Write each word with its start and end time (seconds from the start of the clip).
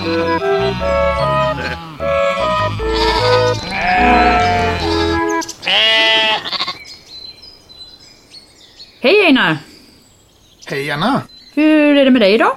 Hej 0.00 0.10
Einar! 9.26 9.56
Hej 10.66 10.90
Anna! 10.90 11.22
Hur 11.54 11.96
är 11.96 12.04
det 12.04 12.10
med 12.10 12.22
dig 12.22 12.34
idag? 12.34 12.52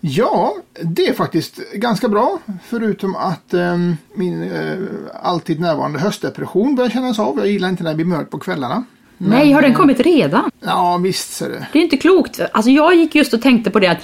Ja, 0.00 0.54
det 0.82 1.08
är 1.08 1.12
faktiskt 1.14 1.72
ganska 1.74 2.08
bra. 2.08 2.38
Förutom 2.64 3.16
att 3.16 3.54
eh, 3.54 3.76
min 4.14 4.42
eh, 4.42 4.78
alltid 5.22 5.60
närvarande 5.60 5.98
höstdepression 5.98 6.74
börjar 6.74 6.90
kännas 6.90 7.18
av. 7.18 7.38
Jag 7.38 7.46
gillar 7.46 7.68
inte 7.68 7.82
när 7.82 7.90
det 7.90 7.96
blir 7.96 8.06
mörkt 8.06 8.30
på 8.30 8.38
kvällarna. 8.38 8.84
Men, 9.16 9.30
Nej, 9.30 9.52
har 9.52 9.62
den 9.62 9.70
eh, 9.70 9.76
kommit 9.76 10.00
redan? 10.00 10.50
Ja, 10.60 10.96
visst 10.96 11.32
ser 11.32 11.48
det. 11.48 11.66
Det 11.72 11.78
är 11.78 11.82
inte 11.82 11.96
klokt. 11.96 12.40
Alltså 12.52 12.70
jag 12.70 12.94
gick 12.94 13.14
just 13.14 13.34
och 13.34 13.42
tänkte 13.42 13.70
på 13.70 13.78
det 13.80 13.86
att 13.86 13.98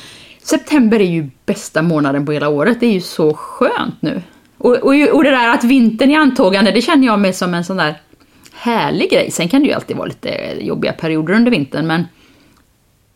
september 0.46 1.00
är 1.00 1.10
ju 1.10 1.30
bästa 1.46 1.82
månaden 1.82 2.26
på 2.26 2.32
hela 2.32 2.48
året. 2.48 2.80
Det 2.80 2.86
är 2.86 2.92
ju 2.92 3.00
så 3.00 3.34
skönt 3.34 4.02
nu. 4.02 4.22
Och, 4.58 4.76
och, 4.76 4.94
och 4.94 5.24
det 5.24 5.30
där 5.30 5.48
att 5.48 5.64
vintern 5.64 6.10
är 6.10 6.18
antågande, 6.18 6.70
det 6.70 6.82
känner 6.82 7.06
jag 7.06 7.20
mig 7.20 7.32
som 7.32 7.54
en 7.54 7.64
sån 7.64 7.76
där 7.76 8.00
härlig 8.52 9.10
grej. 9.10 9.30
Sen 9.30 9.48
kan 9.48 9.60
det 9.62 9.66
ju 9.66 9.72
alltid 9.72 9.96
vara 9.96 10.06
lite 10.06 10.56
jobbiga 10.60 10.92
perioder 10.92 11.34
under 11.34 11.50
vintern, 11.50 11.86
men 11.86 12.04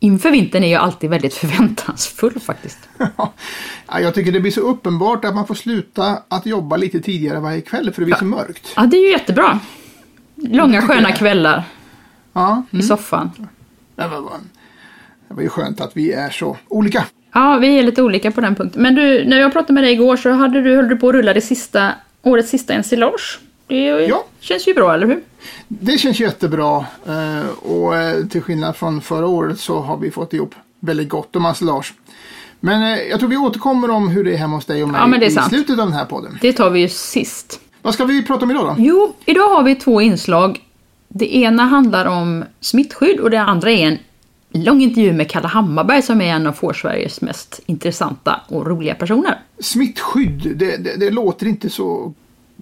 inför 0.00 0.30
vintern 0.30 0.64
är 0.64 0.72
jag 0.72 0.83
alltid 0.83 1.10
väldigt 1.10 1.34
förväntansfull 1.45 2.41
faktiskt. 2.41 2.78
ja, 3.16 4.00
jag 4.00 4.14
tycker 4.14 4.33
det 4.33 4.41
blir 4.41 4.52
så 4.52 4.60
uppenbart 4.60 5.24
att 5.24 5.34
man 5.34 5.47
får 5.47 5.55
sluta 5.55 6.22
att 6.28 6.47
jobba 6.47 6.77
lite 6.77 7.00
tidigare 7.00 7.41
varje 7.41 7.60
kväll 7.60 7.92
för 7.92 8.02
det 8.02 8.06
blir 8.06 8.16
så 8.16 8.24
mörkt. 8.24 8.72
Ja, 8.77 8.83
det 8.83 8.97
är 8.97 9.02
ju 9.02 9.10
jättebra. 9.10 9.60
Långa 10.34 10.83
sköna 10.83 11.12
kvällar 11.12 11.64
Ja, 12.33 12.62
i 12.70 12.74
mm. 12.77 12.86
soffan. 12.86 13.30
det, 13.97 14.08
var, 14.08 14.20
det 15.28 15.34
var 15.34 15.42
ju 15.42 15.48
skönt 15.48 15.80
att 15.80 15.97
vi 15.97 16.12
är 16.12 16.30
så 16.30 16.56
olika. 16.69 17.05
Ja, 17.32 17.59
vi 17.60 17.78
är 17.78 17.82
lite 17.82 18.02
olika 18.02 18.30
på 18.30 18.41
den 18.41 18.55
punkten. 18.55 18.82
Men 18.82 18.95
du, 18.95 19.24
när 19.24 19.41
jag 19.41 19.52
pratade 19.52 19.73
med 19.73 19.82
dig 19.84 19.92
igår 19.92 20.16
så 20.16 20.30
hade 20.30 20.62
du, 20.62 20.77
höll 20.77 20.88
du 20.88 20.96
på 20.96 21.09
att 21.09 21.14
rulla 21.14 21.32
det 21.34 21.41
sista, 21.41 21.92
årets 22.23 22.50
sista 22.50 22.72
ensilage. 22.75 23.39
Det 23.66 23.75
Ja. 23.84 24.25
känns 24.41 24.69
ju 24.69 24.75
bra, 24.75 24.94
eller 24.94 25.06
hur? 25.06 25.20
Det 25.69 25.98
känns 25.98 26.20
jättebra 26.20 26.86
eh, 27.06 27.48
och 27.72 27.97
eh, 27.97 28.25
till 28.27 28.42
skillnad 28.42 28.77
från 28.77 29.00
förra 29.00 29.27
året 29.27 29.61
så 29.61 29.80
har 29.80 29.97
vi 29.97 30.11
fått 30.11 30.33
ihop 30.33 30.55
väldigt 30.80 31.08
gott 31.08 31.36
om 31.36 31.47
ensilage. 31.47 31.94
Men 32.61 32.83
eh, 32.83 33.03
jag 33.03 33.20
tror 33.20 33.28
vi 33.28 33.36
återkommer 33.36 33.91
om 33.91 34.08
hur 34.08 34.25
det 34.25 34.33
är 34.33 34.36
hemma 34.36 34.56
hos 34.56 34.64
dig 34.64 34.83
och 34.83 34.88
mig 34.88 35.00
Ja, 35.00 35.06
men 35.06 35.20
det 35.20 35.27
är 35.27 35.31
i 35.31 35.33
sant. 35.34 35.48
slutet 35.48 35.70
av 35.78 35.86
den 35.86 35.92
här 35.97 36.05
podden. 36.05 36.38
Det 36.41 36.53
tar 36.53 36.70
vi 36.70 36.81
ju 36.81 36.88
sist. 36.88 37.60
Vad 37.83 37.94
ska 37.94 38.05
vi 38.05 38.22
prata 38.22 38.44
om 38.44 38.50
idag 38.50 38.64
då? 38.66 38.75
Jo, 38.78 39.14
idag 39.27 39.48
har 39.48 39.62
vi 39.62 39.75
två 39.75 40.00
inslag. 40.00 40.60
Det 41.08 41.36
ena 41.36 41.62
handlar 41.62 42.06
om 42.06 42.44
smittskydd 42.60 43.20
och 43.20 43.31
det 43.31 43.41
andra 43.41 43.70
är 43.70 43.86
en 43.88 43.98
lång 44.52 44.82
intervju 44.82 45.12
med 45.12 45.30
Kalle 45.30 45.48
Hammarberg 45.48 46.02
som 46.02 46.20
är 46.20 46.34
en 46.34 46.46
av 46.46 46.52
Fårsveriges 46.52 47.20
mest 47.20 47.60
intressanta 47.66 48.41
och 48.48 48.66
roliga 48.66 48.94
personer. 48.94 49.38
Smittskydd, 49.60 50.52
det, 50.56 50.77
det, 50.77 50.96
det 50.96 51.10
låter 51.10 51.46
inte 51.46 51.70
så 51.70 52.12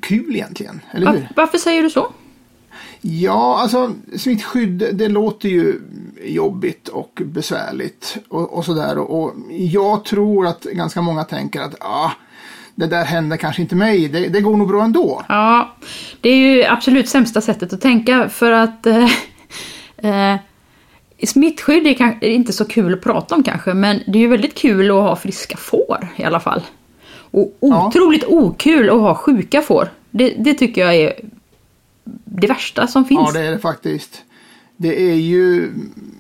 kul 0.01 0.35
egentligen, 0.35 0.81
eller 0.91 1.13
hur? 1.13 1.21
Va- 1.21 1.27
varför 1.37 1.59
säger 1.59 1.83
du 1.83 1.91
så? 1.91 2.13
Ja, 3.01 3.59
alltså 3.61 3.93
smittskydd 4.17 4.89
det 4.93 5.09
låter 5.09 5.49
ju 5.49 5.81
jobbigt 6.25 6.89
och 6.89 7.23
besvärligt 7.25 8.17
och, 8.29 8.53
och 8.53 8.65
sådär. 8.65 8.99
Och, 8.99 9.23
och 9.23 9.35
jag 9.51 10.05
tror 10.05 10.47
att 10.47 10.63
ganska 10.63 11.03
många 11.03 11.25
tänker 11.25 11.61
att 11.61 11.75
ah, 11.81 12.11
det 12.75 12.87
där 12.87 13.05
händer 13.05 13.37
kanske 13.37 13.63
inte 13.63 13.75
mig, 13.75 14.09
det, 14.09 14.29
det 14.29 14.41
går 14.41 14.57
nog 14.57 14.69
bra 14.69 14.85
ändå. 14.85 15.23
Ja, 15.29 15.77
det 16.21 16.29
är 16.29 16.37
ju 16.37 16.65
absolut 16.65 17.09
sämsta 17.09 17.41
sättet 17.41 17.73
att 17.73 17.81
tänka 17.81 18.29
för 18.29 18.53
att 18.53 18.87
eh, 19.97 20.33
eh, 20.33 20.37
smittskydd 21.25 21.87
är, 21.87 22.25
inte 22.25 22.53
så 22.53 22.65
kul 22.65 22.95
att 22.95 23.01
prata 23.01 23.35
om 23.35 23.43
kanske, 23.43 23.75
men 23.75 24.01
det 24.07 24.19
är 24.19 24.21
ju 24.21 24.29
väldigt 24.29 24.55
kul 24.55 24.91
att 24.91 24.97
ha 24.97 25.17
friska 25.17 25.57
får 25.57 26.09
i 26.17 26.25
alla 26.25 26.41
fall. 26.41 26.63
Och 27.31 27.57
Ja. 27.61 27.87
otroligt 27.87 28.25
okul 28.25 28.91
att 28.91 29.01
ha 29.01 29.15
sjuka 29.15 29.63
får. 29.63 29.89
Det, 30.11 30.35
det 30.39 30.55
tycker 30.55 30.81
jag 30.81 30.95
är 30.95 31.13
det 32.25 32.47
värsta 32.47 32.87
som 32.87 33.05
finns. 33.05 33.31
Ja, 33.35 33.41
det 33.41 33.47
är 33.47 33.51
det 33.51 33.59
faktiskt. 33.59 34.23
Det 34.77 35.11
är 35.11 35.15
ju 35.15 35.73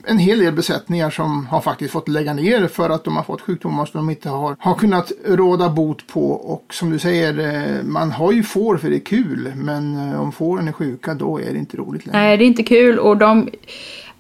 en 0.07 0.19
hel 0.19 0.39
del 0.39 0.53
besättningar 0.55 1.11
som 1.11 1.47
har 1.47 1.61
faktiskt 1.61 1.93
fått 1.93 2.09
lägga 2.09 2.35
ner 2.35 2.67
för 2.69 2.91
att 2.91 3.05
de 3.05 3.17
har 3.17 3.23
fått 3.23 3.41
sjukdomar 3.41 3.87
som 3.87 3.99
de 3.99 4.11
inte 4.11 4.29
har, 4.29 4.57
har 4.59 4.75
kunnat 4.75 5.13
råda 5.27 5.69
bot 5.69 6.07
på. 6.07 6.31
Och 6.31 6.75
som 6.75 6.91
du 6.91 6.99
säger, 6.99 7.39
eh, 7.39 7.85
man 7.85 8.13
har 8.13 8.33
ju 8.33 8.43
får 8.43 8.77
för 8.77 8.91
det 8.91 8.97
är 8.97 9.01
kul. 9.01 9.53
Men 9.57 10.13
eh, 10.13 10.21
om 10.21 10.33
fåren 10.33 10.69
är 10.69 10.73
sjuka 10.73 11.15
då 11.15 11.41
är 11.41 11.53
det 11.53 11.59
inte 11.59 11.77
roligt 11.77 12.07
längre. 12.07 12.19
Nej, 12.19 12.37
det 12.37 12.45
är 12.45 12.47
inte 12.47 12.63
kul 12.63 12.99
och 12.99 13.17
de 13.17 13.49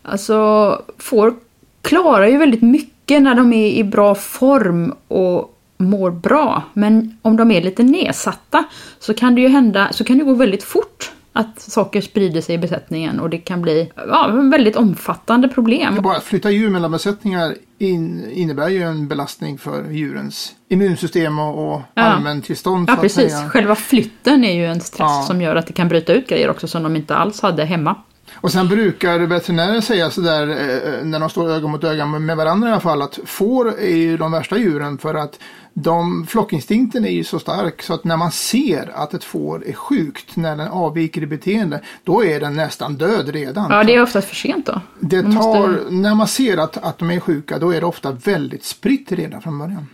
alltså, 0.06 0.82
får 0.98 1.34
klarar 1.82 2.26
ju 2.26 2.38
väldigt 2.38 2.62
mycket 2.62 3.22
när 3.22 3.34
de 3.34 3.52
är 3.52 3.66
i 3.70 3.84
bra 3.84 4.14
form 4.14 4.94
och 5.08 5.52
mår 5.76 6.10
bra. 6.10 6.62
Men 6.72 7.18
om 7.22 7.36
de 7.36 7.50
är 7.50 7.62
lite 7.62 7.82
nedsatta 7.82 8.64
så 9.00 9.14
kan 9.14 9.34
det 9.34 9.40
ju 9.40 9.48
hända, 9.48 9.88
så 9.92 10.04
kan 10.04 10.18
det 10.18 10.24
gå 10.24 10.34
väldigt 10.34 10.62
fort 10.62 11.12
att 11.32 11.60
saker 11.60 12.00
sprider 12.00 12.40
sig 12.40 12.54
i 12.54 12.58
besättningen 12.58 13.20
och 13.20 13.30
det 13.30 13.38
kan 13.38 13.62
bli 13.62 13.92
ja, 13.96 14.28
väldigt 14.52 14.76
omfattande 14.76 15.48
problem. 15.48 16.02
Bara 16.02 16.16
att 16.16 16.24
flytta 16.24 16.50
djur 16.50 16.70
mellan 16.70 16.90
besättningar 16.90 17.54
in, 17.78 18.30
innebär 18.32 18.68
ju 18.68 18.82
en 18.82 19.08
belastning 19.08 19.58
för 19.58 19.90
djurens 19.90 20.52
immunsystem 20.68 21.38
och, 21.38 21.72
och 21.74 21.82
Ja. 21.94 22.02
allmäntillstånd. 22.02 22.90
Ja, 22.90 22.96
precis. 22.96 23.34
Själva 23.48 23.74
flytten 23.74 24.44
är 24.44 24.52
ju 24.54 24.66
en 24.66 24.80
stress 24.80 24.98
Ja. 24.98 25.24
som 25.26 25.42
gör 25.42 25.56
att 25.56 25.66
det 25.66 25.72
kan 25.72 25.88
bryta 25.88 26.12
ut 26.12 26.28
grejer 26.28 26.50
också 26.50 26.68
som 26.68 26.82
de 26.82 26.96
inte 26.96 27.16
alls 27.16 27.40
hade 27.40 27.64
hemma. 27.64 27.94
Och 28.40 28.52
sen 28.52 28.68
brukar 28.68 29.18
veterinärer 29.18 29.80
säga 29.80 30.10
sådär 30.10 30.48
eh, 30.48 31.04
när 31.06 31.20
de 31.20 31.30
står 31.30 31.50
öga 31.50 31.66
mot 31.68 31.84
öga 31.84 32.06
med 32.06 32.36
varandra 32.36 32.68
i 32.68 32.72
alla 32.72 32.80
fall 32.80 33.02
att 33.02 33.18
får 33.24 33.78
är 33.78 33.96
ju 33.96 34.16
de 34.16 34.32
värsta 34.32 34.58
djuren 34.58 34.98
för 34.98 35.14
att 35.14 35.38
de, 35.74 36.26
flockinstinkten 36.26 37.04
är 37.04 37.10
ju 37.10 37.24
så 37.24 37.38
stark 37.38 37.82
så 37.82 37.94
att 37.94 38.04
när 38.04 38.16
man 38.16 38.30
ser 38.30 38.90
att 38.94 39.14
ett 39.14 39.24
får 39.24 39.66
är 39.66 39.72
sjukt 39.72 40.36
när 40.36 40.56
den 40.56 40.68
avviker 40.68 41.22
i 41.22 41.26
beteende 41.26 41.80
då 42.04 42.24
är 42.24 42.40
den 42.40 42.56
nästan 42.56 42.94
död 42.94 43.28
redan. 43.28 43.70
Ja, 43.70 43.84
det 43.84 43.94
är 43.94 44.02
oftast 44.02 44.28
för 44.28 44.36
sent 44.36 44.66
då. 44.66 44.80
det 45.00 45.22
måste- 45.22 45.40
tar, 45.42 45.90
När 45.90 46.14
man 46.14 46.26
ser 46.28 46.56
att, 46.58 46.76
att 46.84 46.98
de 46.98 47.10
är 47.10 47.20
sjuka 47.20 47.58
då 47.58 47.70
är 47.74 47.80
det 47.80 47.86
ofta 47.86 48.10
väldigt 48.12 48.64
spritt 48.64 49.12
redan 49.12 49.42
från 49.42 49.58
början. 49.58 49.86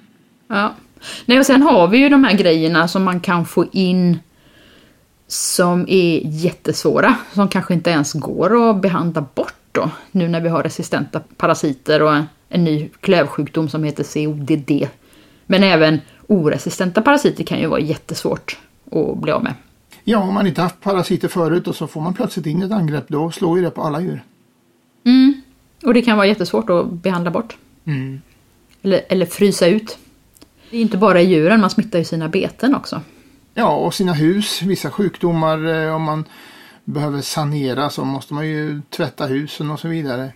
Ja. 0.48 0.74
Nej, 1.24 1.38
och 1.38 1.47
sen 1.47 1.62
har 1.62 1.88
vi 1.88 1.98
ju 1.98 2.09
de 2.09 2.24
här 2.24 2.34
grejerna 2.34 2.88
som 2.88 3.04
man 3.04 3.20
kan 3.20 3.47
få 3.47 3.64
in 3.72 4.19
som 5.32 5.84
är 5.88 6.20
jättesvåra, 6.25 7.15
som 7.32 7.48
kanske 7.48 7.75
inte 7.75 7.91
ens 7.91 8.12
går 8.12 8.70
att 8.70 8.82
behandla 8.82 9.26
bort 9.34 9.54
då, 9.72 9.91
nu 10.10 10.28
när 10.28 10.41
vi 10.41 10.48
har 10.48 10.62
resistenta 10.62 11.20
parasiter 11.37 12.03
och 12.03 12.15
en, 12.48 12.65
ny 12.65 12.88
klövsjukdom 13.00 13.69
som 13.69 13.84
heter 13.84 14.04
CODD. 14.04 14.88
Men 15.47 15.62
även 15.62 16.00
oresistenta 16.26 17.03
parasiter 17.03 17.44
kan 17.44 17.59
ju 17.59 17.66
vara 17.66 17.81
jättesvårt 17.81 18.59
att 18.91 19.19
bli 19.19 19.32
av 19.32 19.44
med. 19.44 19.54
Ja, 20.04 20.19
om 20.19 20.34
man 20.34 20.47
inte 20.47 20.62
haft 20.62 20.81
parasiter 20.81 21.28
förut 21.28 21.69
och 21.69 21.76
så 21.76 21.87
får 21.87 22.00
man 22.00 22.15
plötsligt 22.15 22.47
in 22.47 22.62
ett 22.62 22.72
angrepp 22.72 23.09
då 23.09 23.31
slår 23.31 23.59
ju 23.59 23.65
det 23.65 23.71
på 23.71 23.82
alla 23.82 24.00
djur. 24.00 24.22
Mm. 25.04 25.42
Och 25.84 25.94
det 25.94 26.03
kan 26.03 26.16
vara 26.16 26.26
jättesvårt 26.26 26.71
att 26.71 26.92
behandla 26.92 27.31
bort. 27.31 27.56
Eller, 28.82 29.00
eller 29.09 29.26
frysa 29.26 29.66
ut. 29.66 29.98
Det 30.71 30.76
är 30.76 30.81
inte 30.81 30.97
bara 30.97 31.21
djuren, 31.21 31.60
man 31.60 31.71
smittar 31.71 31.98
ju 31.98 32.04
sina 32.04 32.28
beten 32.28 32.75
också. 32.75 33.00
Ja, 33.54 33.74
och 33.74 33.94
sina 33.94 34.12
hus. 34.12 34.62
Vissa 34.62 34.90
sjukdomar, 34.90 35.66
eh, 35.86 35.94
om 35.94 36.02
man 36.02 36.24
behöver 36.84 37.20
sanera 37.20 37.90
så 37.90 38.04
måste 38.04 38.34
man 38.34 38.46
ju 38.46 38.82
tvätta 38.90 39.26
husen 39.26 39.70
och 39.70 39.80
så 39.80 39.88
vidare. 39.88 40.32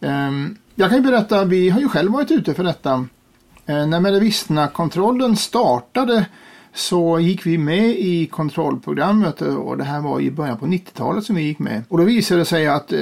Ehm, 0.00 0.56
jag 0.74 0.88
kan 0.90 0.98
ju 0.98 1.04
berätta, 1.04 1.44
vi 1.44 1.70
har 1.70 1.80
ju 1.80 1.88
själv 1.88 2.12
varit 2.12 2.30
ute 2.30 2.54
för 2.54 2.64
detta. 2.64 3.06
Eh, 3.66 3.86
När 3.86 4.00
Medivistna-kontrollen 4.00 5.36
startade 5.36 6.26
så 6.74 7.20
gick 7.20 7.46
vi 7.46 7.58
med 7.58 7.88
i 7.90 8.26
kontrollprogrammet 8.26 9.40
och 9.42 9.78
det 9.78 9.84
här 9.84 10.00
var 10.00 10.20
i 10.20 10.30
början 10.30 10.58
på 10.58 10.66
90-talet 10.66 11.24
som 11.24 11.36
vi 11.36 11.42
gick 11.42 11.58
med. 11.58 11.82
Och 11.88 11.98
då 11.98 12.04
visade 12.04 12.40
det 12.40 12.44
sig 12.44 12.66
att 12.66 12.92
eh, 12.92 13.00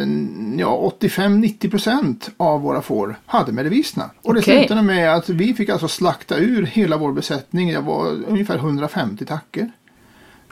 ja, 0.59 0.93
85-90% 1.01 2.31
av 2.37 2.61
våra 2.61 2.83
får 2.83 3.17
hade 3.27 3.53
Medivistna. 3.53 4.11
Och 4.23 4.35
det 4.35 4.41
Okej. 4.41 4.59
slutade 4.59 4.83
med 4.83 5.15
att 5.15 5.29
vi 5.29 5.55
fick 5.55 5.69
alltså 5.69 5.89
slakta 5.89 6.37
ur 6.39 6.63
hela 6.67 6.97
vår 6.97 7.13
besättning. 7.13 7.73
Det 7.73 7.81
var 7.81 8.07
ungefär 8.29 8.57
150 8.59 9.25
tacker. 9.25 9.71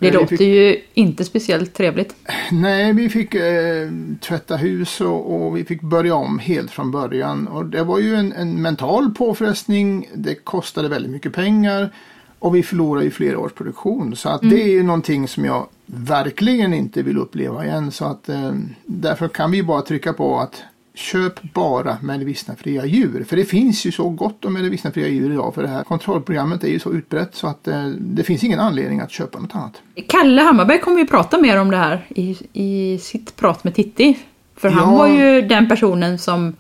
Det 0.00 0.08
Eh, 0.08 0.14
låter 0.14 0.26
fick- 0.26 0.40
ju 0.40 0.76
inte 0.94 1.24
speciellt 1.24 1.74
trevligt. 1.74 2.14
Nej, 2.50 2.92
vi 2.92 3.08
fick 3.08 3.34
eh, 3.34 3.88
tvätta 4.20 4.56
hus 4.56 5.00
och, 5.00 5.46
och 5.46 5.56
vi 5.56 5.64
fick 5.64 5.80
börja 5.82 6.14
om 6.14 6.38
helt 6.38 6.70
från 6.70 6.90
början. 6.90 7.48
Och 7.48 7.66
det 7.66 7.82
var 7.84 7.98
ju 7.98 8.14
en, 8.14 8.32
en 8.32 8.62
mental 8.62 9.10
påfrestning. 9.14 10.08
Det 10.14 10.34
kostade 10.34 10.88
väldigt 10.88 11.12
mycket 11.12 11.32
pengar. 11.32 11.90
Och 12.38 12.54
vi 12.56 12.62
förlorade 12.62 13.04
ju 13.04 13.10
flera 13.10 13.38
års 13.38 13.52
produktion. 13.52 14.16
Så 14.16 14.28
att 14.28 14.40
det 14.42 14.62
är 14.62 14.68
ju 14.68 14.82
någonting 14.82 15.28
som 15.28 15.44
jag 15.44 15.66
verkligen 15.86 16.74
inte 16.74 17.02
vill 17.02 17.18
uppleva 17.18 17.64
igen. 17.66 17.90
Så 17.92 18.04
att 18.04 18.28
eh, 18.28 18.52
därför 18.86 19.28
kan 19.28 19.50
vi 19.50 19.62
bara 19.62 19.82
trycka 19.82 20.12
på 20.12 20.38
att 20.40 20.62
köp 20.94 21.52
bara 21.54 21.96
medicinfria 22.02 22.86
djur. 22.86 23.24
För 23.24 23.36
det 23.36 23.44
finns 23.44 23.84
ju 23.84 23.92
så 23.92 24.08
gott 24.08 24.44
om 24.44 24.52
medicinfria 24.52 25.08
djur 25.08 25.32
idag. 25.32 25.54
För 25.54 25.62
det 25.62 25.68
här 25.68 25.84
kontrollprogrammet 25.84 26.64
är 26.64 26.68
ju 26.68 26.78
så 26.78 26.92
utbrett 26.92 27.34
så 27.34 27.46
att 27.46 27.68
eh, 27.68 27.86
det 27.86 28.22
finns 28.24 28.44
ingen 28.44 28.60
anledning 28.60 29.00
att 29.00 29.10
köpa 29.10 29.38
något 29.38 29.54
annat. 29.54 29.82
Kalle 30.08 30.42
Hammarberg 30.42 30.80
kommer 30.80 30.98
ju 30.98 31.06
prata 31.06 31.38
mer 31.40 31.60
om 31.60 31.70
det 31.70 31.76
här 31.76 32.06
i, 32.08 32.36
i 32.52 32.98
sitt 32.98 33.36
prat 33.36 33.64
med 33.64 33.74
Titti. 33.74 34.18
För 34.56 34.68
han 34.68 34.92
Ja. 34.92 34.98
var 34.98 35.08
ju 35.08 35.42
den 35.42 35.68
personen 35.68 36.18
som 36.18 36.56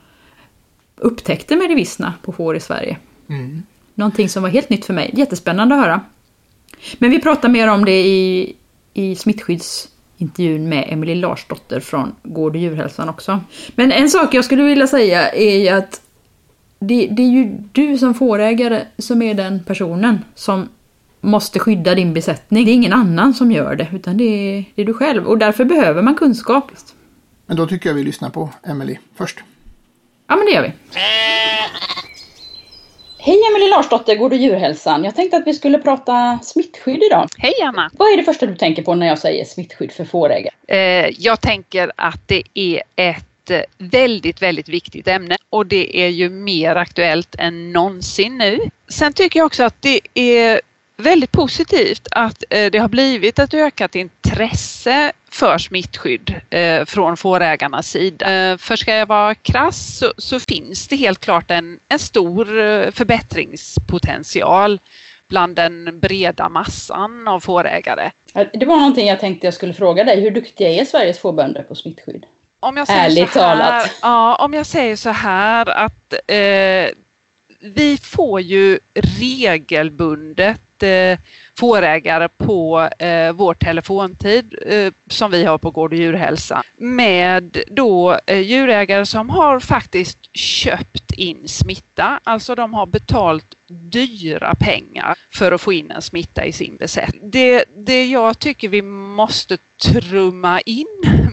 upptäckte 0.96 1.56
Medivisna 1.56 2.14
på 2.22 2.32
får 2.32 2.56
i 2.56 2.60
Sverige. 2.60 2.96
Någonting 3.98 4.28
som 4.28 4.42
var 4.42 4.50
helt 4.50 4.70
nytt 4.70 4.84
för 4.84 4.94
mig. 4.94 5.10
Jättespännande 5.14 5.74
att 5.74 5.80
höra. 5.80 6.00
Men 6.98 7.10
vi 7.10 7.20
pratar 7.20 7.48
mer 7.48 7.68
om 7.68 7.84
det 7.84 8.06
i, 8.06 8.54
i 8.94 9.16
smittskyddsintervjun 9.16 10.68
med 10.68 10.84
Emelie 10.88 11.14
Larsdotter 11.14 11.80
från 11.80 12.14
Gård 12.22 12.56
och 12.56 12.62
djurhälsan 12.62 13.08
också. 13.08 13.40
Men 13.74 13.92
en 13.92 14.10
sak 14.10 14.34
jag 14.34 14.44
skulle 14.44 14.62
vilja 14.62 14.86
säga 14.86 15.30
är 15.30 15.58
ju 15.58 15.68
att 15.68 16.00
det, 16.78 17.08
det 17.10 17.22
är 17.22 17.30
ju 17.30 17.44
du 17.72 17.98
som 17.98 18.14
fårägare 18.14 18.86
som 18.98 19.22
är 19.22 19.34
den 19.34 19.64
personen 19.64 20.24
som 20.34 20.68
måste 21.20 21.58
skydda 21.58 21.94
din 21.94 22.14
besättning. 22.14 22.64
Det 22.64 22.70
är 22.70 22.74
ingen 22.74 22.92
annan 22.92 23.34
som 23.34 23.52
gör 23.52 23.76
det, 23.76 23.88
utan 23.92 24.16
det 24.16 24.24
är, 24.24 24.64
det 24.74 24.82
är 24.82 24.86
du 24.86 24.94
själv. 24.94 25.26
Och 25.26 25.38
därför 25.38 25.64
behöver 25.64 26.02
man 26.02 26.14
kunskap. 26.14 26.70
Men 27.46 27.56
då 27.56 27.66
tycker 27.66 27.88
jag 27.88 27.94
vi 27.94 28.04
lyssnar 28.04 28.30
på 28.30 28.50
Emelie 28.62 28.98
först. 29.16 29.38
Ja, 30.26 30.36
men 30.36 30.46
det 30.46 30.52
gör 30.52 30.62
vi. 30.62 30.72
Hej 33.28 33.40
Emelie 33.50 33.68
Larsdotter, 33.68 34.16
Gård 34.16 34.32
och 34.32 34.38
djurhälsan. 34.38 35.04
Jag 35.04 35.14
tänkte 35.14 35.36
att 35.36 35.46
vi 35.46 35.54
skulle 35.54 35.78
prata 35.78 36.38
smittskydd 36.42 37.02
idag. 37.02 37.28
Hej 37.38 37.54
Anna! 37.62 37.90
Vad 37.92 38.12
är 38.12 38.16
det 38.16 38.22
första 38.22 38.46
du 38.46 38.56
tänker 38.56 38.82
på 38.82 38.94
när 38.94 39.06
jag 39.06 39.18
säger 39.18 39.44
smittskydd 39.44 39.92
för 39.92 40.04
fårägare? 40.04 40.54
Eh, 40.68 41.10
jag 41.18 41.40
tänker 41.40 41.92
att 41.96 42.20
det 42.26 42.42
är 42.54 42.82
ett 42.96 43.50
väldigt, 43.78 44.42
väldigt 44.42 44.68
viktigt 44.68 45.08
ämne 45.08 45.36
och 45.50 45.66
det 45.66 46.04
är 46.04 46.08
ju 46.08 46.30
mer 46.30 46.76
aktuellt 46.76 47.34
än 47.38 47.72
någonsin 47.72 48.38
nu. 48.38 48.60
Sen 48.88 49.12
tycker 49.12 49.40
jag 49.40 49.46
också 49.46 49.64
att 49.64 49.82
det 49.82 50.00
är 50.14 50.60
väldigt 50.98 51.32
positivt 51.32 52.08
att 52.10 52.44
eh, 52.50 52.70
det 52.70 52.78
har 52.78 52.88
blivit 52.88 53.38
ett 53.38 53.54
ökat 53.54 53.94
intresse 53.94 55.12
för 55.30 55.58
smittskydd 55.58 56.34
eh, 56.50 56.84
från 56.84 57.16
fårägarnas 57.16 57.90
sida. 57.90 58.32
Eh, 58.32 58.56
för 58.56 58.76
ska 58.76 58.94
jag 58.94 59.06
vara 59.06 59.34
krass 59.34 59.98
så, 59.98 60.12
så 60.16 60.40
finns 60.40 60.88
det 60.88 60.96
helt 60.96 61.18
klart 61.18 61.50
en, 61.50 61.78
en 61.88 61.98
stor 61.98 62.44
förbättringspotential 62.90 64.80
bland 65.28 65.56
den 65.56 66.00
breda 66.00 66.48
massan 66.48 67.28
av 67.28 67.40
fårägare. 67.40 68.10
Det 68.52 68.66
var 68.66 68.76
någonting 68.76 69.08
jag 69.08 69.20
tänkte 69.20 69.46
jag 69.46 69.54
skulle 69.54 69.74
fråga 69.74 70.04
dig. 70.04 70.20
Hur 70.20 70.30
duktiga 70.30 70.68
är 70.68 70.84
Sveriges 70.84 71.18
fårbönder 71.18 71.62
på 71.62 71.74
smittskydd? 71.74 72.24
Om 72.60 72.76
jag 72.76 72.86
säger 72.86 73.04
Ärligt 73.04 73.32
så 73.32 73.40
här, 73.40 73.56
talat. 73.56 73.98
Ja, 74.02 74.36
om 74.36 74.54
jag 74.54 74.66
säger 74.66 74.96
så 74.96 75.10
här 75.10 75.68
att 75.68 76.14
eh, 76.26 76.94
vi 77.60 77.98
får 78.02 78.40
ju 78.40 78.78
regelbundet 79.20 80.60
eh, 80.82 81.18
fårägare 81.58 82.28
på 82.28 82.88
eh, 82.98 83.32
vår 83.32 83.54
telefontid 83.54 84.54
eh, 84.66 84.92
som 85.06 85.30
vi 85.30 85.44
har 85.44 85.58
på 85.58 85.70
Gård 85.70 85.92
och 85.92 85.98
djurhälsa 85.98 86.62
med 86.76 87.58
då 87.70 88.18
eh, 88.26 88.38
djurägare 88.38 89.06
som 89.06 89.30
har 89.30 89.60
faktiskt 89.60 90.36
köpt 90.36 91.12
in 91.12 91.48
smitta. 91.48 92.20
Alltså 92.24 92.54
de 92.54 92.74
har 92.74 92.86
betalt 92.86 93.54
dyra 93.68 94.54
pengar 94.54 95.18
för 95.30 95.52
att 95.52 95.60
få 95.60 95.72
in 95.72 95.90
en 95.90 96.02
smitta 96.02 96.44
i 96.44 96.52
sin 96.52 96.76
besättning. 96.76 97.30
Det, 97.30 97.64
det 97.76 98.06
jag 98.06 98.38
tycker 98.38 98.68
vi 98.68 98.82
måste 98.82 99.58
trumma 99.82 100.60
in 100.60 100.86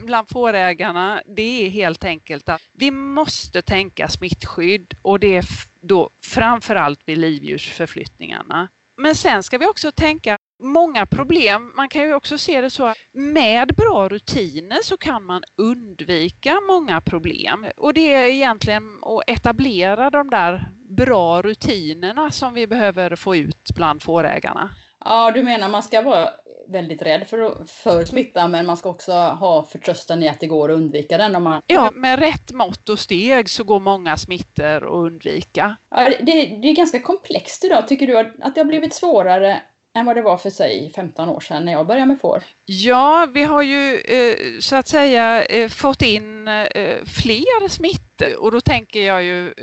bland 0.03 0.29
fårägarna 0.29 1.21
det 1.25 1.65
är 1.65 1.69
helt 1.69 2.03
enkelt 2.03 2.49
att 2.49 2.61
vi 2.71 2.91
måste 2.91 3.61
tänka 3.61 4.07
smittskydd 4.07 4.93
och 5.01 5.19
det 5.19 5.35
är 5.35 5.45
då 5.81 6.09
framförallt 6.21 6.99
vid 7.05 7.17
livdjursförflyttningarna. 7.17 8.67
Men 8.95 9.15
sen 9.15 9.43
ska 9.43 9.57
vi 9.57 9.65
också 9.65 9.91
tänka 9.91 10.37
många 10.63 11.05
problem. 11.05 11.71
Man 11.75 11.89
kan 11.89 12.01
ju 12.01 12.13
också 12.13 12.37
se 12.37 12.61
det 12.61 12.69
så 12.69 12.85
att 12.85 12.97
med 13.11 13.75
bra 13.75 14.09
rutiner 14.09 14.79
så 14.83 14.97
kan 14.97 15.23
man 15.23 15.43
undvika 15.55 16.61
många 16.61 17.01
problem. 17.01 17.65
Och 17.77 17.93
det 17.93 18.13
är 18.13 18.25
egentligen 18.25 18.99
att 19.03 19.29
etablera 19.29 20.09
de 20.09 20.29
där 20.29 20.71
bra 20.89 21.41
rutinerna 21.41 22.31
som 22.31 22.53
vi 22.53 22.67
behöver 22.67 23.15
få 23.15 23.35
ut 23.35 23.71
bland 23.75 24.03
fårägarna. 24.03 24.75
Ja, 25.05 25.31
du 25.31 25.43
menar 25.43 25.69
man 25.69 25.83
ska 25.83 26.01
vara 26.01 26.29
väldigt 26.67 27.01
rädd 27.01 27.27
för, 27.27 27.65
för 27.65 28.05
smitta 28.05 28.47
men 28.47 28.65
man 28.65 28.77
ska 28.77 28.89
också 28.89 29.11
ha 29.11 29.65
förtröstan 29.65 30.23
i 30.23 30.29
att 30.29 30.39
det 30.39 30.47
går 30.47 30.71
att 30.71 30.75
undvika 30.75 31.17
den. 31.17 31.35
Om 31.35 31.43
man... 31.43 31.61
Ja, 31.67 31.91
med 31.93 32.19
rätt 32.19 32.51
mått 32.51 32.89
och 32.89 32.99
steg 32.99 33.49
så 33.49 33.63
går 33.63 33.79
många 33.79 34.17
smittor 34.17 34.75
att 34.75 34.83
undvika. 34.83 35.75
Ja, 35.89 36.09
det, 36.19 36.45
det 36.45 36.69
är 36.69 36.75
ganska 36.75 36.99
komplext 36.99 37.63
idag. 37.63 37.87
Tycker 37.87 38.07
du 38.07 38.17
att 38.17 38.55
det 38.55 38.61
har 38.61 38.65
blivit 38.65 38.93
svårare 38.93 39.61
än 39.95 40.05
vad 40.05 40.15
det 40.15 40.21
var 40.21 40.37
för 40.37 40.49
sig 40.49 40.91
15 40.95 41.29
år 41.29 41.39
sedan 41.39 41.65
när 41.65 41.71
jag 41.71 41.87
började 41.87 42.05
med 42.05 42.21
får? 42.21 42.43
Ja, 42.65 43.27
vi 43.33 43.43
har 43.43 43.61
ju 43.61 43.97
eh, 43.97 44.59
så 44.59 44.75
att 44.75 44.87
säga 44.87 45.45
eh, 45.45 45.69
fått 45.69 46.01
in 46.01 46.47
eh, 46.47 47.05
fler 47.05 47.67
smittor 47.67 48.39
och 48.39 48.51
då 48.51 48.61
tänker 48.61 49.07
jag 49.07 49.23
ju 49.23 49.53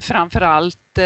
framförallt 0.00 0.98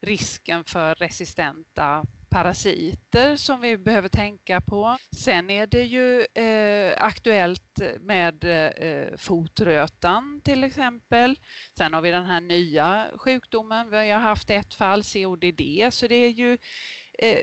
risken 0.00 0.64
för 0.64 0.94
resistenta 0.94 2.06
parasiter 2.34 3.36
som 3.36 3.60
vi 3.60 3.76
behöver 3.76 4.08
tänka 4.08 4.60
på. 4.60 4.98
Sen 5.10 5.50
är 5.50 5.66
det 5.66 5.82
ju 5.82 6.26
eh, 6.34 7.04
aktuellt 7.04 7.80
med 8.00 8.44
eh, 8.44 9.16
fotrötan 9.16 10.40
till 10.44 10.64
exempel. 10.64 11.38
Sen 11.74 11.94
har 11.94 12.00
vi 12.00 12.10
den 12.10 12.24
här 12.24 12.40
nya 12.40 13.06
sjukdomen. 13.16 13.90
Vi 13.90 14.10
har 14.10 14.20
haft 14.20 14.50
ett 14.50 14.74
fall, 14.74 15.02
CODD, 15.02 15.60
så 15.90 16.06
det 16.08 16.14
är 16.14 16.28
ju 16.28 16.58
eh, 17.12 17.38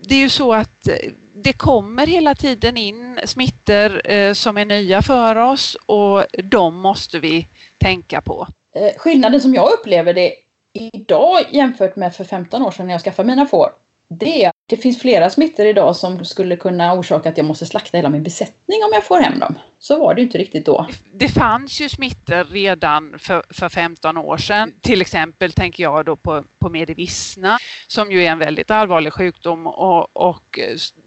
det 0.00 0.14
är 0.14 0.18
ju 0.18 0.28
så 0.28 0.54
att 0.54 0.88
eh, 0.88 0.94
det 1.34 1.52
kommer 1.52 2.06
hela 2.06 2.34
tiden 2.34 2.76
in 2.76 3.20
smittor 3.24 4.10
eh, 4.10 4.32
som 4.32 4.56
är 4.56 4.64
nya 4.64 5.02
för 5.02 5.36
oss 5.36 5.76
och 5.86 6.24
de 6.44 6.76
måste 6.76 7.18
vi 7.18 7.46
tänka 7.78 8.20
på. 8.20 8.48
Eh, 8.74 8.98
skillnaden 8.98 9.40
som 9.40 9.54
jag 9.54 9.72
upplever 9.72 10.14
det 10.14 10.32
idag 10.72 11.38
jämfört 11.50 11.96
med 11.96 12.14
för 12.14 12.24
15 12.24 12.62
år 12.62 12.70
sedan 12.70 12.86
när 12.86 12.94
jag 12.94 13.02
skaffade 13.02 13.26
mina 13.26 13.46
får 13.46 13.68
det 14.08 14.50
det 14.68 14.76
finns 14.76 15.00
flera 15.00 15.30
smittor 15.30 15.66
idag 15.66 15.96
som 15.96 16.24
skulle 16.24 16.56
kunna 16.56 16.94
orsaka 16.94 17.28
att 17.28 17.36
jag 17.36 17.46
måste 17.46 17.66
slakta 17.66 17.98
hela 17.98 18.08
min 18.08 18.22
besättning 18.22 18.84
om 18.84 18.90
jag 18.92 19.04
får 19.04 19.20
hem 19.20 19.38
dem. 19.38 19.58
Så 19.78 19.98
var 19.98 20.14
det 20.14 20.22
inte 20.22 20.38
riktigt 20.38 20.66
då. 20.66 20.86
Det 21.12 21.28
fanns 21.28 21.80
ju 21.80 21.88
smittor 21.88 22.44
redan 22.44 23.18
för, 23.18 23.42
för 23.50 23.68
15 23.68 24.16
år 24.16 24.38
sedan. 24.38 24.72
Till 24.80 25.00
exempel 25.00 25.52
tänker 25.52 25.82
jag 25.82 26.04
då 26.04 26.16
på, 26.16 26.44
på 26.58 26.68
medivissna 26.68 27.58
som 27.86 28.12
ju 28.12 28.24
är 28.24 28.30
en 28.30 28.38
väldigt 28.38 28.70
allvarlig 28.70 29.12
sjukdom 29.12 29.66
och, 29.66 30.08
och 30.12 30.58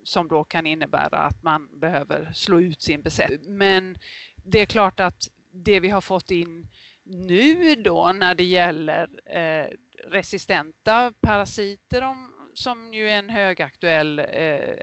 som 0.03 0.27
då 0.27 0.43
kan 0.43 0.67
innebära 0.67 1.17
att 1.17 1.43
man 1.43 1.69
behöver 1.79 2.31
slå 2.33 2.61
ut 2.61 2.81
sin 2.81 3.01
besättning. 3.01 3.57
Men 3.57 3.97
det 4.35 4.59
är 4.59 4.65
klart 4.65 4.99
att 4.99 5.29
det 5.51 5.79
vi 5.79 5.89
har 5.89 6.01
fått 6.01 6.31
in 6.31 6.67
nu 7.03 7.75
då 7.75 8.11
när 8.13 8.35
det 8.35 8.43
gäller 8.43 9.09
eh, 9.25 9.67
resistenta 10.05 11.13
parasiter 11.19 12.01
om, 12.01 12.30
som 12.53 12.93
ju 12.93 13.09
är 13.09 13.19
en 13.19 13.29
högaktuell 13.29 14.19
eh, 14.19 14.25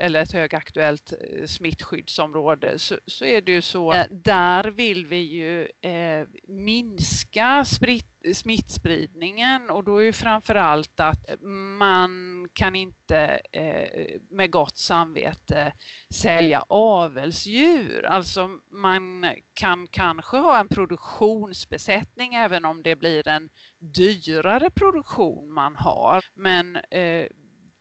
eller 0.05 0.23
ett 0.23 0.33
högaktuellt 0.33 1.13
eh, 1.13 1.47
smittskyddsområde 1.47 2.79
så, 2.79 2.99
så 3.07 3.25
är 3.25 3.41
det 3.41 3.53
ju 3.53 3.63
så 3.63 3.91
att 3.91 4.07
där 4.11 4.65
vill 4.65 5.07
vi 5.07 5.17
ju 5.17 5.69
minska 6.43 7.65
smittspridningen 8.35 9.71
och 9.71 9.85
då 9.85 9.99
är 9.99 10.05
ju 10.05 10.13
framförallt 10.13 11.01
att 11.01 11.43
man 11.79 12.49
kan 12.53 12.77
inte 12.77 13.41
med 14.29 14.51
gott 14.51 14.77
samvete 14.77 15.73
sälja 16.09 16.65
avelsdjur. 16.69 18.07
Alltså 18.07 18.59
man 18.69 19.27
kan 19.55 19.87
kanske 19.87 20.37
ha 20.37 20.61
en 20.61 20.69
produktionsbesättning 20.69 22.35
även 22.35 22.65
om 22.65 22.83
det 22.83 22.97
blir 22.97 23.29
en 23.29 23.49
dyrare 23.79 24.71
produktion 24.71 25.53
man 25.53 25.77
har. 25.77 26.25
Men 26.35 26.77
eh, 26.77 27.27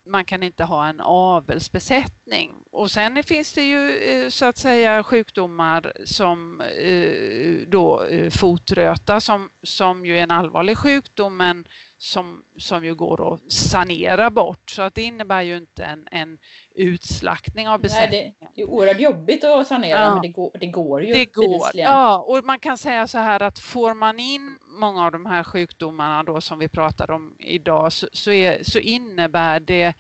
man 0.08 0.26
kan 0.26 0.44
inte 0.44 0.64
ha 0.64 0.88
en 0.88 1.00
avelsbesättning. 1.00 2.56
Och 2.72 2.92
sen 2.92 3.24
finns 3.24 3.54
det 3.54 3.64
ju 3.64 3.98
eh, 3.98 4.30
så 4.30 4.46
att 4.46 4.58
säga 4.58 5.04
sjukdomar 5.04 5.94
som 6.06 6.62
eh, 6.62 7.68
då 7.68 8.04
eh, 8.04 8.30
fotröta 8.30 9.22
som, 9.22 9.50
som 9.64 10.06
ju 10.06 10.18
är 10.18 10.24
en 10.24 10.32
allvarlig 10.32 10.78
sjukdom 10.78 11.38
men 11.38 11.68
som, 11.98 12.44
som 12.58 12.86
ju 12.86 12.96
går 12.96 13.34
att 13.34 13.52
sanera 13.52 14.30
bort. 14.30 14.70
Så 14.70 14.82
att 14.82 14.96
det 14.96 15.02
innebär 15.02 15.42
ju 15.42 15.58
inte 15.58 15.84
en, 15.84 16.08
en 16.12 16.38
utslaktning 16.74 17.68
av 17.68 17.82
besättningen. 17.82 18.36
Nej, 18.40 18.52
det 18.56 18.62
är 18.62 18.70
oerhört 18.70 19.00
jobbigt 19.00 19.44
att 19.44 19.68
sanera 19.68 20.00
ja. 20.00 20.14
men 20.14 20.22
det 20.22 20.28
går, 20.28 20.52
det 20.60 20.68
går 20.68 21.04
ju. 21.04 21.14
Det 21.14 21.26
går, 21.26 21.70
ja 21.74 22.18
och 22.18 22.44
man 22.44 22.60
kan 22.60 22.78
säga 22.78 23.08
så 23.08 23.18
här 23.18 23.42
att 23.42 23.60
får 23.60 23.94
man 23.94 24.20
in 24.20 24.60
många 24.68 25.06
av 25.06 25.12
de 25.12 25.26
här 25.26 25.44
sjukdomarna 25.44 26.24
då 26.24 26.42
som 26.42 26.60
vi 26.60 26.68
pratade 26.68 27.14
om 27.14 27.36
idag 27.38 27.94
så, 27.94 28.08
så, 28.12 28.32
är, 28.32 28.64
så 28.64 28.80
innebär 28.80 29.60
det 29.60 29.94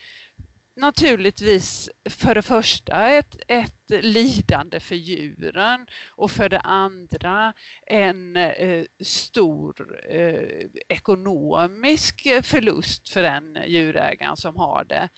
naturligtvis 0.77 1.89
för 2.09 2.35
det 2.35 2.41
första 2.41 3.09
ett, 3.09 3.35
ett 3.47 3.89
lidande 3.89 4.79
för 4.79 4.95
djuren 4.95 5.87
och 6.07 6.31
för 6.31 6.49
det 6.49 6.59
andra 6.59 7.53
en 7.85 8.35
eh, 8.37 8.85
stor 8.99 9.99
eh, 10.09 10.65
ekonomisk 10.87 12.27
förlust 12.43 13.09
för 13.09 13.21
den 13.21 13.57
djurägaren 13.67 14.37
som 14.37 14.55
har 14.55 14.83
det. 14.83 15.09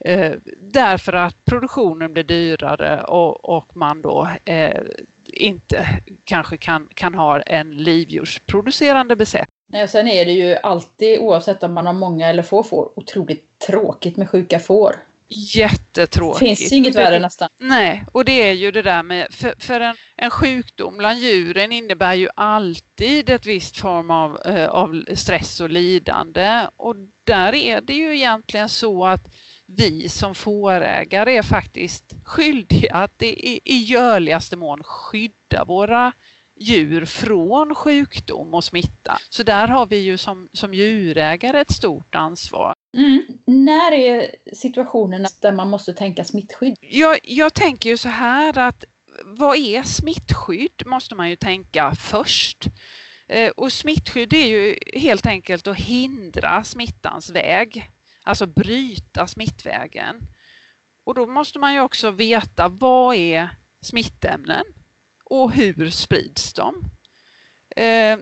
Eh, 0.00 0.32
därför 0.60 1.12
att 1.12 1.44
produktionen 1.44 2.12
blir 2.12 2.24
dyrare 2.24 3.02
och, 3.02 3.44
och 3.56 3.76
man 3.76 4.02
då 4.02 4.28
eh, 4.44 4.80
inte 5.26 6.00
kanske 6.24 6.56
kan, 6.56 6.88
kan 6.94 7.14
ha 7.14 7.40
en 7.40 7.76
livdjursproducerande 7.76 9.16
besättning. 9.16 9.53
Nej, 9.66 9.82
och 9.82 9.90
sen 9.90 10.08
är 10.08 10.24
det 10.24 10.32
ju 10.32 10.56
alltid, 10.56 11.18
oavsett 11.18 11.62
om 11.62 11.74
man 11.74 11.86
har 11.86 11.92
många 11.92 12.28
eller 12.28 12.42
få 12.42 12.62
får, 12.62 12.98
otroligt 12.98 13.58
tråkigt 13.58 14.16
med 14.16 14.30
sjuka 14.30 14.58
får. 14.60 14.96
Jättetråkigt. 15.28 16.38
Finns 16.38 16.72
inget 16.72 16.94
värre 16.94 17.18
nästan. 17.18 17.48
Nej, 17.58 18.04
och 18.12 18.24
det 18.24 18.48
är 18.48 18.52
ju 18.52 18.70
det 18.70 18.82
där 18.82 19.02
med, 19.02 19.26
för, 19.30 19.54
för 19.58 19.80
en, 19.80 19.96
en 20.16 20.30
sjukdom 20.30 20.96
bland 20.96 21.18
djuren 21.18 21.72
innebär 21.72 22.14
ju 22.14 22.28
alltid 22.34 23.30
ett 23.30 23.46
visst 23.46 23.76
form 23.76 24.10
av, 24.10 24.40
eh, 24.46 24.68
av 24.68 25.04
stress 25.14 25.60
och 25.60 25.70
lidande. 25.70 26.66
Och 26.76 26.96
där 27.24 27.54
är 27.54 27.80
det 27.80 27.94
ju 27.94 28.16
egentligen 28.16 28.68
så 28.68 29.06
att 29.06 29.28
vi 29.66 30.08
som 30.08 30.34
fårägare 30.34 31.36
är 31.36 31.42
faktiskt 31.42 32.14
skyldiga 32.24 32.94
att 32.94 33.22
i, 33.22 33.60
i 33.64 33.76
görligaste 33.76 34.56
mån 34.56 34.82
skydda 34.82 35.64
våra 35.64 36.12
djur 36.56 37.04
från 37.04 37.74
sjukdom 37.74 38.54
och 38.54 38.64
smitta. 38.64 39.18
Så 39.30 39.42
där 39.42 39.68
har 39.68 39.86
vi 39.86 39.96
ju 39.96 40.18
som, 40.18 40.48
som 40.52 40.74
djurägare 40.74 41.60
ett 41.60 41.72
stort 41.72 42.14
ansvar. 42.14 42.74
Mm. 42.96 43.26
När 43.44 43.92
är 43.92 44.30
situationen 44.54 45.26
där 45.40 45.52
man 45.52 45.70
måste 45.70 45.94
tänka 45.94 46.24
smittskydd? 46.24 46.76
Jag, 46.80 47.18
jag 47.22 47.54
tänker 47.54 47.90
ju 47.90 47.96
så 47.96 48.08
här 48.08 48.58
att 48.58 48.84
vad 49.24 49.56
är 49.56 49.82
smittskydd 49.82 50.82
måste 50.86 51.14
man 51.14 51.30
ju 51.30 51.36
tänka 51.36 51.94
först. 51.94 52.66
Eh, 53.26 53.50
och 53.50 53.72
smittskydd 53.72 54.32
är 54.32 54.46
ju 54.46 54.78
helt 54.94 55.26
enkelt 55.26 55.66
att 55.66 55.76
hindra 55.76 56.64
smittans 56.64 57.30
väg, 57.30 57.90
alltså 58.22 58.46
bryta 58.46 59.26
smittvägen. 59.26 60.28
Och 61.04 61.14
då 61.14 61.26
måste 61.26 61.58
man 61.58 61.74
ju 61.74 61.80
också 61.80 62.10
veta 62.10 62.68
vad 62.68 63.16
är 63.16 63.56
smittämnen 63.80 64.64
och 65.24 65.52
hur 65.52 65.90
sprids 65.90 66.52
de? 66.52 66.84
Eh, 67.76 68.18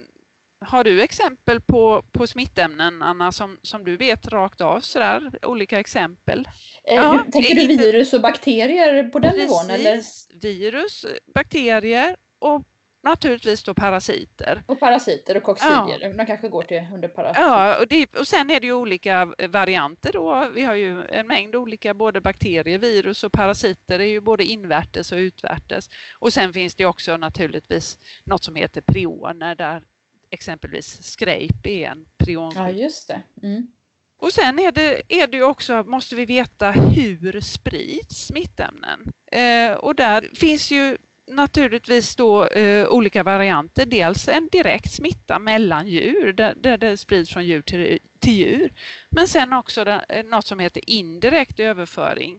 har 0.58 0.84
du 0.84 1.02
exempel 1.02 1.60
på, 1.60 2.02
på 2.10 2.26
smittämnen, 2.26 3.02
Anna, 3.02 3.32
som, 3.32 3.58
som 3.62 3.84
du 3.84 3.96
vet 3.96 4.28
rakt 4.28 4.60
av 4.60 4.80
sådär, 4.80 5.30
olika 5.42 5.80
exempel? 5.80 6.48
Eh, 6.84 6.94
ja, 6.94 7.24
tänker 7.32 7.54
du 7.54 7.66
virus 7.66 8.12
och 8.12 8.20
bakterier 8.20 9.04
på 9.04 9.18
den 9.18 9.30
precis, 9.30 9.50
nivån? 9.50 9.70
Eller? 9.70 10.02
Virus, 10.40 11.06
bakterier 11.34 12.16
och 12.38 12.62
naturligtvis 13.02 13.62
då 13.62 13.74
parasiter. 13.74 14.62
Och 14.66 14.80
parasiter 14.80 15.36
och 15.36 15.42
koxidier, 15.42 15.98
ja. 16.00 16.12
de 16.12 16.26
kanske 16.26 16.48
går 16.48 16.62
till 16.62 16.86
under 16.94 17.08
parasiter. 17.08 17.42
Ja, 17.42 17.78
och, 17.80 17.88
det, 17.88 18.14
och 18.14 18.28
sen 18.28 18.50
är 18.50 18.60
det 18.60 18.66
ju 18.66 18.72
olika 18.72 19.34
varianter 19.48 20.12
då. 20.12 20.48
Vi 20.54 20.62
har 20.62 20.74
ju 20.74 21.04
en 21.04 21.26
mängd 21.26 21.56
olika 21.56 21.94
både 21.94 22.20
bakterier, 22.20 22.78
virus 22.78 23.24
och 23.24 23.32
parasiter. 23.32 23.98
Det 23.98 24.04
är 24.04 24.08
ju 24.08 24.20
både 24.20 24.44
invärtes 24.44 25.12
och 25.12 25.16
utvärtes. 25.16 25.90
Och 26.12 26.32
sen 26.32 26.52
finns 26.52 26.74
det 26.74 26.86
också 26.86 27.16
naturligtvis 27.16 27.98
något 28.24 28.44
som 28.44 28.54
heter 28.54 28.80
prioner 28.80 29.54
där 29.54 29.82
exempelvis 30.30 31.02
skräp 31.02 31.66
är 31.66 31.88
en 31.88 32.04
prion. 32.16 32.52
Ja, 32.56 32.70
just 32.70 33.08
det. 33.08 33.22
Mm. 33.42 33.72
Och 34.18 34.32
sen 34.32 34.58
är 34.58 34.72
det, 34.72 35.02
är 35.08 35.26
det 35.26 35.36
ju 35.36 35.44
också, 35.44 35.82
måste 35.82 36.14
vi 36.14 36.26
veta 36.26 36.70
hur 36.70 37.40
sprids 37.40 38.26
smittämnen? 38.26 39.12
Eh, 39.26 39.72
och 39.72 39.94
där 39.94 40.28
finns 40.34 40.70
ju 40.70 40.98
naturligtvis 41.34 42.16
då 42.16 42.46
eh, 42.46 42.88
olika 42.88 43.22
varianter. 43.22 43.86
Dels 43.86 44.28
en 44.28 44.48
direkt 44.52 44.92
smitta 44.92 45.38
mellan 45.38 45.88
djur 45.88 46.32
där, 46.32 46.54
där 46.60 46.78
det 46.78 46.96
sprids 46.96 47.30
från 47.30 47.46
djur 47.46 47.62
till, 47.62 47.98
till 48.18 48.32
djur. 48.32 48.70
Men 49.10 49.28
sen 49.28 49.52
också 49.52 49.84
det, 49.84 50.04
eh, 50.08 50.24
något 50.24 50.46
som 50.46 50.58
heter 50.58 50.82
indirekt 50.86 51.60
överföring. 51.60 52.36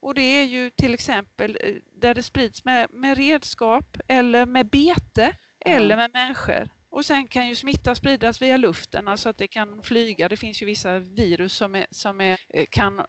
Och 0.00 0.14
det 0.14 0.22
är 0.22 0.44
ju 0.44 0.70
till 0.70 0.94
exempel 0.94 1.58
eh, 1.60 1.74
där 1.94 2.14
det 2.14 2.22
sprids 2.22 2.64
med, 2.64 2.86
med 2.90 3.18
redskap 3.18 3.96
eller 4.06 4.46
med 4.46 4.66
bete 4.66 5.24
mm. 5.24 5.76
eller 5.76 5.96
med 5.96 6.10
människor. 6.12 6.68
Och 6.88 7.06
sen 7.06 7.26
kan 7.26 7.48
ju 7.48 7.56
smitta 7.56 7.94
spridas 7.94 8.42
via 8.42 8.56
luften, 8.56 9.08
alltså 9.08 9.28
att 9.28 9.38
det 9.38 9.48
kan 9.48 9.82
flyga. 9.82 10.28
Det 10.28 10.36
finns 10.36 10.62
ju 10.62 10.66
vissa 10.66 10.98
virus 10.98 11.52
som, 11.52 11.74
är, 11.74 11.86
som 11.90 12.20
är, 12.20 12.40
eh, 12.48 12.66
kan 12.66 13.06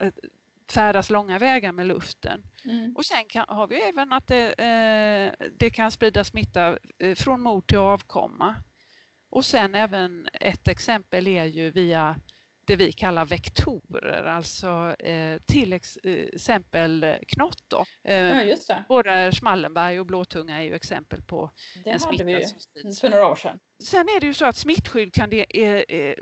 färdas 0.72 1.10
långa 1.10 1.40
vägar 1.40 1.72
med 1.72 1.88
luften. 1.88 2.44
Mm. 2.64 2.96
Och 2.96 3.06
sen 3.06 3.26
kan, 3.26 3.46
har 3.48 3.68
vi 3.68 3.82
även 3.82 4.14
att 4.14 4.28
det, 4.28 4.54
eh, 4.54 5.48
det 5.58 5.70
kan 5.70 5.92
sprida 5.92 6.24
smitta 6.24 6.78
eh, 6.98 7.16
från 7.16 7.42
mor 7.42 7.62
till 7.62 7.78
avkomma. 7.78 8.56
Och 9.30 9.46
sen 9.46 9.76
även 9.76 10.28
ett 10.34 10.68
exempel 10.68 11.28
är 11.28 11.46
ju 11.46 11.72
via 11.72 12.20
det 12.66 12.76
vi 12.76 12.92
kallar 12.92 13.26
vektorer, 13.26 14.24
alltså 14.24 14.96
eh, 15.00 15.42
till 15.42 15.74
ex 15.74 15.98
exempel 16.04 17.18
knott. 17.28 17.64
Då. 17.68 17.86
Eh, 18.04 18.16
ja, 18.16 18.56
det. 18.68 18.84
Både 18.88 19.32
Schmallenberg 19.32 20.00
och 20.00 20.06
blåtunga 20.06 20.58
är 20.58 20.64
ju 20.64 20.76
exempel 20.76 21.22
på 21.22 21.52
det 21.84 21.90
en 21.90 22.00
smitta 22.00 22.24
vi 22.24 22.48
som 22.48 22.60
sprids. 22.60 23.02
för 23.02 23.10
några 23.10 23.28
år 23.28 23.36
sedan. 23.36 23.60
Sen 23.80 24.10
är 24.10 24.20
det 24.20 24.28
ju 24.28 24.34
så 24.34 24.46
att 24.46 24.56
smittskydd 24.56 25.14
kan, 25.14 25.30
det, 25.30 25.46
eh, 25.90 26.14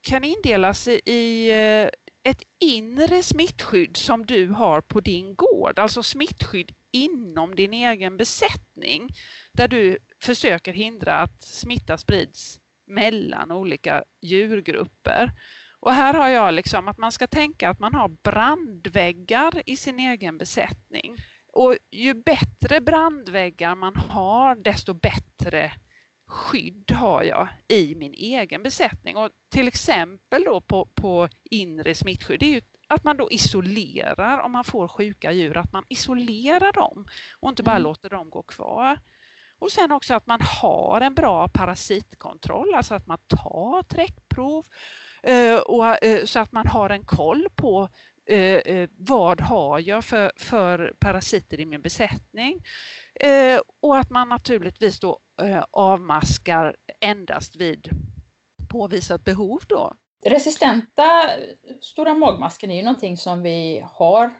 kan 0.00 0.24
indelas 0.24 0.88
i 0.88 1.50
eh, 1.50 1.88
ett 2.24 2.42
inre 2.58 3.22
smittskydd 3.22 3.96
som 3.96 4.26
du 4.26 4.48
har 4.48 4.80
på 4.80 5.00
din 5.00 5.34
gård, 5.34 5.78
alltså 5.78 6.02
smittskydd 6.02 6.72
inom 6.90 7.54
din 7.54 7.74
egen 7.74 8.16
besättning 8.16 9.10
där 9.52 9.68
du 9.68 9.98
försöker 10.20 10.72
hindra 10.72 11.14
att 11.14 11.42
smitta 11.42 11.98
sprids 11.98 12.60
mellan 12.84 13.52
olika 13.52 14.04
djurgrupper. 14.20 15.32
Och 15.80 15.92
här 15.92 16.14
har 16.14 16.28
jag 16.28 16.54
liksom 16.54 16.88
att 16.88 16.98
man 16.98 17.12
ska 17.12 17.26
tänka 17.26 17.70
att 17.70 17.80
man 17.80 17.94
har 17.94 18.08
brandväggar 18.08 19.62
i 19.66 19.76
sin 19.76 19.98
egen 19.98 20.38
besättning. 20.38 21.18
Och 21.52 21.76
ju 21.90 22.14
bättre 22.14 22.80
brandväggar 22.80 23.74
man 23.74 23.96
har 23.96 24.54
desto 24.54 24.92
bättre 24.92 25.72
skydd 26.26 26.90
har 26.90 27.22
jag 27.22 27.48
i 27.68 27.94
min 27.94 28.14
egen 28.14 28.62
besättning. 28.62 29.16
Och 29.16 29.30
till 29.48 29.68
exempel 29.68 30.44
då 30.44 30.60
på, 30.60 30.84
på 30.84 31.28
inre 31.42 31.94
smittskydd, 31.94 32.40
det 32.40 32.46
är 32.46 32.54
ju 32.54 32.60
att 32.86 33.04
man 33.04 33.16
då 33.16 33.30
isolerar 33.30 34.38
om 34.38 34.52
man 34.52 34.64
får 34.64 34.88
sjuka 34.88 35.32
djur, 35.32 35.56
att 35.56 35.72
man 35.72 35.84
isolerar 35.88 36.72
dem 36.72 37.08
och 37.40 37.48
inte 37.48 37.62
bara 37.62 37.76
mm. 37.76 37.82
låter 37.82 38.10
dem 38.10 38.30
gå 38.30 38.42
kvar. 38.42 38.98
Och 39.58 39.72
sen 39.72 39.92
också 39.92 40.14
att 40.14 40.26
man 40.26 40.40
har 40.40 41.00
en 41.00 41.14
bra 41.14 41.48
parasitkontroll, 41.48 42.74
alltså 42.74 42.94
att 42.94 43.06
man 43.06 43.18
tar 43.26 43.82
träckprov 43.82 44.66
eh, 45.22 45.56
och, 45.56 46.04
eh, 46.04 46.24
så 46.24 46.40
att 46.40 46.52
man 46.52 46.66
har 46.66 46.90
en 46.90 47.04
koll 47.04 47.48
på 47.54 47.88
eh, 48.26 48.88
vad 48.96 49.40
har 49.40 49.78
jag 49.78 50.04
för, 50.04 50.32
för 50.36 50.94
parasiter 50.98 51.60
i 51.60 51.64
min 51.64 51.80
besättning. 51.80 52.62
Och 53.80 53.96
att 53.96 54.10
man 54.10 54.28
naturligtvis 54.28 55.00
då 55.00 55.18
avmaskar 55.70 56.76
endast 57.00 57.56
vid 57.56 57.88
påvisat 58.68 59.24
behov 59.24 59.62
då. 59.68 59.94
Resistenta 60.24 61.30
stora 61.80 62.14
magmasken 62.14 62.70
är 62.70 62.76
ju 62.76 62.82
någonting 62.82 63.16
som 63.16 63.42
vi 63.42 63.84
har 63.92 64.30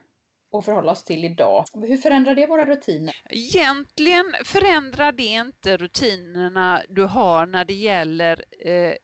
att 0.58 0.64
förhålla 0.64 0.92
oss 0.92 1.04
till 1.04 1.24
idag. 1.24 1.64
Hur 1.74 1.96
förändrar 1.96 2.34
det 2.34 2.46
våra 2.46 2.66
rutiner? 2.66 3.16
Egentligen 3.30 4.34
förändrar 4.44 5.12
det 5.12 5.22
inte 5.22 5.76
rutinerna 5.76 6.82
du 6.88 7.04
har 7.04 7.46
när 7.46 7.64
det 7.64 7.74
gäller 7.74 8.44
eh, 8.58 8.94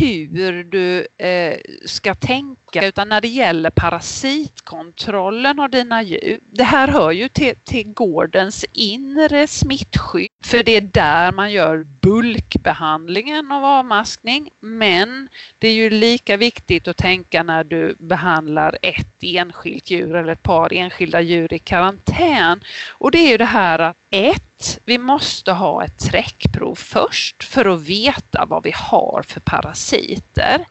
hur 0.00 0.64
du 0.64 1.06
eh, 1.26 1.58
ska 1.86 2.14
tänka 2.14 2.59
utan 2.76 3.08
när 3.08 3.20
det 3.20 3.28
gäller 3.28 3.70
parasitkontrollen 3.70 5.60
av 5.60 5.70
dina 5.70 6.02
djur. 6.02 6.40
Det 6.50 6.64
här 6.64 6.88
hör 6.88 7.10
ju 7.10 7.28
till, 7.28 7.54
till 7.64 7.92
gårdens 7.92 8.64
inre 8.72 9.46
smittskydd 9.46 10.28
för 10.42 10.62
det 10.62 10.76
är 10.76 10.80
där 10.80 11.32
man 11.32 11.52
gör 11.52 11.86
bulkbehandlingen 12.00 13.52
av 13.52 13.64
avmaskning 13.64 14.50
men 14.60 15.28
det 15.58 15.68
är 15.68 15.72
ju 15.72 15.90
lika 15.90 16.36
viktigt 16.36 16.88
att 16.88 16.96
tänka 16.96 17.42
när 17.42 17.64
du 17.64 17.96
behandlar 17.98 18.78
ett 18.82 19.22
enskilt 19.22 19.90
djur 19.90 20.16
eller 20.16 20.32
ett 20.32 20.42
par 20.42 20.72
enskilda 20.72 21.20
djur 21.20 21.52
i 21.52 21.58
karantän. 21.58 22.64
Och 22.88 23.10
det 23.10 23.18
är 23.18 23.30
ju 23.30 23.36
det 23.36 23.44
här 23.44 23.78
att 23.78 23.96
ett, 24.10 24.80
vi 24.84 24.98
måste 24.98 25.52
ha 25.52 25.84
ett 25.84 25.98
träckprov 25.98 26.74
först 26.74 27.44
för 27.44 27.74
att 27.74 27.80
veta 27.80 28.44
vad 28.46 28.62
vi 28.62 28.72
har 28.74 29.24
för 29.26 29.40
parasiter. 29.40 30.66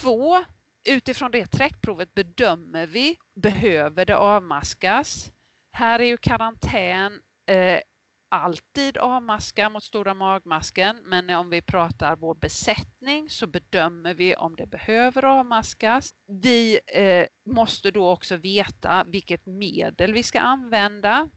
Två, 0.00 0.44
utifrån 0.88 1.30
det 1.30 1.46
träckprovet 1.46 2.14
bedömer 2.14 2.86
vi, 2.86 3.16
behöver 3.34 4.06
det 4.06 4.16
avmaskas? 4.16 5.32
Här 5.70 6.00
är 6.00 6.04
ju 6.04 6.16
karantän 6.16 7.22
eh, 7.46 7.80
alltid 8.28 8.96
avmaska 8.96 9.70
mot 9.70 9.84
stora 9.84 10.14
magmasken 10.14 11.00
men 11.04 11.30
om 11.30 11.50
vi 11.50 11.60
pratar 11.60 12.16
vår 12.16 12.34
besättning 12.34 13.30
så 13.30 13.46
bedömer 13.46 14.14
vi 14.14 14.36
om 14.36 14.56
det 14.56 14.66
behöver 14.66 15.24
avmaskas. 15.24 16.14
Vi 16.26 16.80
eh, 16.86 17.26
måste 17.44 17.90
då 17.90 18.10
också 18.10 18.36
veta 18.36 19.04
vilket 19.06 19.46
medel 19.46 20.12
vi 20.12 20.22
ska 20.22 20.40
använda. 20.40 21.28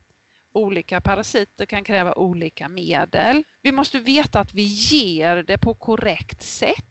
Olika 0.53 1.01
parasiter 1.01 1.65
kan 1.65 1.83
kräva 1.83 2.13
olika 2.13 2.69
medel. 2.69 3.43
Vi 3.61 3.71
måste 3.71 3.99
veta 3.99 4.39
att 4.39 4.53
vi 4.53 4.63
ger 4.63 5.43
det 5.43 5.57
på 5.57 5.73
korrekt 5.73 6.41
sätt 6.41 6.85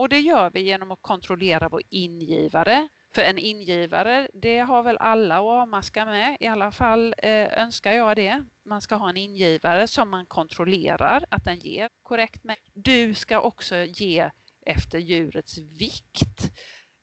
och 0.00 0.08
det 0.08 0.20
gör 0.20 0.50
vi 0.50 0.60
genom 0.60 0.90
att 0.90 1.02
kontrollera 1.02 1.68
vår 1.68 1.82
ingivare. 1.90 2.88
För 3.12 3.22
en 3.22 3.38
ingivare, 3.38 4.28
det 4.34 4.58
har 4.58 4.82
väl 4.82 4.98
alla 4.98 5.36
att 5.36 5.42
avmaska 5.42 6.04
med, 6.04 6.36
i 6.40 6.46
alla 6.46 6.72
fall 6.72 7.14
eh, 7.18 7.62
önskar 7.62 7.92
jag 7.92 8.16
det. 8.16 8.44
Man 8.62 8.80
ska 8.80 8.94
ha 8.94 9.08
en 9.08 9.16
ingivare 9.16 9.88
som 9.88 10.10
man 10.10 10.26
kontrollerar 10.26 11.24
att 11.28 11.44
den 11.44 11.58
ger 11.58 11.88
korrekt 12.02 12.44
med. 12.44 12.56
Du 12.72 13.14
ska 13.14 13.40
också 13.40 13.76
ge 13.76 14.30
efter 14.60 14.98
djurets 14.98 15.58
vikt 15.58 16.29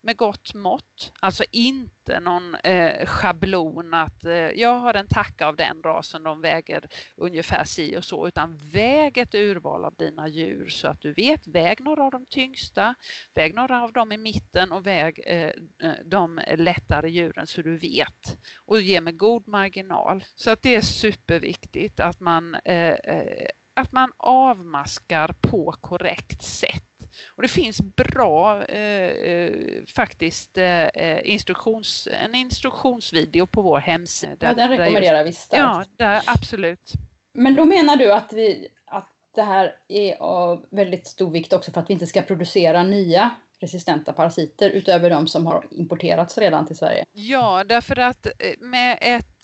med 0.08 0.18
gott 0.18 0.54
mått. 0.54 1.14
Alltså 1.20 1.44
inte 1.52 2.20
någon 2.20 2.56
eh, 2.56 3.06
schablon 3.06 3.94
att 3.94 4.26
eh, 4.26 4.34
jag 4.34 4.80
har 4.80 4.94
en 4.94 5.08
tacka 5.08 5.48
av 5.48 5.56
den 5.56 5.82
rasen, 5.84 6.24
de 6.24 6.42
väger 6.42 6.90
ungefär 7.16 7.64
si 7.64 7.98
och 7.98 8.06
så, 8.06 8.28
utan 8.28 8.58
väg 8.58 9.18
ett 9.18 9.36
urval 9.36 9.86
av 9.86 9.94
dina 9.94 10.28
djur 10.28 10.70
så 10.70 10.88
att 10.88 11.02
du 11.02 11.14
vet, 11.14 11.48
väg 11.48 11.82
några 11.82 12.04
av 12.04 12.12
de 12.12 12.26
tyngsta, 12.26 12.96
väg 13.34 13.54
några 13.54 13.84
av 13.84 13.94
dem 13.94 14.12
i 14.12 14.18
mitten 14.18 14.72
och 14.72 14.88
väg 14.88 15.22
eh, 15.26 15.52
eh 15.78 15.94
de 16.06 16.42
lättare 16.58 17.10
djuren 17.10 17.48
så 17.48 17.62
du 17.62 17.78
vet. 17.78 18.38
Och 18.56 18.82
ge 18.82 19.02
med 19.02 19.18
god 19.18 19.48
marginal. 19.48 20.24
Så 20.36 20.52
att 20.52 20.62
det 20.62 20.76
är 20.76 20.82
superviktigt 20.82 22.00
att 22.00 22.20
man, 22.20 22.56
eh, 22.56 22.94
eh 22.94 23.48
att 23.74 23.92
man 23.92 24.12
avmaskar 24.18 25.34
på 25.42 25.72
korrekt 25.82 26.44
sätt 26.44 26.87
och 27.26 27.42
det 27.42 27.48
finns 27.48 27.82
bra 27.82 28.66
eh, 28.66 29.12
eh 29.12 29.86
faktiskt 29.86 30.58
eh, 30.58 31.30
instruktions, 31.30 32.08
en 32.12 32.36
instruktionsvideo 32.36 33.46
på 33.46 33.62
vår 33.62 33.78
hemsida. 33.78 34.36
Ja, 34.40 34.54
den 34.54 34.70
rekommenderar 34.70 35.24
vi 35.24 35.34
starkt. 35.34 35.90
Ja, 35.98 36.06
där, 36.06 36.22
absolut. 36.26 36.94
Men 37.34 37.56
då 37.56 37.66
menar 37.66 37.96
du 37.96 38.14
att, 38.14 38.34
vi, 38.34 38.68
att 38.86 39.10
det 39.36 39.42
här 39.42 39.76
är 39.88 40.22
av 40.22 40.66
väldigt 40.70 41.08
stor 41.08 41.32
vikt 41.32 41.54
också 41.54 41.72
för 41.72 41.82
att 41.82 41.90
vi 41.90 41.94
inte 41.94 42.08
ska 42.08 42.22
producera 42.22 42.84
nya 42.84 43.32
resistenta 43.60 44.14
parasiter 44.14 44.70
utöver 44.70 45.10
de 45.10 45.28
som 45.28 45.46
har 45.48 45.68
importerats 45.72 46.38
redan 46.38 46.66
till 46.66 46.78
Sverige? 46.78 47.06
Ja, 47.14 47.64
därför 47.64 48.00
att 48.00 48.26
eh, 48.26 48.32
med 48.60 48.98
ett, 49.02 49.26
eh, 49.26 49.37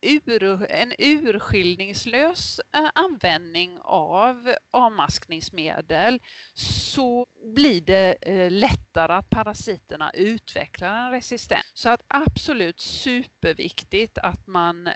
ur, 0.00 0.66
en 0.70 0.92
urskiljningslös 0.98 2.60
eh, 2.74 2.90
användning 2.94 3.78
av 3.82 4.54
avmaskningsmedel 4.70 6.20
så 6.54 7.26
blir 7.44 7.80
det 7.80 8.16
lättare 8.50 9.12
att 9.12 9.30
parasiterna 9.30 10.10
utvecklar 10.10 10.96
en 10.96 11.10
resistens. 11.10 11.64
Så 11.74 11.88
att 11.88 12.02
absolut 12.08 12.80
superviktigt 12.80 14.18
att 14.18 14.46
man, 14.46 14.86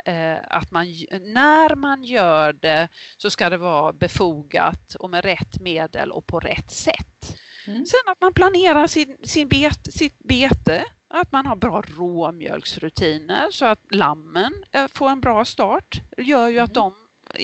att 0.44 0.70
man 0.70 0.86
när 1.20 1.74
man 1.74 2.04
gör 2.04 2.52
det 2.52 2.88
så 3.16 3.30
ska 3.30 3.50
det 3.50 3.56
vara 3.56 3.92
befogat 3.92 4.94
och 4.94 5.10
med 5.10 5.24
rätt 5.24 5.60
medel 5.60 6.12
och 6.12 6.26
på 6.26 6.40
rätt 6.40 6.70
sätt. 6.70 7.36
Mm. 7.66 7.86
Sen 7.86 8.00
att 8.06 8.20
man 8.20 8.32
planerar 8.32 8.86
sin, 8.86 9.16
sin 9.22 9.48
bet, 9.48 9.88
sitt 9.94 10.18
bete, 10.18 10.84
att 11.14 11.32
man 11.32 11.46
har 11.46 11.56
bra 11.56 11.82
råmjölksrutiner 11.98 13.50
så 13.50 13.64
att 13.64 13.80
lammen 13.88 14.64
eh, 14.72 14.88
får 14.88 15.10
en 15.10 15.20
bra 15.20 15.44
start. 15.44 16.00
Det 16.16 16.22
gör 16.22 16.48
ju 16.48 16.58
att 16.58 16.76
mm. 16.76 16.92
de 16.92 16.94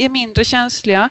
är 0.04 0.08
mindre 0.08 0.44
känsliga. 0.44 1.10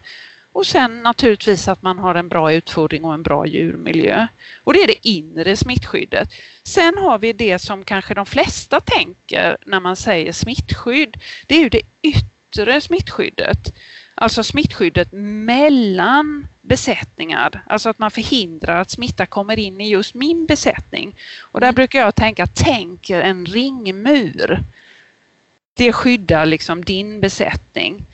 Och 0.52 0.66
sen 0.66 1.04
naturligtvis 1.04 1.68
att 1.68 1.82
man 1.82 2.00
har 2.00 2.16
en 2.16 2.28
bra 2.30 2.54
utfodring 2.54 3.06
och 3.06 3.14
en 3.14 3.24
bra 3.24 3.46
djurmiljö. 3.46 4.28
Och 4.64 4.74
det 4.74 4.84
är 4.84 4.88
det 4.88 5.08
inre 5.08 5.58
smittskyddet. 5.58 6.34
Sen 6.64 6.98
har 6.98 7.20
vi 7.20 7.34
det 7.34 7.60
som 7.60 7.84
kanske 7.84 8.14
de 8.14 8.26
flesta 8.26 8.80
tänker 8.80 9.58
när 9.66 9.80
man 9.80 9.96
säger 9.96 10.32
smittskydd. 10.34 11.18
Det 11.48 11.56
är 11.56 11.60
ju 11.60 11.70
det 11.70 11.82
yttre 12.02 12.82
smittskyddet. 12.82 13.74
Alltså 14.22 14.44
smittskyddet 14.44 15.08
mellan 15.12 16.48
besättningar, 16.62 17.62
alltså 17.68 17.90
att 17.90 18.00
man 18.00 18.12
förhindrar 18.12 18.82
att 18.82 18.90
smitta 18.90 19.26
kommer 19.26 19.60
in 19.60 19.82
i 19.82 19.90
just 19.90 20.14
min 20.14 20.46
besättning. 20.46 21.16
Och 21.40 21.60
där 21.60 21.68
mm. 21.68 21.76
brukar 21.76 22.00
jag 22.00 22.16
tänka, 22.16 22.48
tänk 22.48 23.10
en 23.10 23.46
ringmur. 23.46 24.64
Det 25.74 25.94
skyddar 25.94 26.46
liksom 26.46 26.86
din 26.86 27.22
besättning. 27.22 28.06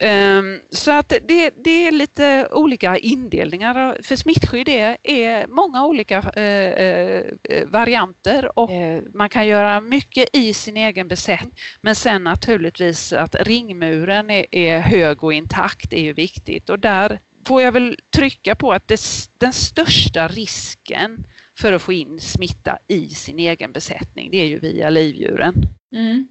Um, 0.00 0.60
så 0.70 0.90
att 0.90 1.08
det, 1.08 1.50
det, 1.56 1.86
är 1.86 1.92
lite 1.92 2.48
olika 2.52 2.98
indelningar. 2.98 4.02
För 4.02 4.16
smittskydd 4.16 4.68
är, 4.68 4.96
är 5.02 5.46
många 5.46 5.86
olika 5.86 6.18
uh, 6.18 7.60
uh, 7.60 7.66
varianter 7.66 8.58
och 8.58 8.70
uh, 8.70 9.00
man 9.12 9.28
kan 9.28 9.46
göra 9.46 9.80
mycket 9.80 10.28
i 10.32 10.54
sin 10.54 10.76
egen 10.76 11.08
besättning. 11.08 11.52
Men 11.80 11.94
sen 11.94 12.24
naturligtvis 12.24 13.12
att 13.12 13.34
ringmuren 13.34 14.30
är, 14.30 14.46
är 14.50 14.80
hög 14.80 15.24
och 15.24 15.32
intakt 15.32 15.92
är 15.92 16.02
ju 16.02 16.12
viktigt 16.12 16.70
och 16.70 16.78
där 16.78 17.18
får 17.46 17.62
jag 17.62 17.72
väl 17.72 17.96
trycka 18.10 18.54
på 18.54 18.72
att 18.72 18.88
det, 18.88 19.00
den 19.38 19.52
största 19.52 20.28
risken 20.28 21.26
för 21.54 21.72
att 21.72 21.82
få 21.82 21.92
in 21.92 22.20
smitta 22.20 22.78
i 22.86 23.08
sin 23.08 23.38
egen 23.38 23.72
besättning, 23.72 24.30
det 24.30 24.36
är 24.38 24.46
ju 24.46 24.58
via 24.58 24.90
livdjuren. 24.90 25.54
Mm. 25.94 26.28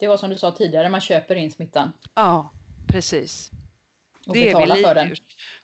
Det 0.00 0.08
var 0.08 0.16
som 0.16 0.30
du 0.30 0.36
sa 0.36 0.50
tidigare, 0.50 0.88
man 0.88 1.00
köper 1.00 1.34
in 1.34 1.50
smittan. 1.50 1.92
Ja, 2.14 2.50
precis. 2.90 3.50
Och 4.26 4.34
det 4.34 4.46
betalar 4.46 4.76
för 4.76 4.94
den. 4.94 5.16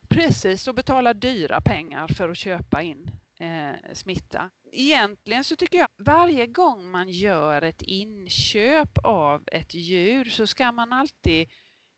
Precis, 0.09 0.69
och 0.69 0.75
betala 0.75 1.15
dyra 1.15 1.61
pengar 1.61 2.09
för 2.09 2.29
att 2.29 2.39
köpa 2.39 2.83
in 2.83 3.11
eh, 3.37 3.93
smitta. 3.93 4.51
Egentligen 4.73 5.45
så 5.45 5.57
tycker 5.57 5.79
jag 5.79 5.89
varje 5.97 6.47
gång 6.47 6.91
man 6.91 7.09
gör 7.09 7.63
ett 7.63 7.83
inköp 7.83 8.99
av 8.99 9.43
ett 9.47 9.75
djur 9.75 10.25
så 10.25 10.47
ska 10.47 10.73
man 10.73 10.93
alltid 10.93 11.49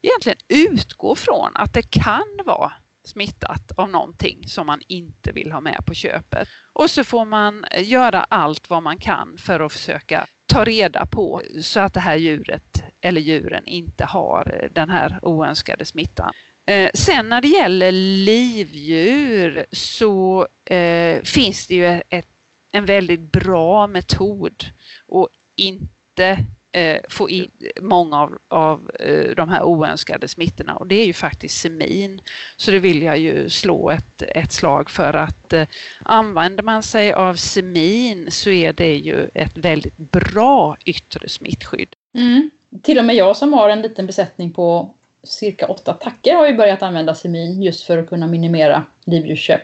egentligen 0.03 0.39
utgå 0.49 1.15
från 1.15 1.57
att 1.57 1.73
det 1.73 1.91
kan 1.91 2.41
vara 2.45 2.73
smittat 3.05 3.73
av 3.77 3.91
någonting 3.91 4.45
som 4.47 4.67
man 4.67 4.81
inte 4.87 5.33
vill 5.33 5.53
ha 5.53 5.61
med 5.61 5.85
på 5.87 5.95
köpet. 5.95 6.49
Och 6.73 6.91
så 6.91 7.05
får 7.05 7.25
man 7.25 7.65
göra 7.79 8.27
allt 8.29 8.71
vad 8.71 8.83
man 8.83 8.99
kan 8.99 9.39
för 9.39 9.61
att 9.61 9.73
försöka 9.73 10.27
ta 10.49 10.65
reda 10.65 11.07
på 11.07 11.43
så 11.61 11.81
att 11.81 11.93
det 11.93 12.01
här 12.01 12.17
djuret 12.17 12.83
eller 13.01 13.21
djuren 13.21 13.67
inte 13.67 14.05
har 14.05 14.59
eh, 14.61 14.71
den 14.73 14.91
här 14.91 15.19
oönskade 15.23 15.85
smittan. 15.85 16.33
Eh, 16.67 16.91
sen 16.95 17.29
när 17.29 17.41
det 17.41 17.49
gäller 17.49 17.93
livdjur 17.93 19.67
så 19.73 20.47
eh, 20.65 21.23
finns 21.23 21.67
det 21.67 21.75
ju 21.75 22.03
ett, 22.09 22.27
en 22.73 22.87
väldigt 22.87 23.21
bra 23.21 23.87
metod 23.87 24.65
och 25.07 25.29
inte 25.57 26.45
eh, 26.73 27.01
få 27.09 27.31
in 27.31 27.51
många 27.81 28.17
av, 28.17 28.39
av 28.49 28.91
eh, 29.01 29.31
de 29.37 29.49
här 29.49 29.63
oönskade 29.63 30.29
smittorna 30.29 30.77
och 30.77 30.87
det 30.87 30.95
är 30.95 31.07
ju 31.07 31.13
faktiskt 31.13 31.61
semin. 31.61 32.21
Så 32.57 32.71
det 32.71 32.79
vill 32.79 33.03
jag 33.03 33.19
ju 33.19 33.51
slå 33.51 33.91
ett, 33.91 34.23
ett 34.23 34.53
slag 34.53 34.91
för 34.91 35.15
att 35.15 35.53
eh, 35.53 35.67
använder 36.03 36.63
man 36.63 36.83
sig 36.83 37.13
av 37.13 37.35
semin 37.35 38.31
så 38.31 38.51
är 38.51 38.73
det 38.73 38.97
ju 38.97 39.29
ett 39.35 39.57
väldigt 39.57 39.97
bra 39.97 40.77
yttre 40.85 41.29
smittskydd. 41.29 41.89
Mm. 42.19 42.51
Till 42.83 42.99
och 42.99 43.05
med 43.05 43.17
jag 43.17 43.37
som 43.37 43.53
har 43.53 43.69
en 43.69 43.83
liten 43.83 44.07
besättning 44.07 44.53
på 44.53 44.95
cirka 45.25 45.67
åtta 45.67 45.93
tackor 45.93 46.35
har 46.35 46.47
ju 46.47 46.57
börjat 46.57 46.83
använda 46.83 47.15
semin 47.15 47.63
just 47.63 47.85
för 47.85 47.99
att 47.99 48.09
kunna 48.09 48.27
minimera 48.27 48.85
livdjursköp. 49.05 49.63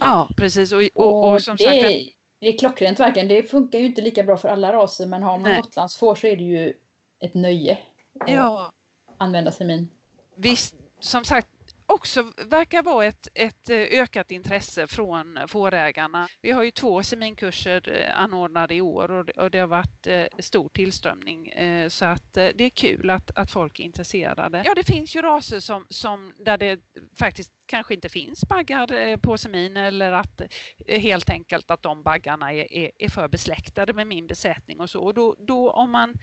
Ja, 0.00 0.28
precis. 0.36 0.72
Och, 0.72 0.82
och, 0.94 1.32
och 1.32 1.42
som 1.42 1.56
det, 1.56 1.64
sagt, 1.64 2.16
det 2.46 2.54
är 2.54 2.58
klockrent 2.58 3.00
verkligen. 3.00 3.28
Det 3.28 3.42
funkar 3.42 3.78
ju 3.78 3.86
inte 3.86 4.02
lika 4.02 4.22
bra 4.22 4.36
för 4.36 4.48
alla 4.48 4.72
raser 4.72 5.06
men 5.06 5.22
har 5.22 5.38
man 5.38 5.50
Nej. 5.50 5.62
gotlandsfår 5.62 6.14
så 6.14 6.26
är 6.26 6.36
det 6.36 6.42
ju 6.42 6.74
ett 7.18 7.34
nöje 7.34 7.78
att 8.20 8.30
ja. 8.30 8.72
använda 9.16 9.52
semin. 9.52 9.90
Visst, 10.34 10.74
som 11.00 11.24
sagt 11.24 11.48
också 11.86 12.32
verkar 12.36 12.82
vara 12.82 13.04
ett, 13.04 13.28
ett 13.34 13.70
eh, 13.70 13.76
ökat 13.76 14.30
intresse 14.30 14.86
från 14.86 15.38
fårägarna. 15.48 16.28
Vi 16.40 16.50
har 16.50 16.62
ju 16.62 16.70
två 16.70 17.02
seminkurser 17.02 17.92
eh, 17.92 18.20
anordnade 18.20 18.74
i 18.74 18.80
år 18.80 19.38
och 19.38 19.50
det 19.50 19.58
har 19.58 19.66
varit 19.66 20.06
eh, 20.06 20.26
stor 20.38 20.68
tillströmning 20.68 21.52
så 21.88 22.04
att 22.04 22.32
det 22.32 22.60
är 22.60 22.70
kul 22.70 23.10
att, 23.10 23.38
att 23.38 23.50
folk 23.50 23.80
är 23.80 23.84
intresserade. 23.84 24.62
Ja, 24.66 24.74
det 24.74 24.84
finns 24.84 25.16
ju 25.16 25.22
raser 25.22 25.60
som, 25.60 25.86
som 25.90 26.32
där 26.38 26.58
det 26.58 26.80
faktiskt 27.14 27.52
kanske 27.66 27.94
inte 27.94 28.08
finns 28.08 28.48
baggar 28.48 28.92
eh, 28.92 29.16
på 29.16 29.38
semin 29.38 29.76
eller 29.76 30.12
att 30.12 30.40
eh, 30.86 31.00
helt 31.00 31.30
enkelt 31.30 31.70
att 31.70 31.82
de 31.82 32.02
baggarna 32.02 32.52
är, 32.52 32.72
är, 32.72 32.90
är 32.98 33.08
för 33.08 33.28
besläktade 33.28 33.92
med 33.92 34.06
min 34.06 34.26
besättning 34.26 34.80
och 34.80 34.90
så. 34.90 35.00
Och 35.00 35.14
då, 35.14 35.36
då 35.38 35.70
om, 35.70 35.90
man, 35.90 36.18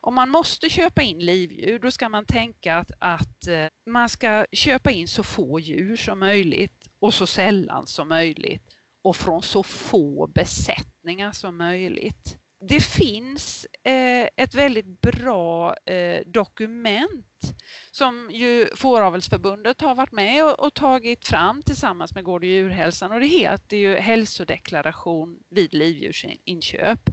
om 0.00 0.14
man 0.14 0.30
måste 0.30 0.70
köpa 0.70 1.02
in 1.02 1.18
livdjur 1.18 1.78
då 1.78 1.90
ska 1.90 2.08
man 2.08 2.24
tänka 2.24 2.76
att, 2.76 2.90
att 2.98 3.46
eh, 3.46 3.66
man 3.84 4.08
ska 4.08 4.46
köpa 4.52 4.90
in 4.90 5.08
så 5.08 5.22
få 5.22 5.60
djur 5.60 5.96
som 5.96 6.18
möjligt 6.18 6.88
och 6.98 7.14
så 7.14 7.26
sällan 7.26 7.86
som 7.86 8.08
möjligt 8.08 8.76
och 9.02 9.16
från 9.16 9.42
så 9.42 9.62
få 9.62 10.26
besättningar 10.26 11.32
som 11.32 11.56
möjligt. 11.56 12.38
Det 12.58 12.80
finns 12.80 13.66
eh, 13.82 14.28
ett 14.36 14.54
väldigt 14.54 15.00
bra 15.00 15.76
eh, 15.84 16.26
dokument 16.26 17.54
som 17.90 18.30
ju 18.30 18.66
Fåravelsförbundet 18.76 19.80
har 19.80 19.94
varit 19.94 20.12
med 20.12 20.44
och, 20.44 20.66
och, 20.66 20.74
tagit 20.74 21.26
fram 21.26 21.62
tillsammans 21.62 22.14
med 22.14 22.24
Gård 22.24 22.42
och 22.42 22.48
djurhälsan 22.48 23.12
och 23.12 23.20
det 23.20 23.26
heter 23.26 23.76
ju 23.76 23.96
hälsodeklaration 23.96 25.38
vid 25.48 25.74
livdjursinköp. 25.74 27.10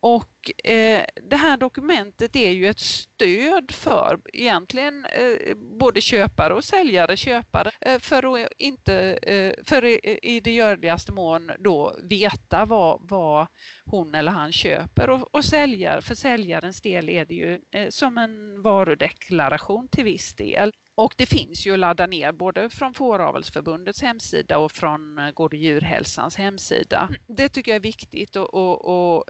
Och 0.00 0.28
och 0.46 0.66
eh, 0.66 1.04
det 1.14 1.36
här 1.36 1.56
dokumentet 1.56 2.36
är 2.36 2.50
ju 2.50 2.66
ett 2.66 2.80
stöd 2.80 3.70
för 3.70 4.20
egentligen 4.32 5.04
eh, 5.04 5.54
både 5.56 6.00
köpare 6.00 6.54
och 6.54 6.64
säljare, 6.64 7.16
köpare, 7.16 7.70
eh, 7.80 7.98
för 7.98 8.44
att 8.44 8.52
inte, 8.58 9.18
eh, 9.22 9.64
för 9.64 9.84
i, 9.84 10.18
i 10.22 10.40
det 10.40 10.54
görligaste 10.54 11.12
mån 11.12 11.50
då 11.58 11.96
veta 12.02 12.64
vad, 12.64 13.00
vad 13.02 13.46
hon 13.84 14.14
eller 14.14 14.32
han 14.32 14.52
köper 14.52 15.10
och, 15.10 15.28
och 15.34 15.44
säljar, 15.44 16.00
för 16.00 16.14
säljarens 16.14 16.80
del 16.80 17.08
är 17.08 17.24
det 17.24 17.34
ju 17.34 17.60
eh, 17.70 17.88
som 17.88 18.18
en 18.18 18.62
varudeklaration 18.62 19.88
till 19.88 20.04
viss 20.04 20.34
del. 20.34 20.72
Och 20.94 21.14
det 21.16 21.26
finns 21.26 21.66
ju 21.66 21.72
att 21.72 21.78
ladda 21.78 22.06
ner 22.06 22.32
både 22.32 22.70
från 22.70 22.94
Fåravelsförbundets 22.94 24.02
hemsida 24.02 24.58
och 24.58 24.72
från 24.72 25.18
eh, 25.18 25.30
Gård 25.30 25.52
och 25.52 25.58
djurhälsans 25.58 26.36
hemsida. 26.36 27.08
Det 27.26 27.48
tycker 27.48 27.72
jag 27.72 27.76
är 27.76 27.80
viktigt 27.80 28.36
att 28.36 28.48
och, 28.48 28.84
och, 28.84 29.24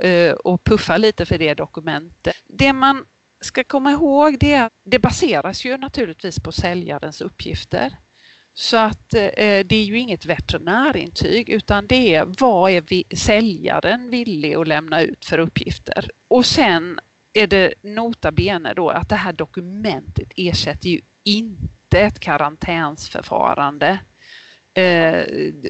och 0.45 0.65
puffa 0.65 0.97
lite 0.97 1.06
lite 1.07 1.27
för 1.27 1.39
det 1.39 1.55
dokumentet. 1.55 2.37
Det 2.47 2.73
man 2.73 3.05
ska 3.41 3.65
komma 3.65 3.93
ihåg 3.93 4.39
det 4.39 4.53
är 4.53 4.65
att 4.65 4.73
det 4.85 4.99
baseras 4.99 5.65
ju 5.65 5.77
naturligtvis 5.77 6.41
på 6.41 6.53
säljarens 6.53 7.21
uppgifter. 7.21 7.97
Så 8.55 8.77
att 8.77 9.15
eh, 9.15 9.67
det 9.67 9.77
är 9.77 9.85
ju 9.85 9.99
inget 9.99 10.27
veterinärintyg 10.27 11.49
utan 11.49 11.87
det 11.87 12.15
är 12.15 12.25
vad 12.39 12.71
är 12.71 12.81
vi, 12.81 13.05
säljaren 13.17 14.11
villig 14.11 14.55
att 14.55 14.69
lämna 14.69 15.01
ut 15.01 15.25
för 15.25 15.39
uppgifter. 15.39 16.11
Och 16.29 16.47
sen 16.47 17.01
är 17.33 17.47
det 17.47 17.75
nota 17.83 18.31
bene 18.31 18.75
då 18.75 18.91
att 18.91 19.09
det 19.09 19.17
här 19.17 19.33
dokumentet 19.33 20.33
ersätter 20.37 20.89
ju 20.89 21.01
inte 21.23 22.01
ett 22.01 22.21
karantänsförfarande. 22.21 23.99
Eh, 24.77 25.25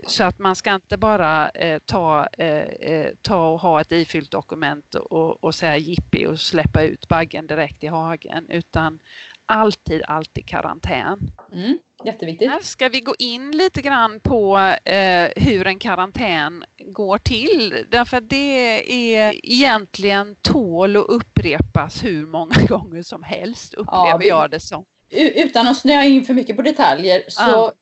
så 0.06 0.24
att 0.24 0.38
man 0.38 0.56
ska 0.56 0.74
inte 0.74 0.96
bara 0.96 1.48
eh, 1.48 1.78
ta, 1.78 2.26
eh, 2.26 3.10
ta 3.22 3.48
och 3.48 3.60
ha 3.60 3.80
ett 3.80 3.92
ifyllt 3.92 4.30
dokument 4.30 4.94
och, 4.94 5.44
och 5.44 5.54
säga 5.54 5.76
jippi 5.76 6.26
och 6.26 6.40
släppa 6.40 6.82
ut 6.82 7.08
baggen 7.08 7.46
direkt 7.46 7.84
i 7.84 7.86
hagen 7.86 8.46
utan 8.48 8.98
alltid, 9.46 10.02
alltid 10.02 10.46
karantän. 10.46 11.30
Mm, 11.52 11.78
jätteviktigt. 12.04 12.50
Här 12.50 12.60
ska 12.60 12.88
vi 12.88 13.00
gå 13.00 13.14
in 13.18 13.50
lite 13.50 13.82
grann 13.82 14.20
på 14.20 14.58
eh, 14.84 15.28
hur 15.36 15.66
en 15.66 15.78
karantän 15.78 16.64
går 16.78 17.18
till. 17.18 17.84
Därför 17.88 18.20
det 18.20 18.92
är 19.14 19.40
egentligen 19.42 20.36
tål 20.42 20.96
att 20.96 21.06
upprepas 21.08 22.04
hur 22.04 22.26
många 22.26 22.56
gånger 22.68 23.02
som 23.02 23.22
helst 23.22 23.74
upplever 23.74 24.24
ja, 24.24 24.42
jag 24.42 24.50
det 24.50 24.60
som 24.60 24.84
utan 25.10 25.68
att 25.68 25.76
snöa 25.76 26.04
in 26.04 26.24
för 26.24 26.34
mycket 26.34 26.56
på 26.56 26.62
detaljer 26.62 27.22
så 27.28 27.42
ja, 27.42 27.72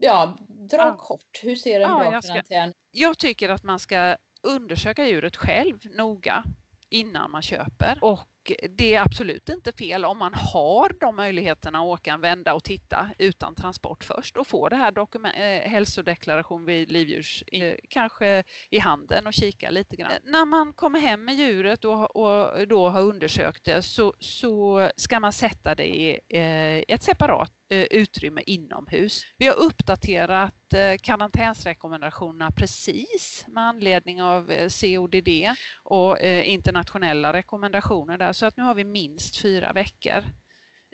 ja 0.00 0.36
dra 0.48 0.76
ja. 0.76 0.96
kort. 0.98 1.40
Hur 1.42 1.56
ser 1.56 1.80
en 1.80 1.90
ja, 1.90 1.98
bra 1.98 2.20
karantän? 2.22 2.72
Jag 2.92 3.18
tycker 3.18 3.48
att 3.48 3.62
man 3.62 3.78
ska 3.78 4.16
undersöka 4.40 5.06
djuret 5.06 5.36
själv 5.36 5.78
noga 5.96 6.44
innan 6.88 7.30
man 7.30 7.42
köper 7.42 7.98
och 8.04 8.20
det 8.68 8.94
är 8.94 9.02
absolut 9.02 9.48
inte 9.48 9.72
fel 9.72 10.04
om 10.04 10.18
man 10.18 10.34
har 10.34 10.92
de 11.00 11.16
möjligheterna 11.16 11.78
att 11.78 11.84
åka, 11.84 12.12
en 12.12 12.20
vända 12.20 12.54
och 12.54 12.64
titta 12.64 13.10
utan 13.18 13.54
transport 13.54 14.04
först 14.04 14.36
och 14.36 14.46
få 14.46 14.68
det 14.68 14.76
här 14.76 14.90
dokument, 14.90 15.34
eh, 15.36 15.70
hälsodeklaration 15.70 16.64
vid 16.64 16.92
livdjurs, 16.92 17.44
eh, 17.52 17.76
kanske 17.88 18.44
i 18.70 18.78
handen 18.78 19.26
och 19.26 19.34
kika 19.34 19.70
lite 19.70 19.96
grann. 19.96 20.12
När 20.24 20.44
man 20.44 20.72
kommer 20.72 21.00
hem 21.00 21.24
med 21.24 21.34
djuret 21.34 21.84
och, 21.84 22.16
och 22.16 22.68
då 22.68 22.88
har 22.88 23.00
undersökt 23.00 23.64
det 23.64 23.82
så, 23.82 24.12
så 24.18 24.88
ska 24.96 25.20
man 25.20 25.32
sätta 25.32 25.74
det 25.74 25.86
i 25.86 26.20
eh, 26.28 26.94
ett 26.94 27.02
separat 27.02 27.52
eh, 27.68 27.86
utrymme 27.90 28.42
inomhus. 28.46 29.26
Vi 29.36 29.46
har 29.46 29.54
uppdaterat 29.54 30.54
Karantänsrekommendationerna 31.00 32.50
precis 32.50 33.44
med 33.48 33.64
anledning 33.64 34.22
av 34.22 34.50
eh, 34.50 34.68
CODD 34.80 35.28
och 35.74 36.20
eh, 36.20 36.48
internationella 36.50 37.32
rekommendationer 37.32 38.18
där 38.18 38.32
så 38.32 38.46
att 38.46 38.56
nu 38.56 38.62
har 38.62 38.74
vi 38.74 38.84
minst 38.84 39.36
fyra 39.36 39.72
veckor 39.72 40.24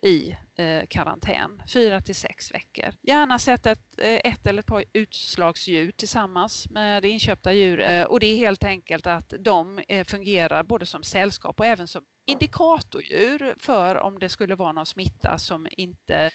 i 0.02 0.36
eh, 0.56 0.86
karantän, 0.86 1.62
fyra 1.68 2.00
till 2.00 2.14
sex 2.14 2.54
veckor. 2.54 2.94
Gärna 3.02 3.38
sätta 3.38 3.70
ett, 3.70 3.98
ett 3.98 4.46
eller 4.46 4.60
ett 4.60 4.66
par 4.66 4.84
utslagsdjur 4.92 5.90
tillsammans 5.90 6.70
med 6.70 7.02
det 7.02 7.08
inköpta 7.08 7.52
djur 7.52 8.06
och 8.06 8.20
det 8.20 8.26
är 8.26 8.36
helt 8.36 8.64
enkelt 8.64 9.06
att 9.06 9.34
de 9.38 9.82
fungerar 10.06 10.62
både 10.62 10.86
som 10.86 11.02
sällskap 11.02 11.60
och 11.60 11.66
även 11.66 11.88
som 11.88 12.04
indikatordjur 12.26 13.54
för 13.58 13.96
om 13.96 14.18
det 14.18 14.28
skulle 14.28 14.54
vara 14.54 14.72
någon 14.72 14.86
smitta 14.86 15.38
som 15.38 15.66
inte 15.70 16.30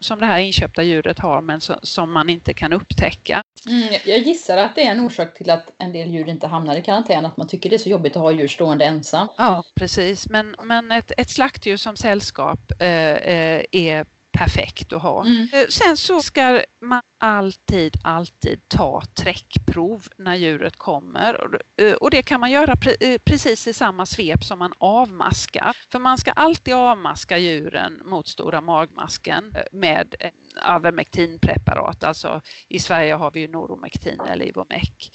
som 0.00 0.18
det 0.18 0.26
här 0.26 0.38
inköpta 0.38 0.82
djuret 0.82 1.18
har 1.18 1.40
men 1.40 1.60
som 1.82 2.12
man 2.12 2.28
inte 2.28 2.54
kan 2.54 2.72
upptäcka. 2.72 3.42
Mm, 3.66 3.94
jag 4.04 4.18
gissar 4.18 4.56
att 4.56 4.74
det 4.74 4.86
är 4.86 4.90
en 4.90 5.00
orsak 5.00 5.34
till 5.34 5.50
att 5.50 5.72
en 5.78 5.92
del 5.92 6.10
djur 6.10 6.28
inte 6.28 6.46
hamnar 6.46 6.76
i 6.76 6.82
karantän, 6.82 7.26
att 7.26 7.36
man 7.36 7.48
tycker 7.48 7.70
det 7.70 7.76
är 7.76 7.78
så 7.78 7.88
jobbigt 7.88 8.16
att 8.16 8.22
ha 8.22 8.32
djur 8.32 8.48
stående 8.48 8.84
ensam. 8.84 9.28
Ja, 9.36 9.62
precis. 9.74 10.28
Men, 10.28 10.56
men 10.62 10.92
ett, 10.92 11.12
ett 11.16 11.30
slaktdjur 11.30 11.76
som 11.76 11.96
sällskap 11.96 12.72
eh, 12.78 12.88
eh 12.88 13.64
är 13.70 14.06
perfekt 14.32 14.92
att 14.92 15.02
ha. 15.02 15.24
Mm. 15.24 15.48
Eh, 15.52 15.66
sen 15.68 15.96
så 15.96 16.22
ska 16.22 16.62
man 16.80 17.02
alltid, 17.18 17.96
alltid 18.02 18.68
ta 18.68 19.02
träckprov 19.14 20.06
när 20.16 20.34
djuret 20.34 20.76
kommer 20.76 21.60
eh, 21.76 21.92
och 21.92 22.10
det 22.10 22.22
kan 22.22 22.40
man 22.40 22.50
göra 22.50 22.76
eh, 23.00 23.18
precis 23.18 23.66
i 23.66 23.72
samma 23.72 24.06
svep 24.06 24.44
som 24.44 24.58
man 24.58 24.74
avmaskar. 24.78 25.76
För 25.88 25.98
man 25.98 26.18
ska 26.18 26.32
alltid 26.32 26.74
avmaska 26.74 27.38
djuren 27.38 28.00
mot 28.04 28.28
stora 28.28 28.60
magmasken 28.60 29.54
med 29.72 30.14
Avermectinpreparat, 30.62 32.04
alltså 32.04 32.40
i 32.68 32.78
Sverige 32.78 33.14
har 33.14 33.30
vi 33.30 33.40
ju 33.40 33.48
Noromectin 33.48 34.20
eller 34.20 34.44
Ivomec. 34.44 35.10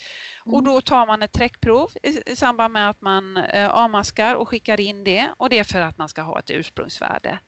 Mm. 0.46 0.56
Och 0.56 0.64
då 0.64 0.82
tar 0.82 1.06
man 1.06 1.24
ett 1.24 1.32
träckprov 1.32 1.92
i, 2.04 2.36
samband 2.36 2.74
med 2.74 2.90
att 2.90 3.02
man 3.02 3.38
avmaskar 3.70 4.36
och 4.36 4.50
skickar 4.50 4.80
in 4.80 5.04
det 5.04 5.30
och 5.38 5.50
det 5.50 5.60
är 5.60 5.64
för 5.64 5.82
att 5.82 5.98
man 5.98 6.10
ska 6.10 6.22
ha 6.22 6.40
ett 6.40 6.52
ursprungsvärde. 6.52 7.40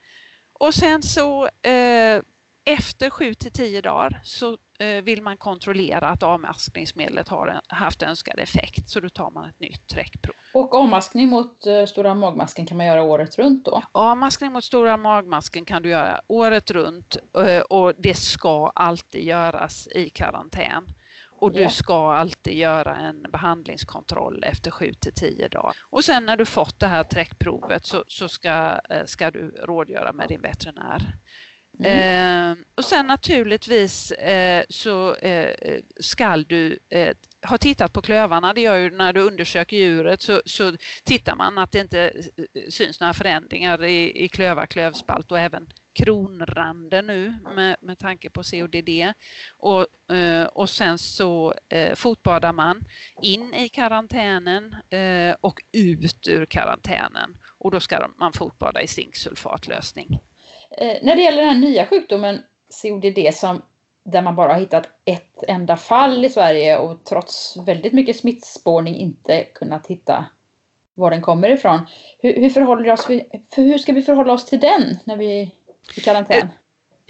Och 0.60 0.74
sen 0.74 1.04
så 1.04 1.46
eh, 1.46 2.22
efter 2.64 3.10
7 3.10 3.34
till 3.34 3.52
10 3.52 3.82
dagar 3.82 4.22
så 4.24 4.58
eh, 4.80 5.04
vill 5.04 5.22
man 5.22 5.38
kontrollera 5.38 6.10
att 6.10 6.24
avmaskningsmedlet 6.24 7.28
har 7.28 7.62
haft 7.68 8.04
önskad 8.04 8.40
effekt 8.40 8.90
så 8.90 9.00
då 9.00 9.10
tar 9.10 9.32
man 9.32 9.50
ett 9.50 9.60
nytt 9.60 9.88
träckprov. 9.88 10.36
Och 10.54 10.76
avmaskning 10.76 11.30
mot 11.30 11.68
eh, 11.68 11.86
stora 11.86 12.16
magmasken 12.16 12.66
kan 12.66 12.78
man 12.78 12.86
göra 12.86 13.04
året 13.04 13.38
runt 13.38 13.66
då? 13.66 13.84
Avmaskning 13.92 14.52
mot 14.52 14.64
stora 14.64 14.98
magmasken 14.98 15.66
kan 15.66 15.82
du 15.82 15.90
göra 15.90 16.22
året 16.28 16.72
runt 16.72 17.18
eh, 17.34 17.62
och 17.62 17.94
det 17.98 18.18
ska 18.18 18.72
alltid 18.76 19.24
göras 19.24 19.88
i 19.88 20.10
karantän. 20.10 20.92
Och 21.40 21.52
du 21.52 21.70
ska 21.70 22.14
alltid 22.14 22.58
göra 22.58 22.96
en 22.96 23.22
behandlingskontroll 23.30 24.44
efter 24.44 24.72
7 24.72 24.94
till 24.94 25.14
10 25.14 25.48
dagar. 25.48 25.74
Och 25.82 26.06
sen 26.06 26.26
när 26.26 26.38
du 26.38 26.46
fått 26.46 26.80
det 26.80 26.88
här 26.88 27.04
träckprovet 27.04 27.86
så, 27.86 28.04
så 28.08 28.30
ska, 28.30 28.80
eh, 28.90 29.06
ska 29.06 29.32
du 29.32 29.50
rådgöra 29.50 30.14
med 30.14 30.28
din 30.28 30.42
veterinär. 30.42 31.14
Mm. 31.80 32.52
Eh, 32.52 32.66
och 32.76 32.86
sen 32.86 33.08
naturligtvis 33.08 34.12
eh, 34.12 34.64
så 34.70 35.16
eh, 35.16 35.82
skall 36.00 36.44
du 36.44 36.80
eh, 36.90 37.16
ha 37.42 37.58
tittat 37.58 37.94
på 37.94 38.02
klövarna. 38.02 38.54
Det 38.54 38.62
gör 38.62 38.76
ju 38.76 38.90
när 38.90 39.14
du 39.14 39.22
undersöker 39.22 39.78
djuret 39.78 40.22
så, 40.22 40.42
så 40.46 40.78
tittar 41.04 41.36
man 41.36 41.58
att 41.58 41.72
det 41.72 41.80
inte 41.80 42.12
eh, 42.54 42.70
syns 42.70 43.00
några 43.00 43.14
förändringar 43.14 43.84
i, 43.84 44.24
i 44.24 44.28
klövar, 44.28 44.66
klövspalt 44.66 45.32
och 45.32 45.40
även 45.40 45.68
kronranden 46.00 47.08
nu 47.08 47.36
med, 47.56 47.76
med 47.80 48.00
tanke 48.00 48.30
på 48.30 48.44
CODD. 48.44 49.14
Och, 49.58 50.14
eh, 50.16 50.46
och 50.46 50.70
sen 50.70 50.98
så 50.98 51.54
eh, 51.70 51.96
fotbadar 51.96 52.54
man 52.54 52.86
in 53.22 53.54
i 53.54 53.70
karantänen 53.70 54.76
eh, 54.90 55.36
och 55.42 55.64
ut 55.72 56.28
ur 56.28 56.46
karantänen. 56.46 57.38
Och 57.58 57.72
då 57.72 57.80
ska 57.80 58.10
man 58.16 58.34
fotbada 58.34 58.82
i 58.82 58.88
zinksulfatlösning. 58.88 60.20
När 61.02 61.16
det 61.16 61.22
gäller 61.22 61.42
den 61.42 61.50
här 61.50 61.62
nya 61.62 61.86
sjukdomen 61.86 62.42
CODD 62.82 63.34
som 63.34 63.62
där 64.04 64.22
man 64.22 64.36
bara 64.36 64.54
har 64.54 64.60
hittat 64.60 64.90
ett 65.06 65.44
enda 65.48 65.78
fall 65.78 66.26
i 66.26 66.30
Sverige 66.30 66.78
och 66.78 67.04
trots 67.04 67.58
väldigt 67.58 67.94
mycket 67.94 68.18
smittspårning 68.18 68.96
inte 68.96 69.44
kunnat 69.44 69.88
hitta 69.88 70.26
var 70.94 71.12
den 71.12 71.22
kommer 71.22 71.50
ifrån. 71.50 71.80
Hur, 72.20 72.36
hur, 72.36 72.50
förhåller 72.50 72.92
oss, 72.92 73.06
för 73.06 73.62
hur 73.62 73.78
ska 73.78 73.94
vi 73.94 74.02
förhålla 74.02 74.34
oss 74.34 74.46
till 74.46 74.60
den 74.60 75.00
när 75.04 75.18
vi 75.18 75.56
i 75.96 76.02
karantän? 76.02 76.50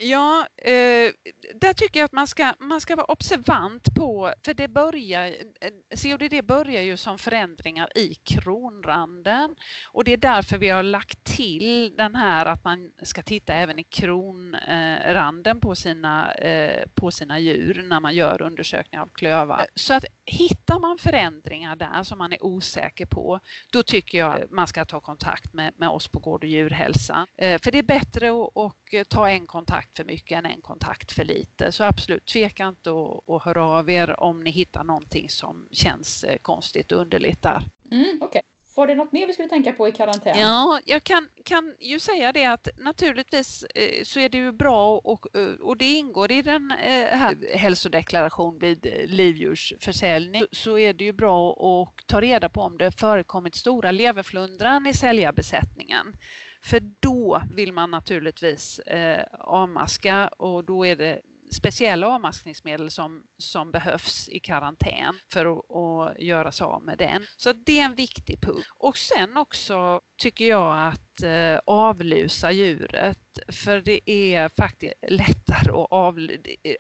Ja, 0.02 0.48
eh, 0.58 1.12
där 1.56 1.74
tycker 1.74 2.00
jag 2.00 2.06
att 2.06 2.12
man 2.12 2.28
ska, 2.28 2.54
man 2.60 2.82
ska 2.82 2.96
vara 2.96 3.06
observant 3.06 3.96
på, 3.96 4.34
för 4.46 4.54
det 4.54 4.68
börjar, 4.68 5.26
eh, 5.62 5.98
CODD 6.02 6.46
börjar 6.46 6.82
ju 6.82 6.98
som 6.98 7.18
förändringar 7.18 7.98
i 7.98 8.16
kronranden 8.16 9.56
och 9.86 10.04
det 10.04 10.14
är 10.14 10.18
därför 10.18 10.58
vi 10.58 10.70
har 10.70 10.84
lagt 10.84 11.24
till 11.24 11.96
den 11.96 12.16
här 12.16 12.46
att 12.46 12.64
man 12.64 12.94
ska 13.04 13.24
titta 13.24 13.54
även 13.54 13.80
i 13.80 13.84
kronranden 13.84 15.60
på 15.60 15.76
sina, 15.76 16.34
eh, 16.34 16.88
på 16.96 17.12
sina 17.12 17.40
djur 17.40 17.84
när 17.88 18.00
man 18.00 18.16
gör 18.16 18.42
undersökningar 18.42 19.04
av 19.04 19.08
klövar. 19.08 19.66
Så 19.76 19.94
att 19.94 20.06
hittar 20.30 20.80
man 20.80 20.98
förändringar 20.98 21.76
där 21.76 22.04
som 22.04 22.18
man 22.18 22.34
är 22.34 22.44
osäker 22.44 23.06
på, 23.06 23.40
då 23.70 23.84
tycker 23.84 24.18
jag 24.18 24.52
man 24.52 24.68
ska 24.68 24.86
ta 24.86 25.00
kontakt 25.00 25.54
med, 25.54 25.74
med 25.78 25.90
oss 25.90 26.08
på 26.08 26.20
Gård 26.20 26.44
och 26.44 26.50
djurhälsa. 26.50 27.28
Eh, 27.36 27.62
för 27.62 27.72
det 27.72 27.78
är 27.78 27.84
bättre 27.84 28.30
att 28.56 28.94
eh, 28.94 29.04
ta 29.04 29.30
en 29.30 29.46
kontakt 29.46 29.98
för 29.98 30.04
mycket 30.04 30.38
än 30.38 30.46
en 30.46 30.62
kontakt 30.62 31.12
för 31.12 31.26
lite. 31.26 31.72
Så 31.72 31.84
absolut, 31.84 32.26
tveka 32.26 32.68
inte 32.68 32.92
och, 32.92 33.44
höra 33.44 33.64
av 33.64 33.90
er 33.90 34.20
om 34.20 34.44
ni 34.44 34.50
hittar 34.50 34.84
någonting 34.84 35.30
som 35.30 35.68
känns 35.72 36.24
eh, 36.24 36.38
konstigt 36.38 36.92
och 36.92 37.02
underligt 37.02 37.42
där. 37.42 37.64
Mm, 37.92 38.22
okay. 38.22 38.42
Var 38.76 38.88
det 38.88 38.96
något 38.96 39.12
mer 39.12 39.28
vi 39.28 39.34
skulle 39.34 39.50
tänka 39.50 39.74
på 39.74 39.88
i 39.88 39.92
karantän? 39.92 40.40
Ja, 40.40 40.80
jag 40.86 41.04
kan, 41.04 41.30
kan 41.46 41.76
ju 41.80 42.00
säga 42.00 42.32
det 42.32 42.46
att 42.46 42.68
naturligtvis 42.78 43.64
eh, 43.64 44.04
så 44.04 44.20
är 44.20 44.30
det 44.30 44.38
ju 44.38 44.52
bra 44.52 44.98
och, 44.98 45.38
eh, 45.38 45.54
och 45.54 45.78
det 45.78 45.86
ingår 45.86 46.32
i 46.32 46.42
den 46.42 46.72
eh, 46.72 47.06
här 47.18 47.58
hälsodeklaration 47.58 48.60
vid 48.60 48.86
livdjursförsäljning 49.06 50.44
så 50.52 50.78
är 50.78 50.94
det 50.94 51.04
ju 51.04 51.12
bra 51.12 51.52
att 51.52 52.08
ta 52.08 52.22
reda 52.22 52.50
på 52.50 52.62
om 52.62 52.78
det 52.78 52.92
förekommit 52.92 53.56
stora 53.56 53.92
leverflundran 53.92 54.88
i 54.88 54.94
säljarbesättningen. 54.94 56.16
För 56.62 56.82
då 57.00 57.42
vill 57.54 57.74
man 57.74 57.92
naturligtvis 57.92 58.80
eh, 58.80 59.26
avmaska 59.40 60.28
och 60.28 60.64
då 60.64 60.86
är 60.86 60.96
det 60.96 61.22
speciella 61.50 62.08
avmaskningsmedel 62.08 62.92
som, 62.92 63.24
som 63.38 63.72
behövs 63.72 64.30
i 64.30 64.40
karantän 64.40 65.20
för 65.28 65.60
att, 65.60 65.72
att 65.72 66.20
göra 66.20 66.52
sig 66.52 66.66
av 66.66 66.84
med 66.84 66.98
den. 66.98 67.26
Så 67.38 67.54
det 67.54 67.80
är 67.80 67.86
en 67.86 67.96
viktig 67.96 68.42
punkt. 68.42 68.70
Och 68.78 68.98
sen 68.98 69.38
också 69.38 70.02
tycker 70.18 70.48
jag 70.48 70.88
att 70.88 71.22
eh, 71.24 71.60
avlusa 71.66 72.52
djuret 72.52 73.20
för 73.48 73.82
det 73.82 74.10
är 74.10 74.50
faktiskt 74.50 74.94
lättare 75.02 75.72
att 75.72 75.92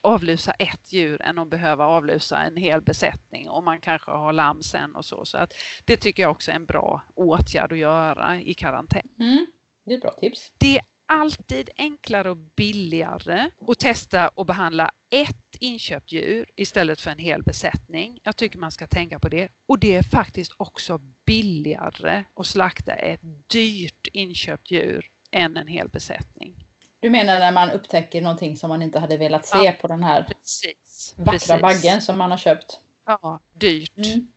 avlusa 0.01 0.51
ett 0.51 0.93
djur 0.93 1.21
än 1.21 1.38
att 1.38 1.47
behöva 1.47 1.86
avlusa 1.86 2.38
en 2.38 2.58
hel 2.58 2.82
besättning 2.82 3.49
och 3.49 3.63
man 3.63 3.79
kanske 3.79 4.12
har 4.12 4.34
lamm 4.34 4.62
sen 4.62 4.95
och 4.95 5.05
så. 5.05 5.25
Så 5.25 5.38
att 5.38 5.53
det 5.86 5.97
tycker 5.97 6.23
jag 6.23 6.32
också 6.32 6.51
är 6.51 6.55
en 6.55 6.65
bra 6.65 7.01
åtgärd 7.15 7.71
att 7.71 7.77
göra 7.77 8.41
i 8.41 8.53
karantän. 8.53 9.08
Mm, 9.19 9.45
det 9.86 9.93
är 9.93 9.97
ett 9.97 10.01
bra 10.01 10.12
tips. 10.12 10.51
Det 10.58 10.79
alltid 11.10 11.69
enklare 11.78 12.30
och 12.30 12.38
billigare 12.38 13.50
att 13.67 13.80
testa 13.80 14.28
och 14.28 14.45
behandla 14.45 14.91
ett 15.10 15.56
inköpt 15.60 16.12
djur 16.12 16.52
istället 16.56 17.02
för 17.02 17.12
en 17.12 17.17
hel 17.17 17.43
besättning. 17.43 18.19
Jag 18.24 18.36
tycker 18.36 18.60
man 18.60 18.72
ska 18.72 18.88
tänka 18.88 19.19
på 19.19 19.30
det. 19.30 19.52
Och 19.65 19.80
det 19.80 19.95
är 19.95 20.04
faktiskt 20.04 20.54
också 20.58 21.02
billigare 21.26 22.24
att 22.34 22.48
slakta 22.48 22.93
ett 22.93 23.19
dyrt 23.48 24.08
inköpt 24.13 24.72
djur 24.72 25.10
än 25.32 25.58
en 25.58 25.67
hel 25.67 25.88
besättning. 25.88 26.56
Du 27.00 27.10
menar 27.10 27.39
när 27.39 27.52
man 27.52 27.72
upptäcker 27.72 28.22
någonting 28.22 28.58
som 28.58 28.69
man 28.69 28.82
inte 28.82 29.00
hade 29.00 29.17
velat 29.17 29.45
se 29.45 29.65
ja, 29.65 29.72
på 29.72 29.88
den 29.88 30.04
här 30.04 30.24
precis, 30.24 31.13
vackra 31.17 31.32
precis. 31.32 31.62
baggen 31.62 32.02
som 32.02 32.17
man 32.17 32.32
har 32.32 32.38
köpt? 32.38 32.80
Ja, 33.06 33.39
dyrt. 33.54 33.98
Mm. 33.98 34.28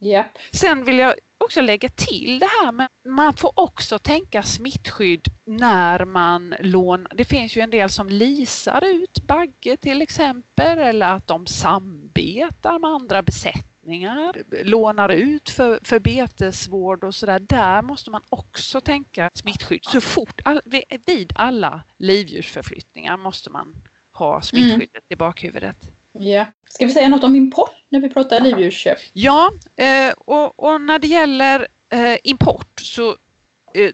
Yep. 0.00 0.26
Sen 0.52 0.84
vill 0.84 0.98
jag 0.98 1.14
också 1.50 1.60
lägga 1.60 1.88
till 1.88 2.38
det 2.38 2.46
här 2.46 2.72
med 2.72 2.88
man 3.02 3.34
får 3.34 3.52
också 3.54 3.98
tänka 3.98 4.42
smittskydd 4.42 5.28
när 5.44 6.04
man 6.04 6.54
lånar. 6.60 7.12
Det 7.14 7.24
finns 7.24 7.56
ju 7.56 7.60
en 7.60 7.70
del 7.70 7.90
som 7.90 8.08
lisar 8.08 8.84
ut 8.84 9.26
bagge 9.26 9.76
till 9.76 10.02
exempel 10.02 10.78
eller 10.78 11.14
att 11.14 11.26
de 11.26 11.46
sambetar 11.46 12.78
med 12.78 12.90
andra 12.90 13.22
besättningar, 13.22 14.42
lånar 14.64 15.08
ut 15.08 15.50
för, 15.50 15.78
för 15.82 15.98
betesvård 15.98 17.04
och 17.04 17.14
sådär. 17.14 17.38
Där 17.38 17.82
måste 17.82 18.10
man 18.10 18.22
också 18.28 18.80
tänka 18.80 19.30
smittskydd. 19.34 19.84
Så 19.84 20.00
fort, 20.00 20.40
all, 20.44 20.60
vid 21.06 21.32
alla 21.34 21.82
livdjursförflyttningar 21.96 23.16
måste 23.16 23.50
man 23.50 23.74
ha 24.12 24.40
smittskyddet 24.40 24.94
mm. 24.94 25.04
i 25.08 25.16
bakhuvudet. 25.16 25.90
Ja. 26.12 26.46
Ska 26.68 26.86
vi 26.86 26.92
säga 26.92 27.08
något 27.08 27.24
om 27.24 27.36
import 27.36 27.74
när 27.88 28.00
vi 28.00 28.08
pratar 28.08 28.40
livdjursköp? 28.40 28.98
Ja, 29.12 29.52
eh, 29.76 30.12
och, 30.18 30.60
och, 30.60 30.80
när 30.80 30.98
det 30.98 31.06
gäller 31.06 31.68
eh, 31.88 32.16
import 32.22 32.80
så 32.80 33.16
eh, 33.74 33.90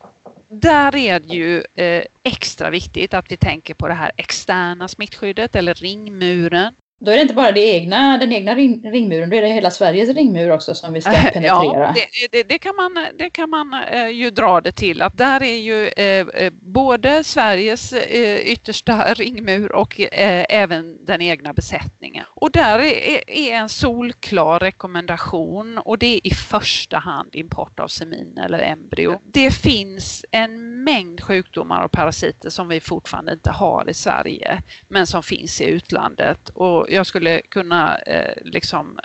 där 0.49 0.97
är 0.97 1.21
det 1.21 1.35
ju 1.35 1.63
eh, 1.75 2.03
extra 2.23 2.71
viktigt 2.71 3.15
att 3.15 3.33
vi 3.33 3.37
tänker 3.37 3.75
på 3.75 3.89
det 3.89 3.95
här 3.95 4.13
externa 4.17 4.89
smittskyddet 4.89 5.57
eller 5.57 5.75
ringmuren. 5.75 6.75
Då 6.99 7.11
är 7.11 7.17
det 7.17 7.23
inte 7.23 7.35
bara 7.35 7.53
det 7.53 7.61
egna, 7.61 8.19
den 8.19 8.33
egna 8.33 8.55
ring, 8.55 8.91
ringmuren, 8.93 9.31
då 9.31 9.37
är 9.37 9.43
det 9.43 9.49
hela 9.49 9.71
Sveriges 9.71 10.15
ringmur 10.15 10.51
också 10.51 10.75
som 10.75 10.93
vi 10.93 11.01
ska 11.01 11.11
penetrera. 11.11 11.51
Ja, 11.53 11.95
det, 11.95 12.29
det, 12.31 12.43
det, 12.43 12.59
kan 12.59 12.77
man, 12.77 13.07
det 13.19 13.31
kan 13.31 13.51
man 13.51 13.75
eh, 13.93 14.09
ju 14.09 14.31
dra 14.31 14.61
det 14.61 14.73
till 14.73 15.03
att 15.03 15.19
där 15.19 15.43
är 15.43 15.57
ju 15.57 15.89
eh, 15.89 16.27
eh 16.45 16.53
både 16.61 17.25
Sveriges 17.25 17.93
eh, 17.93 18.39
yttersta 18.39 19.15
ringmur 19.15 19.73
och 19.73 20.01
eh, 20.01 20.47
även 20.49 21.05
den 21.05 21.23
egna 21.23 21.53
besättningen. 21.53 22.25
Och 22.29 22.51
där 22.51 22.79
är, 22.79 23.31
är, 23.31 23.53
en 23.53 23.69
solklar 23.69 24.59
rekommendation 24.59 25.79
och 25.79 25.99
det 25.99 26.07
är 26.07 26.27
i 26.27 26.31
första 26.31 26.99
hand 26.99 27.31
import 27.33 27.81
av 27.81 27.89
semin 27.89 28.39
eller 28.39 28.59
embryo. 28.59 29.21
Det 29.25 29.51
finns 29.51 30.25
en 30.31 30.85
mängd 30.85 31.21
sjukdomar 31.21 31.85
och 31.85 31.93
parasiter 31.93 32.51
som 32.51 32.69
vi 32.69 32.81
fortfarande 32.81 33.33
inte 33.33 33.51
har 33.51 33.91
i 33.91 33.95
Sverige 33.95 34.63
men 34.89 35.07
som 35.07 35.23
finns 35.23 35.61
i 35.61 35.65
utlandet. 35.65 36.49
Och 36.49 36.86
jag 36.89 37.07
skulle 37.07 37.41
kunna 37.41 37.99
eh, 37.99 38.33
liksom 38.45 38.99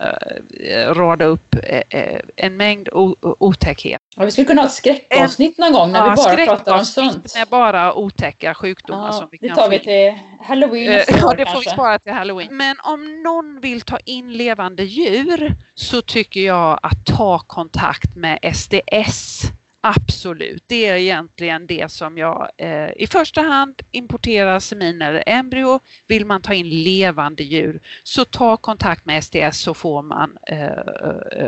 eh, 0.59 0.93
rada 0.93 1.25
upp 1.25 1.55
eh, 1.63 1.81
eh 1.89 2.19
en 2.35 2.57
mängd 2.57 2.89
otäckhet. 3.21 4.01
Ja, 4.15 4.25
vi 4.25 4.31
skulle 4.31 4.47
kunna 4.47 4.61
ha 4.61 4.67
ett 4.67 4.73
skräckavsnitt 4.73 5.57
någon 5.57 5.73
gång 5.73 5.91
när 5.91 5.99
ja, 5.99 6.09
vi 6.09 6.15
bara 6.15 6.45
pratar 6.45 6.77
om 6.77 6.85
sånt. 6.85 7.35
med 7.35 7.47
bara 7.47 7.93
otäcka 7.93 8.53
sjukdomar 8.53 9.05
ja, 9.05 9.11
som 9.11 9.27
vi 9.31 9.37
det 9.41 9.47
kan 9.47 9.57
tar 9.57 9.69
vi 9.69 9.79
till 9.79 10.13
halloween 10.41 10.91
nästa 10.91 11.17
Ja, 11.17 11.33
det 11.37 11.45
får 11.45 11.59
vi 11.59 11.69
spara 11.69 11.99
till 11.99 12.11
halloween. 12.11 12.57
Men 12.57 12.75
om 12.83 13.23
någon 13.23 13.61
vill 13.61 13.81
ta 13.81 13.97
in 14.05 14.33
levande 14.33 14.83
djur 14.83 15.55
så 15.75 16.01
tycker 16.01 16.41
jag 16.41 16.79
att 16.83 17.05
ta 17.05 17.39
kontakt 17.39 18.15
med 18.15 18.39
SDS 18.55 19.51
Absolut, 19.83 20.63
det 20.67 20.85
är 20.85 20.95
egentligen 20.95 21.67
det 21.67 21.91
som 21.91 22.17
jag 22.17 22.51
eh, 22.57 22.89
i 22.95 23.07
första 23.07 23.41
hand 23.41 23.81
importerar 23.91 24.59
semin 24.59 25.01
eller 25.01 25.23
embryo. 25.25 25.79
Vill 26.07 26.25
man 26.25 26.41
ta 26.41 26.53
in 26.53 26.69
levande 26.69 27.43
djur 27.43 27.79
så 28.03 28.25
ta 28.25 28.57
kontakt 28.57 29.05
med 29.05 29.23
SDS 29.23 29.61
så 29.61 29.73
får 29.73 30.01
man 30.01 30.37
eh, 30.47 30.63
eh, 30.63 30.73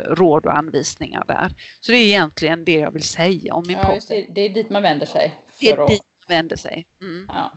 råd 0.06 0.46
och 0.46 0.58
anvisningar 0.58 1.24
där. 1.28 1.54
Så 1.80 1.92
det 1.92 1.98
är 1.98 2.06
egentligen 2.06 2.66
det 2.66 2.80
jag 2.80 2.92
vill 2.92 3.04
säga 3.04 3.54
om 3.54 3.70
import. 3.70 4.04
Ja, 4.10 4.16
det, 4.16 4.26
det, 4.30 4.42
är 4.42 4.50
dit 4.50 4.70
man 4.70 4.82
vänder 4.82 5.06
sig. 5.06 5.36
Det 5.60 5.72
är 5.72 5.88
dit 5.88 6.04
man 6.28 6.38
vänder 6.38 6.56
sig. 6.56 6.86
Mm. 7.02 7.30
Ja. 7.34 7.52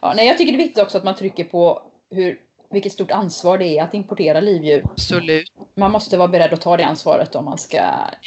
Ja, 0.00 0.12
nej, 0.16 0.26
jag 0.26 0.38
tycker 0.38 0.52
det 0.52 0.56
är 0.56 0.64
viktigt 0.64 0.82
också 0.82 0.98
att 0.98 1.04
man 1.04 1.16
trycker 1.16 1.44
på 1.44 1.82
hur 2.10 2.40
vilket 2.70 2.92
stort 2.92 3.10
ansvar 3.10 3.58
det 3.58 3.78
är 3.78 3.82
att 3.82 3.94
importera 3.94 4.40
livdjur. 4.40 4.82
Absolut. 4.84 5.52
Man 5.74 5.90
måste 5.90 6.16
vara 6.16 6.28
beredd 6.28 6.52
att 6.52 6.60
ta 6.60 6.76
det 6.76 6.84
ansvaret 6.84 7.34
om 7.34 7.44
man 7.44 7.58
ska, 7.58 7.80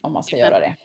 om 0.03 0.13
man 0.13 0.23
ska 0.23 0.37
göra 0.37 0.59
det. 0.59 0.75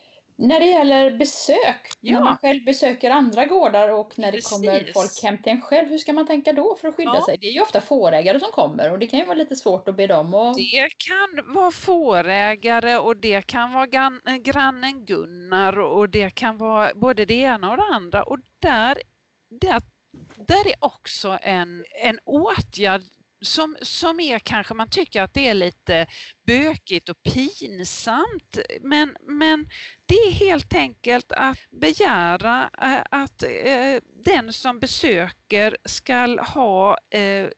När 0.42 0.60
det 0.60 0.66
gäller 0.66 1.10
besök, 1.10 1.90
ja. 2.00 2.18
när 2.18 2.24
man 2.24 2.38
själv 2.38 2.64
besöker 2.64 3.10
andra 3.10 3.44
gårdar 3.44 3.88
och 3.88 4.18
när 4.18 4.32
det 4.32 4.50
kommer 4.50 4.92
folk 4.92 5.22
hem 5.22 5.42
till 5.42 5.52
en 5.52 5.60
själv, 5.60 5.88
hur 5.88 5.98
ska 5.98 6.12
man 6.12 6.26
tänka 6.26 6.52
då 6.52 6.76
för 6.80 6.88
att 6.88 6.94
skydda 6.94 7.14
ja. 7.14 7.26
sig? 7.26 7.38
Det 7.38 7.46
är 7.46 7.52
ju 7.52 7.60
ofta 7.60 7.80
fårägare 7.80 8.40
som 8.40 8.52
kommer 8.52 8.92
och 8.92 8.98
det 8.98 9.06
kan 9.06 9.18
ju 9.18 9.24
vara 9.24 9.36
lite 9.36 9.56
svårt 9.56 9.88
att 9.88 9.96
be 9.96 10.06
dem 10.06 10.34
och... 10.34 10.56
Det 10.56 10.88
kan 10.96 11.54
vara 11.54 11.70
fårägare 11.70 12.96
och 12.96 13.16
det 13.16 13.46
kan 13.46 13.72
vara 13.72 13.86
grannen 14.42 15.04
Gunnar 15.04 15.78
och 15.78 16.08
det 16.08 16.30
kan 16.30 16.58
vara 16.58 16.90
både 16.94 17.24
det 17.24 17.34
ena 17.34 17.70
och 17.70 17.76
det 17.76 17.94
andra 17.94 18.22
och 18.22 18.38
där, 18.58 18.98
där, 19.48 19.82
där 20.36 20.68
är 20.68 20.74
också 20.78 21.38
en, 21.42 21.84
en 22.02 22.18
åtgärd 22.24 23.02
som, 23.40 23.76
som 23.82 24.20
är 24.20 24.38
kanske 24.38 24.74
man 24.74 24.88
tycker 24.88 25.22
att 25.22 25.34
det 25.34 25.48
är 25.48 25.54
lite 25.54 26.06
bökigt 26.42 27.08
och 27.08 27.22
pinsamt 27.22 28.58
men, 28.80 29.16
men 29.20 29.68
det 30.06 30.14
är 30.14 30.30
helt 30.30 30.74
enkelt 30.74 31.32
att 31.32 31.58
begära 31.70 32.70
eh, 32.82 33.02
att 33.10 33.42
eh, 33.42 34.02
den 34.14 34.52
som 34.52 34.78
besöker 34.78 35.76
ska 35.84 36.42
ha 36.42 36.98
eh, 37.10 37.48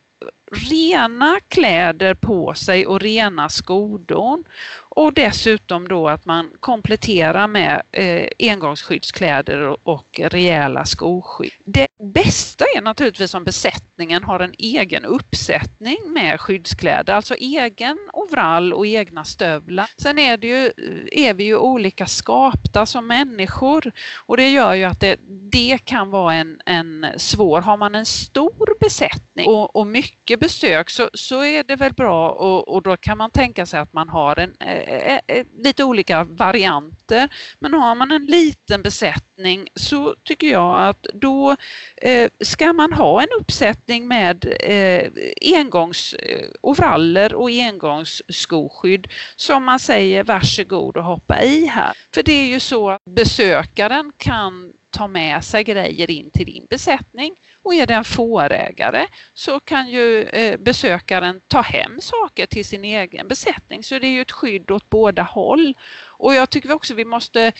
rena 0.53 1.40
kläder 1.49 2.14
på 2.14 2.55
sig 2.55 2.87
och 2.87 3.01
rena 3.01 3.49
skodon. 3.49 4.45
Och 4.94 5.12
dessutom 5.12 5.88
då 5.88 6.09
att 6.09 6.24
man 6.24 6.50
kompletterar 6.61 7.46
med 7.46 7.83
eh, 7.92 8.28
engångsskyddskläder 8.38 9.61
och, 9.61 9.78
och 9.83 10.20
rejäla 10.22 10.85
skoskydd. 10.85 11.52
Det 11.64 11.87
bästa 12.02 12.64
är 12.76 12.81
naturligtvis 12.81 13.35
om 13.35 13.44
besättningen 13.44 14.24
har 14.24 14.40
en 14.40 14.55
egen 14.59 15.05
uppsättning 15.05 15.98
med 16.07 16.40
skyddskläder, 16.40 17.14
alltså 17.14 17.35
egen 17.35 17.98
overall 18.12 18.72
och 18.72 18.87
egna 18.87 19.24
stövlar. 19.24 19.90
Sen 19.96 20.18
är, 20.18 20.37
det 20.37 20.46
ju, 20.46 20.72
är 21.12 21.35
vi 21.35 21.44
ju 21.44 21.57
olika 21.57 22.07
skapta 22.07 22.87
som 22.87 23.07
människor 23.07 23.92
och 24.16 24.37
det 24.37 24.48
gör 24.48 24.74
ju 24.74 24.85
att 24.85 25.00
det, 25.00 25.16
det 25.28 25.78
kan 25.85 26.11
vara 26.11 26.35
en, 26.35 26.61
en 26.66 27.07
svår, 27.16 27.61
har 27.61 27.76
man 27.76 27.94
en 27.94 28.07
stor 28.07 28.81
besättning 28.81 29.48
och, 29.48 29.76
och 29.76 29.87
mycket 29.87 30.40
besök 30.40 30.90
så, 30.90 31.11
så 31.14 31.44
är 31.44 31.62
det 31.62 31.76
väl 31.76 31.92
bra 31.92 32.31
och, 32.31 32.68
och 32.68 32.83
då 32.83 32.96
kan 32.96 33.18
man 33.18 33.31
tänka 33.31 33.66
sig 33.66 33.81
att 33.81 33.92
man 33.92 34.09
har 34.09 34.38
en 34.38 34.57
eh, 34.61 34.82
Eh, 34.87 35.14
eh, 35.14 35.21
eh, 35.27 35.47
lite 35.59 35.85
olika 35.85 36.25
varianter. 36.25 37.29
Men 37.59 37.75
har 37.75 37.95
man 37.95 38.11
en 38.11 38.27
liten 38.27 38.83
besättning 38.83 39.68
så 39.75 40.14
tycker 40.23 40.47
jag 40.47 40.88
att 40.88 41.07
då 41.14 41.57
ska 42.40 42.73
man 42.73 42.92
ha 42.92 43.23
en 43.23 43.29
uppsättning 43.40 44.09
med 44.09 44.55
eh, 44.61 45.11
engångsovraller 45.57 47.35
och 47.35 47.51
engångsskoskydd 47.51 49.09
som 49.37 49.64
man 49.64 49.81
säger 49.81 50.25
varsågod 50.25 50.97
och 50.97 51.05
hoppa 51.05 51.42
i 51.42 51.66
här. 51.66 51.92
För 52.14 52.23
det 52.23 52.33
är 52.33 52.47
ju 52.47 52.61
så 52.61 52.90
att 52.90 53.05
besökaren 53.05 54.12
kan 54.16 54.73
ta 54.90 55.09
med 55.09 55.45
sig 55.45 55.64
grejer 55.64 56.11
in 56.11 56.31
till 56.31 56.47
din 56.47 56.66
besättning 56.71 57.35
och 57.62 57.75
är 57.75 57.87
det 57.87 57.94
en 57.94 58.05
fårägare 58.05 59.07
så 59.35 59.61
kan 59.61 59.88
ju 59.88 60.22
eh, 60.22 60.57
besökaren 60.57 61.40
ta 61.48 61.61
hem 61.61 62.01
saker 62.01 62.46
till 62.46 62.64
sin 62.64 62.85
egen 62.85 63.29
besättning 63.29 63.83
så 63.83 63.98
det 63.98 64.07
är 64.07 64.12
ju 64.12 64.20
ett 64.20 64.33
skydd 64.33 64.70
åt 64.70 64.90
båda 64.90 65.22
håll. 65.22 65.75
Och 66.05 66.35
jag 66.35 66.51
tycker 66.51 66.72
också 66.72 66.94
vi 66.94 67.05
måste, 67.05 67.53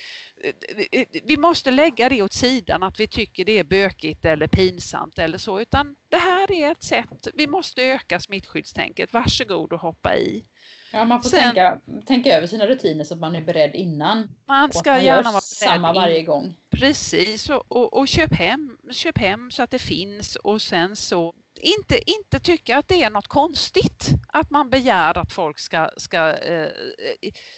vi 1.25 1.37
måste 1.37 1.71
lägga 1.71 2.09
det 2.09 2.23
åt 2.23 2.33
sidan 2.33 2.83
att 2.83 3.01
vi 3.01 3.07
tycker 3.07 3.45
det 3.45 3.59
är 3.59 3.65
bökigt 3.65 4.25
eller 4.25 4.47
pinsamt 4.47 5.19
eller 5.19 5.39
så 5.39 5.61
utan 5.61 5.97
det 6.09 6.19
här 6.19 6.53
är 6.53 6.73
ett 6.73 6.83
sätt, 6.83 7.29
vi 7.35 7.47
måste 7.47 7.83
öka 7.83 8.21
smittskyddstänket. 8.21 9.13
Varsågod 9.13 9.73
och 9.73 9.81
hoppa 9.81 10.17
i. 10.17 10.45
Ja, 10.93 11.05
man 11.05 11.23
får 11.23 11.31
Sen, 11.31 11.43
tänka, 11.43 11.81
tänka 12.07 12.37
över 12.37 12.47
sina 12.47 12.67
rutiner 12.67 13.05
så 13.05 13.15
att 13.15 13.21
man 13.21 13.37
är 13.37 13.41
beredd 13.41 13.75
innan. 13.75 14.37
Man 14.47 14.73
ska 14.73 14.91
man 14.91 15.05
gärna 15.05 15.31
vara 15.31 15.41
samma 15.41 15.93
varje 15.93 16.23
gång. 16.23 16.57
Precis, 16.71 17.51
och, 17.51 17.65
och, 17.69 17.95
och, 17.95 18.09
köp, 18.09 18.35
hem, 18.35 18.79
köp 18.91 19.19
hem 19.19 19.51
så 19.51 19.63
att 19.63 19.71
det 19.71 19.79
finns 19.79 19.92
och 20.37 20.63
sen 20.63 20.97
så 20.97 21.35
inte, 21.55 22.11
inte 22.11 22.41
tycka 22.41 22.79
att 22.79 22.89
det 22.89 23.03
är 23.03 23.11
något 23.11 23.29
konstigt 23.29 24.09
att 24.27 24.51
man 24.51 24.71
begär 24.71 25.19
att 25.19 25.33
folk 25.33 25.59
ska, 25.59 25.91
ska, 25.97 26.37
eh, 26.37 26.69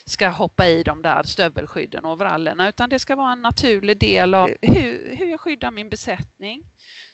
ska 0.04 0.28
hoppa 0.28 0.66
i 0.68 0.82
de 0.82 1.02
där 1.02 1.22
stövelskydden 1.22 2.04
och 2.04 2.12
overallerna 2.12 2.68
utan 2.68 2.90
det 2.90 2.98
ska 2.98 3.16
vara 3.16 3.32
en 3.32 3.42
naturlig 3.42 3.96
del 3.96 4.34
av 4.34 4.50
hur, 4.62 5.16
hur 5.16 5.26
jag 5.26 5.40
skyddar 5.40 5.70
min 5.70 5.88
besättning. 5.88 6.64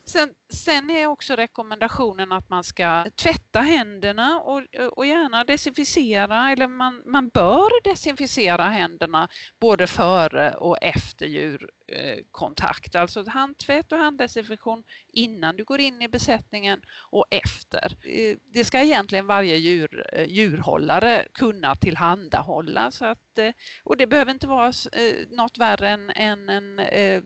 Sen, 0.04 0.34
sen, 0.48 0.90
är 0.90 1.06
också 1.06 1.36
rekommendationen 1.36 2.32
att 2.32 2.48
man 2.50 2.64
ska 2.64 3.04
tvätta 3.14 3.60
händerna 3.60 4.40
och, 4.40 4.62
och 4.96 5.06
gärna 5.06 5.44
desinficera 5.44 6.50
eller 6.52 6.66
man, 6.66 7.02
man 7.06 7.28
bör 7.28 7.82
desinficera 7.84 8.62
händerna 8.62 9.28
både 9.58 9.86
före 9.86 10.54
och 10.54 10.78
efter 10.82 11.26
djurkontakt. 11.26 12.94
Alltså 12.94 13.24
handtvätt 13.28 13.92
och 13.92 13.98
handdesinfektion 13.98 14.82
innan 15.12 15.56
du 15.56 15.64
går 15.64 15.80
in 15.80 16.02
i 16.02 16.08
besättningen 16.08 16.84
och 16.90 17.26
efter. 17.30 17.96
Eh, 18.02 18.36
det 18.46 18.64
ska 18.64 18.80
egentligen 18.80 19.26
varje 19.26 19.56
djur, 19.56 20.06
eh, 20.12 20.28
djurhållare 20.28 21.26
kunna 21.32 21.76
tillhandahålla. 21.76 22.90
Så 22.90 23.04
att, 23.04 23.38
eh, 23.38 23.52
och 23.84 23.96
det 23.96 24.06
behöver 24.06 24.32
inte 24.32 24.46
vara 24.46 24.72
eh, 24.92 25.26
något 25.30 25.58
värre 25.58 25.88
än, 25.88 26.10
än 26.10 26.48
en 26.48 26.78
eh, 26.78 27.22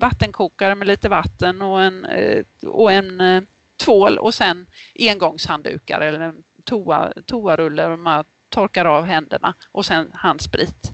vattenkokare 0.00 0.74
med 0.74 0.86
lite 0.86 1.08
vatten 1.08 1.62
och 1.62 1.82
en, 1.82 2.04
eh, 2.04 2.44
och 2.64 2.92
en 2.92 3.20
eh, 3.20 3.42
tvål 3.76 4.18
och 4.18 4.34
sen 4.34 4.66
engångshanddukar 4.98 6.00
eller 6.00 6.20
en 6.20 6.42
toa, 6.64 7.12
toarulle 7.26 7.82
där 7.82 7.96
man 7.96 8.24
torkar 8.48 8.84
av 8.84 9.04
händerna 9.04 9.54
och 9.72 9.86
sen 9.86 10.10
handsprit. 10.14 10.92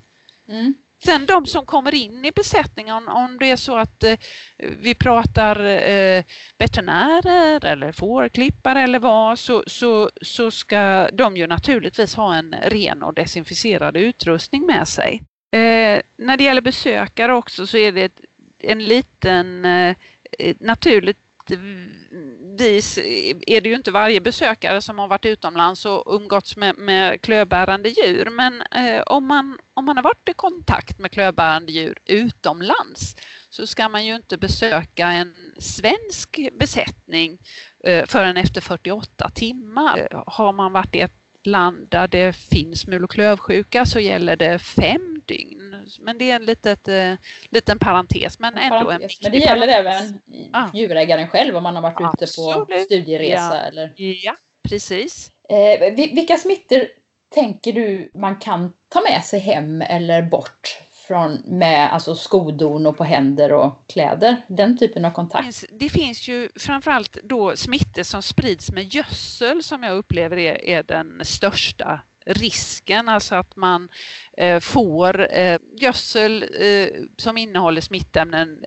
Mm. 0.48 0.74
Sen 1.04 1.26
de 1.26 1.46
som 1.46 1.66
kommer 1.66 1.94
in 1.94 2.24
i 2.24 2.32
besättningen, 2.32 3.08
om 3.08 3.38
det 3.38 3.50
är 3.50 3.56
så 3.56 3.76
att 3.76 4.04
eh, 4.04 4.18
vi 4.56 4.94
pratar 4.94 5.64
eh, 5.64 6.24
veterinärer 6.58 7.64
eller 7.64 7.92
fårklippare 7.92 8.80
eller 8.80 8.98
vad, 8.98 9.38
så, 9.38 9.64
så, 9.66 10.10
så 10.22 10.50
ska 10.50 11.08
de 11.12 11.36
ju 11.36 11.46
naturligtvis 11.46 12.14
ha 12.14 12.34
en 12.34 12.54
ren 12.62 13.02
och 13.02 13.14
desinficerad 13.14 13.96
utrustning 13.96 14.66
med 14.66 14.88
sig. 14.88 15.22
Eh, 15.54 16.00
när 16.16 16.36
det 16.36 16.44
gäller 16.44 16.60
besökare 16.60 17.34
också 17.34 17.66
så 17.66 17.76
är 17.76 17.92
det 17.92 18.02
ett 18.02 18.20
en 18.66 18.84
liten 18.84 19.64
eh, 19.64 19.96
eh 20.38 20.56
naturligtvis 20.60 22.98
är 23.46 23.60
det 23.60 23.68
ju 23.68 23.74
inte 23.74 23.90
varje 23.90 24.20
besökare 24.20 24.82
som 24.82 24.98
har 24.98 25.08
varit 25.08 25.26
utomlands 25.26 25.86
och 25.86 26.14
umgåtts 26.14 26.56
med, 26.56 26.78
med 26.78 27.20
klövbärande 27.20 27.88
djur 27.88 28.30
men 28.30 28.62
eh, 28.62 29.02
om, 29.06 29.26
man, 29.26 29.58
om 29.74 29.84
man 29.84 29.96
har 29.96 30.04
varit 30.04 30.28
i 30.28 30.34
kontakt 30.34 30.98
med 30.98 31.10
klövbärande 31.10 31.72
djur 31.72 31.98
utomlands 32.04 33.16
så 33.50 33.66
ska 33.66 33.88
man 33.88 34.06
ju 34.06 34.14
inte 34.14 34.36
besöka 34.36 35.08
en 35.08 35.34
svensk 35.58 36.38
besättning 36.52 37.38
eh, 37.84 38.06
förrän 38.06 38.36
efter 38.36 38.60
48 38.60 39.30
timmar. 39.34 40.08
Eh, 40.10 40.22
har 40.26 40.52
man 40.52 40.72
varit 40.72 40.94
i 40.94 41.00
ett 41.00 41.12
land 41.42 41.86
där 41.88 42.08
det 42.08 42.32
finns 42.32 42.86
mul 42.86 43.04
och 43.04 43.10
klövsjuka 43.10 43.86
så 43.86 44.00
gäller 44.00 44.36
det 44.36 44.58
fem 44.58 45.15
dygn. 45.26 45.86
Men 46.00 46.18
det 46.18 46.30
är 46.30 46.36
en 46.36 46.44
litet, 46.44 46.88
eh, 46.88 47.14
liten 47.50 47.78
parentes 47.78 48.38
men 48.38 48.58
ändå 48.58 48.84
parentes. 48.84 49.18
en 49.20 49.30
Men 49.30 49.32
det 49.32 49.38
gäller 49.46 49.68
även 49.68 50.20
ah. 50.52 50.68
djurägaren 50.74 51.28
själv 51.28 51.56
om 51.56 51.62
man 51.62 51.74
har 51.74 51.82
varit 51.82 52.00
Absolut. 52.00 52.68
ute 52.68 52.74
på 52.74 52.84
studieresa 52.84 53.54
ja. 53.54 53.60
eller? 53.60 53.94
Ja, 53.96 54.34
precis. 54.62 55.32
Eh, 55.48 55.94
vilka 55.94 56.36
smittor 56.36 56.88
tänker 57.34 57.72
du 57.72 58.10
man 58.14 58.36
kan 58.36 58.72
ta 58.88 59.00
med 59.00 59.24
sig 59.24 59.40
hem 59.40 59.82
eller 59.82 60.22
bort 60.22 60.78
från, 61.06 61.42
med 61.46 61.92
alltså 61.92 62.14
skodon 62.14 62.86
och 62.86 62.96
på 62.96 63.04
händer 63.04 63.52
och 63.52 63.84
kläder. 63.86 64.36
Den 64.48 64.78
typen 64.78 65.04
av 65.04 65.10
kontakt. 65.10 65.44
Det 65.44 65.52
finns, 65.52 65.66
det 65.70 65.88
finns 65.88 66.28
ju 66.28 66.48
framförallt 66.54 67.18
då 67.24 67.56
smittor 67.56 68.02
som 68.02 68.22
sprids 68.22 68.72
med 68.72 68.94
gödsel 68.94 69.62
som 69.62 69.82
jag 69.82 69.96
upplever 69.96 70.36
är, 70.36 70.64
är 70.64 70.82
den 70.82 71.20
största 71.24 72.00
risken, 72.26 73.08
alltså 73.08 73.34
att 73.34 73.56
man 73.56 73.88
eh, 74.36 74.60
får 74.60 75.34
eh, 75.38 75.58
gödsel 75.76 76.44
eh, 76.60 76.88
som 77.16 77.38
innehåller 77.38 77.80
smittämnen 77.80 78.64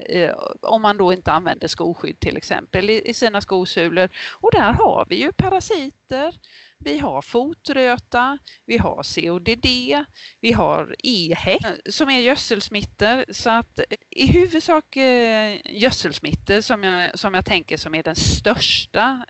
om 0.61 0.81
man 0.81 0.97
då 0.97 1.13
inte 1.13 1.31
använder 1.31 1.67
skoskydd 1.67 2.19
till 2.19 2.37
exempel 2.37 2.89
i, 2.89 3.13
sina 3.13 3.41
skosulor. 3.41 4.09
Och 4.31 4.51
där 4.51 4.73
har 4.73 5.05
vi 5.09 5.15
ju 5.15 5.31
parasiter, 5.31 6.35
vi 6.77 6.99
har 6.99 7.21
fotröta, 7.21 8.37
vi 8.65 8.77
har 8.77 9.03
CODD, 9.15 9.65
vi 10.39 10.51
har 10.51 10.95
EHEC 11.03 11.63
som 11.85 12.09
är 12.09 12.19
gödselsmittor. 12.19 13.33
Så 13.33 13.49
att 13.49 13.79
i 14.09 14.27
huvudsak 14.27 14.95
gödselsmittor 15.65 16.61
som 16.61 16.83
jag, 16.83 17.19
som 17.19 17.33
jag 17.33 17.45
tänker 17.45 17.77
som 17.77 17.95
är 17.95 18.03
den 18.03 18.15
största 18.15 19.25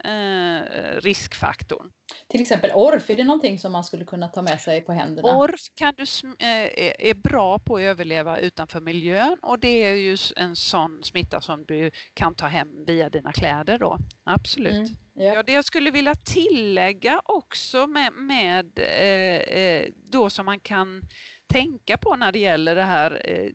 riskfaktorn. 1.01 1.91
Till 2.29 2.41
exempel 2.41 2.71
orf, 2.71 3.09
är 3.09 3.15
det 3.15 3.23
någonting 3.23 3.59
som 3.59 3.71
man 3.71 3.83
skulle 3.83 4.05
kunna 4.05 4.27
ta 4.27 4.41
med 4.41 4.61
sig 4.61 4.81
på 4.81 4.91
händerna? 4.93 5.37
Orf 5.37 5.61
kan 5.75 5.93
du, 5.97 6.03
eh, 6.39 7.09
är 7.09 7.13
bra 7.13 7.59
på 7.59 7.75
att 7.75 7.81
överleva 7.81 8.39
utanför 8.39 8.79
miljön 8.79 9.37
och 9.41 9.59
det 9.59 9.83
är 9.83 9.93
ju 9.93 10.17
en 10.35 10.55
sån 10.55 11.03
smitta 11.03 11.41
som 11.41 11.63
du 11.63 11.91
kan 12.13 12.35
ta 12.35 12.47
hem 12.47 12.85
via 12.85 13.09
dina 13.09 13.33
kläder 13.33 13.79
då. 13.79 13.99
Absolut. 14.23 14.73
Mm. 14.73 14.95
Ja. 15.13 15.33
ja, 15.33 15.43
det 15.43 15.53
jag 15.53 15.65
skulle 15.65 15.91
vilja 15.91 16.15
tillägga 16.15 17.21
också 17.25 17.87
med, 17.87 18.13
med 18.13 18.79
eh, 18.79 19.59
eh, 19.61 19.85
då 20.05 20.29
som 20.29 20.45
man 20.45 20.59
kan 20.59 21.05
tänka 21.49 21.97
på 21.97 22.15
när 22.15 22.31
det 22.31 22.39
gäller 22.39 22.75
det 22.75 22.83
här 22.83 23.21
eh, 23.25 23.51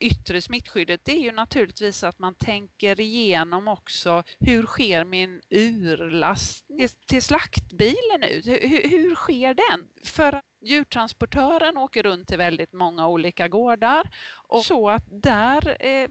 yttre 0.00 0.42
smittskyddet 0.42 1.00
det 1.04 1.12
är 1.12 1.20
ju 1.20 1.32
naturligtvis 1.32 2.04
att 2.04 2.18
man 2.18 2.34
tänker 2.34 3.00
igenom 3.00 3.68
också 3.68 4.22
hur 4.38 4.66
sker 4.66 5.04
min 5.04 5.40
urlast 5.50 6.64
till 7.06 7.22
slaktbilen 7.22 8.22
ut? 8.30 8.46
Hur, 8.46 8.88
hur 8.88 9.14
sker 9.14 9.54
den? 9.54 9.88
För 10.04 10.40
djurtransportören 10.60 11.76
åker 11.76 12.02
runt 12.02 12.28
till 12.28 12.38
väldigt 12.38 12.72
många 12.72 13.08
olika 13.08 13.48
gårdar 13.48 14.10
och 14.32 14.64
så 14.64 14.90
att 14.90 15.04
där 15.06 15.76
eh, 15.86 16.10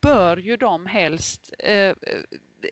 bör 0.00 0.36
ju 0.36 0.56
de 0.56 0.86
helst 0.86 1.52
eh, 1.58 1.94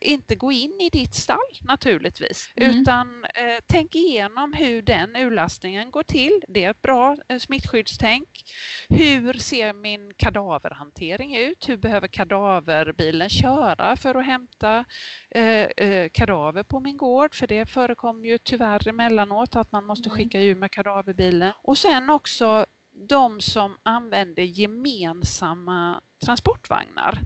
inte 0.00 0.34
gå 0.34 0.52
in 0.52 0.80
i 0.80 0.88
ditt 0.90 1.14
stall 1.14 1.38
naturligtvis 1.60 2.50
mm. 2.56 2.80
utan 2.80 3.24
eh, 3.24 3.58
tänk 3.66 3.94
igenom 3.94 4.52
hur 4.52 4.82
den 4.82 5.16
urlastningen 5.16 5.90
går 5.90 6.02
till. 6.02 6.42
Det 6.48 6.64
är 6.64 6.70
ett 6.70 6.82
bra 6.82 7.16
eh, 7.28 7.38
smittskyddstänk. 7.38 8.44
Hur 8.88 9.32
ser 9.32 9.72
min 9.72 10.12
kadaverhantering 10.16 11.36
ut? 11.36 11.68
Hur 11.68 11.76
behöver 11.76 12.08
kadaverbilen 12.08 13.28
köra 13.28 13.96
för 13.96 14.14
att 14.14 14.26
hämta 14.26 14.84
eh, 15.30 15.62
eh, 15.62 16.08
kadaver 16.08 16.62
på 16.62 16.80
min 16.80 16.96
gård? 16.96 17.34
För 17.34 17.46
det 17.46 17.66
förekommer 17.66 18.28
ju 18.28 18.38
tyvärr 18.38 18.88
emellanåt 18.88 19.56
att 19.56 19.72
man 19.72 19.84
måste 19.84 20.08
mm. 20.08 20.16
skicka 20.16 20.40
djur 20.40 20.54
med 20.54 20.70
kadaverbilen. 20.70 21.52
Och 21.62 21.78
sen 21.78 22.10
också 22.10 22.66
de 22.92 23.40
som 23.40 23.76
använder 23.82 24.42
gemensamma 24.42 26.00
transportvagnar. 26.18 27.20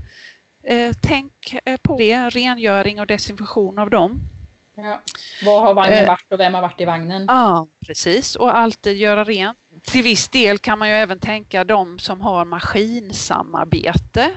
Eh, 0.63 0.95
tänk 1.01 1.55
eh, 1.65 1.77
på 1.77 1.97
det, 1.97 2.29
rengöring 2.29 2.99
och 2.99 3.07
desinfektion 3.07 3.79
av 3.79 3.89
dem. 3.89 4.19
Ja. 4.75 5.01
Var 5.45 5.61
har 5.61 5.73
vagnen 5.73 5.99
eh, 5.99 6.07
varit 6.07 6.31
och 6.31 6.39
vem 6.39 6.53
har 6.53 6.61
varit 6.61 6.81
i 6.81 6.85
vagnen? 6.85 7.25
Ja, 7.27 7.67
precis. 7.85 8.35
Och 8.35 8.57
alltid 8.57 8.97
göra 8.97 9.23
rent. 9.23 9.57
Till 9.83 10.03
viss 10.03 10.27
del 10.27 10.57
kan 10.57 10.79
man 10.79 10.89
ju 10.89 10.95
även 10.95 11.19
tänka 11.19 11.63
de 11.63 11.99
som 11.99 12.21
har 12.21 12.45
maskinsamarbete, 12.45 14.31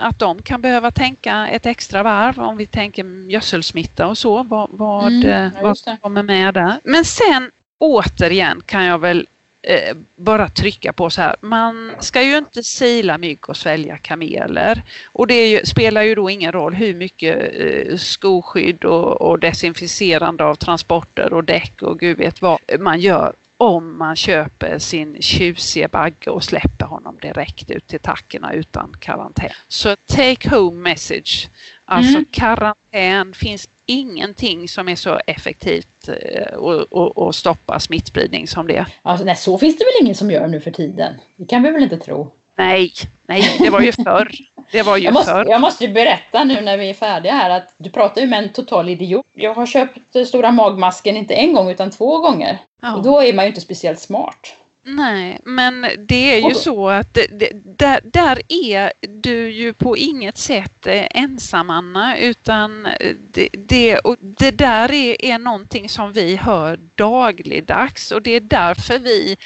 att 0.00 0.18
de 0.18 0.42
kan 0.42 0.60
behöva 0.60 0.90
tänka 0.90 1.48
ett 1.48 1.66
extra 1.66 2.02
varv 2.02 2.40
om 2.40 2.56
vi 2.56 2.66
tänker 2.66 3.30
gödselsmitta 3.30 4.06
och 4.06 4.18
så, 4.18 4.42
vad, 4.42 4.68
vad, 4.72 5.12
mm, 5.12 5.50
vad 5.62 5.78
som 5.78 5.96
kommer 5.96 6.22
med 6.22 6.54
där. 6.54 6.80
Men 6.84 7.04
sen 7.04 7.50
återigen 7.78 8.62
kan 8.66 8.84
jag 8.84 8.98
väl 8.98 9.26
eh, 9.62 9.96
bara 10.16 10.48
trycka 10.48 10.92
på 10.92 11.10
så 11.10 11.22
här. 11.22 11.36
Man 11.40 11.92
ska 12.00 12.22
ju 12.22 12.38
inte 12.38 12.62
sila 12.62 13.18
mygg 13.18 13.48
och 13.48 13.56
svälja 13.56 13.98
kameler. 13.98 14.82
Och 15.12 15.26
det 15.26 15.50
ju, 15.50 15.64
spelar 15.64 16.02
ju 16.02 16.14
då 16.14 16.30
ingen 16.30 16.52
roll 16.52 16.74
hur 16.74 16.94
mycket 16.94 17.52
eh, 17.54 17.96
skoskydd 17.96 18.84
och, 18.84 19.22
och 19.22 19.38
desinficerande 19.38 20.44
av 20.44 20.54
transporter 20.54 21.32
och 21.32 21.44
däck 21.44 21.82
och 21.82 21.98
gud 21.98 22.18
vet 22.18 22.42
vad 22.42 22.58
man 22.78 23.00
gör 23.00 23.32
om 23.60 23.98
man 23.98 24.16
köper 24.16 24.78
sin 24.78 25.22
tjusiga 25.22 25.88
bagge 25.88 26.30
och 26.30 26.44
släpper 26.44 26.86
honom 26.86 27.18
direkt 27.22 27.70
ut 27.70 27.86
till 27.86 28.00
tackorna 28.00 28.52
utan 28.52 28.96
karantän. 29.00 29.50
Så 29.68 29.96
take 30.06 30.50
home 30.50 30.90
message. 30.90 31.48
Alltså 31.84 32.14
mm. 32.14 32.24
karantän 32.30 33.34
finns 33.34 33.68
ingenting 33.90 34.68
som 34.68 34.88
är 34.88 34.96
så 34.96 35.20
effektivt 35.26 36.08
att 36.08 37.18
eh, 37.18 37.30
stoppa 37.30 37.80
smittspridning 37.80 38.46
som 38.46 38.66
det. 38.66 38.86
Alltså, 39.02 39.24
nej, 39.24 39.36
så 39.36 39.58
finns 39.58 39.78
det 39.78 39.84
väl 39.84 40.04
ingen 40.04 40.14
som 40.14 40.30
gör 40.30 40.48
nu 40.48 40.60
för 40.60 40.70
tiden? 40.70 41.14
Det 41.36 41.44
kan 41.44 41.62
vi 41.62 41.70
väl 41.70 41.82
inte 41.82 41.96
tro? 41.96 42.32
Nej, 42.56 42.92
nej, 43.26 43.56
det 43.58 43.70
var 43.70 43.80
ju 43.80 43.92
förr. 43.92 44.30
Det 44.72 44.82
var 44.82 44.96
ju 44.96 45.04
jag, 45.04 45.14
måste, 45.14 45.32
förr. 45.32 45.46
jag 45.48 45.60
måste 45.60 45.88
berätta 45.88 46.44
nu 46.44 46.60
när 46.60 46.76
vi 46.76 46.90
är 46.90 46.94
färdiga 46.94 47.32
här 47.32 47.50
att 47.50 47.74
du 47.76 47.90
pratar 47.90 48.20
ju 48.20 48.26
med 48.26 48.38
en 48.42 48.48
total 48.48 48.88
idiot. 48.88 49.26
Jag 49.34 49.54
har 49.54 49.66
köpt 49.66 50.28
stora 50.28 50.52
magmasken 50.52 51.16
inte 51.16 51.34
en 51.34 51.52
gång 51.52 51.70
utan 51.70 51.90
två 51.90 52.18
gånger. 52.18 52.58
Ja. 52.82 52.96
Och 52.96 53.02
då 53.02 53.22
är 53.22 53.32
man 53.32 53.44
ju 53.44 53.48
inte 53.48 53.60
speciellt 53.60 54.00
smart. 54.00 54.56
Nej, 54.82 55.40
men 55.44 55.86
det 55.98 56.34
är 56.34 56.48
ju 56.48 56.54
så 56.54 56.88
att 56.88 57.14
det, 57.14 57.50
där, 57.78 58.00
där 58.04 58.40
är 58.48 58.92
du 59.00 59.50
ju 59.50 59.72
på 59.72 59.96
inget 59.96 60.38
sätt 60.38 60.86
eh, 60.86 61.06
ensam 61.10 61.70
Anna 61.70 62.18
utan 62.18 62.88
det, 63.32 63.48
det, 63.52 63.98
och 63.98 64.16
det 64.20 64.50
där 64.50 64.92
är, 64.92 65.24
är 65.24 65.38
någonting 65.38 65.88
som 65.88 66.12
vi 66.12 66.36
hör 66.36 66.78
dagligdags 66.94 68.10
och 68.10 68.22
det 68.22 68.30
är 68.30 68.40
därför 68.40 68.98
vi 68.98 69.36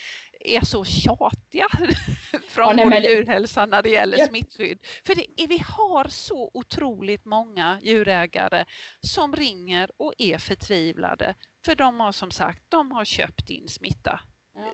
är 0.41 0.64
så 0.64 0.85
tjatiga 0.85 1.68
från 2.49 2.78
ja, 2.78 2.85
vår 2.85 2.95
djurhälsa 2.95 3.66
när 3.66 3.82
det 3.82 3.91
gäller 3.91 4.18
ja. 4.18 4.26
smittskydd. 4.26 4.78
För 5.05 5.14
det 5.14 5.47
vi 5.47 5.62
har 5.66 6.09
så 6.09 6.51
otroligt 6.55 7.24
många 7.24 7.80
djurägare 7.82 8.64
som 9.01 9.37
ringer 9.37 9.91
och 9.97 10.14
är 10.18 10.39
förtvivlade 10.39 11.35
för 11.64 11.74
de 11.74 12.01
har 12.01 12.12
som 12.12 12.30
sagt 12.30 12.62
de 12.68 12.93
har 12.93 13.05
köpt 13.05 13.51
in 13.51 13.68
smitta 13.68 14.20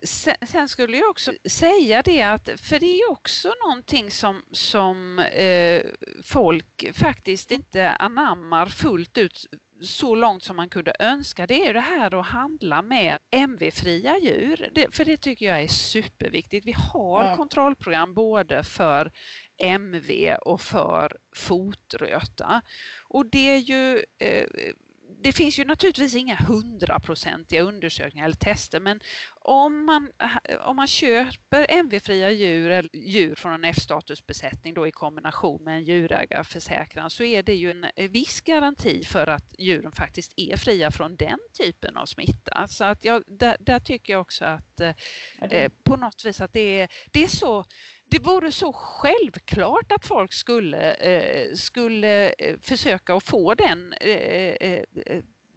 Sen, 0.03 0.35
sen, 0.47 0.69
skulle 0.69 0.97
jag 0.97 1.11
också 1.11 1.33
säga 1.45 2.03
det 2.03 2.23
att, 2.23 2.49
för 2.57 2.81
det 2.81 3.01
är 3.01 3.11
också 3.11 3.55
någonting 3.65 4.11
som, 4.11 4.43
som 4.51 5.19
eh, 5.19 5.83
folk 6.23 6.91
faktiskt 6.95 7.51
inte 7.51 7.91
anammar 7.91 8.67
fullt 8.67 9.19
ut 9.19 9.47
så 9.81 10.15
långt 10.15 10.43
som 10.43 10.57
man 10.57 10.69
kunde 10.69 10.93
önska. 10.99 11.47
Det 11.47 11.67
är 11.67 11.75
det 11.75 11.81
här 11.81 12.15
att 12.21 12.27
handla 12.27 12.83
med 12.83 13.19
MV-fria 13.31 14.19
djur. 14.19 14.71
Det, 14.73 14.95
för 14.95 15.05
det 15.05 15.17
tycker 15.17 15.47
jag 15.47 15.63
är 15.63 15.69
superviktigt. 15.69 16.67
Vi 16.67 16.73
har 16.73 17.25
ja. 17.25 17.37
kontrollprogram 17.37 18.15
både 18.15 18.65
för 18.65 19.11
MV 19.57 20.35
och 20.43 20.61
för 20.61 21.17
fotröta. 21.33 22.63
Och 23.09 23.27
det 23.27 23.51
är 23.51 23.59
ju 23.59 24.05
eh, 24.19 24.47
det 25.21 25.33
finns 25.33 25.59
ju 25.59 25.65
naturligtvis 25.65 26.15
inga 26.15 26.37
hundraprocentiga 26.37 27.63
undersökningar 27.63 28.25
eller 28.27 28.37
tester 28.37 28.81
men 28.81 29.01
om 29.41 29.85
man, 29.85 30.13
om 30.61 30.77
man 30.77 30.87
köper 30.87 31.67
MV-fria 31.71 32.31
djur 32.31 32.71
eller 32.71 32.97
djur 32.97 33.35
från 33.35 33.53
en 33.53 33.65
F-statusbesättning 33.65 34.75
då 34.75 34.87
i 34.87 34.93
kombination 34.93 35.63
med 35.63 35.77
en 35.77 35.85
djurägarförsäkran 35.85 37.11
så 37.11 37.23
är 37.23 37.43
det 37.43 37.55
ju 37.55 37.71
en 37.71 38.13
viss 38.13 38.41
garanti 38.41 39.05
för 39.05 39.27
att 39.27 39.55
djuren 39.59 39.93
faktiskt 39.93 40.33
är 40.37 40.57
fria 40.57 40.91
från 40.91 41.17
den 41.17 41.39
typen 41.53 41.97
av 41.97 42.07
smitta. 42.07 42.67
Så 42.69 42.85
att 42.85 43.05
jag, 43.05 43.23
där, 43.27 43.57
där 43.61 43.79
tycker 43.79 44.13
jag 44.13 44.21
också 44.21 44.45
att 44.45 44.81
eh, 44.81 45.73
på 45.83 45.97
något 45.97 46.25
vis 46.25 46.41
att 46.41 46.53
det 46.53 46.81
är, 46.81 46.89
det 47.11 47.25
är 47.25 47.29
så 47.29 47.65
det 48.11 48.19
vore 48.19 48.53
så 48.53 48.73
självklart 48.73 49.93
att 49.93 50.07
folk 50.07 50.33
skulle, 50.33 50.93
eh, 50.93 51.55
skulle 51.55 52.33
eh, 52.39 52.57
försöka 52.61 53.15
att 53.15 53.25
få 53.25 53.55
den, 53.55 53.93
eh, 53.93 54.55
eh, 54.61 54.85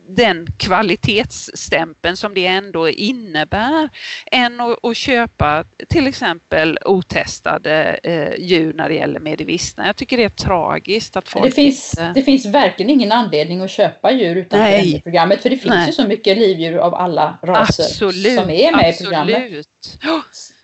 den 0.08 0.48
kvalitetsstämpeln 0.58 2.18
som 2.18 2.34
det 2.34 2.46
ändå 2.46 2.90
innebär 2.90 3.90
än 4.32 4.62
att, 4.62 4.86
att 4.86 4.98
köpa 4.98 5.64
till 5.88 6.08
exempel 6.08 6.80
otestade 6.86 8.00
eh, 8.04 8.46
djur 8.46 8.74
när 8.74 8.90
det 8.90 8.96
gäller 8.96 9.20
medivistna. 9.20 9.86
Jag 9.86 9.96
tycker 9.96 10.18
det 10.18 10.24
är 10.24 10.30
tragiskt 10.30 11.16
att 11.16 11.30
folk 11.30 11.46
det 11.46 11.52
finns, 11.52 11.94
inte... 11.94 12.12
det 12.16 12.24
finns 12.24 12.46
verkligen 12.46 12.90
ingen 12.90 13.12
anledning 13.12 13.62
att 13.62 13.72
köpa 13.72 14.12
djur 14.12 14.36
utanför 14.36 15.00
programmet 15.00 15.42
för 15.42 15.50
det 15.50 15.58
finns 15.58 15.76
Nej. 15.76 15.88
ju 15.88 15.94
så 15.94 16.08
mycket 16.08 16.38
livdjur 16.38 16.78
av 16.78 16.96
alla 16.96 17.40
raser 17.44 17.84
absolut, 17.84 18.40
som 18.40 18.50
är 18.50 18.72
med 18.72 18.90
absolut. 18.90 19.02
i 19.02 19.04
programmet. 19.04 19.68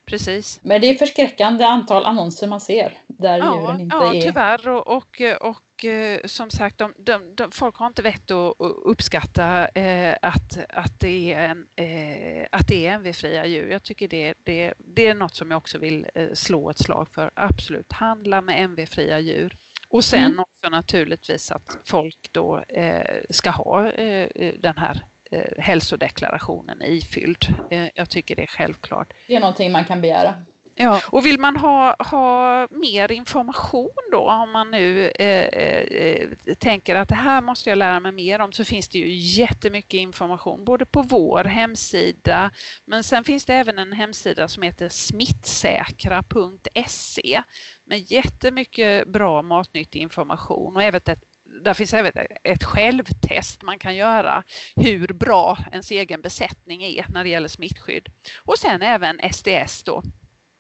Precis. 0.10 0.60
Men 0.64 0.82
det 0.82 0.90
är 0.90 0.96
förskräckande 0.96 1.64
antal 1.64 2.06
annonser 2.06 2.48
man 2.48 2.62
ser 2.62 2.98
där 3.08 3.38
ja, 3.38 3.56
djuren 3.56 3.82
inte 3.82 3.96
ja, 3.96 4.14
är... 4.14 4.16
Ja, 4.16 4.22
tyvärr. 4.22 4.70
Och, 4.70 4.88
och, 4.88 5.22
och 5.42 5.86
eh, 5.86 6.20
som 6.26 6.50
sagt, 6.50 6.78
de, 6.78 6.94
de, 6.98 7.36
de, 7.36 7.52
folk 7.52 7.76
har 7.76 7.88
inte 7.88 8.02
vett 8.02 8.32
att 8.32 8.56
uppskatta 8.60 9.68
eh, 9.68 10.16
att, 10.22 10.60
att, 10.70 11.00
det 11.00 11.34
är 11.34 11.50
en, 11.50 11.68
eh, 11.76 12.48
att 12.52 12.68
det 12.68 12.88
är 12.88 12.94
MV-fria 12.94 13.46
djur. 13.46 13.72
Jag 13.72 13.84
tycker 13.84 14.08
det, 14.08 14.34
det, 14.44 14.74
det 14.78 15.08
är 15.08 15.14
något 15.14 15.36
som 15.36 15.52
jag 15.52 15.58
också 15.58 15.78
vill 15.78 16.08
eh, 16.14 16.34
slå 16.34 16.70
ett 16.70 16.80
slag 16.80 17.08
för. 17.12 17.32
Absolut, 17.34 17.92
handla 17.92 18.42
med 18.42 18.64
MV-fria 18.64 19.20
djur. 19.20 19.58
Och 19.90 20.06
sen 20.06 20.26
mm. 20.26 20.40
också 20.40 20.70
naturligtvis 20.70 21.52
att 21.52 21.78
folk 21.84 22.30
då 22.32 22.60
eh, 22.60 23.22
ska 23.30 23.50
ha 23.50 23.92
eh, 23.92 24.54
den 24.60 24.78
här 24.78 25.06
eh, 25.30 25.44
hälsodeklarationen 25.58 26.82
ifylld. 26.82 27.56
Eh, 27.70 27.88
jag 27.94 28.10
tycker 28.10 28.36
det 28.36 28.44
är 28.44 28.48
självklart. 28.48 29.14
Det 29.28 29.36
är 29.36 29.40
någonting 29.40 29.72
man 29.72 29.86
kan 29.86 30.02
begära. 30.02 30.36
Ja, 30.82 31.02
och 31.06 31.26
vill 31.26 31.40
man 31.40 31.56
ha, 31.56 31.96
ha 32.00 32.68
mer 32.72 33.12
information 33.12 33.90
då 34.12 34.30
om 34.30 34.52
man 34.52 34.72
nu 34.72 35.10
eh, 35.10 35.46
eh, 35.46 36.30
tänker 36.58 36.96
att 36.96 37.10
det 37.10 37.16
här 37.16 37.42
måste 37.42 37.70
jag 37.70 37.78
lära 37.78 38.00
mig 38.00 38.12
mer 38.12 38.42
om 38.42 38.52
så 38.52 38.66
finns 38.66 38.88
det 38.88 39.00
ju 39.00 39.14
jättemycket 39.14 39.94
information 39.94 40.66
både 40.66 40.86
på 40.86 41.02
vår 41.02 41.44
hemsida 41.44 42.52
men 42.86 43.04
sen 43.04 43.24
finns 43.24 43.46
det 43.46 43.54
även 43.54 43.80
en 43.80 43.94
hemsida 43.94 44.48
som 44.48 44.64
heter 44.64 44.90
smittsäkra.se 44.90 47.42
med 47.86 48.12
jättemycket 48.12 49.08
bra 49.08 49.42
matnyttig 49.42 50.02
information 50.02 50.76
och 50.76 50.84
även 50.84 51.02
ett 51.06 51.29
där 51.62 51.74
finns 51.74 51.94
även 51.94 52.12
ett 52.44 52.64
självtest 52.64 53.62
man 53.62 53.80
kan 53.80 53.96
göra 53.96 54.44
hur 54.76 55.08
bra 55.08 55.58
ens 55.72 55.92
egen 55.92 56.22
besättning 56.22 56.84
är 56.84 57.06
när 57.10 57.24
det 57.24 57.30
gäller 57.30 57.48
smittskydd. 57.48 58.10
Och 58.38 58.58
sen 58.58 58.82
även 58.82 59.20
SDS 59.34 59.84
då 59.84 60.04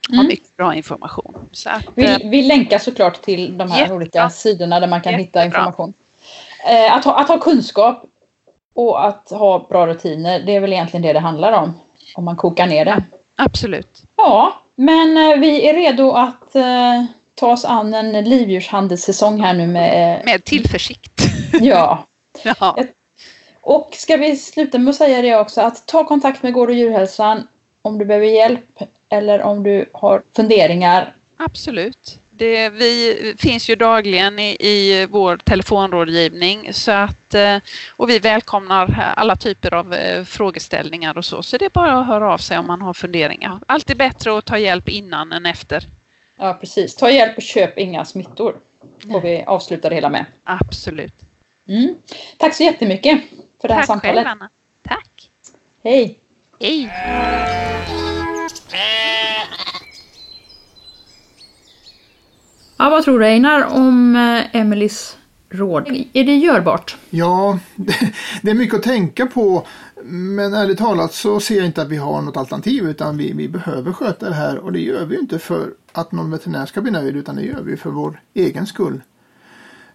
har 0.09 0.13
mm. 0.13 0.27
mycket 0.27 0.57
bra 0.57 0.75
information. 0.75 1.49
Att, 1.65 1.85
vi, 1.95 2.05
eh, 2.05 2.17
vi 2.23 2.41
länkar 2.41 2.79
såklart 2.79 3.21
till 3.21 3.57
de 3.57 3.71
här 3.71 3.77
jättebra. 3.77 3.95
olika 3.95 4.29
sidorna 4.29 4.79
där 4.79 4.87
man 4.87 5.01
kan 5.01 5.11
jättebra. 5.11 5.41
hitta 5.41 5.45
information. 5.45 5.93
Eh, 6.69 6.95
att, 6.95 7.05
ha, 7.05 7.19
att 7.19 7.27
ha 7.27 7.39
kunskap 7.39 8.03
och 8.73 9.07
att 9.07 9.29
ha 9.29 9.67
bra 9.69 9.87
rutiner, 9.87 10.39
det 10.39 10.55
är 10.55 10.59
väl 10.59 10.73
egentligen 10.73 11.01
det 11.01 11.13
det 11.13 11.19
handlar 11.19 11.51
om. 11.51 11.73
Om 12.15 12.25
man 12.25 12.35
kokar 12.35 12.67
ner 12.67 12.85
det. 12.85 13.03
Absolut. 13.35 14.03
Ja, 14.15 14.63
men 14.75 15.17
eh, 15.17 15.39
vi 15.39 15.69
är 15.69 15.73
redo 15.73 16.11
att 16.11 16.55
ta 17.39 17.51
oss 17.51 17.65
an 17.65 17.93
en 17.93 18.29
livdjurshandelssäsong 18.29 19.41
här 19.41 19.53
nu 19.53 19.67
med... 19.67 20.21
Med 20.25 20.43
tillförsikt. 20.43 21.21
ja. 21.61 22.07
ja. 22.43 22.77
Och 23.61 23.89
ska 23.93 24.17
vi 24.17 24.37
sluta 24.37 24.77
med 24.77 24.89
att 24.89 24.95
säga 24.95 25.21
det 25.21 25.35
också 25.35 25.61
att 25.61 25.87
ta 25.87 26.03
kontakt 26.03 26.43
med 26.43 26.53
Gård 26.53 26.69
och 26.69 26.75
djurhälsan 26.75 27.47
om 27.81 27.97
du 27.97 28.05
behöver 28.05 28.27
hjälp 28.27 28.79
eller 29.09 29.41
om 29.41 29.63
du 29.63 29.89
har 29.93 30.21
funderingar. 30.35 31.15
Absolut. 31.37 32.19
Det, 32.29 32.69
vi 32.69 33.35
finns 33.37 33.69
ju 33.69 33.75
dagligen 33.75 34.39
i, 34.39 34.57
i 34.59 35.07
vår 35.09 35.37
telefonrådgivning 35.37 36.73
så 36.73 36.91
att, 36.91 37.33
eh, 37.33 37.57
och 37.97 38.09
vi 38.09 38.19
välkomnar 38.19 39.13
alla 39.17 39.35
typer 39.35 39.73
av 39.73 39.93
eh, 39.93 40.23
frågeställningar 40.23 41.17
och 41.17 41.25
så. 41.25 41.43
Så 41.43 41.57
det 41.57 41.65
är 41.65 41.69
bara 41.69 41.99
att 41.99 42.07
höra 42.07 42.33
av 42.33 42.37
sig 42.37 42.57
om 42.57 42.67
man 42.67 42.81
har 42.81 42.93
funderingar. 42.93 43.59
Alltid 43.65 43.97
bättre 43.97 44.37
att 44.37 44.45
ta 44.45 44.57
hjälp 44.57 44.89
innan 44.89 45.31
än 45.31 45.45
efter. 45.45 45.85
Ja, 46.39 46.53
precis. 46.53 46.95
Ta 46.95 47.11
hjälp 47.11 47.37
och 47.37 47.43
köp 47.43 47.77
inga 47.77 48.05
smittor. 48.05 48.59
Får 49.11 49.21
vi 49.21 49.43
avsluta 49.47 49.89
det 49.89 49.95
hela 49.95 50.09
med. 50.09 50.25
Absolut. 50.43 51.13
Mm. 51.67 51.95
Tack 52.37 52.55
så 52.55 52.63
jättemycket 52.63 53.21
för 53.61 53.67
det 53.67 53.73
här 53.73 53.81
Tack 53.81 53.87
samtalet. 53.87 54.15
Själv, 54.15 54.27
Anna. 54.27 54.49
Tack. 54.87 55.29
Hej. 55.83 56.19
Hej. 56.59 56.91
Ja, 62.77 62.89
vad 62.89 63.03
tror 63.03 63.19
du 63.19 63.25
Einar 63.25 63.65
om 63.75 64.15
eh, 64.15 64.61
Emelies 64.61 65.17
råd? 65.49 66.05
Är 66.13 66.23
det 66.23 66.35
görbart? 66.35 66.97
Ja, 67.09 67.59
det 68.41 68.51
är 68.51 68.55
mycket 68.55 68.75
att 68.75 68.83
tänka 68.83 69.25
på. 69.25 69.67
Men 70.03 70.53
ärligt 70.53 70.77
talat 70.77 71.13
så 71.13 71.39
ser 71.39 71.55
jag 71.55 71.65
inte 71.65 71.81
att 71.81 71.89
vi 71.89 71.97
har 71.97 72.21
något 72.21 72.37
alternativ 72.37 72.83
utan 72.83 73.17
vi, 73.17 73.33
vi 73.33 73.49
behöver 73.49 73.93
sköta 73.93 74.29
det 74.29 74.35
här 74.35 74.57
och 74.57 74.73
det 74.73 74.79
gör 74.79 75.05
vi 75.05 75.19
inte 75.19 75.39
för 75.39 75.73
att 75.91 76.11
någon 76.11 76.31
veterinär 76.31 76.65
ska 76.65 76.81
bli 76.81 76.91
nöjd 76.91 77.15
utan 77.15 77.35
det 77.35 77.41
gör 77.41 77.61
vi 77.61 77.77
för 77.77 77.89
vår 77.89 78.21
egen 78.33 78.65
skull. 78.65 79.01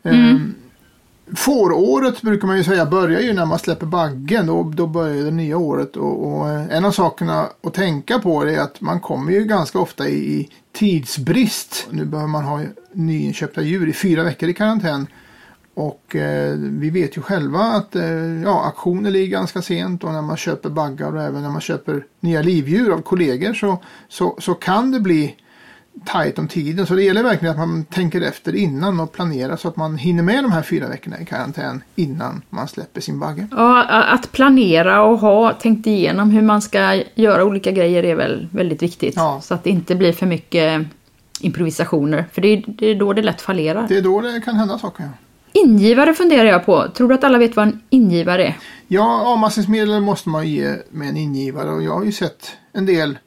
Mm. 0.02 0.36
Um, 0.36 0.54
Fåråret 1.32 2.22
brukar 2.22 2.46
man 2.46 2.56
ju 2.56 2.64
säga 2.64 2.86
börjar 2.86 3.20
ju 3.20 3.32
när 3.32 3.46
man 3.46 3.58
släpper 3.58 3.86
baggen. 3.86 4.46
Då, 4.46 4.72
då 4.74 4.86
börjar 4.86 5.24
det 5.24 5.30
nya 5.30 5.58
året. 5.58 5.96
Och, 5.96 6.26
och, 6.26 6.48
eh, 6.48 6.76
en 6.76 6.84
av 6.84 6.90
sakerna 6.90 7.48
att 7.62 7.74
tänka 7.74 8.18
på 8.18 8.42
är 8.42 8.58
att 8.58 8.80
man 8.80 9.00
kommer 9.00 9.32
ju 9.32 9.44
ganska 9.44 9.78
ofta 9.78 10.08
i, 10.08 10.14
i 10.14 10.48
tidsbrist. 10.72 11.86
Nu 11.90 12.04
behöver 12.04 12.28
man 12.28 12.44
ha 12.44 12.60
nyinköpta 12.92 13.62
djur 13.62 13.88
i 13.88 13.92
fyra 13.92 14.22
veckor 14.22 14.48
i 14.48 14.54
karantän. 14.54 15.06
Och 15.74 16.16
eh, 16.16 16.54
vi 16.58 16.90
vet 16.90 17.16
ju 17.16 17.22
själva 17.22 17.60
att 17.60 17.96
eh, 17.96 18.42
ja, 18.42 18.64
aktioner 18.64 19.10
ligger 19.10 19.26
ganska 19.26 19.62
sent 19.62 20.04
och 20.04 20.12
när 20.12 20.22
man 20.22 20.36
köper 20.36 20.70
baggar 20.70 21.16
och 21.16 21.22
även 21.22 21.42
när 21.42 21.50
man 21.50 21.60
köper 21.60 22.06
nya 22.20 22.42
livdjur 22.42 22.92
av 22.92 23.02
kollegor 23.02 23.54
så, 23.54 23.78
så, 24.08 24.36
så 24.38 24.54
kan 24.54 24.90
det 24.90 25.00
bli 25.00 25.36
tajt 26.04 26.38
om 26.38 26.48
tiden. 26.48 26.86
Så 26.86 26.94
det 26.94 27.02
gäller 27.02 27.22
verkligen 27.22 27.52
att 27.52 27.68
man 27.68 27.84
tänker 27.84 28.20
efter 28.20 28.54
innan 28.54 29.00
och 29.00 29.12
planerar 29.12 29.56
så 29.56 29.68
att 29.68 29.76
man 29.76 29.96
hinner 29.96 30.22
med 30.22 30.44
de 30.44 30.52
här 30.52 30.62
fyra 30.62 30.88
veckorna 30.88 31.20
i 31.20 31.24
karantän 31.24 31.82
innan 31.94 32.42
man 32.50 32.68
släpper 32.68 33.00
sin 33.00 33.20
bagge. 33.20 33.46
Ja, 33.50 33.82
att 33.84 34.32
planera 34.32 35.02
och 35.02 35.18
ha 35.18 35.52
tänkt 35.52 35.86
igenom 35.86 36.30
hur 36.30 36.42
man 36.42 36.62
ska 36.62 37.02
göra 37.14 37.44
olika 37.44 37.70
grejer 37.70 38.02
är 38.02 38.14
väl 38.14 38.48
väldigt 38.52 38.82
viktigt. 38.82 39.14
Ja. 39.16 39.40
Så 39.42 39.54
att 39.54 39.64
det 39.64 39.70
inte 39.70 39.94
blir 39.94 40.12
för 40.12 40.26
mycket 40.26 40.86
improvisationer. 41.40 42.24
För 42.32 42.42
det 42.42 42.48
är, 42.48 42.64
det 42.66 42.86
är 42.86 42.94
då 42.94 43.12
det 43.12 43.22
lätt 43.22 43.40
fallerar. 43.40 43.86
Det 43.88 43.96
är 43.96 44.02
då 44.02 44.20
det 44.20 44.40
kan 44.40 44.54
hända 44.56 44.78
saker. 44.78 45.08
Ingivare 45.52 46.14
funderar 46.14 46.44
jag 46.44 46.66
på. 46.66 46.88
Tror 46.94 47.08
du 47.08 47.14
att 47.14 47.24
alla 47.24 47.38
vet 47.38 47.56
vad 47.56 47.66
en 47.66 47.80
ingivare 47.90 48.46
är? 48.46 48.58
Ja, 48.88 49.22
avmaskningsmedel 49.26 50.00
måste 50.00 50.28
man 50.28 50.48
ge 50.48 50.76
med 50.90 51.08
en 51.08 51.16
ingivare 51.16 51.70
och 51.70 51.82
jag 51.82 51.94
har 51.94 52.04
ju 52.04 52.12
sett 52.12 52.52
en 52.72 52.86
del, 52.86 53.18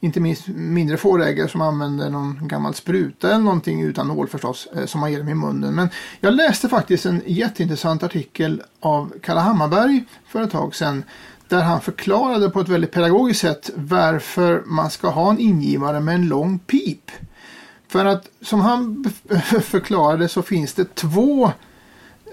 inte 0.00 0.20
minst 0.20 0.48
mindre 0.48 0.96
fårägare 0.96 1.48
som 1.48 1.60
använder 1.60 2.10
någon 2.10 2.48
gammal 2.48 2.74
spruta 2.74 3.28
eller 3.28 3.44
någonting 3.44 3.82
utan 3.82 4.08
nål 4.08 4.28
förstås, 4.28 4.68
eh, 4.76 4.86
som 4.86 5.00
man 5.00 5.12
ger 5.12 5.18
dem 5.18 5.28
i 5.28 5.34
munnen. 5.34 5.74
Men 5.74 5.88
jag 6.20 6.34
läste 6.34 6.68
faktiskt 6.68 7.06
en 7.06 7.22
jätteintressant 7.26 8.02
artikel 8.02 8.62
av 8.80 9.12
Kalle 9.22 9.40
Hammarberg 9.40 10.04
för 10.26 10.42
ett 10.42 10.50
tag 10.50 10.74
sedan 10.74 11.04
där 11.48 11.62
han 11.62 11.80
förklarade 11.80 12.50
på 12.50 12.60
ett 12.60 12.68
väldigt 12.68 12.92
pedagogiskt 12.92 13.40
sätt 13.40 13.70
varför 13.74 14.62
man 14.66 14.90
ska 14.90 15.08
ha 15.08 15.30
en 15.30 15.38
ingivare 15.38 16.00
med 16.00 16.14
en 16.14 16.28
lång 16.28 16.58
pip. 16.58 17.10
För 17.88 18.04
att 18.04 18.28
som 18.40 18.60
han 18.60 19.04
förklarade 19.62 20.28
så 20.28 20.42
finns 20.42 20.74
det 20.74 20.94
två 20.94 21.52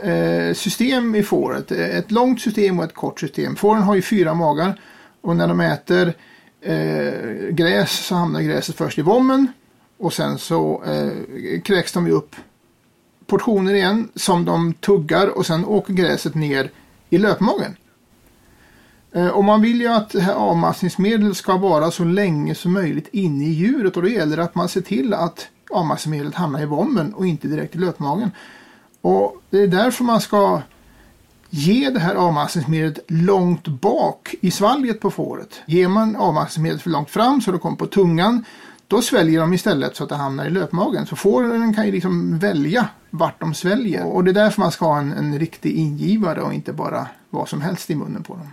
eh, 0.03 0.53
system 0.53 1.15
i 1.15 1.23
fåret. 1.23 1.71
Ett 1.71 2.11
långt 2.11 2.41
system 2.41 2.79
och 2.79 2.85
ett 2.85 2.93
kort 2.93 3.19
system. 3.19 3.55
Fåren 3.55 3.83
har 3.83 3.95
ju 3.95 4.01
fyra 4.01 4.33
magar 4.33 4.79
och 5.21 5.35
när 5.35 5.47
de 5.47 5.59
äter 5.59 6.13
eh, 6.63 7.49
gräs 7.49 8.05
så 8.05 8.15
hamnar 8.15 8.41
gräset 8.41 8.75
först 8.75 8.97
i 8.97 9.01
vommen 9.01 9.47
och 9.97 10.13
sen 10.13 10.37
så 10.37 10.83
eh, 10.83 11.61
kräks 11.61 11.93
de 11.93 12.07
ju 12.07 12.13
upp 12.13 12.35
portioner 13.25 13.73
igen 13.73 14.09
som 14.15 14.45
de 14.45 14.73
tuggar 14.73 15.27
och 15.27 15.45
sen 15.45 15.65
åker 15.65 15.93
gräset 15.93 16.35
ner 16.35 16.71
i 17.09 17.17
löpmagen. 17.17 17.75
Eh, 19.11 19.27
Och 19.27 19.43
man 19.43 19.61
vill 19.61 19.81
ju 19.81 19.87
att 19.87 20.09
det 20.09 20.21
här 20.21 20.33
avmaskningsmedlet 20.33 21.37
ska 21.37 21.57
vara 21.57 21.91
så 21.91 22.03
länge 22.03 22.55
som 22.55 22.73
möjligt 22.73 23.07
inne 23.11 23.45
i 23.45 23.49
djuret 23.49 23.97
och 23.97 24.03
då 24.03 24.09
gäller 24.09 24.37
det 24.37 24.43
att 24.43 24.55
man 24.55 24.69
ser 24.69 24.81
till 24.81 25.13
att 25.13 25.47
avmaskningsmedlet 25.71 26.35
hamnar 26.35 26.61
i 26.61 26.65
vommen 26.65 27.13
och 27.13 27.27
inte 27.27 27.47
direkt 27.47 27.75
i 27.75 27.79
löpmagen. 27.79 28.31
Och 29.01 29.41
det 29.49 29.57
är 29.57 29.67
därför 29.67 30.03
man 30.03 30.21
ska 30.21 30.61
ge 31.55 31.89
det 31.89 31.99
här 31.99 32.15
avmaskningsmedlet 32.15 32.99
långt 33.07 33.67
bak 33.67 34.35
i 34.41 34.51
svalget 34.51 34.99
på 34.99 35.11
fåret. 35.11 35.61
Ger 35.65 35.87
man 35.87 36.15
avmaskningsmedlet 36.15 36.81
för 36.81 36.89
långt 36.89 37.09
fram 37.09 37.41
så 37.41 37.51
det 37.51 37.57
kommer 37.57 37.77
på 37.77 37.85
tungan 37.85 38.45
då 38.87 39.01
sväljer 39.01 39.39
de 39.39 39.53
istället 39.53 39.95
så 39.95 40.03
att 40.03 40.09
det 40.09 40.15
hamnar 40.15 40.45
i 40.45 40.49
löpmagen. 40.49 41.05
Så 41.05 41.15
fåren 41.15 41.73
kan 41.73 41.85
ju 41.85 41.91
liksom 41.91 42.39
välja 42.39 42.87
vart 43.09 43.39
de 43.39 43.53
sväljer. 43.53 44.05
Och 44.05 44.23
det 44.23 44.31
är 44.31 44.33
därför 44.33 44.61
man 44.61 44.71
ska 44.71 44.85
ha 44.85 44.99
en, 44.99 45.11
en 45.11 45.39
riktig 45.39 45.75
ingivare 45.75 46.41
och 46.41 46.53
inte 46.53 46.73
bara 46.73 47.07
vad 47.29 47.49
som 47.49 47.61
helst 47.61 47.89
i 47.89 47.95
munnen 47.95 48.23
på 48.23 48.33
dem. 48.33 48.47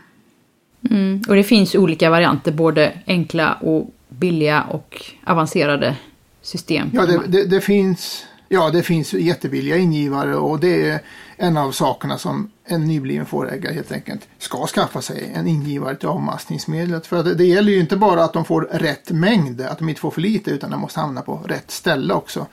Mm. 0.90 1.22
Och 1.28 1.34
det 1.34 1.44
finns 1.44 1.74
olika 1.74 2.10
varianter, 2.10 2.52
både 2.52 2.92
enkla 3.06 3.52
och 3.52 3.90
billiga 4.08 4.62
och 4.62 5.04
avancerade 5.24 5.96
system. 6.42 6.90
Ja, 6.92 7.06
det, 7.06 7.20
det, 7.26 7.44
det, 7.44 7.60
finns, 7.60 8.26
ja, 8.48 8.70
det 8.70 8.82
finns 8.82 9.12
jättebilliga 9.12 9.76
ingivare 9.76 10.36
och 10.36 10.60
det 10.60 10.88
är 10.88 11.00
en 11.36 11.56
av 11.56 11.72
sakerna 11.72 12.18
som 12.18 12.50
en 12.70 12.84
nybliven 12.86 13.26
fårägare 13.26 13.74
helt 13.74 13.92
enkelt 13.92 14.28
ska 14.38 14.66
skaffa 14.66 15.02
sig. 15.02 15.32
En 15.34 15.46
ingivare 15.46 15.96
till 15.96 16.08
avmaskningsmedlet. 16.08 17.06
För 17.06 17.24
det, 17.24 17.34
det 17.34 17.44
gäller 17.44 17.72
ju 17.72 17.80
inte 17.80 17.96
bara 17.96 18.24
att 18.24 18.32
de 18.32 18.44
får 18.44 18.68
rätt 18.72 19.10
mängd, 19.10 19.60
att 19.60 19.78
de 19.78 19.88
inte 19.88 20.00
får 20.00 20.10
för 20.10 20.20
lite 20.20 20.50
utan 20.50 20.70
de 20.70 20.80
måste 20.80 21.00
hamna 21.00 21.20
på 21.22 21.36
rätt 21.36 21.70
ställe 21.70 22.14
också. 22.14 22.46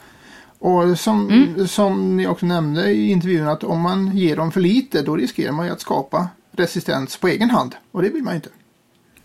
Och 0.59 0.99
som, 0.99 1.29
Mm. 1.29 1.67
som 1.67 2.17
ni 2.17 2.27
också 2.27 2.45
nämnde 2.45 2.91
i 2.91 3.11
intervjun 3.11 3.47
att 3.47 3.63
om 3.63 3.81
man 3.81 4.17
ger 4.17 4.35
dem 4.35 4.51
för 4.51 4.61
lite 4.61 5.01
då 5.01 5.15
riskerar 5.15 5.51
man 5.51 5.65
ju 5.65 5.71
att 5.71 5.81
skapa 5.81 6.27
resistens 6.51 7.17
på 7.17 7.27
egen 7.27 7.49
hand 7.49 7.75
och 7.91 8.01
det 8.01 8.09
vill 8.09 8.23
man 8.23 8.33
ju 8.33 8.35
inte. 8.35 8.49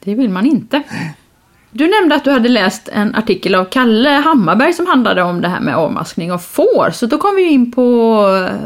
Det 0.05 0.15
vill 0.15 0.31
man 0.31 0.47
inte. 0.47 0.83
Du 1.75 1.89
nämnde 1.89 2.15
att 2.15 2.25
du 2.25 2.31
hade 2.31 2.49
läst 2.49 2.89
en 2.89 3.15
artikel 3.15 3.55
av 3.55 3.65
Kalle 3.65 4.09
Hammarberg 4.09 4.73
som 4.73 4.87
handlade 4.87 5.23
om 5.23 5.41
det 5.41 5.49
här 5.49 5.61
med 5.61 5.77
avmaskning 5.77 6.33
av 6.33 6.39
får. 6.39 6.91
Så 6.91 7.07
då 7.07 7.19
kom 7.19 7.37
vi 7.37 7.43
in 7.43 7.73
på, 7.73 8.17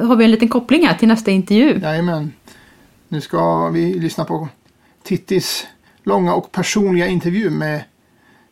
har 0.02 0.16
vi 0.16 0.24
en 0.24 0.30
liten 0.30 0.48
koppling 0.48 0.86
här 0.86 0.94
till 0.94 1.08
nästa 1.08 1.30
intervju. 1.30 1.80
Jajamän. 1.82 2.32
Nu 3.08 3.20
ska 3.20 3.68
vi 3.68 3.94
lyssna 3.94 4.24
på 4.24 4.48
Tittis 5.02 5.66
långa 6.04 6.34
och 6.34 6.52
personliga 6.52 7.06
intervju 7.06 7.50
med 7.50 7.80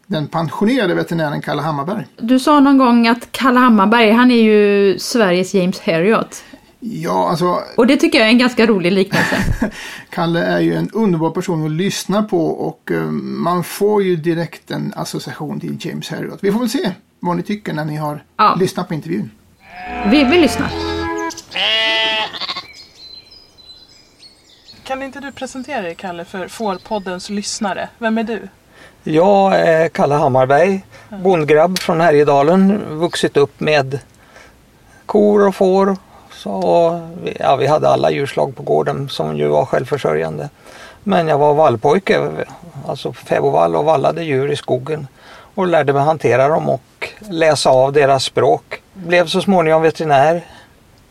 den 0.06 0.28
pensionerade 0.28 0.94
veterinären 0.94 1.42
Kalle 1.42 1.62
Hammarberg. 1.62 2.06
Du 2.16 2.38
sa 2.38 2.60
någon 2.60 2.78
gång 2.78 3.08
att 3.08 3.32
Kalle 3.32 3.58
Hammarberg, 3.58 4.10
han 4.10 4.30
är 4.30 4.42
ju 4.42 4.98
Sveriges 4.98 5.54
James 5.54 5.80
Herriot. 5.80 6.44
Ja, 6.86 7.28
alltså 7.30 7.60
Och 7.76 7.86
det 7.86 7.96
tycker 7.96 8.18
jag 8.18 8.26
är 8.26 8.32
en 8.32 8.38
ganska 8.38 8.66
rolig 8.66 8.92
liknelse. 8.92 9.36
Kalle 10.10 10.42
är 10.44 10.60
ju 10.60 10.74
en 10.74 10.90
underbar 10.92 11.30
person 11.30 11.64
att 11.64 11.70
lyssna 11.70 12.22
på 12.22 12.46
och 12.46 12.90
eh, 12.92 13.00
man 13.20 13.64
får 13.64 14.02
ju 14.02 14.16
direkt 14.16 14.70
en 14.70 14.92
association 14.96 15.60
till 15.60 15.76
James 15.80 16.08
Herriot. 16.10 16.38
Vi 16.42 16.52
får 16.52 16.58
väl 16.60 16.68
se 16.68 16.90
vad 17.20 17.36
ni 17.36 17.42
tycker 17.42 17.72
när 17.72 17.84
ni 17.84 17.96
har 17.96 18.22
Ja. 18.36 18.54
lyssnat 18.60 18.88
på 18.88 18.94
intervjun. 18.94 19.30
Vi, 20.10 20.24
vi 20.24 20.38
lyssnar. 20.38 20.72
Kan 24.84 25.02
inte 25.02 25.20
du 25.20 25.32
presentera 25.32 25.82
dig 25.82 25.94
Kalle 25.94 26.24
för 26.24 26.48
Fårpoddens 26.48 27.30
lyssnare? 27.30 27.88
Vem 27.98 28.18
är 28.18 28.22
du? 28.24 28.48
Jag 29.04 29.60
är 29.60 29.88
Kalle 29.88 30.14
Hammarberg, 30.14 30.84
bondgrabb 31.22 31.78
från 31.78 32.00
Härjedalen, 32.00 32.82
vuxit 32.98 33.36
upp 33.36 33.60
med 33.60 33.98
kor 35.06 35.46
och 35.48 35.54
får. 35.54 35.96
Så, 36.44 37.00
vi- 37.22 37.36
ja, 37.40 37.56
vi 37.56 37.66
hade 37.66 37.88
alla 37.88 38.10
djurslag 38.10 38.56
på 38.56 38.62
gården 38.62 39.08
som 39.08 39.36
ju 39.36 39.48
var 39.48 39.64
självförsörjande. 39.64 40.48
Men 41.02 41.28
jag 41.28 41.38
var 41.38 41.54
vallpojke, 41.54 42.20
alltså 42.88 43.12
fäbodvall 43.12 43.76
och 43.76 43.84
vallade 43.84 44.24
djur 44.24 44.50
i 44.52 44.56
skogen 44.56 45.06
och 45.54 45.66
lärde 45.66 45.92
mig 45.92 46.02
hantera 46.02 46.48
dem 46.48 46.68
och 46.68 47.08
läsa 47.30 47.70
av 47.70 47.92
deras 47.92 48.24
språk. 48.24 48.82
Blev 48.94 49.26
så 49.26 49.40
småningom 49.40 49.82
veterinär 49.82 50.44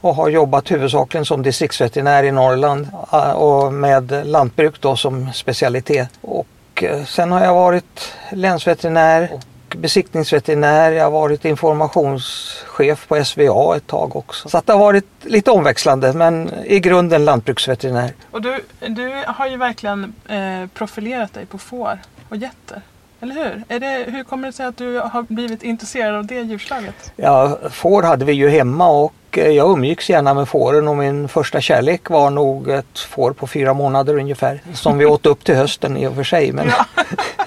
och 0.01 0.15
har 0.15 0.29
jobbat 0.29 0.71
huvudsakligen 0.71 1.25
som 1.25 1.41
distriktsveterinär 1.41 2.23
i 2.23 2.31
Norrland 2.31 2.87
och 3.35 3.73
med 3.73 4.21
lantbruk 4.27 4.81
då 4.81 4.95
som 4.95 5.33
specialitet. 5.33 6.09
Och 6.21 6.47
eh, 6.83 7.03
sen 7.05 7.31
har 7.31 7.45
jag 7.45 7.53
varit 7.53 8.13
länsveterinär 8.31 9.29
och 9.73 9.79
besiktningsveterinär. 9.79 10.91
Jag 10.91 11.03
har 11.03 11.11
varit 11.11 11.45
informationschef 11.45 13.07
på 13.07 13.25
SVA 13.25 13.75
ett 13.75 13.87
tag 13.87 14.15
också. 14.15 14.49
Så 14.49 14.61
det 14.65 14.73
har 14.73 14.79
varit 14.79 15.05
lite 15.21 15.51
omväxlande 15.51 16.13
men 16.13 16.51
i 16.65 16.79
grunden 16.79 17.25
lantbruksveterinär. 17.25 18.13
Och 18.31 18.41
du, 18.41 18.59
du 18.87 19.23
har 19.27 19.47
ju 19.47 19.57
verkligen 19.57 20.13
eh, 20.29 20.69
profilerat 20.73 21.33
dig 21.33 21.45
på 21.45 21.57
får 21.57 21.99
och 22.29 22.37
getter. 22.37 22.81
Eller 23.19 23.35
hur? 23.35 23.63
Är 23.67 23.79
det, 23.79 24.11
hur 24.11 24.23
kommer 24.23 24.47
det 24.47 24.53
sig 24.53 24.65
att 24.65 24.77
du 24.77 24.99
har 24.99 25.21
blivit 25.21 25.63
intresserad 25.63 26.15
av 26.15 26.25
det 26.25 26.41
djurslaget? 26.41 27.11
Ja, 27.15 27.57
får 27.69 28.03
hade 28.03 28.25
vi 28.25 28.33
ju 28.33 28.49
hemma 28.49 28.87
och 28.87 29.13
eh, 29.31 29.49
jag 29.49 29.71
umgicks 29.71 30.09
gärna 30.09 30.33
med 30.33 30.49
fåren 30.49 30.87
och 30.87 30.97
min 30.97 31.27
första 31.27 31.61
kärlek 31.61 32.09
var 32.09 32.29
nog 32.29 32.69
ett 32.69 32.99
får 32.99 33.33
på 33.33 33.47
fyra 33.47 33.73
månader 33.73 34.17
ungefär. 34.17 34.61
Som 34.73 34.97
vi 34.97 35.05
åt 35.05 35.25
upp 35.25 35.43
till 35.43 35.55
hösten 35.55 35.97
i 35.97 36.07
och 36.07 36.15
för 36.15 36.23
sig. 36.23 36.51
Men 36.51 36.67
Eh, 36.67 37.03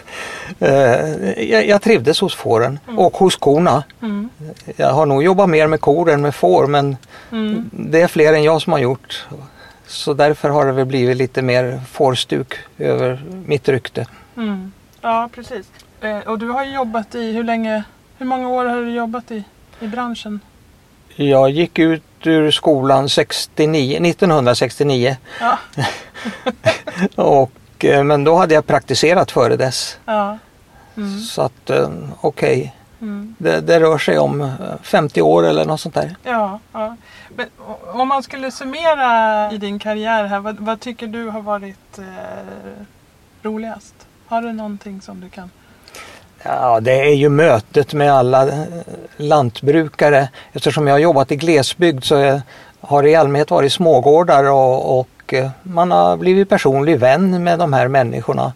jag, 1.38 1.66
jag 1.66 1.82
trivdes 1.82 2.20
hos 2.20 2.34
fåren 2.34 2.78
och 2.97 3.16
hos 3.16 3.36
korna. 3.36 3.84
Mm. 4.03 4.28
Jag 4.76 4.92
har 4.92 5.07
nog 5.07 5.22
jobbat 5.22 5.49
mer 5.49 5.66
med 5.66 5.80
kor 5.80 6.11
än 6.11 6.22
med 6.22 6.34
får 6.34 6.66
men 6.66 6.97
Mm. 7.32 7.70
det 7.72 8.01
är 8.01 8.09
fler 8.09 8.32
än 8.32 8.42
jag 8.42 8.62
som 8.62 8.72
har 8.72 8.80
gjort. 8.80 9.26
Så 9.86 10.14
därför 10.14 10.49
har 10.49 10.66
det 10.66 10.72
väl 10.72 10.84
blivit 10.84 11.16
lite 11.16 11.42
mer 11.42 11.80
fårstuk 11.90 12.55
över 12.78 13.22
mitt 13.47 13.68
rykte. 13.68 14.07
Mm. 14.36 14.72
Ja, 15.01 15.28
precis. 15.34 15.66
Eh, 16.01 16.18
och 16.18 16.38
du 16.38 16.49
har 16.49 16.64
ju 16.64 16.74
jobbat 16.74 17.14
i, 17.14 17.32
hur 17.32 17.44
länge, 17.44 17.84
hur 18.18 18.26
många 18.26 18.49
år 18.49 18.64
har 18.64 18.76
du 18.76 18.90
jobbat 18.90 19.30
i, 19.30 19.44
i 19.80 19.86
branschen? 19.86 20.40
Jag 21.16 21.51
gick 21.51 21.78
ut 21.78 22.03
ur 22.24 22.51
skolan 22.51 23.09
69, 23.09 23.97
1969 24.07 25.16
Ja, 25.40 25.59
och, 27.14 27.42
eh, 27.42 27.49
men 27.84 28.24
då 28.24 28.36
hade 28.36 28.54
jag 28.54 28.66
praktiserat 28.66 29.30
före 29.30 29.56
dess. 29.56 29.98
ja. 30.06 30.38
Mm. 30.96 31.18
Så 31.20 31.42
att 31.42 31.70
eh, 31.70 31.88
okej, 32.20 32.74
Mm. 33.00 33.34
det, 33.38 33.60
det 33.60 33.80
rör 33.80 33.98
sig 33.98 34.18
om 34.18 34.40
eh, 34.40 34.48
50 34.82 35.22
år 35.22 35.46
eller 35.46 35.64
något 35.64 35.80
sånt 35.80 35.94
där. 35.94 36.16
Ja, 36.22 36.58
ja. 36.72 36.96
Men 37.36 37.46
om 37.92 38.08
man 38.08 38.22
skulle 38.22 38.50
summera 38.50 39.52
i 39.52 39.58
din 39.58 39.78
karriär 39.78 40.24
här, 40.24 40.40
vad, 40.40 40.56
vad 40.60 40.80
tycker 40.80 41.06
du 41.06 41.28
har 41.28 41.40
varit 41.40 41.98
eh, 41.98 42.04
roligast? 43.42 43.94
Har 44.26 44.42
du 44.42 44.52
någonting 44.52 45.00
som 45.00 45.20
du 45.20 45.28
kan? 45.28 45.50
Ja, 46.42 46.80
det 46.80 47.00
är 47.00 47.14
ju 47.14 47.28
mötet 47.28 47.92
med 47.92 48.12
alla 48.12 48.48
eh, 48.48 48.64
lantbrukare. 49.16 50.28
Eftersom 50.52 50.86
jag 50.86 50.94
har 50.94 50.98
jobbat 50.98 51.32
i 51.32 51.36
glesbygd 51.36 52.04
så 52.04 52.40
har 52.80 53.02
det 53.02 53.10
i 53.10 53.14
allmänhet 53.14 53.50
varit 53.50 53.72
smågårdar 53.72 54.44
och, 54.44 55.00
och 55.00 55.08
eh, 55.34 55.50
man 55.62 55.90
har 55.90 56.16
blivit 56.16 56.48
personlig 56.48 56.98
vän 56.98 57.44
med 57.44 57.58
de 57.58 57.72
här 57.72 57.88
människorna. 57.88 58.52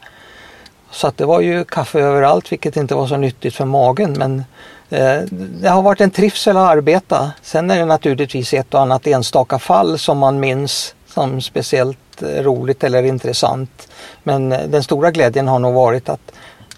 Så 0.90 1.06
att 1.06 1.16
det 1.16 1.26
var 1.26 1.40
ju 1.40 1.64
kaffe 1.64 2.00
överallt 2.00 2.52
vilket 2.52 2.76
inte 2.76 2.94
var 2.94 3.06
så 3.06 3.16
nyttigt 3.16 3.54
för 3.54 3.64
magen 3.64 4.12
men 4.12 4.44
Eh, 4.90 5.22
Det 5.32 5.68
har 5.68 5.82
varit 5.82 6.00
en 6.00 6.10
trivsel 6.10 6.56
att 6.56 6.70
arbeta. 6.70 7.32
Sen 7.42 7.70
är 7.70 7.78
det 7.78 7.84
naturligtvis 7.84 8.54
ett 8.54 8.74
och 8.74 8.80
annat 8.80 9.06
enstaka 9.06 9.58
fall 9.58 9.98
som 9.98 10.18
man 10.18 10.40
minns 10.40 10.94
som 11.06 11.40
speciellt 11.40 12.22
eh, 12.22 12.42
roligt 12.42 12.84
eller 12.84 13.02
intressant. 13.02 13.88
Men 14.22 14.52
eh, 14.52 14.68
den 14.68 14.82
stora 14.82 15.10
glädjen 15.10 15.48
har 15.48 15.58
nog 15.58 15.74
varit 15.74 16.08
att 16.08 16.32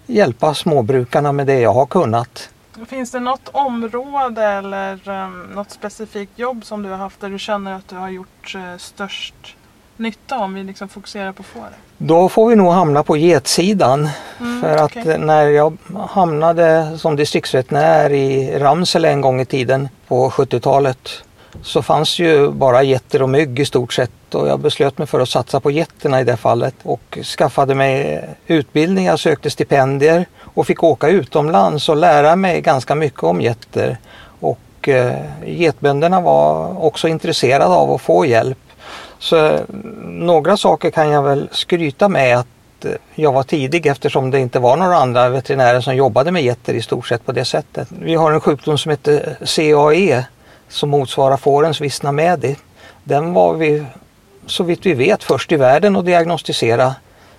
hjälpa 0.07 0.55
småbrukarna 0.55 1.33
med 1.33 1.47
det 1.47 1.61
jag 1.61 1.73
har 1.73 1.87
kunnat. 1.87 2.49
Finns 2.89 3.11
det 3.11 3.21
något 3.21 3.49
område 3.53 4.45
eller 4.45 5.09
um, 5.09 5.43
något 5.55 5.71
specifikt 5.71 6.39
jobb 6.39 6.65
som 6.65 6.83
du 6.83 6.89
har 6.89 6.97
haft 6.97 7.21
där 7.21 7.29
du 7.29 7.39
känner 7.39 7.75
att 7.75 7.89
du 7.89 7.97
har 7.97 8.09
gjort 8.09 8.55
uh, 8.55 8.77
störst 8.79 9.35
nytta 9.97 10.39
om 10.39 10.55
vi 10.55 10.63
liksom 10.65 10.89
fokuserar 10.89 11.33
på 11.33 11.43
fåret? 11.43 11.73
Då 11.99 12.29
får 12.29 12.49
vi 12.49 12.57
nog 12.57 12.73
hamna 12.73 13.03
på 13.03 13.17
getsidan. 13.17 14.09
Mm, 14.41 14.61
För 14.61 14.77
att 14.77 14.97
okej. 14.97 15.19
när 15.19 15.49
jag 15.49 15.79
hamnade 16.09 16.99
som 16.99 17.17
distriktsveterinär 17.17 18.13
i 18.13 18.59
Ramsele 18.59 19.11
en 19.11 19.21
gång 19.21 19.41
i 19.41 19.45
tiden 19.45 19.89
på 20.09 20.31
70-talet 20.31 21.09
så 21.63 21.83
fanns 21.83 22.19
ju 22.19 22.51
bara 22.51 22.83
getter 22.83 23.23
och 23.23 23.29
mygg 23.29 23.61
i 23.61 23.65
stort 23.65 23.93
sett 23.93 24.35
och 24.35 24.49
jag 24.49 24.61
beslöt 24.61 24.99
mig 24.99 25.07
för 25.07 25.21
att 25.21 25.29
satsa 25.29 25.61
på 25.61 25.71
getterna 25.71 26.21
i 26.21 26.25
det 26.25 26.37
fallet 26.37 26.75
och 26.83 27.19
skaffade 27.39 27.75
mig 27.75 28.25
utbildning, 28.47 29.05
jag 29.07 29.19
sökte 29.19 29.51
stipendier 29.51 30.27
och 30.41 30.67
fick 30.67 30.83
åka 30.83 31.09
utomlands 31.09 31.89
och 31.89 31.97
lära 31.97 32.37
mig 32.37 32.61
ganska 32.61 32.95
mycket 32.95 33.23
om 33.23 33.41
getter. 33.41 33.99
Och 34.41 34.89
eh, 34.89 35.15
getbönderna 35.47 36.21
var 36.21 36.83
också 36.85 37.09
intresserade 37.09 37.75
av 37.75 37.91
att 37.93 38.01
få 38.01 38.27
hjälp. 38.27 38.59
Så 39.23 39.47
eh, 39.47 39.61
några 40.03 40.57
saker 40.57 40.91
kan 40.91 41.09
jag 41.09 41.23
väl 41.23 41.49
skryta 41.53 42.09
med 42.09 42.39
att 42.39 42.85
eh, 42.85 42.93
jag 43.15 43.33
var 43.33 43.43
tidig 43.43 43.87
eftersom 43.87 44.31
det 44.31 44.41
inte 44.41 44.59
var 44.59 44.77
några 44.77 44.97
andra 44.97 45.29
veterinärer 45.29 45.81
som 45.81 45.97
jobbade 45.97 46.33
med 46.33 46.43
getter 46.43 46.75
i 46.75 46.83
stort 46.83 47.07
sett 47.07 47.27
på 47.27 47.33
det 47.33 47.45
sättet. 47.45 47.89
Vi 47.91 48.15
har 48.15 48.33
en 48.33 48.41
sjukdom 48.41 48.79
som 48.79 48.91
heter 48.91 49.37
eh, 49.41 49.47
CAE 49.47 50.25
som 50.69 50.91
motsvarar 50.91 51.37
fårens 51.37 51.81
vissna 51.81 52.13
medi. 52.13 52.57
Den 53.05 53.33
var 53.33 53.55
vi 53.55 53.85
så 54.47 54.65
vitt 54.65 54.87
vi 54.87 54.95
vet 54.95 55.25
först 55.25 55.53
i 55.53 55.57
världen 55.57 55.97
att 55.97 56.07
diagnostisera. 56.07 56.95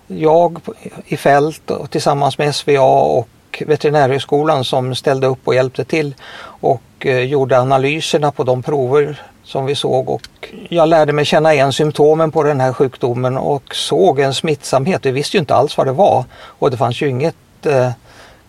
Jag 0.08 0.60
i 1.06 1.18
fält 1.18 1.72
och 1.72 1.92
tillsammans 1.92 2.38
med 2.38 2.56
SVA 2.56 3.04
och 3.04 3.64
Veterinärhögskolan 3.68 4.64
som 4.64 4.96
ställde 4.96 5.28
upp 5.28 5.48
och 5.48 5.56
hjälpte 5.56 5.86
till 5.86 6.16
och 6.44 7.06
gjorde 7.06 7.60
analyserna 7.60 8.32
på 8.32 8.44
de 8.44 8.64
prover 8.64 9.22
som 9.44 9.66
vi 9.66 9.76
såg 9.76 10.10
och 10.10 10.50
jag 10.70 10.90
lärde 10.90 11.14
mig 11.14 11.26
känna 11.26 11.54
igen 11.54 11.74
symptomen 11.74 12.32
på 12.32 12.44
den 12.44 12.60
här 12.60 12.74
sjukdomen 12.74 13.38
och 13.38 13.76
såg 13.76 14.20
en 14.20 14.34
smittsamhet. 14.34 15.06
Vi 15.06 15.12
visste 15.12 15.38
ju 15.38 15.40
inte 15.40 15.56
alls 15.56 15.78
vad 15.78 15.88
det 15.88 15.92
var 15.92 16.26
och 16.36 16.72
det 16.72 16.78
fanns 16.78 17.02
ju 17.02 17.10
inget 17.10 17.66
eh, 17.66 17.92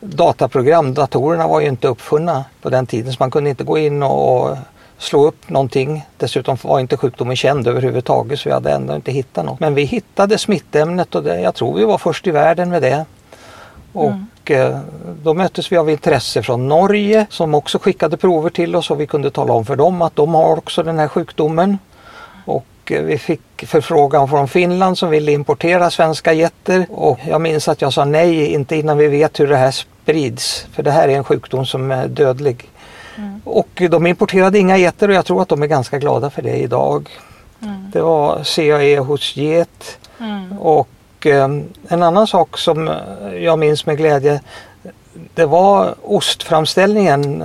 dataprogram. 0.00 0.94
Datorerna 0.94 1.48
var 1.48 1.60
ju 1.60 1.68
inte 1.68 1.88
uppfunna 1.88 2.44
på 2.62 2.70
den 2.70 2.86
tiden 2.86 3.12
så 3.12 3.16
man 3.20 3.30
kunde 3.30 3.50
inte 3.50 3.64
gå 3.64 3.78
in 3.78 4.02
och 4.02 4.56
slå 4.98 5.26
upp 5.26 5.50
någonting. 5.50 6.06
Dessutom 6.16 6.56
var 6.62 6.80
inte 6.80 6.96
sjukdomen 6.96 7.36
känd 7.36 7.68
överhuvudtaget 7.68 8.38
så 8.38 8.48
vi 8.48 8.52
hade 8.52 8.70
ändå 8.70 8.94
inte 8.94 9.12
hittat 9.12 9.44
något. 9.44 9.60
Men 9.60 9.74
vi 9.74 9.84
hittade 9.84 10.38
smittämnet 10.38 11.14
och 11.14 11.22
det, 11.22 11.40
jag 11.40 11.54
tror 11.54 11.74
vi 11.76 11.84
var 11.84 11.98
först 11.98 12.26
i 12.26 12.30
världen 12.30 12.70
med 12.70 12.82
det. 12.82 13.04
Och 13.94 14.50
eh, 14.50 14.78
då 15.22 15.34
möttes 15.34 15.72
vi 15.72 15.76
av 15.76 15.90
intresse 15.90 16.42
från 16.42 16.68
Norge 16.68 17.26
som 17.30 17.54
också 17.54 17.78
skickade 17.78 18.16
prover 18.16 18.50
till 18.50 18.76
oss 18.76 18.90
och 18.90 19.00
vi 19.00 19.06
kunde 19.06 19.30
tala 19.30 19.52
om 19.52 19.64
för 19.64 19.76
dem 19.76 20.02
att 20.02 20.16
de 20.16 20.34
har 20.34 20.56
också 20.58 20.82
den 20.82 20.98
här 20.98 21.08
sjukdomen. 21.08 21.78
Och 22.44 22.66
eh, 22.90 23.02
vi 23.02 23.18
fick 23.18 23.66
förfrågan 23.66 24.28
från 24.28 24.48
Finland 24.48 24.98
som 24.98 25.10
ville 25.10 25.32
importera 25.32 25.90
svenska 25.90 26.32
getter 26.32 26.86
och 26.90 27.18
jag 27.28 27.40
minns 27.40 27.68
att 27.68 27.82
jag 27.82 27.92
sa 27.92 28.04
nej, 28.04 28.46
inte 28.46 28.76
innan 28.76 28.98
vi 28.98 29.08
vet 29.08 29.40
hur 29.40 29.46
det 29.46 29.56
här 29.56 29.70
sprids. 29.70 30.66
För 30.72 30.82
det 30.82 30.90
här 30.90 31.08
är 31.08 31.16
en 31.16 31.24
sjukdom 31.24 31.66
som 31.66 31.90
är 31.90 32.08
dödlig. 32.08 32.70
Och 33.44 33.82
de 33.90 34.06
importerade 34.06 34.58
inga 34.58 34.76
getter 34.76 35.08
och 35.08 35.14
jag 35.14 35.24
tror 35.24 35.42
att 35.42 35.48
de 35.48 35.62
är 35.62 35.66
ganska 35.66 35.98
glada 35.98 36.30
för 36.30 36.42
det 36.42 36.56
idag. 36.56 37.08
Det 37.92 38.00
var 38.00 38.44
CAE 38.44 38.98
hos 38.98 39.36
get 39.36 39.98
Mm. 40.20 40.58
och 40.58 40.88
eh, 41.26 41.44
en 41.88 42.02
annan 42.02 42.26
sak 42.26 42.58
som 42.58 42.90
jag 43.40 43.58
minns 43.58 43.86
med 43.86 43.96
glädje 43.96 44.40
det 45.34 45.46
var 45.46 45.94
ostframställningen. 46.02 47.44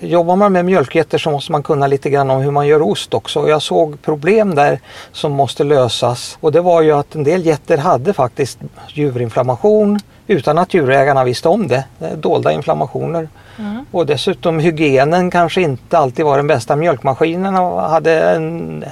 Jobbar 0.00 0.36
man 0.36 0.52
med 0.52 0.64
mjölkgetter 0.64 1.18
så 1.18 1.30
måste 1.30 1.52
man 1.52 1.62
kunna 1.62 1.86
lite 1.86 2.10
grann 2.10 2.30
om 2.30 2.42
hur 2.42 2.50
man 2.50 2.66
gör 2.66 2.82
ost 2.82 3.14
också. 3.14 3.48
Jag 3.48 3.62
såg 3.62 4.02
problem 4.02 4.54
där 4.54 4.80
som 5.12 5.32
måste 5.32 5.64
lösas. 5.64 6.38
Och 6.40 6.52
det 6.52 6.60
var 6.60 6.82
ju 6.82 6.92
att 6.92 7.14
en 7.14 7.24
del 7.24 7.46
getter 7.46 7.78
hade 7.78 8.12
faktiskt 8.12 8.58
juverinflammation 8.88 9.98
utan 10.26 10.58
att 10.58 10.74
djurägarna 10.74 11.24
visste 11.24 11.48
om 11.48 11.68
det. 11.68 11.84
Dolda 12.16 12.52
inflammationer. 12.52 13.28
Och 13.90 14.06
dessutom 14.06 14.58
hygienen 14.58 15.30
kanske 15.30 15.62
inte 15.62 15.98
alltid 15.98 16.24
var 16.24 16.36
den 16.36 16.46
bästa. 16.46 16.76
Mjölkmaskinerna 16.76 17.88
hade 17.88 18.20
en, 18.20 18.84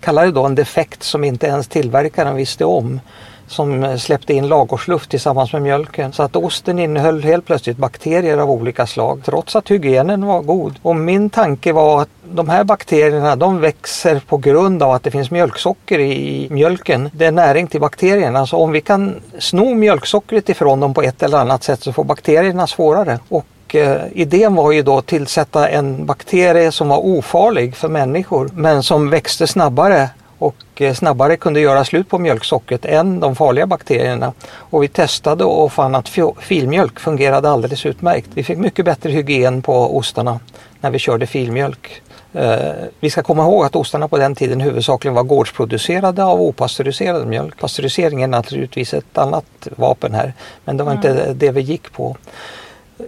kallade 0.00 0.32
då 0.32 0.44
en 0.44 0.54
defekt 0.54 1.02
som 1.02 1.24
inte 1.24 1.46
ens 1.46 1.68
tillverkaren 1.68 2.36
visste 2.36 2.64
om 2.64 3.00
som 3.46 3.84
eh, 3.84 3.96
släppte 3.96 4.34
in 4.34 4.48
lagårsluft 4.48 5.10
tillsammans 5.10 5.52
med 5.52 5.62
mjölken. 5.62 6.12
Så 6.12 6.22
att 6.22 6.36
osten 6.36 6.78
innehöll 6.78 7.22
helt 7.22 7.46
plötsligt 7.46 7.76
bakterier 7.76 8.38
av 8.38 8.50
olika 8.50 8.86
slag 8.86 9.20
trots 9.24 9.56
att 9.56 9.70
hygienen 9.70 10.26
var 10.26 10.42
god. 10.42 10.78
Och 10.82 10.96
min 10.96 11.30
tanke 11.30 11.72
var 11.72 12.02
att 12.02 12.08
de 12.24 12.48
här 12.48 12.64
bakterierna 12.64 13.36
de 13.36 13.60
växer 13.60 14.22
på 14.26 14.36
grund 14.36 14.82
av 14.82 14.90
att 14.90 15.02
det 15.02 15.10
finns 15.10 15.30
mjölksocker 15.30 15.98
i 15.98 16.48
mjölken. 16.50 17.10
Det 17.12 17.24
är 17.24 17.32
näring 17.32 17.66
till 17.66 17.80
bakterierna. 17.80 18.46
Så 18.46 18.56
om 18.56 18.72
vi 18.72 18.80
kan 18.80 19.14
sno 19.38 19.74
mjölksockret 19.74 20.48
ifrån 20.48 20.80
dem 20.80 20.94
på 20.94 21.02
ett 21.02 21.22
eller 21.22 21.38
annat 21.38 21.62
sätt 21.62 21.82
så 21.82 21.92
får 21.92 22.04
bakterierna 22.04 22.66
svårare. 22.66 23.18
Och 23.28 23.74
eh, 23.74 24.02
idén 24.12 24.54
var 24.54 24.72
ju 24.72 24.82
då 24.82 24.98
att 24.98 25.06
tillsätta 25.06 25.68
en 25.68 26.06
bakterie 26.06 26.72
som 26.72 26.88
var 26.88 26.98
ofarlig 26.98 27.76
för 27.76 27.88
människor 27.88 28.50
men 28.54 28.82
som 28.82 29.10
växte 29.10 29.46
snabbare 29.46 30.08
och 30.44 30.82
eh, 30.82 30.94
snabbare 30.94 31.36
kunde 31.36 31.60
göra 31.60 31.84
slut 31.84 32.08
på 32.08 32.18
mjölksockret 32.18 32.84
än 32.84 33.20
de 33.20 33.36
farliga 33.36 33.66
bakterierna. 33.66 34.32
Och 34.52 34.82
vi 34.82 34.88
testade 34.88 35.44
och 35.44 35.72
fann 35.72 35.94
att 35.94 36.08
filmjölk 36.38 37.00
fungerade 37.00 37.50
alldeles 37.50 37.86
utmärkt. 37.86 38.28
Vi 38.34 38.44
fick 38.44 38.58
mycket 38.58 38.84
bättre 38.84 39.10
hygien 39.10 39.62
på 39.62 39.96
ostarna 39.96 40.40
när 40.80 40.90
vi 40.90 40.98
körde 40.98 41.26
filmjölk. 41.26 42.02
Eh, 42.32 42.72
vi 43.00 43.10
ska 43.10 43.22
komma 43.22 43.42
ihåg 43.42 43.64
att 43.64 43.76
ostarna 43.76 44.08
på 44.08 44.18
den 44.18 44.34
tiden 44.34 44.60
huvudsakligen 44.60 45.14
var 45.14 45.22
gårdsproducerade 45.22 46.24
av 46.24 46.40
opastöriserad 46.40 47.26
mjölk. 47.26 47.60
Pastörisering 47.60 48.22
är 48.22 48.26
naturligtvis 48.26 48.94
ett 48.94 49.18
annat 49.18 49.68
vapen 49.76 50.14
här 50.14 50.32
men 50.64 50.76
det 50.76 50.84
var 50.84 50.92
inte 50.92 51.34
det 51.34 51.50
vi 51.50 51.60
gick 51.60 51.92
på. 51.92 52.16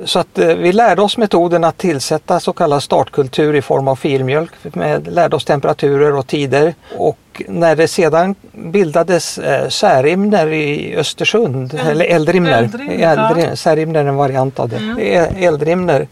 Så 0.05 0.19
att 0.19 0.39
eh, 0.39 0.47
vi 0.47 0.73
lärde 0.73 1.03
oss 1.03 1.19
metoden 1.19 1.65
att 1.65 1.79
tillsätta 1.79 2.41
så 2.41 2.53
kallad 2.53 2.83
startkultur 2.83 3.55
i 3.55 3.63
form 3.63 3.89
av 3.89 3.97
filmjölk. 3.97 4.51
Med, 4.63 5.13
lärde 5.13 5.37
oss 5.37 5.45
temperaturer 5.45 6.15
och 6.15 6.27
tider. 6.27 6.75
Och 6.97 7.43
när 7.49 7.77
det 7.77 7.89
sedan 7.89 8.35
bildades 8.53 9.39
eh, 9.39 9.69
särimner 9.69 10.47
i 10.53 10.97
Östersund, 10.97 11.75
Eld- 11.75 11.91
eller 11.91 12.05
eldrimner, 12.05 12.63
eldrimner, 12.63 13.49
ja. 13.49 13.57
särimner 13.57 14.05
är 14.05 14.09
en 14.09 14.17
variant 14.17 14.59
av 14.59 14.69
det. 14.69 14.97
E- 14.99 15.45
Eldrimner 15.47 16.09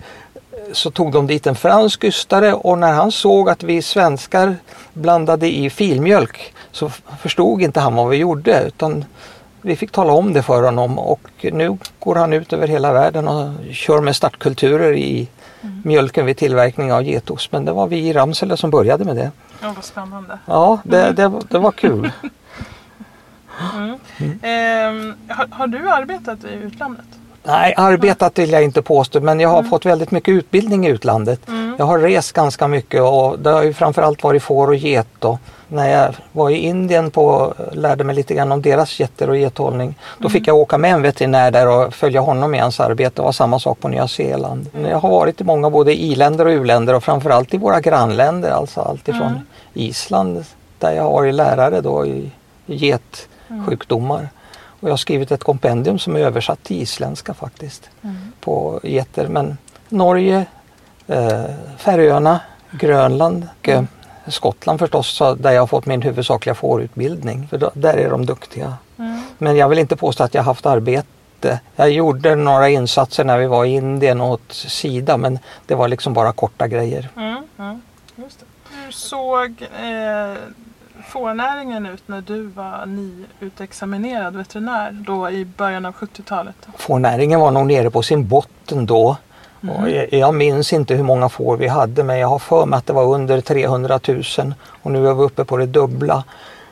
så 0.72 0.90
tog 0.90 1.12
de 1.12 1.26
dit 1.26 1.46
en 1.46 1.54
fransk 1.54 2.04
ystare 2.04 2.52
och 2.54 2.78
när 2.78 2.92
han 2.92 3.12
såg 3.12 3.50
att 3.50 3.62
vi 3.62 3.82
svenskar 3.82 4.56
blandade 4.92 5.54
i 5.54 5.70
filmjölk 5.70 6.54
så 6.72 6.90
förstod 7.20 7.62
inte 7.62 7.80
han 7.80 7.94
vad 7.94 8.08
vi 8.08 8.16
gjorde 8.16 8.64
utan 8.66 9.04
vi 9.64 9.76
fick 9.76 9.90
tala 9.90 10.12
om 10.12 10.32
det 10.32 10.42
för 10.42 10.62
honom 10.62 10.98
och 10.98 11.46
nu 11.52 11.78
går 11.98 12.14
han 12.14 12.32
ut 12.32 12.52
över 12.52 12.68
hela 12.68 12.92
världen 12.92 13.28
och 13.28 13.52
kör 13.72 14.00
med 14.00 14.16
startkulturer 14.16 14.92
i 14.92 15.28
mjölken 15.82 16.26
vid 16.26 16.36
tillverkning 16.36 16.92
av 16.92 17.02
getost. 17.02 17.52
Men 17.52 17.64
det 17.64 17.72
var 17.72 17.86
vi 17.86 18.08
i 18.08 18.12
Ramsele 18.12 18.56
som 18.56 18.70
började 18.70 19.04
med 19.04 19.16
det. 19.16 19.30
Ja, 19.62 19.72
vad 19.76 19.84
spännande. 19.84 20.38
Ja, 20.46 20.78
det, 20.84 21.12
det, 21.12 21.32
det 21.48 21.58
var 21.58 21.72
kul. 21.72 22.12
Ehm, 24.42 25.14
har, 25.28 25.46
har 25.50 25.66
du 25.66 25.90
arbetat 25.90 26.44
i 26.44 26.54
utlandet? 26.54 27.04
Nej, 27.42 27.74
arbetat 27.76 28.38
vill 28.38 28.50
jag 28.50 28.64
inte 28.64 28.82
påstå 28.82 29.20
men 29.20 29.40
jag 29.40 29.48
har 29.48 29.62
fått 29.62 29.86
väldigt 29.86 30.10
mycket 30.10 30.32
utbildning 30.32 30.86
i 30.86 30.90
utlandet. 30.90 31.40
Jag 31.78 31.84
har 31.84 31.98
rest 31.98 32.32
ganska 32.32 32.68
mycket 32.68 33.02
och 33.02 33.38
det 33.38 33.50
har 33.50 33.62
ju 33.62 33.72
framförallt 33.72 34.22
varit 34.22 34.42
får 34.42 34.68
och 34.68 34.76
get. 34.76 35.08
Då. 35.18 35.38
När 35.74 35.90
jag 35.90 36.14
var 36.32 36.50
i 36.50 36.56
Indien 36.56 37.10
på, 37.10 37.54
lärde 37.72 38.04
mig 38.04 38.14
lite 38.14 38.34
grann 38.34 38.52
om 38.52 38.62
deras 38.62 39.00
getter 39.00 39.30
och 39.30 39.36
gethållning. 39.36 39.94
Då 40.18 40.28
fick 40.28 40.48
jag 40.48 40.56
åka 40.56 40.78
med 40.78 40.92
en 40.92 41.02
veterinär 41.02 41.50
där 41.50 41.68
och 41.68 41.94
följa 41.94 42.20
honom 42.20 42.54
i 42.54 42.58
hans 42.58 42.80
arbete. 42.80 43.12
Det 43.16 43.22
var 43.22 43.32
samma 43.32 43.58
sak 43.58 43.80
på 43.80 43.88
Nya 43.88 44.08
Zeeland. 44.08 44.70
Jag 44.90 44.98
har 44.98 45.10
varit 45.10 45.40
i 45.40 45.44
många 45.44 45.70
både 45.70 45.94
i-länder 46.02 46.46
och 46.46 46.50
u-länder 46.50 46.94
och 46.94 47.04
framförallt 47.04 47.54
i 47.54 47.56
våra 47.58 47.80
grannländer. 47.80 48.50
Alltså 48.50 48.80
alltifrån 48.80 49.46
Island 49.74 50.44
där 50.78 50.92
jag 50.92 51.02
har 51.02 51.10
varit 51.12 51.34
lärare 51.34 51.80
då 51.80 52.06
i 52.06 52.30
getsjukdomar. 52.66 54.28
Och 54.80 54.88
jag 54.88 54.92
har 54.92 54.96
skrivit 54.96 55.32
ett 55.32 55.44
kompendium 55.44 55.98
som 55.98 56.16
är 56.16 56.20
översatt 56.20 56.62
till 56.62 56.82
isländska 56.82 57.34
faktiskt. 57.34 57.90
På 58.40 58.80
getter. 58.82 59.28
Men 59.28 59.58
Norge, 59.88 60.46
eh, 61.06 61.44
Färöarna, 61.78 62.40
Grönland 62.70 63.48
eh, 63.62 63.82
Skottland 64.26 64.78
förstås 64.78 65.22
där 65.38 65.52
jag 65.52 65.62
har 65.62 65.66
fått 65.66 65.86
min 65.86 66.02
huvudsakliga 66.02 66.54
fårutbildning. 66.54 67.48
För 67.50 67.58
då, 67.58 67.70
där 67.74 67.94
är 67.94 68.10
de 68.10 68.26
duktiga. 68.26 68.76
Men 69.38 69.56
jag 69.56 69.68
vill 69.68 69.78
inte 69.78 69.96
påstå 69.96 70.24
att 70.24 70.34
jag 70.34 70.42
haft 70.42 70.66
arbete. 70.66 71.60
Jag 71.76 71.90
gjorde 71.90 72.34
några 72.34 72.68
insatser 72.68 73.24
när 73.24 73.38
vi 73.38 73.46
var 73.46 73.64
i 73.64 73.74
Indien 73.74 74.20
åt 74.20 74.52
Sida 74.52 75.16
men 75.16 75.38
det 75.66 75.74
var 75.74 75.88
liksom 75.88 76.12
bara 76.14 76.32
korta 76.32 76.68
grejer. 76.68 77.08
Mm, 77.16 77.42
mm. 77.58 77.80
Hur 78.70 78.90
såg 78.90 79.62
eh, 79.62 80.34
fårnäringen 81.06 81.86
ut 81.86 82.08
när 82.08 82.20
du 82.20 82.42
var 82.46 82.86
nyutexaminerad 82.86 84.36
veterinär 84.36 84.92
då 85.06 85.30
i 85.30 85.44
början 85.44 85.86
av 85.86 85.94
70-talet? 85.94 86.56
Fårnäringen 86.76 87.40
var 87.40 87.50
nog 87.50 87.66
nere 87.66 87.90
på 87.90 88.02
sin 88.02 88.28
botten 88.28 88.86
då. 88.86 89.16
Mm. 89.68 90.06
Jag 90.10 90.34
minns 90.34 90.72
inte 90.72 90.94
hur 90.94 91.04
många 91.04 91.28
får 91.28 91.56
vi 91.56 91.68
hade 91.68 92.04
men 92.04 92.18
jag 92.18 92.28
har 92.28 92.38
för 92.38 92.66
mig 92.66 92.76
att 92.76 92.86
det 92.86 92.92
var 92.92 93.04
under 93.04 93.40
300 93.40 94.00
000 94.08 94.54
och 94.82 94.90
nu 94.90 95.08
är 95.08 95.14
vi 95.14 95.22
uppe 95.22 95.44
på 95.44 95.56
det 95.56 95.66
dubbla. 95.66 96.24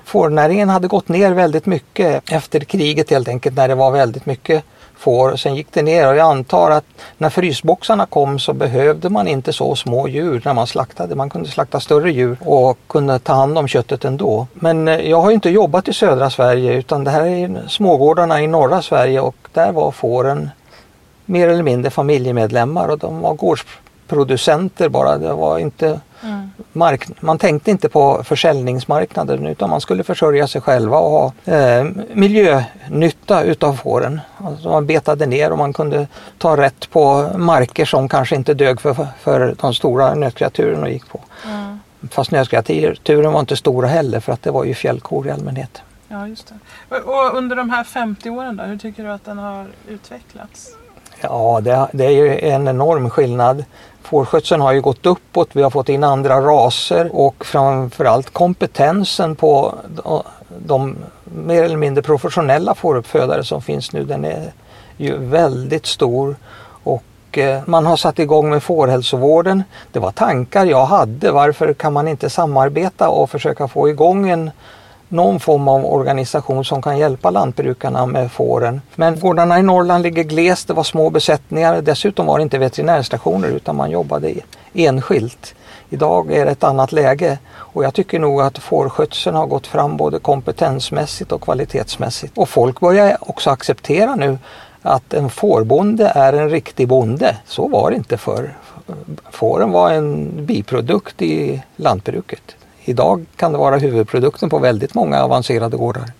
Fårnäringen 0.04 0.68
hade 0.68 0.88
gått 0.88 1.08
ner 1.08 1.32
väldigt 1.32 1.66
mycket 1.66 2.32
efter 2.32 2.60
kriget 2.60 3.10
helt 3.10 3.28
enkelt 3.28 3.56
när 3.56 3.68
det 3.68 3.74
var 3.74 3.90
väldigt 3.90 4.26
mycket 4.26 4.64
får. 5.02 5.36
Sen 5.36 5.54
gick 5.54 5.66
det 5.72 5.82
ner 5.82 6.08
och 6.08 6.16
jag 6.16 6.30
antar 6.30 6.70
att 6.70 6.84
när 7.18 7.30
frysboxarna 7.30 8.06
kom 8.06 8.38
så 8.38 8.52
behövde 8.52 9.08
man 9.08 9.28
inte 9.28 9.52
så 9.52 9.76
små 9.76 10.08
djur 10.08 10.42
när 10.44 10.54
man 10.54 10.66
slaktade. 10.66 11.14
Man 11.14 11.30
kunde 11.30 11.48
slakta 11.48 11.80
större 11.80 12.12
djur 12.12 12.36
och 12.40 12.78
kunde 12.86 13.18
ta 13.18 13.32
hand 13.32 13.58
om 13.58 13.68
köttet 13.68 14.04
ändå. 14.04 14.46
Men 14.54 14.88
eh, 14.88 15.10
jag 15.10 15.20
har 15.20 15.30
inte 15.30 15.50
jobbat 15.50 15.88
i 15.88 15.92
södra 15.92 16.30
Sverige 16.30 16.72
utan 16.72 17.04
det 17.04 17.10
här 17.10 17.26
är 17.26 17.68
smågårdarna 17.68 18.42
i 18.42 18.46
norra 18.46 18.82
Sverige 18.82 19.20
och 19.20 19.36
där 19.52 19.72
var 19.72 19.90
fåren 19.90 20.50
mer 21.32 21.48
eller 21.48 21.62
mindre 21.62 21.90
familjemedlemmar 21.90 22.88
och 22.88 22.98
de 22.98 23.20
var 23.20 23.34
gårdsproducenter 23.34 24.88
bara. 24.88 25.18
Det 25.18 25.32
var 25.34 25.58
inte 25.58 26.00
Mm. 26.24 26.50
mark 26.72 27.22
man 27.22 27.38
tänkte 27.38 27.70
inte 27.70 27.88
på 27.88 28.22
försäljningsmarknaden 28.24 29.46
utan 29.46 29.70
man 29.70 29.80
skulle 29.80 30.04
försörja 30.04 30.46
sig 30.46 30.60
själva 30.60 30.98
och 30.98 31.10
ha 31.10 31.32
eh, 31.44 31.84
miljönytta 32.14 33.42
utav 33.42 33.74
fåren. 33.74 34.20
Alltså 34.38 34.68
man 34.68 34.86
betade 34.86 35.26
ner 35.26 35.52
och 35.52 35.58
man 35.58 35.72
kunde 35.72 36.06
ta 36.38 36.56
rätt 36.56 36.90
på 36.90 37.30
marker 37.36 37.84
som 37.84 38.08
kanske 38.08 38.36
inte 38.36 38.54
dög 38.54 38.80
för, 38.80 39.06
för 39.20 39.54
de 39.60 39.74
stora 39.74 40.14
nötkreaturen 40.14 40.82
och 40.82 40.90
gick 40.90 41.08
på. 41.08 41.20
Mm. 41.46 41.78
Fast 42.10 42.30
nötkreaturen 42.30 43.32
var 43.32 43.40
inte 43.40 43.56
stora 43.56 43.86
heller 43.88 44.20
för 44.20 44.32
att 44.32 44.42
det 44.42 44.50
var 44.50 44.64
ju 44.64 44.74
fjällkor 44.74 45.26
i 45.26 45.30
allmänhet. 45.30 45.82
Ja, 46.08 46.28
just 46.28 46.52
det. 46.88 46.96
Och- 47.00 47.34
under 47.36 47.56
de 47.56 47.70
här 47.70 47.84
50 47.84 48.30
åren 48.30 48.56
då, 48.56 48.64
hur 48.64 48.78
tycker 48.78 49.02
du 49.04 49.10
att 49.12 49.24
den 49.24 49.38
har 49.38 49.66
utvecklats? 49.88 50.68
Ja, 51.22 51.60
det, 51.62 51.88
det 51.92 52.04
är 52.04 52.10
ju 52.10 52.38
en 52.38 52.68
enorm 52.68 53.10
skillnad. 53.10 53.64
Fårskötseln 54.02 54.60
har 54.60 54.72
ju 54.72 54.80
gått 54.80 55.06
uppåt, 55.06 55.48
vi 55.52 55.62
har 55.62 55.70
fått 55.70 55.88
in 55.88 56.04
andra 56.04 56.40
raser 56.40 57.10
och 57.12 57.44
framförallt 57.44 58.30
kompetensen 58.30 59.36
på 59.36 59.74
de, 60.66 60.96
mer 61.24 61.62
eller 61.62 61.76
mindre 61.76 62.02
professionella 62.02 62.74
fåruppfödare 62.74 63.44
som 63.44 63.62
finns 63.62 63.92
nu, 63.92 64.04
den 64.04 64.24
är 64.24 64.52
ju 64.96 65.18
väldigt 65.18 65.86
stor. 65.86 66.36
Och 66.84 67.38
eh, 67.38 67.62
man 67.66 67.86
har 67.86 67.96
satt 67.96 68.18
igång 68.18 68.50
med 68.50 68.62
fårhälsovården. 68.62 69.62
Det 69.92 69.98
var 69.98 70.10
tankar 70.10 70.66
jag 70.66 70.86
hade, 70.86 71.30
varför 71.30 71.74
kan 71.74 71.92
man 71.92 72.08
inte 72.08 72.30
samarbeta 72.30 73.08
och 73.08 73.30
försöka 73.30 73.68
få 73.68 73.88
igång 73.88 74.28
en 74.28 74.50
någon 75.12 75.40
form 75.40 75.68
av 75.68 75.86
organisation 75.86 76.64
som 76.64 76.82
kan 76.82 76.98
hjälpa 76.98 77.30
lantbrukarna 77.30 78.06
med 78.06 78.32
fåren. 78.32 78.80
Men 78.94 79.20
gårdarna 79.20 79.58
i 79.58 79.62
Norrland 79.62 80.02
ligger 80.02 80.22
glest, 80.22 80.68
det 80.68 80.74
var 80.74 80.82
små 80.82 81.10
besättningar. 81.10 81.82
Dessutom 81.82 82.26
var 82.26 82.38
det 82.38 82.42
inte 82.42 82.58
veterinärstationer 82.58 83.48
utan 83.48 83.76
man 83.76 83.90
jobbade 83.90 84.34
enskilt. 84.74 85.54
Idag 85.90 86.32
är 86.32 86.44
det 86.44 86.50
ett 86.50 86.64
annat 86.64 86.92
läge 86.92 87.38
och 87.54 87.84
jag 87.84 87.94
tycker 87.94 88.18
nog 88.18 88.40
att 88.40 88.58
fårskötseln 88.58 89.36
har 89.36 89.46
gått 89.46 89.66
fram 89.66 89.96
både 89.96 90.18
kompetensmässigt 90.18 91.32
och 91.32 91.40
kvalitetsmässigt. 91.42 92.38
Och 92.38 92.48
folk 92.48 92.80
börjar 92.80 93.16
också 93.20 93.50
acceptera 93.50 94.14
nu 94.14 94.38
att 94.82 95.14
en 95.14 95.30
fårbonde 95.30 96.12
är 96.14 96.32
en 96.32 96.50
riktig 96.50 96.88
bonde. 96.88 97.36
Så 97.46 97.68
var 97.68 97.90
det 97.90 97.96
inte 97.96 98.16
förr. 98.16 98.54
Fåren 99.30 99.70
var 99.70 99.90
en 99.90 100.30
biprodukt 100.46 101.22
i 101.22 101.62
lantbruket. 101.76 102.56
Idag 102.84 103.24
kan 103.36 103.52
det 103.52 103.58
vara 103.58 103.76
huvudprodukten 103.78 104.50
på 104.50 104.58
väldigt 104.58 104.94
många 104.94 105.22
avancerade 105.22 105.76
gårdar. 105.76 106.12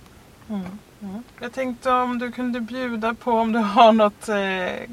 Jag 1.40 1.52
tänkte 1.52 1.90
om 1.90 2.18
du 2.18 2.32
kunde 2.32 2.60
bjuda 2.60 3.14
på 3.14 3.32
om 3.32 3.52
du 3.52 3.58
har 3.58 3.92
något 3.92 4.28
eh, 4.28 4.88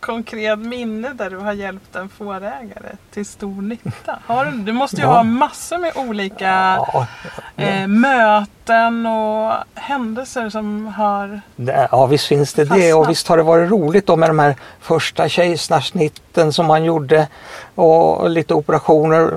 konkret 0.00 0.58
minne 0.58 1.12
där 1.12 1.30
du 1.30 1.36
har 1.36 1.52
hjälpt 1.52 1.96
en 1.96 2.08
fårägare 2.08 2.96
till 3.10 3.26
stor 3.26 3.62
nytta. 3.62 4.18
Har 4.26 4.44
du, 4.44 4.50
du 4.58 4.72
måste 4.72 4.96
ju 4.96 5.02
Ja. 5.02 5.08
ha 5.12 5.22
massor 5.22 5.78
med 5.78 5.92
olika 5.96 6.46
Ja, 6.92 7.06
eh, 7.56 7.86
möten 7.86 8.46
och 9.06 9.52
händelser 9.74 10.50
som 10.50 10.86
har... 10.86 11.40
ja 11.90 12.06
visst 12.06 12.26
finns 12.26 12.54
det 12.54 12.64
det 12.64 12.94
och 12.94 13.00
Fastnat. 13.00 13.10
visst 13.10 13.28
har 13.28 13.36
det 13.36 13.42
varit 13.42 13.70
roligt 13.70 14.06
då 14.06 14.16
med 14.16 14.30
de 14.30 14.38
här 14.38 14.56
första 14.80 15.28
kejsarsnitten 15.28 16.52
som 16.52 16.66
man 16.66 16.84
gjorde 16.84 17.28
och 17.74 18.30
lite 18.30 18.54
operationer. 18.54 19.34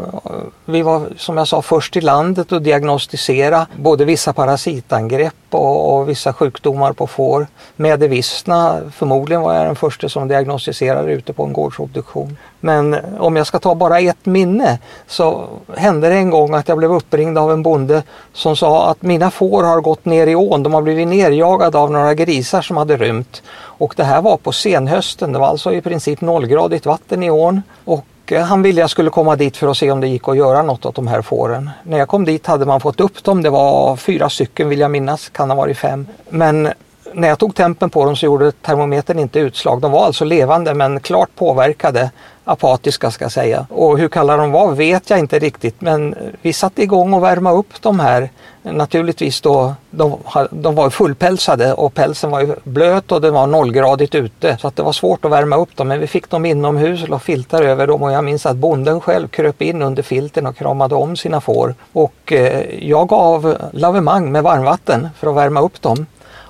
Vi 0.66 0.82
var 0.82 1.08
som 1.18 1.38
jag 1.38 1.48
sa 1.48 1.62
först 1.62 1.98
i 1.98 2.02
landet 2.02 2.52
att 2.52 2.64
diagnostisera 2.64 3.68
både 3.76 4.06
vissa 4.06 4.34
parasitangrepp 4.34 5.34
och, 5.50 5.96
och 5.96 6.10
vissa 6.10 6.34
sjukdomar 6.34 6.94
på 6.94 7.08
får. 7.08 7.48
Medevissna, 7.76 8.82
förmodligen 8.92 9.42
var 9.42 9.54
jag 9.54 9.66
den 9.66 9.76
första 9.76 10.10
som 10.10 10.28
diagnostiserade 10.28 11.12
ute 11.12 11.34
på 11.34 11.44
en 11.44 11.54
gårdsobduktion. 11.54 12.38
Men 12.66 12.96
om 13.20 13.36
jag 13.36 13.48
ska 13.48 13.60
ta 13.60 13.76
bara 13.76 14.00
ett 14.00 14.26
minne 14.26 14.80
så 15.08 15.48
hände 15.78 16.10
det 16.10 16.16
en 16.16 16.30
gång 16.30 16.54
att 16.54 16.68
jag 16.68 16.78
blev 16.78 16.94
uppringd 16.94 17.38
av 17.38 17.52
en 17.52 17.64
bonde 17.64 18.04
som 18.34 18.56
sa 18.56 18.90
att 18.90 19.02
mina 19.02 19.32
får 19.32 19.64
har 19.64 19.82
gått 19.82 20.06
ner 20.06 20.28
i 20.28 20.36
ån. 20.36 20.64
De 20.64 20.74
har 20.74 20.82
blivit 20.82 21.08
nerjagade 21.08 21.78
av 21.78 21.92
några 21.92 22.14
grisar 22.14 22.62
som 22.62 22.78
hade 22.78 22.98
rymt. 22.98 23.44
Och 23.56 23.94
det 23.98 24.04
här 24.04 24.22
var 24.22 24.38
på 24.38 24.52
senhösten. 24.52 25.32
Det 25.32 25.40
var 25.40 25.48
alltså 25.48 25.74
i 25.74 25.82
princip 25.82 26.22
nollgradigt 26.22 26.86
vatten 26.86 27.24
i 27.24 27.30
ån. 27.30 27.62
Och 27.86 28.06
eh, 28.26 28.42
han 28.42 28.62
ville 28.62 28.82
jag 28.82 28.90
skulle 28.90 29.10
komma 29.10 29.36
dit 29.36 29.58
för 29.58 29.68
att 29.68 29.78
se 29.78 29.92
om 29.92 30.02
det 30.02 30.08
gick 30.08 30.28
att 30.28 30.38
göra 30.38 30.62
något 30.62 30.86
åt 30.86 30.96
de 30.96 31.08
här 31.08 31.22
fåren. 31.22 31.70
När 31.84 31.98
jag 31.98 32.08
kom 32.08 32.26
dit 32.26 32.48
hade 32.48 32.66
man 32.66 32.80
fått 32.80 33.00
upp 33.00 33.24
dem. 33.24 33.42
Det 33.42 33.50
var 33.50 33.96
fyra 33.96 34.30
stycken 34.30 34.70
vill 34.70 34.80
jag 34.80 34.92
minnas, 34.92 35.30
kan 35.30 35.50
ha 35.50 35.58
varit 35.58 35.78
fem. 35.78 36.08
Men 36.30 36.70
när 37.16 37.28
jag 37.28 37.40
tog 37.40 37.56
tempen 37.56 37.90
på 37.90 38.06
dem 38.06 38.16
så 38.16 38.26
gjorde 38.26 38.52
termometern 38.52 39.20
inte 39.20 39.40
utslag. 39.40 39.82
De 39.82 39.92
var 39.92 40.06
alltså 40.06 40.26
levande 40.26 40.74
men 40.74 41.00
klart 41.00 41.30
påverkade. 41.36 42.12
Apatiska 42.48 43.12
ska 43.12 43.26
jag 43.26 43.32
säga. 43.32 43.68
Och 43.70 43.98
hur 43.98 44.08
kalla 44.08 44.38
de 44.38 44.52
var 44.52 44.72
vet 44.72 45.10
jag 45.10 45.20
inte 45.20 45.40
riktigt 45.40 45.82
men 45.82 46.16
vi 46.42 46.54
satte 46.54 46.84
igång 46.84 47.14
och 47.14 47.24
värma 47.24 47.52
upp 47.52 47.82
de 47.82 48.00
här. 48.00 48.30
Naturligtvis 48.62 49.42
då, 49.42 49.74
de, 49.90 50.18
de 50.50 50.76
var 50.76 50.90
fullpälsade 50.90 51.74
och 51.74 51.94
pälsen 51.94 52.32
var 52.32 52.42
ju 52.42 52.56
blöt 52.64 53.12
och 53.12 53.22
det 53.22 53.32
var 53.32 53.48
nollgradigt 53.48 54.16
ute 54.16 54.58
så 54.62 54.68
att 54.68 54.76
det 54.76 54.84
var 54.84 54.94
svårt 54.94 55.26
att 55.26 55.32
värma 55.32 55.58
upp 55.58 55.78
dem 55.78 55.88
men 55.88 56.00
vi 56.00 56.08
fick 56.08 56.30
dem 56.30 56.46
inomhus 56.46 57.04
och 57.04 57.10
la 57.10 57.20
filtar 57.20 57.62
över 57.62 57.88
dem 57.88 58.04
och 58.04 58.12
jag 58.12 58.24
minns 58.24 58.46
att 58.46 58.56
bonden 58.56 59.02
själv 59.02 59.28
kröp 59.28 59.62
in 59.62 59.82
under 59.82 60.04
filten 60.04 60.48
och 60.48 60.58
kramade 60.58 60.96
om 60.96 61.16
sina 61.16 61.42
får. 61.42 61.76
Och 61.94 62.32
eh, 62.32 62.86
jag 62.90 63.08
gav 63.08 63.58
lavemang 63.72 64.32
med 64.32 64.44
varmvatten 64.44 65.10
för 65.18 65.28
att 65.28 65.36
värma 65.36 65.62
upp 65.62 65.82
dem. 65.82 66.06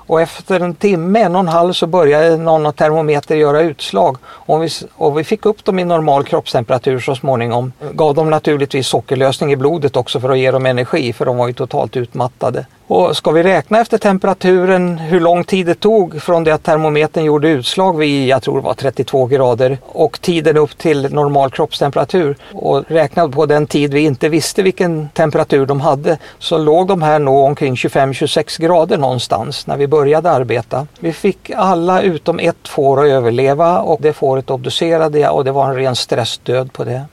Och 0.06 0.20
efter 0.20 0.60
en 0.60 0.74
timme, 0.74 1.20
en 1.20 1.34
och 1.34 1.40
en 1.40 1.48
halv 1.48 1.72
så 1.72 1.86
började 1.86 2.36
någon 2.36 2.72
termometer 2.72 3.36
göra 3.36 3.60
utslag. 3.60 4.16
Och 4.26 4.62
vi, 4.62 4.68
och 4.94 5.18
vi 5.18 5.24
fick 5.24 5.46
upp 5.46 5.64
dem 5.64 5.78
i 5.78 5.84
normal 5.84 6.24
kroppstemperatur 6.24 7.00
så 7.00 7.14
småningom. 7.14 7.72
Gav 7.92 8.14
dem 8.14 8.30
naturligtvis 8.30 8.86
sockerlösning 8.86 9.52
i 9.52 9.56
blodet 9.56 9.96
också 9.96 10.20
för 10.20 10.30
att 10.30 10.38
ge 10.38 10.50
dem 10.50 10.66
energi 10.66 11.12
för 11.12 11.24
de 11.24 11.36
var 11.36 11.46
ju 11.46 11.52
totalt 11.52 11.96
utmattade. 11.96 12.66
Och 12.88 13.16
ska 13.16 13.30
vi 13.30 13.42
räkna 13.42 13.80
efter 13.80 13.98
temperaturen 13.98 14.98
hur 14.98 15.20
lång 15.20 15.44
tid 15.44 15.66
det 15.66 15.74
tog 15.74 16.22
från 16.22 16.44
det 16.44 16.52
att 16.52 16.62
termometern 16.62 17.24
gjorde 17.24 17.48
utslag 17.48 17.98
vid, 17.98 18.28
jag 18.28 18.42
tror 18.42 18.56
det 18.56 18.64
var 18.64 18.74
32 18.74 19.26
grader 19.26 19.78
och 19.82 20.20
tiden 20.20 20.56
upp 20.56 20.78
till 20.78 21.14
normal 21.14 21.50
kroppstemperatur 21.50 22.36
och 22.52 22.84
räkna 22.88 23.28
på 23.28 23.46
den 23.46 23.66
tid 23.66 23.94
vi 23.94 24.00
inte 24.00 24.28
visste 24.28 24.62
vilken 24.62 25.08
temperatur 25.08 25.66
de 25.66 25.80
hade 25.80 26.18
så 26.38 26.58
låg 26.58 26.86
de 26.88 27.02
här 27.02 27.18
nog 27.18 27.44
omkring 27.44 27.74
25-26 27.74 28.60
grader 28.60 28.98
någonstans 28.98 29.66
när 29.66 29.76
vi 29.76 29.86
började 29.86 30.30
arbeta. 30.30 30.86
Vi 31.00 31.12
fick 31.12 31.50
alla 31.50 32.02
utom 32.02 32.38
ett 32.38 32.68
får 32.68 33.00
att 33.04 33.10
överleva 33.10 33.78
och 33.78 34.00
det 34.02 34.12
fåret 34.12 34.50
obducerade 34.50 35.18
jag 35.18 35.34
och 35.34 35.44
det 35.44 35.52
var 35.52 35.68
en 35.68 35.76
ren 35.76 35.96
stressdöd 35.96 36.72
på 36.72 36.84
det. 36.84 37.04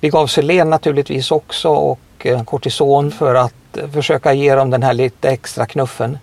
Vi 0.00 0.08
gav 0.08 0.26
selen 0.26 0.70
naturligtvis 0.70 1.30
också 1.30 1.68
och 1.68 1.98
eh, 2.26 2.44
kortison 2.44 3.10
för 3.10 3.34
att 3.34 3.54
försöka 3.92 4.32
ge 4.32 4.54
dem 4.54 4.70
den 4.70 4.82
här 4.82 4.92
lite 4.92 5.28
extra 5.30 5.66
knuffen 5.66 6.18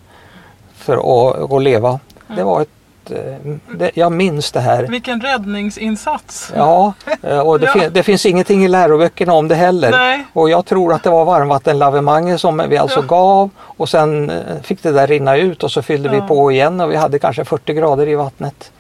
för 0.76 0.94
att, 1.30 1.52
att 1.54 1.64
leva. 1.64 2.00
Det 2.36 2.44
var 2.44 2.62
ett, 2.62 2.68
eh, 3.12 3.52
det, 3.78 3.92
jag 3.94 4.12
minns 4.12 4.52
det 4.52 4.60
här. 4.60 4.84
Vilken 4.88 5.22
räddningsinsats! 5.22 6.52
Ja, 6.56 6.94
eh, 7.22 7.40
och 7.40 7.60
det, 7.60 7.66
Ja. 7.66 7.74
fin- 7.74 7.90
det 7.94 8.04
finns 8.04 8.26
ingenting 8.26 8.66
i 8.66 8.68
läroböckerna 8.68 9.34
om 9.34 9.48
det 9.48 9.56
heller. 9.56 9.92
Nej. 9.92 10.26
Och 10.34 10.50
jag 10.50 10.66
tror 10.66 10.94
att 10.94 11.04
det 11.04 11.10
var 11.10 11.26
varmvattenlavemanget 11.26 12.42
som 12.42 12.64
vi 12.70 12.78
alltså 12.78 13.00
Ja. 13.00 13.06
gav 13.06 13.50
och 13.60 13.90
sen 13.90 14.32
fick 14.64 14.84
det 14.84 14.92
där 14.92 15.08
rinna 15.08 15.38
ut 15.38 15.64
och 15.64 15.72
så 15.72 15.82
fyllde 15.82 16.10
vi 16.10 16.18
Ja. 16.18 16.28
på 16.28 16.52
igen 16.52 16.82
och 16.82 16.92
vi 16.92 16.96
hade 16.96 17.20
kanske 17.20 17.46
40 17.46 17.74
grader 17.74 18.08
i 18.08 18.16
vattnet. 18.16 18.72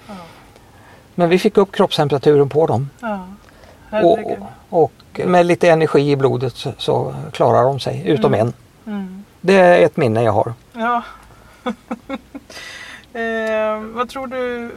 Men 1.16 1.30
vi 1.30 1.40
fick 1.40 1.58
upp 1.58 1.72
kroppstemperaturen 1.72 2.50
på 2.50 2.68
dem. 2.68 2.90
Och, 3.92 4.20
och 4.70 4.92
med 5.26 5.46
lite 5.46 5.70
energi 5.70 6.12
i 6.12 6.16
blodet 6.16 6.56
så, 6.56 6.72
så 6.78 7.14
klarar 7.32 7.64
de 7.64 7.80
sig, 7.80 8.04
utom 8.06 8.34
en. 8.34 8.54
Mm. 8.86 9.24
Det 9.42 9.54
är 9.54 9.86
ett 9.86 9.98
minne 9.98 10.24
jag 10.24 10.32
har. 10.32 10.54
Ja. 10.74 11.04
Eh, 13.14 13.80
vad 13.82 14.10
tror 14.10 14.28
du 14.28 14.72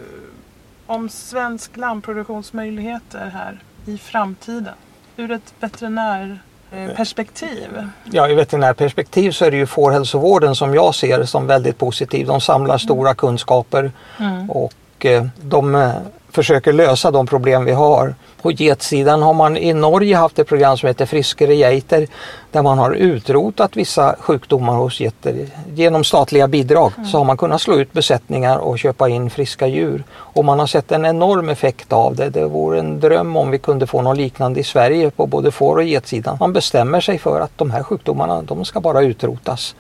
om 0.87 1.09
svensk 1.09 1.77
lammproduktionsmöjligheter 1.77 3.31
här 3.35 3.59
i 3.87 3.99
framtiden? 3.99 4.75
Ur 5.17 5.31
ett 5.31 5.55
veterinärperspektiv? 5.61 7.69
Ja, 8.05 8.29
i 8.29 8.35
veterinärperspektiv 8.35 9.31
så 9.31 9.45
är 9.45 9.51
det 9.51 9.57
ju 9.57 9.67
fårhälsovården 9.67 10.55
som 10.55 10.75
jag 10.75 10.95
ser 10.95 11.25
som 11.25 11.47
väldigt 11.47 11.79
positiv. 11.79 12.27
De 12.27 12.41
samlar 12.41 12.79
stora 12.79 13.15
kunskaper 13.15 13.93
Mm. 14.21 14.51
och 14.51 14.75
eh, 14.99 15.27
de 15.43 15.75
eh, 15.75 15.93
försöker 16.31 16.73
lösa 16.73 17.11
de 17.11 17.27
problem 17.27 17.65
vi 17.65 17.73
har. 17.73 18.15
På 18.45 18.53
getsidan 18.53 19.23
har 19.23 19.35
man 19.35 19.57
i 19.57 19.73
Norge 19.73 20.17
haft 20.17 20.39
ett 20.39 20.49
program 20.49 20.77
som 20.77 20.87
heter 20.87 21.07
Friskare 21.07 21.55
geiter 21.55 22.07
där 22.53 22.63
man 22.63 22.79
har 22.79 22.93
utrotat 22.93 23.77
vissa 23.77 24.17
sjukdomar 24.21 24.75
hos 24.77 25.01
getter. 25.01 25.47
Genom 25.75 26.05
statliga 26.05 26.49
bidrag 26.49 26.93
så 27.13 27.19
har 27.19 27.25
man 27.25 27.37
kunnat 27.37 27.63
slå 27.63 27.75
ut 27.75 27.93
besättningar 27.93 28.59
och 28.59 28.79
köpa 28.79 29.09
in 29.09 29.31
friska 29.31 29.67
djur. 29.67 30.05
Och 30.13 30.45
man 30.45 30.59
har 30.59 30.67
sett 30.67 30.93
en 30.93 31.05
enorm 31.05 31.49
effekt 31.49 31.93
av 31.93 32.17
det. 32.17 32.31
Det 32.31 32.45
vore 32.45 32.79
en 32.79 33.01
dröm 33.01 33.37
om 33.37 33.51
vi 33.51 33.59
kunde 33.59 33.87
få 33.87 34.03
något 34.03 34.17
liknande 34.17 34.61
i 34.61 34.65
Sverige 34.65 35.11
på 35.11 35.27
både 35.27 35.51
får 35.51 35.77
och 35.77 35.85
getsidan. 35.85 36.37
Man 36.41 36.53
bestämmer 36.53 37.01
sig 37.01 37.19
för 37.19 37.41
att 37.41 37.59
de 37.59 37.71
här 37.71 37.83
sjukdomarna 37.83 38.43
de 38.43 38.65
ska 38.65 38.81
bara 38.81 39.03
utrotas. 39.03 39.75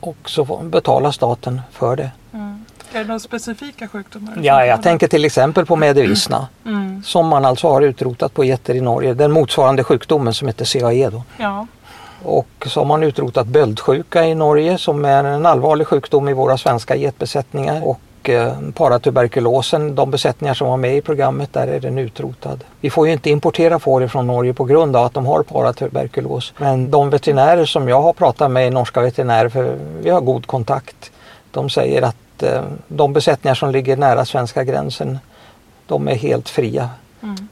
Och 0.00 0.30
så 0.30 0.44
betalar 0.62 1.10
staten 1.10 1.60
för 1.72 1.96
det. 1.96 2.10
Mm. 2.32 2.64
Är 2.92 2.98
det 2.98 3.04
några 3.04 3.18
specifika 3.18 3.88
sjukdomar? 3.88 4.34
Ja, 4.42 4.66
jag 4.66 4.82
tänker 4.82 5.08
till 5.08 5.24
exempel 5.24 5.66
på 5.66 5.76
medevissna 5.76 6.48
Mm. 6.66 7.02
som 7.04 7.26
man 7.26 7.44
alltså 7.44 7.68
har 7.68 7.82
utrotat 7.82 8.34
på 8.34 8.44
getter 8.44 8.74
i 8.74 8.80
Norge. 8.80 9.14
Den 9.14 9.32
motsvarande 9.32 9.84
sjukdomen 9.84 10.34
som 10.34 10.48
heter 10.48 10.64
CAE 10.64 11.10
då. 11.10 11.22
Ja. 11.38 11.66
Och 12.24 12.48
så 12.66 12.80
har 12.80 12.84
man 12.84 13.02
utrotat 13.02 13.46
böldsjuka 13.46 14.24
i 14.24 14.34
Norge 14.34 14.78
som 14.78 15.04
är 15.04 15.24
en 15.24 15.46
allvarlig 15.46 15.86
sjukdom 15.86 16.28
i 16.28 16.32
våra 16.32 16.58
svenska 16.58 16.96
getbesättningar. 16.96 17.82
Och 17.84 18.28
eh, 18.30 18.52
paratuberkulosen, 18.74 19.94
de 19.94 20.10
besättningar 20.10 20.54
som 20.54 20.68
var 20.68 20.76
med 20.76 20.96
i 20.96 21.00
programmet, 21.00 21.52
där 21.52 21.66
är 21.66 21.80
den 21.80 21.98
utrotad. 21.98 22.64
Vi 22.80 22.90
får 22.90 23.06
ju 23.06 23.12
inte 23.12 23.30
importera 23.30 23.78
får 23.78 24.06
från 24.08 24.26
Norge 24.26 24.54
på 24.54 24.64
grund 24.64 24.96
av 24.96 25.04
att 25.04 25.14
de 25.14 25.26
har 25.26 25.42
paratuberkulos. 25.42 26.52
Men 26.58 26.90
de 26.90 27.10
veterinärer 27.10 27.64
som 27.64 27.88
jag 27.88 28.02
har 28.02 28.12
pratat 28.12 28.50
med, 28.50 28.72
norska 28.72 29.00
veterinärer, 29.00 29.48
för 29.48 29.76
vi 30.02 30.10
har 30.10 30.20
god 30.20 30.46
kontakt, 30.46 31.10
de 31.50 31.70
säger 31.70 32.02
att 32.02 32.16
eh, 32.42 32.64
de 32.88 33.12
besättningar 33.12 33.54
som 33.54 33.70
ligger 33.70 33.96
nära 33.96 34.24
svenska 34.24 34.64
gränsen, 34.64 35.18
de 35.86 36.08
är 36.08 36.14
helt 36.14 36.48
fria. 36.48 36.90
Mm. 37.22 37.48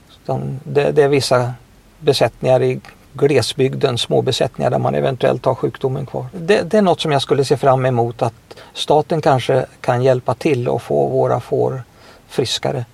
Det, 0.65 0.91
det 0.93 1.03
är 1.03 1.09
vissa 1.09 1.53
besättningar 1.99 2.63
i 2.63 2.81
glesbygden, 3.13 3.99
små 3.99 4.23
besättningar 4.23 4.71
där 4.71 4.79
man 4.79 4.95
eventuellt 4.95 5.45
har 5.45 5.55
sjukdomen 5.55 6.07
kvar. 6.07 6.27
Det, 6.33 6.63
det 6.63 6.79
är 6.79 6.83
något 6.83 7.01
som 7.01 7.13
jag 7.13 7.23
skulle 7.23 7.45
se 7.45 7.57
fram 7.57 7.87
emot 7.87 8.23
att 8.23 8.35
staten 8.73 9.21
kanske 9.21 9.67
kan 9.81 10.03
hjälpa 10.03 10.35
till 10.35 10.69
och 10.69 10.83
få 10.83 11.09
våra 11.09 11.41
får 11.41 11.83
friskare. 12.29 12.85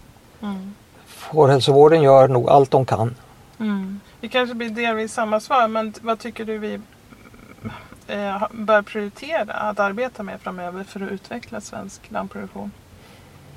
Mm. 0.43 0.75
Fårhälsovården 1.07 2.03
gör 2.03 2.29
nog 2.29 2.49
allt 2.49 2.71
de 2.71 2.87
kan. 2.87 3.15
Mm. 3.61 4.01
Det 4.21 4.29
kanske 4.29 4.55
blir 4.55 4.71
delvis 4.71 5.13
samma 5.13 5.41
svar, 5.41 5.69
men 5.69 5.95
vad 6.01 6.19
tycker 6.19 6.45
du 6.45 6.59
vi 6.59 6.81
eh, 8.09 8.43
bör 8.53 8.83
prioritera 8.83 9.53
att 9.53 9.81
arbeta 9.81 10.23
med 10.23 10.41
framöver 10.41 10.85
för 10.85 11.01
att 11.01 11.11
utveckla 11.11 11.61
svensk 11.61 12.01
lammproduktion? 12.11 12.71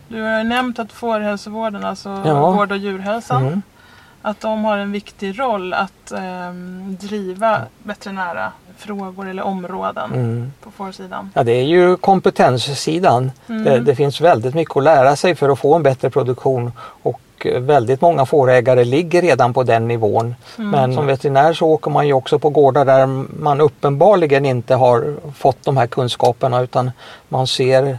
Du 0.07 0.21
har 0.21 0.43
nämnt 0.43 0.79
att 0.79 0.91
fårhälsovården, 0.91 1.85
alltså 1.85 2.09
Ja. 2.25 2.51
gård 2.51 2.71
och 2.71 2.77
djurhälsan, 2.77 3.41
Mm. 3.47 3.61
att 4.21 4.39
de 4.39 4.65
har 4.65 4.77
en 4.77 4.91
viktig 4.91 5.39
roll 5.39 5.73
att 5.73 6.11
ehm, 6.11 6.97
driva 7.01 7.61
veterinära 7.83 8.51
frågor 8.77 9.29
eller 9.29 9.43
områden 9.43 10.13
Mm. 10.13 10.51
på 10.63 10.71
fårsidan. 10.71 11.31
Ja, 11.33 11.43
det 11.43 11.51
är 11.51 11.63
ju 11.63 11.97
kompetenssidan. 11.97 13.31
Mm. 13.47 13.63
Det, 13.63 13.79
det 13.79 13.95
finns 13.95 14.21
väldigt 14.21 14.55
mycket 14.55 14.77
att 14.77 14.83
lära 14.83 15.15
sig 15.15 15.35
för 15.35 15.49
att 15.49 15.59
få 15.59 15.75
en 15.75 15.83
bättre 15.83 16.09
produktion 16.09 16.71
och 17.03 17.21
eh, 17.45 17.59
väldigt 17.59 18.01
många 18.01 18.25
fårägare 18.25 18.83
ligger 18.83 19.21
redan 19.21 19.53
på 19.53 19.63
den 19.63 19.87
nivån. 19.87 20.35
Mm. 20.57 20.69
Men 20.69 20.93
som 20.93 21.05
veterinär 21.05 21.53
så 21.53 21.67
åker 21.67 21.91
man 21.91 22.07
ju 22.07 22.13
också 22.13 22.39
på 22.39 22.49
gårdar 22.49 22.85
där 22.85 23.05
man 23.41 23.61
uppenbarligen 23.61 24.45
inte 24.45 24.75
har 24.75 25.15
fått 25.35 25.65
de 25.65 25.77
här 25.77 25.87
kunskaperna 25.87 26.61
utan 26.61 26.91
man 27.29 27.47
ser 27.47 27.97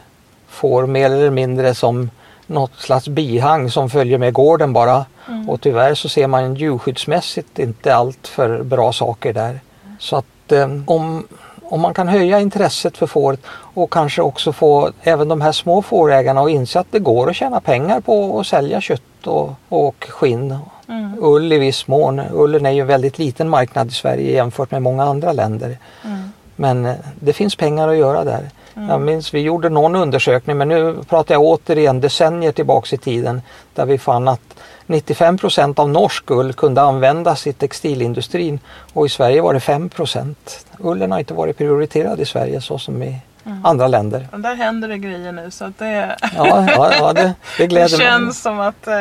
får 0.49 0.87
mer 0.87 1.11
eller 1.11 1.31
mindre 1.31 1.75
som 1.75 2.11
något 2.47 2.75
slags 2.77 3.09
bihang 3.09 3.71
som 3.71 3.91
följer 3.91 4.19
med 4.19 4.33
gården 4.33 4.73
bara. 4.73 5.05
Mm. 5.29 5.49
Och 5.49 5.61
tyvärr 5.61 5.95
så 5.95 6.09
ser 6.09 6.27
man 6.27 6.55
djurskyddsmässigt 6.55 7.59
inte 7.59 7.95
allt 7.95 8.29
för 8.29 8.63
bra 8.63 8.93
saker 8.93 9.33
där. 9.33 9.61
Så 9.99 10.17
att 10.17 10.53
eh, 10.53 10.69
om, 10.87 11.27
om 11.63 11.81
man 11.81 11.95
kan 11.95 12.09
höja 12.09 12.41
intresset 12.41 12.97
för 12.97 13.07
fåret 13.07 13.41
och 13.75 13.93
kanske 13.93 14.23
också 14.23 14.53
få 14.53 14.91
även 15.03 15.29
de 15.29 15.41
här 15.41 15.53
små 15.53 15.83
fårägarna 15.83 16.41
att 16.41 16.51
inse 16.51 16.81
att 16.81 16.87
det 16.93 16.99
går 16.99 17.31
att 17.31 17.37
tjäna 17.37 17.61
pengar 17.61 18.01
på 18.01 18.41
att 18.41 18.47
sälja 18.47 18.81
kött 18.81 19.03
och, 19.27 19.53
och 19.69 20.07
skinn. 20.09 20.59
Mm. 20.89 21.17
Ull 21.21 21.53
i 21.53 21.59
viss 21.59 21.87
mån. 21.87 22.23
Ullen 22.33 22.67
är 22.67 22.71
ju 22.71 22.81
en 22.81 22.87
väldigt 22.87 23.19
liten 23.19 23.49
marknad 23.49 23.89
i 23.89 23.95
Sverige 23.95 24.33
jämfört 24.33 24.71
med 24.71 24.83
många 24.83 25.05
andra 25.05 25.33
länder. 25.33 25.79
Mm. 26.05 26.33
Men 26.57 26.87
eh, 26.87 26.95
det 27.21 27.33
finns 27.33 27.57
pengar 27.57 27.89
att 27.89 27.97
göra 27.97 28.25
där. 28.25 28.51
Mm. 28.75 28.89
Jag 28.89 29.01
minns 29.01 29.35
vi 29.35 29.41
gjorde 29.41 29.69
någon 29.69 29.97
undersökning 29.97 30.59
men 30.59 30.69
nu 30.69 30.97
pratar 31.09 31.35
jag 31.35 31.43
återigen 31.43 32.01
decennier 32.01 32.53
tillbaks 32.53 32.93
i 32.93 32.97
tiden 32.97 33.43
där 33.75 33.87
vi 33.87 33.99
fann 33.99 34.29
att 34.29 34.41
95% 34.87 35.81
av 35.81 35.89
norsk 35.89 36.31
ull 36.31 36.53
kunde 36.53 36.83
användas 36.83 37.47
i 37.47 37.53
textilindustrin 37.53 38.61
och 38.93 39.07
i 39.07 39.09
Sverige 39.09 39.41
var 39.41 39.55
det 39.55 39.59
5% 39.59 40.35
Ullen 40.79 41.13
har 41.13 41.19
inte 41.19 41.35
varit 41.35 41.59
prioriterad 41.59 42.21
i 42.21 42.25
Sverige 42.25 42.61
så 42.61 42.79
som 42.79 43.03
i 43.03 43.17
Mm. 43.53 43.67
andra 43.67 43.87
länder. 43.89 44.29
Och 44.33 44.41
där 44.41 44.55
händer 44.55 44.89
det 44.89 44.99
grejer 44.99 45.33
nu 45.33 45.51
så 45.51 45.65
att 45.65 45.79
det, 45.79 46.17
Ja, 46.37 46.67
ja, 46.69 46.91
ja 46.99 47.13
det, 47.13 47.23
det 47.23 47.35
det 47.59 47.67
gläder 47.67 47.99
mig. 47.99 48.07
känns 48.07 48.43
som 48.43 48.61
att 48.61 48.87
eh, 48.87 48.95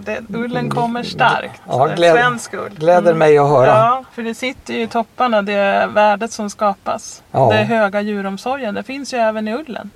det, 0.00 0.20
ullen 0.34 0.70
kommer 0.70 1.02
starkt. 1.02 1.60
Ja, 1.68 1.86
gläd- 1.86 2.12
Svensk 2.14 2.54
ull. 2.54 2.70
Gläder 2.76 3.00
Mm. 3.00 3.18
mig 3.18 3.38
att 3.38 3.48
höra. 3.48 3.66
Ja, 3.66 4.04
för 4.12 4.22
det 4.22 4.34
sitter 4.34 4.74
ju 4.74 4.82
i 4.82 4.86
topparna, 4.86 5.42
det 5.42 5.88
värdet 5.94 6.32
som 6.32 6.50
skapas. 6.50 7.22
Ja. 7.30 7.48
Det 7.52 7.56
höga 7.62 8.00
djuromsorgen, 8.00 8.74
det 8.74 8.82
finns 8.82 9.14
ju 9.14 9.18
även 9.18 9.48
i 9.48 9.54
ullen. 9.54 9.90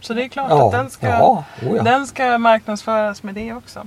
Så 0.00 0.14
det 0.14 0.24
är 0.24 0.28
klart 0.28 0.50
Ja, 0.50 0.66
att 0.66 0.72
den 0.72 0.90
ska, 0.90 1.06
ja, 1.08 1.44
oh 1.62 1.76
ja. 1.76 1.82
den 1.82 2.06
ska 2.06 2.38
marknadsföras 2.38 3.22
med 3.22 3.34
det 3.34 3.52
också. 3.52 3.86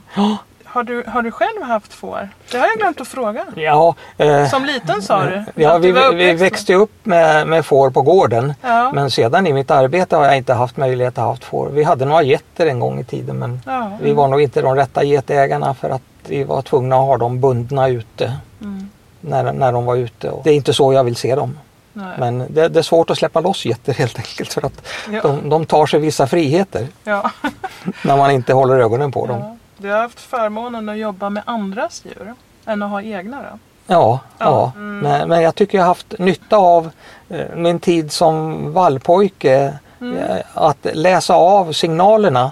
Ja. 0.78 0.80
Har 0.80 0.84
du, 0.84 1.04
har 1.08 1.22
du 1.22 1.32
själv 1.32 1.62
haft 1.64 1.94
får? 1.94 2.30
Det 2.52 2.58
har 2.58 2.68
jag 2.68 2.78
glömt 2.78 3.02
att 3.02 3.08
fråga. 3.08 3.46
Ja, 3.56 3.96
eh, 4.18 4.48
Som 4.50 4.66
liten 4.66 5.02
sa 5.02 5.24
du? 5.26 5.46
ja 5.56 5.76
att 5.76 5.82
vi, 5.82 5.92
du 5.92 6.16
vi 6.16 6.34
växte 6.34 6.74
upp 6.74 6.92
med, 7.06 7.48
med 7.48 7.66
får 7.66 7.90
på 7.90 8.02
gården. 8.02 8.54
Ja. 8.62 8.92
Men 8.94 9.12
sedan 9.12 9.48
i 9.48 9.54
mitt 9.54 9.72
arbete 9.72 10.16
har 10.16 10.26
jag 10.26 10.38
inte 10.38 10.54
haft 10.54 10.78
möjlighet 10.78 11.18
att 11.18 11.24
ha 11.24 11.32
haft 11.32 11.44
får. 11.44 11.70
Vi 11.70 11.84
hade 11.84 12.06
några 12.06 12.24
getter 12.24 12.66
en 12.68 12.80
gång 12.80 13.00
i 13.00 13.04
tiden 13.04 13.40
men 13.40 13.62
ja. 13.66 13.92
vi 14.02 14.14
var 14.14 14.28
nog 14.28 14.42
inte 14.42 14.62
de 14.62 14.76
rätta 14.76 15.04
getägarna 15.04 15.74
för 15.74 15.90
att 15.90 16.02
vi 16.28 16.44
var 16.44 16.62
tvungna 16.62 16.96
att 16.96 17.02
ha 17.06 17.18
dem 17.18 17.40
bundna 17.42 17.88
ute 17.88 18.34
Mm. 18.62 18.90
när, 19.22 19.54
när 19.54 19.72
de 19.72 19.86
var 19.86 19.96
ute. 19.96 20.30
Och 20.30 20.42
det 20.44 20.50
är 20.50 20.56
inte 20.56 20.74
så 20.74 20.94
jag 20.94 21.04
vill 21.04 21.16
se 21.16 21.36
dem. 21.36 21.58
Nej. 21.94 22.06
Men 22.20 22.44
det, 22.50 22.68
det 22.70 22.80
är 22.80 22.84
svårt 22.84 23.10
att 23.10 23.18
släppa 23.18 23.40
loss 23.42 23.66
getter 23.66 23.94
helt 23.94 24.18
enkelt 24.18 24.54
för 24.54 24.66
att 24.66 24.88
Ja. 25.12 25.22
de, 25.22 25.50
de 25.50 25.66
tar 25.66 25.86
sig 25.86 26.00
vissa 26.00 26.28
friheter 26.28 26.88
Ja. 27.04 27.32
när 28.02 28.18
man 28.18 28.32
inte 28.32 28.54
håller 28.54 28.80
ögonen 28.80 29.12
på 29.12 29.26
dem. 29.26 29.57
Du 29.78 29.90
har 29.90 30.00
haft 30.00 30.20
förmånen 30.20 30.90
att 30.90 30.98
jobba 30.98 31.30
med 31.30 31.44
andras 31.46 32.02
djur 32.06 32.34
än 32.66 32.84
att 32.84 32.90
ha 32.90 33.02
egna 33.02 33.38
då? 33.42 33.60
Ja, 33.88 34.20
Ja, 34.38 34.72
mm. 34.76 35.00
Men, 35.00 35.30
men 35.30 35.42
jag 35.42 35.56
tycker 35.56 35.78
jag 35.78 35.84
har 35.86 35.88
haft 35.90 36.20
nytta 36.20 36.58
av 36.58 36.90
eh, 37.30 37.56
min 37.56 37.80
tid 37.80 38.12
som 38.12 38.74
vallpojke. 38.74 39.74
Mm. 40.02 40.18
eh, 40.18 40.38
Att 40.54 40.88
läsa 40.94 41.34
av 41.36 41.72
signalerna 41.72 42.52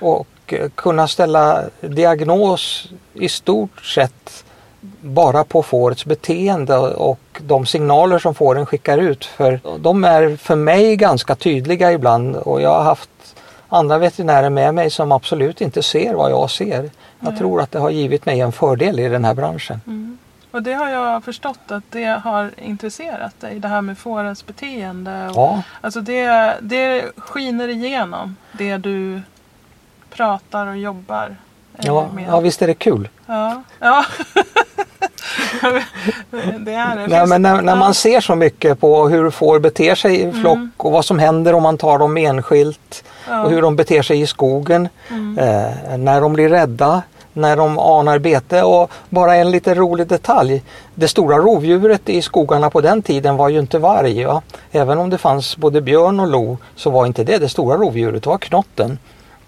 och 0.00 0.26
eh, 0.46 0.68
kunna 0.74 1.08
ställa 1.08 1.62
diagnos 1.80 2.88
i 3.14 3.28
stort 3.28 3.84
sett 3.84 4.44
bara 5.00 5.44
på 5.44 5.62
fårets 5.62 6.04
beteende 6.04 6.76
och 6.78 7.20
de 7.40 7.66
signaler 7.66 8.18
som 8.18 8.34
fåren 8.34 8.66
skickar 8.66 8.98
ut. 8.98 9.24
För 9.24 9.60
de 9.78 10.04
är 10.04 10.36
för 10.36 10.56
mig 10.56 10.96
ganska 10.96 11.34
tydliga 11.34 11.92
ibland 11.92 12.36
och 12.36 12.62
jag 12.62 12.70
har 12.70 12.82
haft 12.82 13.10
andra 13.74 13.98
veterinärer 13.98 14.50
med 14.50 14.74
mig 14.74 14.90
som 14.90 15.12
absolut 15.12 15.60
inte 15.60 15.82
ser 15.82 16.14
vad 16.14 16.30
jag 16.30 16.50
ser. 16.50 16.82
Jag 17.20 17.30
Nej. 17.30 17.36
tror 17.38 17.60
att 17.60 17.72
det 17.72 17.78
har 17.78 17.90
givit 17.90 18.26
mig 18.26 18.40
en 18.40 18.52
fördel 18.52 19.00
i 19.00 19.08
den 19.08 19.24
här 19.24 19.34
branschen. 19.34 19.80
Mm. 19.86 20.18
Och 20.50 20.62
det 20.62 20.72
har 20.72 20.88
jag 20.88 21.24
förstått 21.24 21.70
att 21.70 21.84
det 21.90 22.20
har 22.24 22.50
intresserat 22.58 23.40
dig, 23.40 23.58
det 23.60 23.68
här 23.68 23.80
med 23.82 23.98
fårens 23.98 24.46
beteende. 24.46 25.28
Och, 25.28 25.34
Ja, 25.36 25.62
Alltså 25.80 26.00
det, 26.00 26.54
det 26.60 27.04
skiner 27.16 27.68
igenom 27.68 28.36
det 28.52 28.76
du 28.76 29.20
pratar 30.10 30.66
och 30.66 30.76
jobbar 30.76 31.36
ja, 31.76 32.08
med. 32.14 32.28
ja 32.28 32.40
visst 32.40 32.62
är 32.62 32.66
det 32.66 32.74
kul. 32.74 33.08
ja. 33.26 33.62
ja. 33.80 34.04
det 36.58 36.72
är 36.74 36.96
det. 36.96 37.06
Nej, 37.06 37.26
men 37.26 37.42
när, 37.42 37.62
när 37.62 37.76
man 37.76 37.94
ser 37.94 38.20
så 38.20 38.34
mycket 38.34 38.80
på 38.80 39.08
hur 39.08 39.30
får 39.30 39.58
beter 39.58 39.94
sig 39.94 40.20
i 40.20 40.32
flock 40.32 40.54
Mm. 40.54 40.70
och 40.76 40.92
vad 40.92 41.04
som 41.04 41.18
händer 41.18 41.54
om 41.54 41.62
man 41.62 41.78
tar 41.78 41.98
dem 41.98 42.16
enskilt 42.16 43.04
ja. 43.28 43.44
och 43.44 43.50
hur 43.50 43.62
de 43.62 43.76
beter 43.76 44.02
sig 44.02 44.20
i 44.20 44.26
skogen, 44.26 44.88
mm. 45.10 45.38
eh, 45.38 45.96
när 45.98 46.20
de 46.20 46.32
blir 46.32 46.48
rädda, 46.48 47.02
när 47.32 47.56
de 47.56 47.78
anar 47.78 48.18
bete. 48.18 48.62
Och 48.62 48.90
bara 49.08 49.36
en 49.36 49.50
lite 49.50 49.74
rolig 49.74 50.06
detalj. 50.06 50.62
Det 50.94 51.08
stora 51.08 51.38
rovdjuret 51.38 52.08
i 52.08 52.22
skogarna 52.22 52.70
på 52.70 52.80
den 52.80 53.02
tiden 53.02 53.36
var 53.36 53.48
ju 53.48 53.58
inte 53.58 53.78
varg. 53.78 54.20
Ja? 54.20 54.42
Även 54.72 54.98
om 54.98 55.10
det 55.10 55.18
fanns 55.18 55.56
både 55.56 55.80
björn 55.80 56.20
och 56.20 56.26
lo 56.26 56.58
så 56.76 56.90
var 56.90 57.06
inte 57.06 57.24
det 57.24 57.38
det 57.38 57.48
stora 57.48 57.76
rovdjuret, 57.76 58.22
det 58.22 58.28
var 58.28 58.38
knotten. 58.38 58.98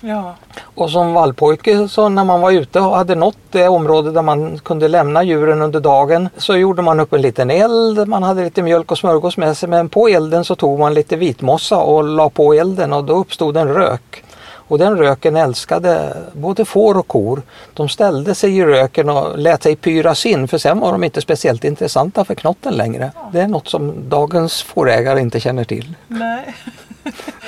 Ja. 0.00 0.34
Och 0.60 0.90
som 0.90 1.14
vallpojke 1.14 1.88
så 1.88 2.08
när 2.08 2.24
man 2.24 2.40
var 2.40 2.50
ute 2.50 2.80
och 2.80 2.96
hade 2.96 3.14
nått 3.14 3.38
det 3.50 3.68
område 3.68 4.10
där 4.10 4.22
man 4.22 4.58
kunde 4.58 4.88
lämna 4.88 5.22
djuren 5.22 5.62
under 5.62 5.80
dagen 5.80 6.28
så 6.36 6.56
gjorde 6.56 6.82
man 6.82 7.00
upp 7.00 7.12
en 7.12 7.22
liten 7.22 7.50
eld, 7.50 8.08
man 8.08 8.22
hade 8.22 8.44
lite 8.44 8.62
mjölk 8.62 8.92
och 8.92 8.98
smörgås 8.98 9.36
med 9.36 9.56
sig 9.56 9.68
men 9.68 9.88
på 9.88 10.08
elden 10.08 10.44
så 10.44 10.56
tog 10.56 10.78
man 10.78 10.94
lite 10.94 11.16
vitmossa 11.16 11.78
och 11.78 12.04
la 12.04 12.30
på 12.30 12.54
elden 12.54 12.92
och 12.92 13.04
då 13.04 13.14
uppstod 13.14 13.56
en 13.56 13.68
rök. 13.68 14.22
Och 14.68 14.78
den 14.78 14.96
röken 14.98 15.36
älskade 15.36 16.16
både 16.32 16.64
får 16.64 16.98
och 16.98 17.08
kor. 17.08 17.42
De 17.74 17.88
ställde 17.88 18.34
sig 18.34 18.58
i 18.58 18.64
röken 18.64 19.08
och 19.08 19.38
lät 19.38 19.62
sig 19.62 19.76
pyras 19.76 20.26
in 20.26 20.48
för 20.48 20.58
sen 20.58 20.80
var 20.80 20.92
de 20.92 21.04
inte 21.04 21.20
speciellt 21.20 21.64
intressanta 21.64 22.24
för 22.24 22.34
knotten 22.34 22.74
längre. 22.74 23.12
Det 23.32 23.40
är 23.40 23.48
något 23.48 23.68
som 23.68 24.08
dagens 24.08 24.62
fårägare 24.62 25.20
inte 25.20 25.40
känner 25.40 25.64
till. 25.64 25.94
Nej. 26.08 26.54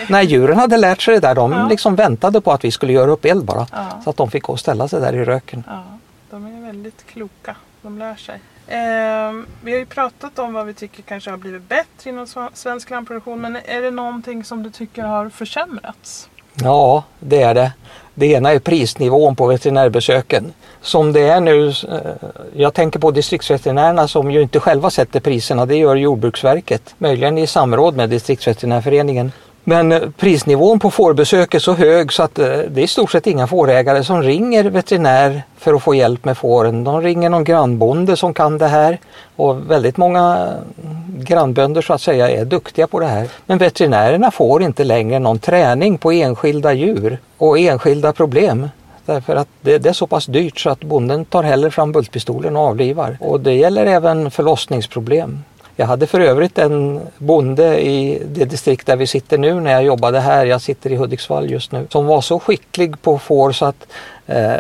Nej, 0.09 0.27
djuren 0.27 0.59
hade 0.59 0.77
lärt 0.77 1.03
sig 1.03 1.15
det 1.15 1.21
där. 1.21 1.35
De 1.35 1.53
Ja. 1.53 1.69
liksom 1.69 1.97
väntade 1.97 2.41
på 2.41 2.53
att 2.53 2.65
vi 2.65 2.71
skulle 2.71 2.93
göra 2.93 3.11
upp 3.11 3.25
eld 3.25 3.45
bara. 3.45 3.67
Ja. 3.73 3.87
Så 4.05 4.11
att 4.11 4.17
de 4.17 4.31
fick 4.31 4.43
gå 4.43 4.53
och 4.53 4.61
ställa 4.61 4.89
sig 4.89 5.01
där 5.01 5.13
i 5.13 5.25
röken. 5.25 5.65
Ja, 5.67 5.83
de 6.31 6.47
är 6.47 6.67
väldigt 6.67 7.07
kloka. 7.07 7.57
De 7.83 7.99
lär 7.99 8.15
sig. 8.15 8.41
Ehm, 8.69 9.47
vi 9.63 9.73
har 9.73 9.79
ju 9.79 9.87
pratat 9.87 10.39
om 10.39 10.53
vad 10.53 10.67
vi 10.67 10.75
tycker 10.75 11.03
kanske 11.03 11.31
har 11.31 11.37
blivit 11.39 11.69
bättre 11.69 12.11
inom 12.11 12.27
svensk 12.55 12.91
lammproduktion. 12.91 13.41
Men 13.41 13.57
är 13.57 13.83
det 13.83 13.91
någonting 13.91 14.45
som 14.45 14.63
du 14.63 14.71
tycker 14.71 15.03
har 15.03 15.29
försämrats? 15.29 16.29
Ja, 16.55 17.05
det 17.21 17.43
är 17.43 17.55
det. 17.55 17.73
Det 18.15 18.27
ena 18.27 18.51
är 18.53 18.59
prisnivån 18.59 19.37
på 19.37 19.47
veterinärbesöken. 19.47 20.53
Som 20.81 21.13
det 21.13 21.21
är 21.21 21.41
nu, 21.41 21.69
eh, 21.69 22.29
jag 22.55 22.75
tänker 22.75 22.99
på 22.99 23.11
distriktsveterinärerna 23.11 24.09
som 24.09 24.31
ju 24.31 24.43
inte 24.43 24.61
själva 24.61 24.91
sätter 24.91 25.21
priserna, 25.21 25.67
det 25.67 25.77
gör 25.77 25.97
Jordbruksverket. 25.97 26.95
Möjligen 26.99 27.39
i 27.39 27.47
samråd 27.47 27.97
med 27.97 28.11
distriktsveterinärföreningen. 28.11 29.33
Men 29.69 29.93
eh, 29.93 30.01
prisnivån 30.17 30.79
på 30.79 30.91
fårbesök 30.91 31.55
är 31.55 31.59
så 31.59 31.73
hög 31.73 32.13
så 32.13 32.23
att 32.23 32.39
eh, 32.39 32.47
det 32.47 32.81
är 32.81 32.85
i 32.85 32.87
stort 32.87 33.11
sett 33.11 33.27
inga 33.27 33.47
fårägare 33.47 34.05
som 34.05 34.23
ringer 34.23 34.65
veterinär 34.65 35.43
för 35.59 35.75
att 35.75 35.83
få 35.83 35.95
hjälp 35.95 36.25
med 36.25 36.39
fåren. 36.39 36.85
De 36.85 37.01
ringer 37.01 37.29
någon 37.29 37.45
grannbonde 37.45 38.17
som 38.17 38.35
kan 38.35 38.59
det 38.59 38.67
här 38.67 38.99
och 39.37 39.71
väldigt 39.71 39.97
många 39.97 40.37
mm, 40.85 41.25
grannbönder 41.25 41.83
så 41.83 41.93
att 41.93 42.01
säga 42.01 42.31
är 42.31 42.45
duktiga 42.45 42.87
på 42.87 43.01
det 43.01 43.07
här. 43.07 43.29
Men 43.47 43.59
veterinärerna 43.59 44.31
får 44.31 44.63
inte 44.63 44.85
längre 44.85 45.19
någon 45.19 45.39
träning 45.39 45.99
på 45.99 46.13
enskilda 46.13 46.73
djur 46.73 47.19
och 47.39 47.59
enskilda 47.59 48.13
problem. 48.13 48.69
Därför 49.05 49.37
att 49.37 49.49
det, 49.61 49.79
det 49.79 49.89
är 49.89 49.93
så 49.93 50.07
pass 50.07 50.27
dyrt 50.27 50.61
så 50.61 50.71
att 50.71 50.81
bonden 50.81 51.25
tar 51.25 51.43
hellre 51.43 51.71
fram 51.71 51.93
bultpistolen 51.93 52.57
och 52.57 52.63
avlivar. 52.63 53.19
Och 53.21 53.41
det 53.41 53.55
gäller 53.55 53.87
även 53.87 54.31
förlossningsproblem. 54.31 55.43
Jag 55.81 55.87
hade 55.87 56.07
för 56.07 56.21
övrigt 56.21 56.59
en 56.59 57.01
bonde 57.19 57.81
i 57.81 58.23
det 58.27 58.45
distrikt 58.45 58.87
där 58.87 58.97
vi 58.97 59.07
sitter 59.07 59.39
nu 59.39 59.61
när 59.61 59.71
jag 59.71 59.85
jobbade 59.85 60.21
här, 60.21 60.47
jag 60.47 60.61
sitter 60.61 60.93
i 60.93 60.97
Hudiksvall 60.97 61.51
just 61.51 61.73
nu, 61.73 61.87
som 61.91 62.07
var 62.07 62.21
så 62.21 62.39
skicklig 62.41 63.03
på 63.03 63.19
får 63.19 63.53
så 63.53 63.65
att 63.65 63.87
eh, 64.27 64.55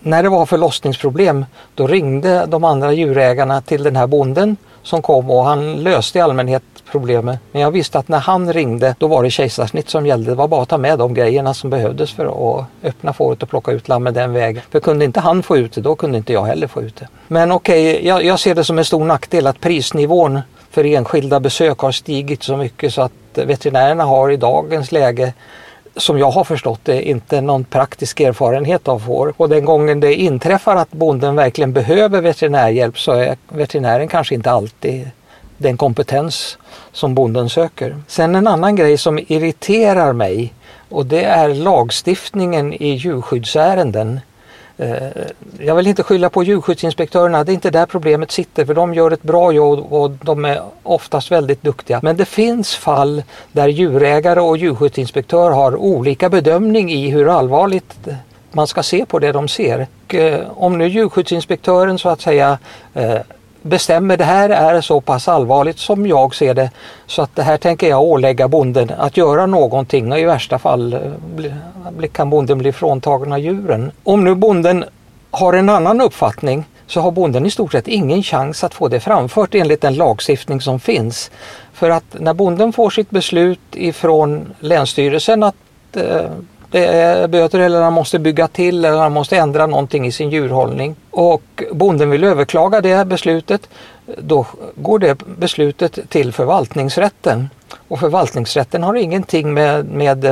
när 0.00 0.22
det 0.22 0.28
var 0.28 0.46
förlossningsproblem 0.46 1.44
då 1.74 1.86
ringde 1.86 2.46
de 2.48 2.64
andra 2.64 2.92
djurägarna 2.92 3.60
till 3.60 3.82
den 3.82 3.96
här 3.96 4.06
bonden 4.06 4.56
som 4.84 5.02
kom 5.02 5.30
och 5.30 5.44
han 5.44 5.76
löste 5.76 6.18
i 6.18 6.20
allmänhet 6.20 6.62
problemet. 6.90 7.38
Men 7.52 7.62
jag 7.62 7.70
visste 7.70 7.98
att 7.98 8.08
när 8.08 8.18
han 8.18 8.52
ringde 8.52 8.94
då 8.98 9.06
var 9.06 9.22
det 9.22 9.30
kejsarsnitt 9.30 9.88
som 9.88 10.06
gällde. 10.06 10.30
Det 10.30 10.34
var 10.34 10.48
bara 10.48 10.62
att 10.62 10.68
ta 10.68 10.78
med 10.78 10.98
de 10.98 11.14
grejerna 11.14 11.54
som 11.54 11.70
behövdes 11.70 12.12
för 12.12 12.58
att 12.58 12.64
öppna 12.82 13.12
fåret 13.12 13.42
och 13.42 13.48
plocka 13.48 13.72
ut 13.72 13.88
lammet 13.88 14.14
den 14.14 14.32
vägen. 14.32 14.62
För 14.70 14.80
kunde 14.80 15.04
inte 15.04 15.20
han 15.20 15.42
få 15.42 15.56
ut 15.56 15.72
det 15.72 15.80
då 15.80 15.94
kunde 15.94 16.18
inte 16.18 16.32
jag 16.32 16.44
heller 16.44 16.66
få 16.66 16.82
ut 16.82 16.96
det. 16.96 17.08
Men 17.28 17.52
okej, 17.52 18.06
jag, 18.06 18.24
jag 18.24 18.40
ser 18.40 18.54
det 18.54 18.64
som 18.64 18.78
en 18.78 18.84
stor 18.84 19.04
nackdel 19.04 19.46
att 19.46 19.60
prisnivån 19.60 20.40
för 20.70 20.84
enskilda 20.84 21.40
besök 21.40 21.78
har 21.78 21.92
stigit 21.92 22.42
så 22.42 22.56
mycket 22.56 22.94
så 22.94 23.02
att 23.02 23.12
veterinärerna 23.32 24.04
har 24.04 24.30
i 24.30 24.36
dagens 24.36 24.92
läge 24.92 25.32
som 25.96 26.18
jag 26.18 26.30
har 26.30 26.44
förstått 26.44 26.80
det 26.82 27.08
inte 27.08 27.40
någon 27.40 27.64
praktisk 27.64 28.20
erfarenhet 28.20 28.88
av 28.88 28.98
får. 28.98 29.34
Och 29.36 29.48
den 29.48 29.64
gången 29.64 30.00
det 30.00 30.14
inträffar 30.14 30.76
att 30.76 30.92
bonden 30.92 31.36
verkligen 31.36 31.72
behöver 31.72 32.20
veterinärhjälp 32.20 32.98
så 32.98 33.12
är 33.12 33.36
veterinären 33.48 34.08
kanske 34.08 34.34
inte 34.34 34.50
alltid 34.50 35.10
den 35.58 35.76
kompetens 35.76 36.58
som 36.92 37.14
bonden 37.14 37.48
söker. 37.48 38.02
Sen 38.06 38.34
en 38.34 38.46
annan 38.46 38.76
grej 38.76 38.98
som 38.98 39.18
irriterar 39.18 40.12
mig 40.12 40.52
och 40.88 41.06
det 41.06 41.24
är 41.24 41.48
lagstiftningen 41.48 42.72
i 42.72 42.88
djurskyddsärenden. 42.88 44.20
Eh, 44.78 45.08
jag 45.58 45.74
vill 45.74 45.86
inte 45.86 46.02
skylla 46.02 46.30
på 46.30 46.42
djurskyddsinspektörerna, 46.42 47.44
det 47.44 47.52
är 47.52 47.54
inte 47.54 47.70
där 47.70 47.86
problemet 47.86 48.30
sitter 48.30 48.64
för 48.64 48.74
de 48.74 48.94
gör 48.94 49.10
ett 49.10 49.22
bra 49.22 49.52
jobb 49.52 49.92
och 49.92 50.10
de 50.10 50.44
är 50.44 50.62
oftast 50.82 51.30
väldigt 51.30 51.62
duktiga. 51.62 52.00
Men 52.02 52.16
det 52.16 52.24
finns 52.24 52.74
fall 52.74 53.22
där 53.52 53.68
djurägare 53.68 54.40
och 54.40 54.56
djurskyddsinspektör 54.56 55.50
har 55.50 55.76
olika 55.76 56.28
bedömning 56.28 56.92
i 56.92 57.10
hur 57.10 57.28
allvarligt 57.38 57.98
man 58.52 58.66
ska 58.66 58.82
se 58.82 59.06
på 59.06 59.18
det 59.18 59.32
de 59.32 59.48
ser. 59.48 59.86
Och, 60.06 60.14
eh, 60.14 60.46
Om 60.54 60.78
nu 60.78 60.88
djurskyddsinspektören 60.88 61.98
så 61.98 62.08
att 62.08 62.20
säga 62.20 62.58
eh, 62.94 63.18
bestämmer 63.64 64.16
det 64.16 64.24
här 64.24 64.50
är 64.50 64.80
så 64.80 65.00
pass 65.00 65.28
allvarligt 65.28 65.78
som 65.78 66.06
jag 66.06 66.34
ser 66.34 66.54
det 66.54 66.70
så 67.06 67.22
att 67.22 67.36
det 67.36 67.42
här 67.42 67.56
tänker 67.56 67.88
jag 67.88 68.02
ålägga 68.02 68.48
bonden 68.48 68.90
att 68.98 69.16
göra 69.16 69.46
någonting 69.46 70.12
och 70.12 70.18
i 70.18 70.24
värsta 70.24 70.58
fall 70.58 70.92
eh, 70.92 72.08
kan 72.12 72.30
bonden 72.30 72.58
bli 72.58 72.72
fråntagen 72.72 73.32
av 73.32 73.38
djuren. 73.38 73.90
Om 74.04 74.24
nu 74.24 74.34
bonden 74.34 74.84
har 75.30 75.52
en 75.52 75.68
annan 75.68 76.00
uppfattning 76.00 76.64
så 76.86 77.00
har 77.00 77.10
bonden 77.10 77.46
i 77.46 77.50
stort 77.50 77.72
sett 77.72 77.88
ingen 77.88 78.22
chans 78.22 78.64
att 78.64 78.74
få 78.74 78.88
det 78.88 79.00
framfört 79.00 79.54
enligt 79.54 79.80
den 79.80 79.94
lagstiftning 79.94 80.60
som 80.60 80.80
finns. 80.80 81.30
För 81.72 81.90
att 81.90 82.16
när 82.20 82.34
bonden 82.34 82.72
får 82.72 82.90
sitt 82.90 83.10
beslut 83.10 83.60
ifrån 83.72 84.54
Länsstyrelsen 84.60 85.42
att 85.42 85.56
eh, 85.96 86.30
det 86.74 86.86
är 86.86 87.28
böter 87.28 87.60
eller 87.60 87.82
han 87.82 87.92
måste 87.92 88.18
bygga 88.18 88.48
till 88.48 88.84
eller 88.84 88.98
han 88.98 89.12
måste 89.12 89.36
ändra 89.36 89.66
någonting 89.66 90.06
i 90.06 90.12
sin 90.12 90.30
djurhållning 90.30 90.96
och 91.10 91.62
bonden 91.72 92.10
vill 92.10 92.24
överklaga 92.24 92.80
det 92.80 93.06
beslutet 93.06 93.68
då 94.18 94.46
går 94.74 94.98
det 94.98 95.18
beslutet 95.38 95.98
till 96.08 96.32
förvaltningsrätten. 96.32 97.50
Och 97.88 98.00
förvaltningsrätten 98.00 98.82
har 98.82 98.94
ingenting 98.94 99.54
med, 99.54 99.86
med 99.86 100.24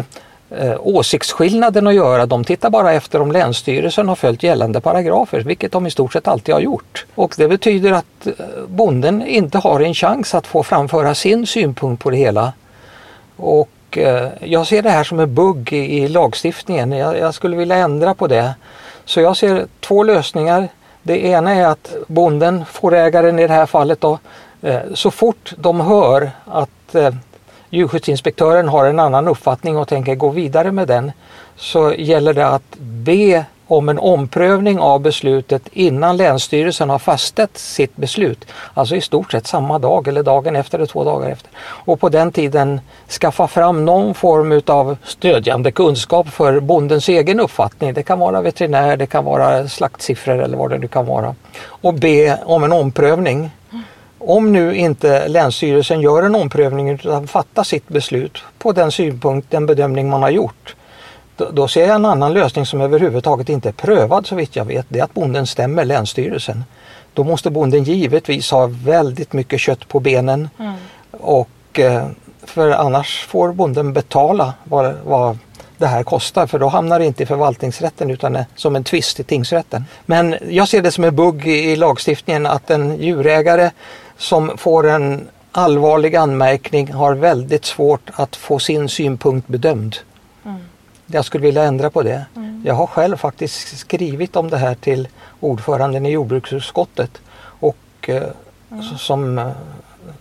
eh, 0.51 0.75
åsiktsskillnaden 0.81 1.87
att 1.87 1.95
göra. 1.95 2.27
De 2.27 2.45
tittar 2.45 2.71
bara 2.71 2.93
efter 2.93 3.21
om 3.21 3.33
Länsstyrelsen 3.33 4.09
har 4.09 4.17
följt 4.17 4.43
gällande 4.43 4.81
paragrafer, 4.81 5.41
vilket 5.41 5.73
de 5.73 5.87
i 5.87 5.91
stort 5.91 6.13
sett 6.13 6.29
alltid 6.29 6.55
har 6.55 6.61
gjort. 6.61 7.07
Och 7.15 7.35
det 7.37 7.49
betyder 7.49 7.93
att 7.93 8.27
eh, 8.27 8.33
bonden 8.69 9.27
inte 9.27 9.59
har 9.59 9.81
en 9.81 9.95
chans 9.95 10.35
att 10.35 10.47
få 10.47 10.63
framföra 10.63 11.15
sin 11.15 11.47
synpunkt 11.47 12.03
på 12.03 12.11
det 12.11 12.17
hela. 12.17 12.53
Och 13.37 13.69
Eh, 13.99 14.29
jag 14.41 14.67
ser 14.67 14.83
det 14.83 14.91
här 14.91 15.05
som 15.05 15.21
en 15.21 15.35
bugg 15.35 15.73
i, 15.73 16.09
lagstiftningen. 16.09 16.93
Jag, 16.93 17.35
skulle 17.35 17.57
vilja 17.57 17.77
ändra 17.77 18.15
på 18.15 18.27
det. 18.27 18.55
Så 19.05 19.21
jag 19.21 19.37
ser 19.37 19.67
två 19.81 20.03
lösningar. 20.03 20.69
Det 21.03 21.25
ena 21.25 21.55
är 21.55 21.67
att 21.67 21.95
bonden, 22.07 22.65
fårägaren 22.65 23.39
i 23.39 23.47
det 23.47 23.53
här 23.53 23.67
fallet 23.67 24.01
då, 24.01 24.19
eh, 24.63 24.81
så 24.95 25.11
fort 25.11 25.53
de 25.57 25.81
hör 25.81 26.31
att 26.45 26.95
eh, 26.95 27.15
djurskyddsinspektören 27.71 28.69
har 28.69 28.85
en 28.85 28.99
annan 28.99 29.29
uppfattning 29.29 29.77
och 29.77 29.89
tänker 29.89 30.15
gå 30.15 30.29
vidare 30.29 30.73
med 30.73 30.89
den 30.89 31.13
så 31.57 31.95
gäller 31.95 32.35
det 32.35 32.47
att 32.47 32.77
be 32.79 33.45
om 33.73 33.89
en 33.89 33.99
omprövning 33.99 34.79
av 34.79 35.01
beslutet 35.01 35.63
innan 35.73 36.17
Länsstyrelsen 36.17 36.91
har 36.91 36.99
fastställt 36.99 37.59
sitt 37.59 37.97
beslut. 37.97 38.45
Alltså 38.75 38.97
i 38.97 39.01
stort 39.01 39.33
sett 39.33 39.47
samma 39.47 39.79
dag 39.79 40.09
eller 40.09 40.23
dagen 40.23 40.57
efter 40.57 40.79
eller 40.79 40.87
två 40.87 41.05
dagar 41.05 41.31
efter. 41.31 41.51
Och 41.61 42.01
på 42.01 42.09
den 42.09 42.33
tiden 42.33 42.81
skaffa 43.21 43.49
fram 43.49 43.85
någon 43.85 44.15
form 44.15 44.53
utav 44.53 44.97
stödjande 45.05 45.73
kunskap 45.73 46.29
för 46.29 46.61
bondens 46.61 47.09
egen 47.09 47.41
uppfattning. 47.41 47.95
Det 47.95 48.03
kan 48.03 48.19
vara 48.19 48.41
veterinär, 48.41 48.97
det 48.97 49.07
kan 49.07 49.25
vara 49.25 49.69
slaktsiffror 49.69 50.43
eller 50.43 50.57
vad 50.57 50.71
det 50.71 50.79
nu 50.79 50.89
kan 50.89 51.07
vara. 51.07 51.35
Och 51.67 51.95
be 51.95 52.39
om 52.45 52.65
en 52.65 52.73
omprövning. 52.73 53.51
Om 54.19 54.53
nu 54.53 54.75
inte 54.75 55.29
Länsstyrelsen 55.29 56.01
gör 56.01 56.23
en 56.23 56.35
omprövning 56.35 56.91
utan 56.91 57.27
fattar 57.27 57.63
sitt 57.63 57.89
beslut 57.89 58.43
på 58.59 58.73
den 58.73 58.93
synpunkt, 58.93 59.51
den 59.51 59.67
bedömning 59.67 60.11
man 60.11 60.23
har 60.23 60.31
gjort. 60.31 60.77
Då, 61.37 61.51
då 61.53 61.69
ser 61.69 61.87
jag 61.87 61.95
en 61.95 62.05
annan 62.05 62.33
lösning 62.33 62.67
som 62.67 62.81
överhuvudtaget 62.81 63.49
inte 63.49 63.69
är 63.69 63.73
prövad 63.73 64.27
så 64.27 64.35
vitt 64.35 64.57
jag 64.57 64.65
vet. 64.65 64.87
Det 64.89 64.99
är 64.99 65.05
att 65.05 65.15
bonden 65.15 65.47
stämmer 65.47 65.85
Länsstyrelsen. 65.85 66.65
Då 67.15 67.25
måste 67.25 67.51
bonden 67.51 67.85
givetvis 67.85 68.51
ha 68.51 68.67
väldigt 68.85 69.33
mycket 69.33 69.61
kött 69.61 69.89
på 69.89 70.01
benen. 70.01 70.49
Och 71.11 71.79
eh, 71.79 72.07
för 72.43 72.71
annars 72.71 73.27
får 73.27 73.53
bonden 73.53 73.93
betala 73.93 74.55
vad, 74.65 74.95
vad 75.05 75.39
det 75.79 75.87
här 75.87 76.03
kostar 76.03 76.47
för 76.47 76.59
då 76.59 76.69
hamnar 76.69 76.99
det 76.99 77.07
inte 77.07 77.23
i 77.23 77.27
förvaltningsrätten 77.27 78.11
utan 78.11 78.39
som 78.57 78.77
en 78.77 78.85
tvist 78.85 79.21
i 79.21 79.25
tingsrätten. 79.25 79.85
Men 80.07 80.37
jag 80.49 80.69
ser 80.69 80.83
det 80.83 80.91
som 80.91 81.05
en 81.05 81.17
bugg 81.17 81.47
i, 81.47 81.73
i 81.73 81.77
lagstiftningen 81.77 82.47
att 82.47 82.71
en 82.71 82.97
djurägare 82.97 83.71
som 84.17 84.59
får 84.59 84.89
en 84.89 85.29
allvarlig 85.53 86.17
anmärkning 86.17 86.93
har 86.93 87.15
väldigt 87.15 87.65
svårt 87.65 88.11
att 88.15 88.37
få 88.37 88.59
sin 88.59 88.89
synpunkt 88.89 89.49
bedömd. 89.49 89.97
Jag 91.13 91.25
skulle 91.25 91.43
vilja 91.47 91.65
ändra 91.65 91.91
på 91.91 92.03
det. 92.03 92.25
Jag 92.65 92.75
har 92.75 92.87
själv 92.87 93.17
faktiskt 93.17 93.79
skrivit 93.79 94.37
om 94.37 94.51
det 94.51 94.57
här 94.57 94.75
till 94.75 95.09
ordföranden 95.41 96.07
i 96.07 96.11
jordbruksutskottet 96.11 97.21
och 97.39 97.77
eh, 98.09 98.23
som 98.99 99.39
eh, 99.39 99.51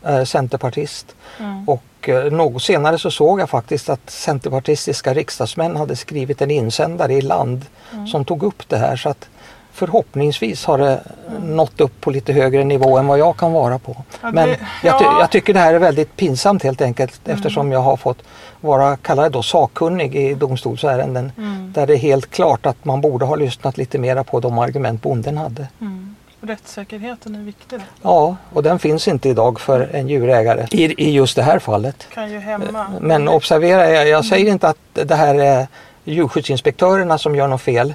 är 0.03 0.25
centerpartist. 0.25 1.15
Mm. 1.39 1.69
Och 1.69 2.09
eh, 2.09 2.31
något 2.31 2.63
senare 2.63 2.97
så 2.97 3.11
såg 3.11 3.39
jag 3.39 3.49
faktiskt 3.49 3.89
att 3.89 4.09
centerpartistiska 4.09 5.13
riksdagsmän 5.13 5.75
hade 5.75 5.95
skrivit 5.95 6.41
en 6.41 6.51
insändare 6.51 7.13
i 7.13 7.21
Land 7.21 7.65
Mm. 7.93 8.07
som 8.07 8.25
tog 8.25 8.43
upp 8.43 8.69
det 8.69 8.77
här. 8.77 8.95
Så 8.95 9.09
att 9.09 9.29
förhoppningsvis 9.73 10.65
har 10.65 10.77
det 10.77 10.99
nått 11.43 11.81
upp 11.81 12.01
på 12.01 12.11
lite 12.11 12.33
högre 12.33 12.63
nivå 12.63 12.97
än 12.97 13.07
vad 13.07 13.19
jag 13.19 13.37
kan 13.37 13.53
vara 13.53 13.79
på. 13.79 13.95
Ja, 14.21 14.31
Men 14.31 14.49
det- 14.49 14.57
jag, 14.83 14.99
ty- 14.99 15.05
ja. 15.05 15.17
jag 15.19 15.31
tycker 15.31 15.53
det 15.53 15.59
här 15.59 15.73
är 15.73 15.79
väldigt 15.79 16.15
pinsamt 16.15 16.63
helt 16.63 16.81
enkelt 16.81 17.21
Mm. 17.25 17.37
eftersom 17.37 17.71
jag 17.71 17.79
har 17.79 17.97
fått 17.97 18.17
vara, 18.61 18.97
kalla 18.97 19.23
det 19.23 19.29
då 19.29 19.43
sakkunnig 19.43 20.15
i 20.15 20.33
domstolsärenden. 20.33 21.31
Mm. 21.37 21.71
Där 21.75 21.87
det 21.87 21.93
är 21.93 21.97
helt 21.97 22.31
klart 22.31 22.65
att 22.65 22.85
man 22.85 23.01
borde 23.01 23.25
ha 23.25 23.35
lyssnat 23.35 23.77
lite 23.77 23.97
mera 23.97 24.23
på 24.23 24.39
de 24.39 24.57
argument 24.59 25.01
bonden 25.01 25.37
hade. 25.37 25.67
Mm. 25.81 26.15
Rättssäkerheten 26.43 27.35
är 27.35 27.39
viktig. 27.39 27.79
då. 27.79 27.85
Ja, 28.01 28.35
och 28.53 28.63
den 28.63 28.79
finns 28.79 29.07
inte 29.07 29.29
idag 29.29 29.59
för 29.59 29.89
en 29.93 30.07
djurägare 30.07 30.67
i, 30.71 31.03
i 31.07 31.11
just 31.11 31.35
det 31.35 31.43
här 31.43 31.59
fallet. 31.59 32.07
Kan 32.13 32.31
ju 32.31 32.39
hämma. 32.39 32.87
Men 32.99 33.27
observera, 33.27 33.89
jag, 33.91 34.07
jag 34.07 34.25
säger 34.25 34.51
inte 34.51 34.67
att 34.67 34.77
det 34.93 35.15
här 35.15 35.35
är 35.35 35.67
djurskyddsinspektörerna 36.03 37.17
som 37.17 37.35
gör 37.35 37.47
något 37.47 37.61
fel. 37.61 37.93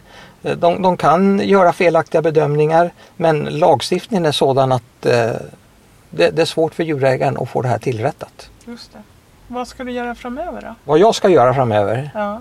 De, 0.54 0.82
de 0.82 0.96
kan 0.96 1.38
göra 1.48 1.72
felaktiga 1.72 2.22
bedömningar 2.22 2.90
men 3.16 3.44
lagstiftningen 3.44 4.26
är 4.26 4.32
sådan 4.32 4.72
att 4.72 5.06
eh, 5.06 5.12
det, 6.10 6.30
det 6.30 6.42
är 6.42 6.44
svårt 6.46 6.74
för 6.74 6.82
djurägaren 6.82 7.36
att 7.40 7.48
få 7.48 7.62
det 7.62 7.68
här 7.68 7.78
tillrättat. 7.78 8.50
Just 8.64 8.92
det. 8.92 8.98
Vad 9.48 9.68
ska 9.68 9.84
du 9.84 9.92
göra 9.92 10.14
framöver 10.14 10.60
då? 10.60 10.74
Vad 10.84 10.98
jag 10.98 11.14
ska 11.14 11.28
göra 11.28 11.54
framöver? 11.54 12.10
Ja. 12.14 12.40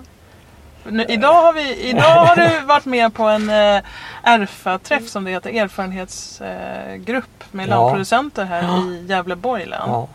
Nu, 0.88 1.04
idag, 1.08 1.32
har 1.42 1.52
vi, 1.52 1.74
idag 1.88 2.24
har 2.24 2.36
du 2.36 2.60
varit 2.66 2.84
med 2.84 3.14
på 3.14 3.22
en 3.22 3.50
eh, 3.50 3.82
ERFA-träff 4.22 5.08
som 5.08 5.24
det 5.24 5.30
heter, 5.30 5.50
erfarenhetsgrupp 5.50 7.44
med 7.50 7.68
Ja. 7.68 7.70
lammproducenter 7.70 8.44
här 8.44 8.62
i 8.82 9.06
Gävleborg 9.08 9.66
län. 9.66 9.80
Ja, 9.86 10.08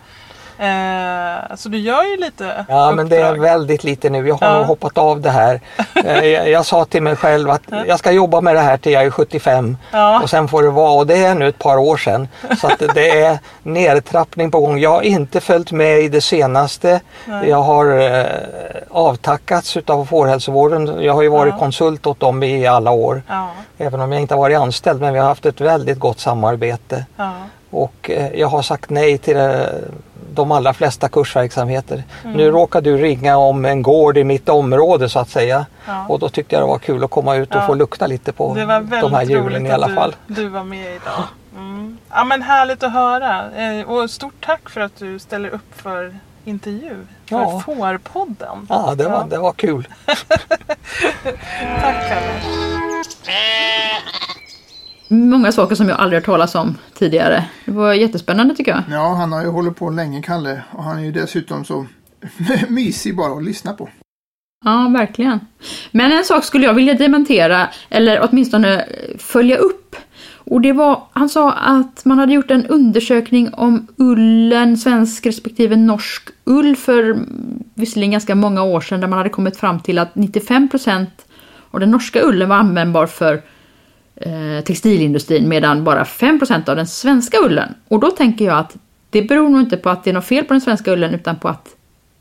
Eh, 0.61 1.55
så 1.55 1.69
du 1.69 1.77
gör 1.77 2.03
ju 2.03 2.17
lite 2.17 2.65
ja 2.69 2.91
men 2.91 3.09
det 3.09 3.17
är 3.17 3.29
uppdrag. 3.31 3.41
väldigt 3.41 3.83
lite 3.83 4.09
nu. 4.09 4.27
Jag 4.27 4.35
har 4.35 4.47
Ja. 4.47 4.57
nog 4.57 4.65
hoppat 4.65 4.97
av 4.97 5.21
det 5.21 5.29
här. 5.29 5.61
Eh, 6.05 6.25
jag, 6.25 6.49
jag 6.49 6.65
sa 6.65 6.85
till 6.85 7.01
mig 7.03 7.15
själv 7.15 7.49
att 7.49 7.61
jag 7.87 7.99
ska 7.99 8.11
jobba 8.11 8.41
med 8.41 8.55
det 8.55 8.59
här 8.61 8.77
till 8.77 8.91
jag 8.91 9.03
är 9.03 9.09
75 9.09 9.77
Ja. 9.91 10.21
och 10.21 10.29
sen 10.29 10.47
får 10.47 10.63
det 10.63 10.69
vara 10.69 10.91
och 10.91 11.07
det 11.07 11.25
är 11.25 11.35
nu 11.35 11.47
ett 11.47 11.57
par 11.59 11.77
år 11.77 11.97
sedan. 11.97 12.27
Så 12.61 12.67
att 12.67 12.79
det 12.95 13.21
är 13.21 13.39
nedtrappning 13.63 14.51
på 14.51 14.59
gång. 14.59 14.79
Jag 14.79 14.89
har 14.89 15.01
inte 15.01 15.41
följt 15.41 15.71
med 15.71 15.99
i 15.99 16.09
det 16.09 16.21
senaste. 16.21 16.99
Nej. 17.25 17.49
Jag 17.49 17.61
har 17.61 17.99
eh, 17.99 18.25
avtackats 18.91 19.77
utav 19.77 20.05
fårhälsovården. 20.05 21.01
Jag 21.03 21.13
har 21.13 21.21
ju 21.21 21.29
varit 21.29 21.53
Ja. 21.53 21.59
konsult 21.59 22.07
åt 22.07 22.19
dem 22.19 22.43
i 22.43 22.67
alla 22.67 22.91
år. 22.91 23.21
Även 23.77 24.01
om 24.01 24.11
jag 24.11 24.21
inte 24.21 24.33
har 24.33 24.39
varit 24.41 24.57
anställd 24.57 25.01
men 25.01 25.13
vi 25.13 25.19
har 25.19 25.27
haft 25.27 25.45
ett 25.45 25.61
väldigt 25.61 25.99
gott 25.99 26.19
samarbete. 26.19 27.05
Och 27.69 28.09
eh, 28.09 28.33
jag 28.39 28.47
har 28.47 28.61
sagt 28.61 28.89
nej 28.89 29.17
till 29.17 29.37
eh, 29.37 29.51
de 30.33 30.51
allra 30.51 30.73
flesta 30.73 31.09
kursverksamheter. 31.09 32.03
Mm. 32.23 32.37
Nu 32.37 32.51
råkar 32.51 32.81
du 32.81 32.97
ringa 32.97 33.37
om 33.37 33.65
en 33.65 33.81
gård 33.81 34.17
i 34.17 34.23
mitt 34.23 34.49
område 34.49 35.09
så 35.09 35.19
att 35.19 35.29
säga. 35.29 35.65
ja. 35.87 36.05
Och 36.09 36.19
då 36.19 36.29
tyckte 36.29 36.55
jag 36.55 36.63
det 36.63 36.67
var 36.67 36.79
kul 36.79 37.03
att 37.03 37.09
komma 37.11 37.35
ut 37.35 37.55
och 37.55 37.61
Ja. 37.61 37.67
få 37.67 37.73
lukta 37.73 38.07
lite 38.07 38.31
på 38.31 38.53
de 39.01 39.13
här 39.13 39.23
djuren 39.23 39.65
i 39.65 39.71
alla 39.71 39.87
att 39.87 39.95
fall. 39.95 40.15
Du, 40.27 40.33
du 40.33 40.47
var 40.47 40.63
med 40.63 40.85
idag. 40.95 41.23
Mm. 41.55 41.97
Ja 42.09 42.23
men 42.23 42.41
härligt 42.41 42.83
att 42.83 42.93
höra. 42.93 43.51
Eh, 43.51 43.89
och 43.89 44.09
stort 44.09 44.45
tack 44.45 44.69
för 44.69 44.81
att 44.81 44.95
du 44.99 45.19
ställer 45.19 45.49
upp 45.49 45.81
för 45.81 46.15
intervju. 46.45 46.95
För 47.29 47.35
Ja. 47.35 47.59
Fårpodden. 47.65 48.67
Ja, 48.69 48.93
det 48.97 49.07
var, 49.09 49.25
det 49.29 49.37
var 49.37 49.53
kul. 49.53 49.87
Tack 50.05 50.27
Kalle. 52.09 52.31
Många 55.13 55.51
saker 55.51 55.75
som 55.75 55.89
jag 55.89 55.99
aldrig 55.99 56.17
hört 56.17 56.25
talas 56.25 56.55
om 56.55 56.77
tidigare. 56.93 57.45
Det 57.65 57.71
var 57.71 57.93
jättespännande 57.93 58.55
tycker 58.55 58.71
jag. 58.71 58.83
Ja, 58.89 59.13
han 59.13 59.31
har 59.31 59.41
ju 59.41 59.47
hållit 59.47 59.75
på 59.75 59.89
länge, 59.89 60.21
Kalle. 60.21 60.61
Och 60.71 60.83
han 60.83 60.99
är 60.99 61.03
ju 61.03 61.11
dessutom 61.11 61.65
så 61.65 61.85
mysig 62.69 63.15
bara 63.15 63.37
att 63.37 63.43
lyssna 63.43 63.73
på. 63.73 63.89
Ja, 64.65 64.91
verkligen. 64.97 65.39
Men 65.91 66.11
en 66.11 66.23
sak 66.23 66.43
skulle 66.43 66.65
jag 66.65 66.73
vilja 66.73 66.93
dementera, 66.93 67.69
eller 67.89 68.27
åtminstone 68.29 68.85
följa 69.17 69.57
upp. 69.57 69.95
Och 70.35 70.61
det 70.61 70.73
var, 70.73 71.03
han 71.11 71.29
sa 71.29 71.51
att 71.51 72.05
man 72.05 72.19
hade 72.19 72.33
gjort 72.33 72.51
en 72.51 72.65
undersökning 72.65 73.53
om 73.53 73.87
ullen, 73.97 74.77
svensk 74.77 75.25
respektive 75.25 75.75
norsk 75.75 76.29
ull 76.45 76.75
för 76.75 77.03
mm, 77.03 77.63
visserligen 77.73 78.11
ganska 78.11 78.35
många 78.35 78.63
år 78.63 78.81
sedan 78.81 78.99
där 79.01 79.07
man 79.07 79.17
hade 79.17 79.29
kommit 79.29 79.57
fram 79.57 79.79
till 79.79 79.99
att 79.99 80.13
95% 80.13 81.05
av 81.71 81.79
den 81.79 81.91
norska 81.91 82.21
ullen 82.21 82.49
var 82.49 82.55
användbar 82.55 83.05
för 83.05 83.41
eh, 84.21 84.63
textilindustrin 84.63 85.49
medan 85.49 85.83
bara 85.83 86.03
5% 86.03 86.69
av 86.69 86.75
den 86.75 86.87
svenska 86.87 87.37
ullen. 87.45 87.73
Och 87.87 87.99
då 87.99 88.11
tänker 88.11 88.45
jag 88.45 88.57
att 88.57 88.75
det 89.09 89.21
beror 89.21 89.49
nog 89.49 89.61
inte 89.61 89.77
på 89.77 89.89
att 89.89 90.03
det 90.03 90.09
är 90.09 90.13
något 90.13 90.25
fel 90.25 90.45
på 90.45 90.53
den 90.53 90.61
svenska 90.61 90.91
ullen 90.91 91.13
utan 91.13 91.35
på 91.35 91.47
att 91.47 91.67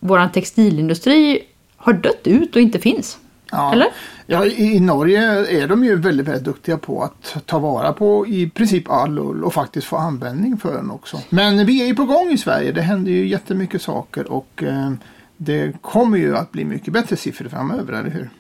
våran 0.01 0.33
textilindustri 0.33 1.43
har 1.77 1.93
dött 1.93 2.27
ut 2.27 2.57
och 2.57 2.63
inte 2.63 2.79
finns. 2.79 3.19
Ja. 3.51 3.73
Eller? 3.73 3.89
Ja, 4.27 4.47
i, 4.47 4.77
i 4.77 4.81
Norge 4.81 5.23
är 5.63 5.69
de 5.69 5.85
ju 5.85 5.97
väldigt, 5.97 6.29
väldigt 6.29 6.45
duktiga 6.45 6.79
på 6.79 7.03
att 7.03 7.47
ta 7.47 7.59
vara 7.59 7.93
på 7.93 8.27
i 8.27 8.51
princip 8.51 8.91
all 8.91 9.19
ull 9.19 9.45
och 9.45 9.55
faktiskt 9.55 9.87
få 9.87 9.97
användning 9.97 10.57
för 10.57 10.75
den 10.75 10.91
också. 10.91 11.21
Men 11.29 11.67
vi 11.67 11.83
är 11.83 11.87
ju 11.87 11.95
på 11.95 12.05
gång 12.05 12.31
i 12.31 12.39
Sverige. 12.39 12.73
Det 12.73 12.83
händer 12.83 13.13
ju 13.13 13.29
jättemycket 13.29 13.83
saker 13.83 14.33
och 14.33 14.63
eh, 14.63 14.93
det 15.37 15.83
kommer 15.83 16.19
ju 16.19 16.37
att 16.37 16.53
bli 16.53 16.65
mycket 16.65 16.93
bättre 16.93 17.17
siffror 17.17 17.49
framöver, 17.49 17.93
eller 17.93 18.11
hur? 18.11 18.31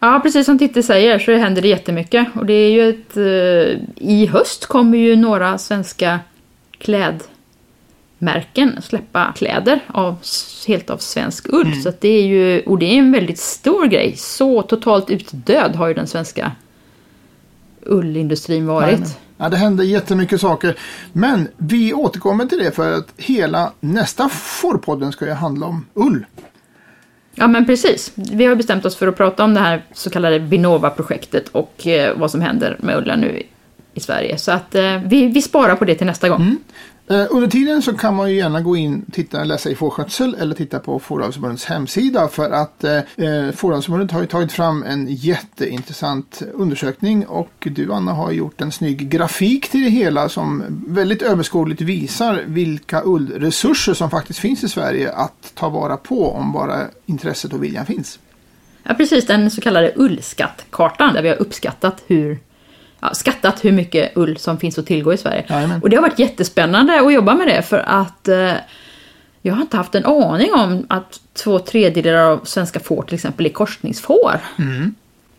Ja, 0.00 0.20
precis 0.22 0.46
som 0.46 0.58
Titti 0.58 0.82
säger 0.82 1.18
så 1.18 1.32
händer 1.32 1.62
det 1.62 1.68
jättemycket. 1.68 2.26
Och 2.34 2.46
det 2.46 2.52
är 2.52 2.70
ju 2.70 2.88
ett... 2.88 3.16
Eh, 3.16 4.06
I 4.08 4.26
höst 4.26 4.66
kommer 4.66 4.98
ju 4.98 5.16
några 5.16 5.58
svenska 5.58 6.20
klädmärken 6.78 8.82
släppa 8.82 9.32
kläder 9.36 9.80
av, 9.86 10.16
helt 10.66 10.90
av 10.90 10.98
svensk 10.98 11.46
ull. 11.48 11.82
Så 11.82 11.88
att 11.88 12.00
det 12.00 12.08
är 12.08 12.26
ju... 12.26 12.60
Och 12.60 12.78
det 12.78 12.86
är 12.86 12.98
en 12.98 13.12
väldigt 13.12 13.38
stor 13.38 13.86
grej. 13.86 14.16
Så 14.16 14.62
totalt 14.62 15.10
utdöd 15.10 15.76
har 15.76 15.88
ju 15.88 15.94
den 15.94 16.06
svenska 16.06 16.52
ullindustrin 17.82 18.66
varit. 18.66 19.18
Ja, 19.38 19.48
det 19.48 19.56
händer 19.56 19.84
jättemycket 19.84 20.40
saker. 20.40 20.78
Men 21.12 21.48
vi 21.56 21.94
återkommer 21.94 22.46
till 22.46 22.58
det 22.58 22.70
för 22.70 22.92
att 22.92 23.12
hela 23.16 23.72
nästa 23.80 24.28
Fårpodden 24.28 25.12
ska 25.12 25.26
ju 25.26 25.32
handla 25.32 25.66
om 25.66 25.86
ull. 25.94 26.26
Ja 27.38 27.46
men 27.46 27.66
precis. 27.66 28.12
Vi 28.14 28.44
har 28.44 28.54
bestämt 28.54 28.84
oss 28.84 28.96
för 28.96 29.08
att 29.08 29.16
prata 29.16 29.44
om 29.44 29.54
det 29.54 29.60
här 29.60 29.82
så 29.92 30.10
kallade 30.10 30.38
Vinnova-projektet 30.38 31.48
och 31.48 31.86
eh, 31.86 32.18
vad 32.18 32.30
som 32.30 32.40
händer 32.40 32.76
med 32.80 32.96
Ulla 32.96 33.16
nu 33.16 33.42
i, 33.96 34.00
Sverige. 34.00 34.38
Så 34.38 34.52
att 34.52 34.74
eh, 34.74 35.00
vi, 35.04 35.26
vi 35.26 35.42
sparar 35.42 35.76
på 35.76 35.84
det 35.84 35.94
till 35.94 36.06
nästa 36.06 36.28
gång. 36.28 36.56
Eh, 37.10 37.26
under 37.30 37.48
tiden 37.48 37.82
så 37.82 37.92
kan 37.92 38.14
man 38.14 38.30
ju 38.30 38.36
gärna 38.36 38.60
gå 38.60 38.76
in 38.76 39.04
och 39.06 39.14
titta, 39.14 39.44
läsa 39.44 39.70
i 39.70 39.74
fårskötsel 39.74 40.36
eller 40.40 40.54
titta 40.54 40.78
på 40.78 40.98
Fåravelsförbundets 40.98 41.64
hemsida 41.64 42.28
för 42.28 42.50
att 42.50 42.84
eh, 42.84 42.96
eh, 42.96 43.52
Fåravelsförbundet 43.54 44.10
har 44.10 44.20
ju 44.20 44.26
tagit 44.26 44.52
fram 44.52 44.82
en 44.82 45.06
jätteintressant 45.08 46.42
undersökning 46.54 47.26
och 47.26 47.52
du 47.60 47.92
Anna 47.92 48.12
har 48.12 48.32
gjort 48.32 48.60
en 48.60 48.72
snygg 48.72 49.08
grafik 49.08 49.68
till 49.68 49.84
det 49.84 49.90
hela 49.90 50.28
som 50.28 50.64
väldigt 50.86 51.22
överskådligt 51.22 51.80
visar 51.80 52.42
vilka 52.46 53.02
ullresurser 53.04 53.94
som 53.94 54.10
faktiskt 54.10 54.38
finns 54.38 54.64
i 54.64 54.68
Sverige 54.68 55.12
att 55.12 55.52
ta 55.54 55.68
vara 55.68 55.96
på 55.96 56.32
om 56.32 56.52
bara 56.52 56.80
intresset 57.06 57.52
och 57.52 57.64
viljan 57.64 57.86
finns. 57.86 58.18
Ja, 58.82 58.94
precis 58.94 59.26
den 59.26 59.50
så 59.50 59.60
kallade 59.60 59.92
ullskattkartan 59.96 61.14
där 61.14 61.22
vi 61.22 61.28
har 61.28 61.36
uppskattat 61.36 62.02
hur 62.06 62.38
ja, 63.00 63.14
skattat 63.14 63.64
hur 63.64 63.72
mycket 63.72 64.16
ull 64.16 64.36
som 64.36 64.58
finns 64.58 64.78
att 64.78 64.86
tillgå 64.86 65.12
i 65.12 65.16
Sverige. 65.16 65.44
Jajamän. 65.48 65.82
Och 65.82 65.90
det 65.90 65.96
har 65.96 66.02
varit 66.02 66.18
jättespännande 66.18 67.00
att 67.00 67.12
jobba 67.12 67.34
med 67.34 67.48
det 67.48 67.62
för 67.62 67.78
att 67.78 68.28
eh, 68.28 68.52
jag 69.42 69.54
har 69.54 69.62
inte 69.62 69.76
haft 69.76 69.94
en 69.94 70.06
aning 70.06 70.54
om 70.54 70.86
att 70.88 71.20
två 71.32 71.58
tredjedelar 71.58 72.18
av 72.18 72.40
svenska 72.44 72.80
får 72.80 73.02
till 73.02 73.14
exempel 73.14 73.46
är 73.46 73.50
korsningsfår. 73.50 74.40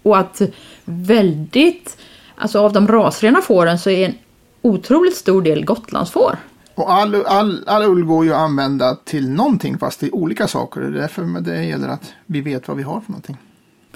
Och 0.03 0.17
att 0.17 0.41
väldigt, 0.85 1.97
alltså 2.35 2.59
av 2.59 2.73
de 2.73 2.87
rasrena 2.87 3.41
fåren 3.41 3.79
så 3.79 3.89
är 3.89 4.05
en 4.05 4.13
otroligt 4.61 5.15
stor 5.15 5.41
del 5.41 5.65
gotlandsfår. 5.65 6.37
Och 6.75 6.93
all, 6.93 7.25
all, 7.25 7.63
all 7.67 7.83
ull 7.83 8.03
går 8.03 8.25
ju 8.25 8.34
att 8.34 8.39
använda 8.39 8.95
till 8.95 9.29
någonting 9.29 9.77
fast 9.77 9.99
till 9.99 10.09
olika 10.11 10.47
saker. 10.47 10.81
Det 10.81 10.88
är 10.88 10.91
därför 10.91 11.41
det 11.41 11.63
gäller 11.63 11.88
att 11.88 12.13
vi 12.25 12.41
vet 12.41 12.67
vad 12.67 12.77
vi 12.77 12.84
har 12.84 13.01
för 13.01 13.11
någonting. 13.11 13.38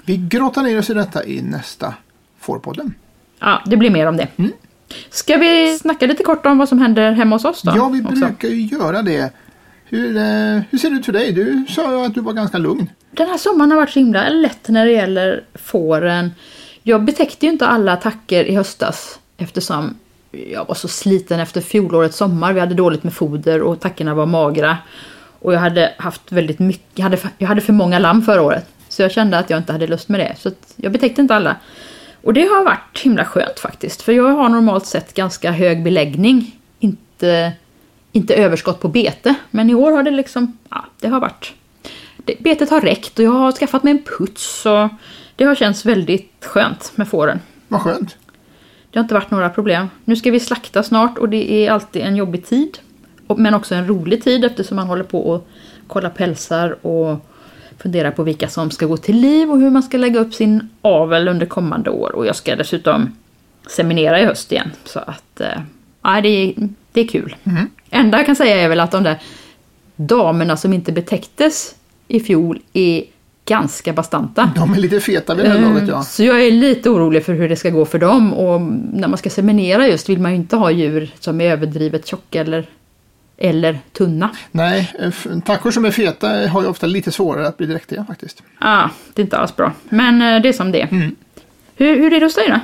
Vi 0.04 0.16
grottar 0.16 0.62
ner 0.62 0.78
oss 0.78 0.90
i 0.90 0.94
detta 0.94 1.24
i 1.24 1.42
nästa 1.42 1.94
Fårpodden. 2.40 2.94
Ja, 3.42 3.62
det 3.66 3.76
blir 3.76 3.90
mer 3.90 4.06
om 4.06 4.16
det. 4.16 4.28
Ska 5.10 5.36
vi 5.36 5.78
snacka 5.78 6.06
lite 6.06 6.22
kort 6.22 6.46
om 6.46 6.58
vad 6.58 6.68
som 6.68 6.78
händer 6.78 7.12
hemma 7.12 7.36
hos 7.36 7.44
oss 7.44 7.62
då? 7.62 7.72
Ja, 7.76 7.88
vi 7.88 8.02
också? 8.02 8.14
brukar 8.14 8.48
ju 8.48 8.62
göra 8.62 9.02
det. 9.02 9.32
Hur, 9.84 10.16
eh, 10.16 10.62
hur 10.70 10.78
ser 10.78 10.90
det 10.90 10.96
ut 10.96 11.04
för 11.04 11.12
dig? 11.12 11.32
Du 11.32 11.64
sa 11.68 11.92
ju 11.92 12.06
att 12.06 12.14
du 12.14 12.20
var 12.20 12.32
ganska 12.32 12.58
lugn. 12.58 12.90
Den 13.10 13.28
här 13.28 13.38
sommaren 13.38 13.70
har 13.70 13.78
varit 13.78 13.90
så 13.90 13.98
himla 13.98 14.28
lätt 14.28 14.68
när 14.68 14.86
det 14.86 14.92
gäller 14.92 15.44
fåren. 15.54 16.30
Jag 16.82 17.04
betäckte 17.04 17.46
ju 17.46 17.52
inte 17.52 17.66
alla 17.66 17.92
attacker 17.92 18.44
i 18.44 18.54
höstas 18.54 19.18
eftersom 19.36 19.94
jag 20.30 20.64
var 20.68 20.74
så 20.74 20.88
sliten 20.88 21.40
efter 21.40 21.60
fjolårets 21.60 22.16
sommar. 22.16 22.52
Vi 22.52 22.60
hade 22.60 22.74
dåligt 22.74 23.02
med 23.02 23.12
foder 23.14 23.62
och 23.62 23.80
tackorna 23.80 24.14
var 24.14 24.26
magra. 24.26 24.78
Och 25.38 25.54
jag 25.54 25.60
hade 25.60 25.94
haft 25.98 26.32
väldigt 26.32 26.58
mycket, 26.58 26.90
jag 26.94 27.02
hade, 27.02 27.18
jag 27.38 27.48
hade 27.48 27.60
för 27.60 27.72
många 27.72 27.98
lamm 27.98 28.22
förra 28.22 28.42
året. 28.42 28.68
Så 28.88 29.02
jag 29.02 29.12
kände 29.12 29.38
att 29.38 29.50
jag 29.50 29.58
inte 29.58 29.72
hade 29.72 29.86
lust 29.86 30.08
med 30.08 30.20
det. 30.20 30.34
Så 30.38 30.50
jag 30.76 30.92
betäckte 30.92 31.20
inte 31.20 31.34
alla. 31.34 31.56
Och 32.22 32.34
det 32.34 32.42
har 32.42 32.64
varit 32.64 33.00
himla 33.02 33.24
skönt 33.24 33.58
faktiskt. 33.58 34.02
För 34.02 34.12
jag 34.12 34.28
har 34.28 34.48
normalt 34.48 34.86
sett 34.86 35.14
ganska 35.14 35.50
hög 35.50 35.82
beläggning. 35.82 36.56
Inte, 36.80 37.52
inte 38.12 38.34
överskott 38.34 38.80
på 38.80 38.88
bete. 38.88 39.34
Men 39.50 39.70
i 39.70 39.74
år 39.74 39.92
har 39.92 40.02
det 40.02 40.10
liksom, 40.10 40.58
ja, 40.70 40.84
det 41.00 41.08
har 41.08 41.20
varit... 41.20 41.52
Det, 42.16 42.36
betet 42.40 42.70
har 42.70 42.80
räckt 42.80 43.18
och 43.18 43.24
jag 43.24 43.30
har 43.30 43.52
skaffat 43.52 43.82
mig 43.82 43.90
en 43.90 44.02
puts. 44.18 44.66
Och 44.66 44.88
det 45.36 45.44
har 45.44 45.54
känts 45.54 45.84
väldigt 45.84 46.44
skönt 46.44 46.92
med 46.94 47.08
fåren. 47.08 47.40
Vad 47.68 47.80
skönt. 47.80 48.16
Det 48.90 48.98
har 48.98 49.04
inte 49.04 49.14
varit 49.14 49.30
några 49.30 49.50
problem. 49.50 49.86
Nu 50.04 50.16
ska 50.16 50.30
vi 50.30 50.40
slakta 50.40 50.82
snart 50.82 51.18
och 51.18 51.28
det 51.28 51.52
är 51.52 51.70
alltid 51.70 52.02
en 52.02 52.16
jobbig 52.16 52.46
tid. 52.46 52.78
Men 53.36 53.54
också 53.54 53.74
en 53.74 53.86
rolig 53.86 54.24
tid 54.24 54.44
eftersom 54.44 54.76
man 54.76 54.86
håller 54.86 55.04
på 55.04 55.30
och 55.30 55.48
kollar 55.86 56.10
pälsar 56.10 56.86
och 56.86 57.26
funderar 57.82 58.10
på 58.10 58.22
vilka 58.22 58.48
som 58.48 58.70
ska 58.70 58.86
gå 58.86 58.96
till 58.96 59.16
liv 59.16 59.50
och 59.50 59.60
hur 59.60 59.70
man 59.70 59.82
ska 59.82 59.98
lägga 59.98 60.20
upp 60.20 60.34
sin 60.34 60.68
avel 60.82 61.28
under 61.28 61.46
kommande 61.46 61.90
år. 61.90 62.14
Och 62.14 62.26
jag 62.26 62.36
ska 62.36 62.56
dessutom 62.56 63.16
seminera 63.66 64.20
i 64.20 64.24
höst 64.24 64.52
igen. 64.52 64.70
Så 64.84 64.98
att, 64.98 65.40
eh, 65.40 65.60
ja, 66.02 66.20
det, 66.20 66.28
är, 66.28 66.54
det 66.92 67.00
är 67.00 67.06
kul. 67.08 67.36
Enda 67.90 68.18
jag 68.18 68.26
kan 68.26 68.36
säga 68.36 68.56
är 68.56 68.68
väl 68.68 68.80
att 68.80 68.90
de 68.90 69.02
där 69.02 69.18
damerna 69.96 70.56
som 70.56 70.72
inte 70.72 70.92
betäcktes 70.92 71.74
i 72.08 72.20
fjol 72.20 72.60
är 72.72 73.04
ganska 73.44 73.92
bastanta. 73.92 74.52
De 74.56 74.74
är 74.74 74.78
lite 74.78 75.00
feta 75.00 75.34
vid 75.34 75.44
det 75.44 75.50
här 75.50 75.60
laget 75.60 75.88
ja. 75.88 75.94
Mm, 75.94 76.02
Så 76.02 76.24
jag 76.24 76.46
är 76.46 76.50
lite 76.50 76.90
orolig 76.90 77.24
för 77.24 77.34
hur 77.34 77.48
det 77.48 77.56
ska 77.56 77.70
gå 77.70 77.84
för 77.84 77.98
dem 77.98 78.32
och 78.32 78.60
när 78.92 79.08
man 79.08 79.18
ska 79.18 79.30
seminera 79.30 79.88
just 79.88 80.08
vill 80.08 80.20
man 80.20 80.30
ju 80.30 80.36
inte 80.36 80.56
ha 80.56 80.70
djur 80.70 81.10
som 81.20 81.40
är 81.40 81.52
överdrivet 81.52 82.06
tjocka 82.06 82.40
eller, 82.40 82.66
eller 83.36 83.78
tunna. 83.92 84.30
Nej, 84.50 84.92
eh, 84.98 85.38
tackor 85.44 85.70
som 85.70 85.84
är 85.84 85.90
feta 85.90 86.28
har 86.28 86.62
ju 86.62 86.68
ofta 86.68 86.86
lite 86.86 87.12
svårare 87.12 87.48
att 87.48 87.56
bli 87.56 87.66
dräktiga 87.66 88.04
faktiskt. 88.04 88.42
Ah, 88.58 88.88
det 89.14 89.22
är 89.22 89.24
inte 89.24 89.38
alls 89.38 89.56
bra. 89.56 89.72
Men 89.88 90.22
eh, 90.22 90.42
det 90.42 90.48
är 90.48 90.52
som 90.52 90.72
det 90.72 90.80
är. 90.80 90.88
hur, 91.76 91.96
hur 91.96 92.12
är 92.12 92.20
det 92.20 92.26
hos 92.26 92.34
dig 92.34 92.48
då? 92.48 92.60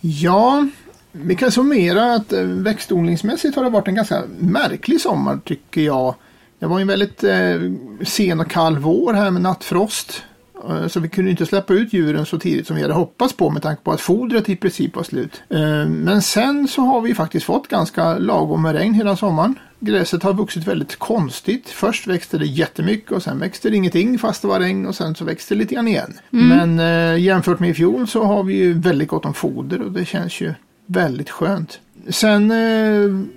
Ja, 0.00 0.66
vi 1.12 1.34
kan 1.34 1.52
summera 1.52 2.14
att 2.14 2.32
eh, 2.32 2.42
växtodlingsmässigt 2.42 3.56
har 3.56 3.64
det 3.64 3.70
varit 3.70 3.88
en 3.88 3.94
ganska 3.94 4.22
märklig 4.38 5.00
sommar 5.00 5.38
tycker 5.44 5.80
jag. 5.80 6.14
Det 6.58 6.66
var 6.66 6.80
en 6.80 6.86
väldigt 6.86 7.24
eh, 7.24 7.60
sen 8.04 8.40
och 8.40 8.50
kall 8.50 8.78
vår 8.78 9.12
här 9.12 9.30
med 9.30 9.42
nattfrost. 9.42 10.22
Eh, 10.68 10.86
Så 10.88 11.00
vi 11.00 11.08
kunde 11.08 11.30
inte 11.30 11.46
släppa 11.46 11.74
ut 11.74 11.92
djuren 11.92 12.26
så 12.26 12.38
tidigt 12.38 12.66
som 12.66 12.76
vi 12.76 12.82
hade 12.82 12.94
hoppats 12.94 13.32
på 13.36 13.50
med 13.50 13.62
tanke 13.62 13.82
på 13.82 13.92
att 13.92 14.00
fodret 14.00 14.48
i 14.48 14.56
princip 14.56 14.96
var 14.96 15.02
slut. 15.02 15.42
Eh, 15.50 15.86
Men 15.88 16.22
sen 16.22 16.68
så 16.68 16.82
har 16.82 17.00
vi 17.00 17.14
faktiskt 17.14 17.46
fått 17.46 17.68
ganska 17.68 18.18
lagom 18.18 18.62
med 18.62 18.74
regn 18.74 18.94
hela 18.94 19.16
sommaren. 19.16 19.54
Gräset 19.80 20.22
har 20.22 20.34
vuxit 20.34 20.66
väldigt 20.66 20.96
konstigt. 20.96 21.68
Först 21.68 22.06
växte 22.06 22.38
det 22.38 22.46
jättemycket 22.46 23.12
och 23.12 23.22
sen 23.22 23.38
växte 23.38 23.70
det 23.70 23.76
ingenting 23.76 24.18
fast 24.18 24.42
det 24.42 24.48
var 24.48 24.60
regn 24.60 24.86
och 24.86 24.94
sen 24.94 25.14
så 25.14 25.24
växte 25.24 25.54
det 25.54 25.58
lite 25.58 25.74
grann 25.74 25.88
igen. 25.88 26.12
Men 26.30 26.78
eh, 26.80 27.20
jämfört 27.22 27.60
med 27.60 27.70
i 27.70 27.74
fjol 27.74 28.06
så 28.08 28.24
har 28.24 28.42
vi 28.42 28.54
ju 28.56 28.72
väldigt 28.78 29.08
gott 29.08 29.24
om 29.24 29.34
foder 29.34 29.82
och 29.82 29.92
det 29.92 30.04
känns 30.04 30.40
ju 30.40 30.54
väldigt 30.86 31.30
skönt. 31.30 31.80
Sen 32.08 32.52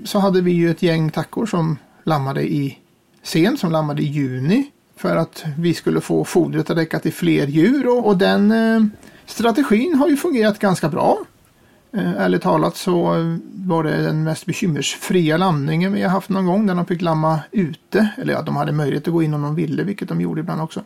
så 0.05 0.19
hade 0.19 0.41
vi 0.41 0.51
ju 0.51 0.71
ett 0.71 0.83
gäng 0.83 1.09
tackor 1.11 1.45
som 1.45 1.77
lammade 2.03 2.43
i 2.43 2.77
sen 3.23 3.57
som 3.57 3.71
lammade 3.71 4.01
i 4.01 4.05
juni 4.05 4.65
för 4.99 5.15
att 5.15 5.45
vi 5.57 5.73
skulle 5.73 6.01
få 6.01 6.23
fodret 6.23 6.69
att 6.69 6.77
räcka 6.77 6.99
till 6.99 7.13
fler 7.13 7.47
djur 7.47 7.87
och, 7.87 8.07
och 8.07 8.17
den 8.17 8.51
eh, 8.51 8.83
strategin 9.25 9.95
har 9.95 10.07
ju 10.07 10.17
fungerat 10.17 10.59
ganska 10.59 10.89
bra. 10.89 11.17
Eh, 11.93 12.11
ärligt 12.11 12.41
talat 12.41 12.75
så 12.75 13.01
var 13.53 13.83
det 13.83 14.03
den 14.03 14.23
mest 14.23 14.45
bekymmersfria 14.45 15.37
lamningen 15.37 15.93
vi 15.93 16.01
har 16.01 16.09
haft 16.09 16.29
någon 16.29 16.45
gång 16.45 16.67
där 16.67 16.75
de 16.75 16.85
fick 16.85 17.01
lamma 17.01 17.39
ute. 17.51 18.09
Eller 18.17 18.33
ja, 18.33 18.41
de 18.41 18.55
hade 18.55 18.71
möjlighet 18.71 19.07
att 19.07 19.13
gå 19.13 19.23
in 19.23 19.33
om 19.33 19.41
de 19.41 19.55
ville, 19.55 19.83
vilket 19.83 20.07
de 20.09 20.21
gjorde 20.21 20.41
ibland 20.41 20.61
också. 20.61 20.83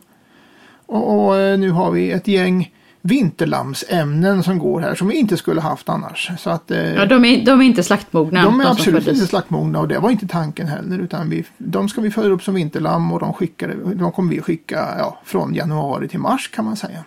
Och, 0.86 1.26
och 1.26 1.36
eh, 1.36 1.58
nu 1.58 1.70
har 1.70 1.90
vi 1.90 2.10
ett 2.10 2.28
gäng 2.28 2.74
vinterlamsämnen 3.06 4.42
som 4.42 4.58
går 4.58 4.80
här 4.80 4.94
som 4.94 5.08
vi 5.08 5.14
inte 5.16 5.36
skulle 5.36 5.60
haft 5.60 5.88
annars. 5.88 6.30
Så 6.38 6.50
att, 6.50 6.70
eh, 6.70 6.94
Ja, 6.94 7.06
de, 7.06 7.24
är, 7.24 7.44
de 7.44 7.60
är 7.60 7.64
inte 7.64 7.82
slaktmogna. 7.82 8.42
de 8.42 8.60
är 8.60 8.70
absolut 8.70 9.08
inte 9.08 9.26
slaktmogna 9.26 9.80
och 9.80 9.88
det 9.88 9.98
var 9.98 10.10
inte 10.10 10.28
tanken 10.28 10.66
heller. 10.66 10.98
Utan 10.98 11.30
vi, 11.30 11.44
de 11.58 11.88
ska 11.88 12.00
vi 12.00 12.10
föda 12.10 12.28
upp 12.28 12.42
som 12.42 12.54
vinterlamm 12.54 13.12
och 13.12 13.20
de, 13.20 13.32
skickar, 13.32 13.74
de 13.94 14.12
kommer 14.12 14.30
vi 14.34 14.40
skicka 14.40 14.88
ja, 14.98 15.20
från 15.24 15.54
januari 15.54 16.08
till 16.08 16.18
mars 16.18 16.50
kan 16.54 16.64
man 16.64 16.76
säga. 16.76 17.04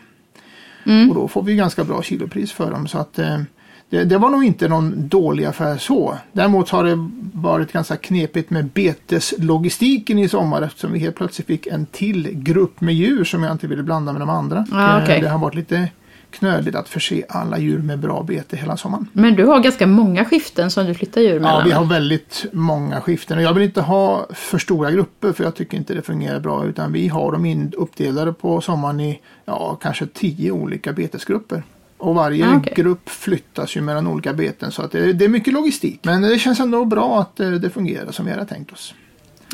Mm. 0.85 1.09
Och 1.09 1.15
då 1.15 1.27
får 1.27 1.43
vi 1.43 1.55
ganska 1.55 1.83
bra 1.83 2.01
kilopris 2.01 2.51
för 2.51 2.71
dem. 2.71 2.87
Så 2.87 2.97
att, 2.97 3.19
eh, 3.19 3.41
det, 3.89 4.03
det 4.03 4.17
var 4.17 4.29
nog 4.29 4.43
inte 4.43 4.67
någon 4.67 5.07
dålig 5.07 5.45
affär 5.45 5.77
så. 5.77 6.17
Däremot 6.31 6.69
har 6.69 6.83
det 6.83 7.09
varit 7.33 7.71
ganska 7.71 7.95
knepigt 7.95 8.49
med 8.49 8.65
beteslogistiken 8.65 10.19
i 10.19 10.29
sommar 10.29 10.61
eftersom 10.61 10.91
vi 10.91 10.99
helt 10.99 11.15
plötsligt 11.15 11.47
fick 11.47 11.67
en 11.67 11.85
till 11.85 12.29
grupp 12.33 12.81
med 12.81 12.95
djur 12.95 13.23
som 13.23 13.43
jag 13.43 13.51
inte 13.51 13.67
ville 13.67 13.83
blanda 13.83 14.11
med 14.11 14.21
de 14.21 14.29
andra. 14.29 14.65
Ja, 14.71 14.97
Eh, 14.97 15.03
okej. 15.03 15.21
Det 15.21 15.29
har 15.29 15.39
varit 15.39 15.55
lite 15.55 15.89
knöligt 16.31 16.75
att 16.75 16.89
förse 16.89 17.23
alla 17.29 17.59
djur 17.59 17.79
med 17.79 17.99
bra 17.99 18.23
bete 18.23 18.57
hela 18.57 18.77
sommaren. 18.77 19.07
Men 19.13 19.35
du 19.35 19.45
har 19.45 19.59
ganska 19.59 19.87
många 19.87 20.25
skiften 20.25 20.71
som 20.71 20.85
du 20.85 20.93
flyttar 20.93 21.21
djur 21.21 21.39
mellan. 21.39 21.59
Ja, 21.59 21.65
vi 21.65 21.71
har 21.71 21.85
väldigt 21.85 22.45
många 22.51 23.01
skiften 23.01 23.37
och 23.37 23.43
jag 23.43 23.53
vill 23.53 23.63
inte 23.63 23.81
ha 23.81 24.27
för 24.33 24.57
stora 24.57 24.91
grupper 24.91 25.33
för 25.33 25.43
jag 25.43 25.55
tycker 25.55 25.77
inte 25.77 25.93
det 25.93 26.01
fungerar 26.01 26.39
bra 26.39 26.65
utan 26.65 26.91
vi 26.93 27.07
har 27.07 27.31
dem 27.31 27.45
in, 27.45 27.73
uppdelade 27.77 28.33
på 28.33 28.61
sommaren 28.61 28.99
i 28.99 29.21
ja, 29.45 29.77
kanske 29.81 30.05
tio 30.07 30.51
olika 30.51 30.93
betesgrupper. 30.93 31.63
Och 31.97 32.15
varje 32.15 32.47
Ah, 32.49 32.55
okej. 32.57 32.73
grupp 32.75 33.09
flyttas 33.09 33.75
ju 33.77 33.81
mellan 33.81 34.07
olika 34.07 34.33
beten 34.33 34.71
så 34.71 34.81
att 34.81 34.91
det, 34.91 35.13
det 35.13 35.25
är 35.25 35.29
mycket 35.29 35.53
logistik. 35.53 35.99
Men 36.03 36.21
det 36.21 36.39
känns 36.39 36.59
ändå 36.59 36.85
bra 36.85 37.21
att 37.21 37.39
eh, 37.39 37.49
det 37.51 37.69
fungerar 37.69 38.11
som 38.11 38.25
vi 38.25 38.31
hade 38.31 38.45
tänkt 38.45 38.71
oss. 38.73 38.93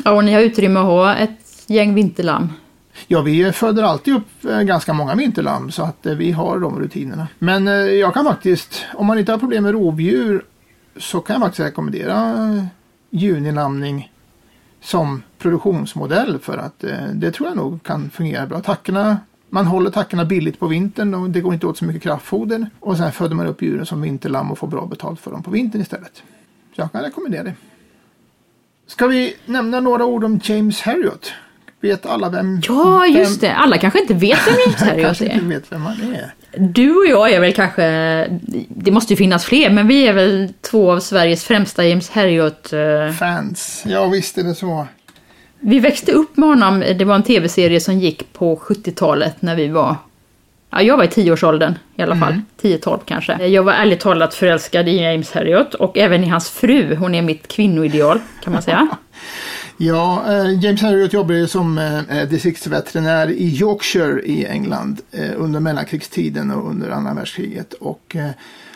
Ja, 0.04 0.10
och 0.12 0.24
ni 0.24 0.32
har 0.34 0.40
utrymme 0.40 0.80
att 0.80 0.86
ha 0.86 1.14
ett 1.16 1.64
gäng 1.66 1.94
vinterlamm. 1.94 2.48
Ja, 3.06 3.22
vi 3.22 3.52
föder 3.52 3.82
alltid 3.82 4.14
upp 4.14 4.44
eh, 4.44 4.60
ganska 4.60 4.92
många 4.92 5.14
vinterlamm 5.14 5.70
så 5.70 5.82
att 5.82 6.06
eh, 6.06 6.14
vi 6.14 6.32
har 6.32 6.58
de 6.58 6.78
rutinerna. 6.80 7.28
Men 7.38 7.66
jag 7.98 8.14
kan 8.14 8.24
faktiskt, 8.24 8.84
om 8.94 9.06
man 9.06 9.18
inte 9.18 9.32
har 9.32 9.38
problem 9.38 9.62
med 9.62 9.72
rovdjur 9.72 10.44
så 10.96 11.20
kan 11.20 11.34
jag 11.34 11.42
faktiskt 11.42 11.60
rekommendera 11.68 12.36
junilamning 13.10 14.12
som 14.82 15.22
produktionsmodell 15.38 16.38
för 16.38 16.58
att 16.58 16.84
det 17.14 17.30
tror 17.30 17.48
jag 17.48 17.56
nog 17.56 17.82
kan 17.82 18.10
fungera 18.10 18.46
bra. 18.46 18.60
Tackorna, 18.60 19.18
man 19.54 19.66
håller 19.66 19.90
tackorna 19.90 20.24
billigt 20.24 20.58
på 20.58 20.66
vintern 20.66 21.14
och 21.14 21.30
det 21.30 21.40
går 21.40 21.54
inte 21.54 21.66
åt 21.66 21.78
så 21.78 21.84
mycket 21.84 22.02
kraftfoder 22.02 22.66
och 22.80 22.96
sen 22.96 23.12
föder 23.12 23.34
man 23.34 23.46
upp 23.46 23.62
djuren 23.62 23.86
som 23.86 24.00
vinterlamm 24.02 24.50
och 24.50 24.58
får 24.58 24.66
bra 24.66 24.86
betalt 24.86 25.20
för 25.20 25.30
dem 25.30 25.42
på 25.42 25.50
vintern 25.50 25.80
istället. 25.82 26.16
Så 26.76 26.80
jag 26.80 26.92
kan 26.92 27.02
rekommendera 27.02 27.42
det. 27.42 27.52
Ska 28.86 29.06
vi 29.06 29.36
nämna 29.46 29.80
några 29.80 30.04
ord 30.04 30.24
om 30.24 30.40
James 30.42 30.80
Herriot? 30.80 31.32
Vet 31.80 32.06
alla 32.06 32.28
vem 32.28 32.60
Ja, 32.68 33.06
just 33.06 33.42
vem- 33.42 33.48
det. 33.50 33.54
Alla 33.54 33.78
kanske 33.78 34.00
inte 34.00 34.14
vet 34.14 34.38
vem 34.46 34.54
James 34.66 34.76
Herriot 34.82 35.06
kanske 35.06 35.24
inte 35.24 35.36
är. 35.36 35.48
vet 35.48 35.72
vem 35.72 35.82
han 35.82 35.96
är. 36.14 36.34
Du 36.58 36.96
och 36.96 37.06
jag 37.06 37.30
är 37.32 37.40
väl 37.40 37.52
kanske, 37.54 37.82
det 38.68 38.90
måste 38.90 39.12
ju 39.12 39.16
finnas 39.16 39.44
fler, 39.44 39.70
men 39.70 39.88
vi 39.88 40.06
är 40.06 40.12
väl 40.12 40.52
två 40.60 40.92
av 40.92 41.00
Sveriges 41.00 41.44
främsta 41.44 41.84
James 41.86 42.10
Herriot. 42.10 42.72
eh, 42.72 43.12
Fans. 43.18 43.82
Ja, 43.86 44.06
visst 44.08 44.38
är 44.38 44.42
det 44.42 44.54
så. 44.54 44.86
Vi 45.66 45.80
växte 45.80 46.12
upp 46.12 46.36
med 46.36 46.48
honom, 46.48 46.80
det 46.80 47.04
var 47.04 47.14
en 47.14 47.22
tv-serie 47.22 47.80
som 47.80 47.98
gick 47.98 48.32
på 48.32 48.56
70-talet 48.56 49.42
när 49.42 49.56
vi 49.56 49.68
var 49.68 49.96
Ja, 50.70 50.82
jag 50.82 50.96
var 50.96 51.04
i 51.04 51.08
tioårsåldern 51.08 51.74
i 51.96 52.02
alla 52.02 52.16
fall. 52.16 52.40
10-12 52.62 52.98
kanske. 53.04 53.46
Jag 53.46 53.62
var 53.62 53.72
ärligt 53.72 54.00
talat 54.00 54.34
förälskad 54.34 54.88
i 54.88 55.02
James 55.02 55.32
Herriot 55.32 55.74
och 55.74 55.98
även 55.98 56.24
i 56.24 56.28
hans 56.28 56.50
fru. 56.50 56.94
Hon 56.94 57.14
är 57.14 57.22
mitt 57.22 57.48
kvinnoideal 57.48 58.20
kan 58.44 58.52
man 58.52 58.62
säga. 58.62 58.88
Ja, 59.76 60.24
eh, 60.28 60.64
James 60.64 60.82
Herriot 60.82 61.12
jobbade 61.12 61.48
som 61.48 61.78
eh, 61.78 62.28
distriktsveterinär 62.28 63.30
i 63.30 63.58
Yorkshire 63.60 64.22
i 64.22 64.46
England 64.46 65.00
eh, 65.12 65.30
under 65.36 65.60
mellankrigstiden 65.60 66.50
och 66.50 66.70
under 66.70 66.90
andra 66.90 67.14
världskriget. 67.14 67.72
Och, 67.72 68.16
eh, 68.16 68.30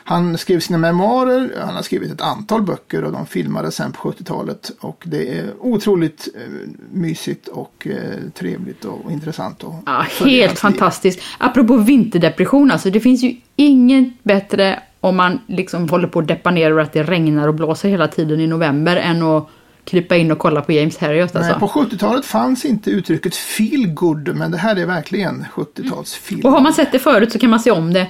han 0.09 0.39
skrev 0.39 0.61
sina 0.61 0.79
memoarer, 0.79 1.51
han 1.67 1.75
har 1.75 1.83
skrivit 1.83 2.13
ett 2.13 2.21
antal 2.21 2.63
böcker 2.63 3.05
och 3.05 3.13
de 3.13 3.27
filmades 3.27 3.75
sen 3.75 3.93
på 3.93 4.13
70-talet. 4.13 4.71
Och 4.81 5.03
det 5.07 5.39
är 5.39 5.55
otroligt 5.61 6.29
eh, 6.35 6.69
mysigt 6.93 7.49
och 7.49 7.87
eh, 7.91 8.31
trevligt 8.35 8.85
och 8.85 9.13
intressant. 9.13 9.65
Och 9.65 9.75
Ja, 9.87 10.05
helt 10.25 10.59
fantastiskt. 10.59 11.21
Apropå 11.39 11.77
vinterdepression, 11.77 12.71
alltså 12.71 12.91
det 12.91 13.01
finns 13.01 13.23
ju 13.23 13.37
inget 13.57 14.23
bättre 14.23 14.83
om 15.01 15.17
man 15.17 15.39
liksom 15.47 15.89
håller 15.89 16.09
på 16.09 16.19
att 16.19 16.29
deppa 16.29 16.51
ner 16.51 16.71
över 16.71 16.83
att 16.83 16.93
det 16.93 17.03
regnar 17.03 17.49
och 17.49 17.55
blåser 17.55 17.89
hela 17.89 18.09
tiden 18.09 18.41
i 18.41 18.47
november 18.47 18.97
än 18.97 19.23
att 19.23 19.49
krypa 19.85 20.17
in 20.17 20.31
och 20.31 20.39
kolla 20.39 20.61
på 20.61 20.73
James 20.73 20.97
Herriot 20.97 21.37
alltså. 21.37 21.51
Nej, 21.51 21.61
på 21.61 21.69
70-talet 21.69 22.25
fanns 22.25 22.65
inte 22.65 22.91
uttrycket 22.91 23.37
feel 23.37 23.87
good, 23.87 24.37
men 24.37 24.51
det 24.51 24.59
här 24.59 24.77
är 24.77 24.87
verkligen 24.87 25.45
70-tals 25.55 26.15
feel 26.15 26.43
Och 26.45 26.51
har 26.51 26.61
man 26.61 26.73
sett 26.73 26.93
det 26.93 26.99
förut 26.99 27.33
så 27.33 27.39
kan 27.39 27.51
man 27.51 27.61
se 27.61 27.71
om 27.71 27.93
det. 27.93 28.07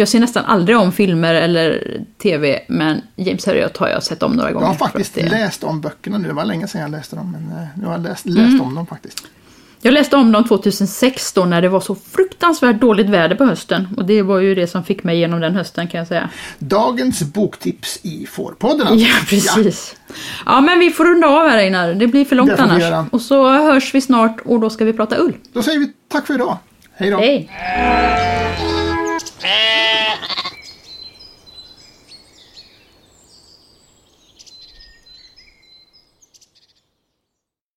Jag 0.00 0.08
ser 0.08 0.20
nästan 0.20 0.44
aldrig 0.44 0.78
om 0.78 0.92
filmer 0.92 1.34
eller 1.34 1.96
TV, 2.22 2.60
men 2.68 3.00
James 3.16 3.46
Herriot 3.46 3.76
har 3.76 3.88
jag 3.88 4.02
sett 4.02 4.22
om 4.22 4.32
några 4.32 4.52
gånger. 4.52 4.66
Jag 4.66 4.70
har 4.72 4.78
faktiskt 4.78 5.14
det- 5.14 5.28
läst 5.28 5.64
om 5.64 5.80
böckerna 5.80 6.18
nu. 6.18 6.28
Det 6.28 6.34
var 6.34 6.44
länge 6.44 6.68
sedan 6.68 6.80
jag 6.80 6.90
läste 6.90 7.16
dem. 7.16 7.32
Men 7.32 7.58
eh, 7.58 7.68
nu 7.76 7.84
har 7.86 7.92
jag 7.92 8.02
läst, 8.02 8.26
läst 8.26 8.60
om 8.62 8.74
dem 8.74 8.86
faktiskt. 8.86 9.22
Jag 9.82 9.94
läste 9.94 10.16
om 10.16 10.32
dem 10.32 10.44
2006 10.48 11.32
då 11.32 11.44
när 11.44 11.62
det 11.62 11.68
var 11.68 11.80
så 11.80 11.94
fruktansvärt 11.94 12.80
dåligt 12.80 13.06
väder 13.08 13.36
på 13.36 13.44
hösten. 13.44 13.88
Och 13.96 14.04
det 14.04 14.22
var 14.22 14.38
ju 14.38 14.54
det 14.54 14.66
som 14.66 14.84
fick 14.84 15.04
mig 15.04 15.16
igenom 15.16 15.40
den 15.40 15.54
hösten 15.54 15.88
kan 15.88 15.98
jag 15.98 16.06
säga. 16.08 16.30
Dagens 16.58 17.22
boktips 17.22 17.98
i 18.02 18.26
Fårpodden 18.26 18.86
alltså. 18.86 19.06
Ja, 19.06 19.14
precis. 19.28 19.96
Ja, 20.46 20.60
men 20.60 20.78
vi 20.78 20.90
får 20.90 21.04
runda 21.04 21.26
av 21.26 21.48
här 21.48 21.58
Einar. 21.58 21.94
Det 21.94 22.06
blir 22.06 22.24
för 22.24 22.36
långt 22.36 22.50
Det 22.50 22.56
får 22.56 22.64
vi 22.64 22.70
annars. 22.70 22.82
göra. 22.82 23.06
Och 23.12 23.20
så 23.20 23.50
hörs 23.50 23.94
vi 23.94 24.00
snart 24.00 24.36
och 24.44 24.60
då 24.60 24.70
ska 24.70 24.84
vi 24.84 24.92
prata 24.92 25.16
ull. 25.18 25.32
Då 25.52 25.62
säger 25.62 25.78
vi 25.78 25.92
tack 26.08 26.26
för 26.26 26.34
idag. 26.34 26.56
Hej 26.96 27.10
då! 27.10 27.18
Hej! 27.18 27.50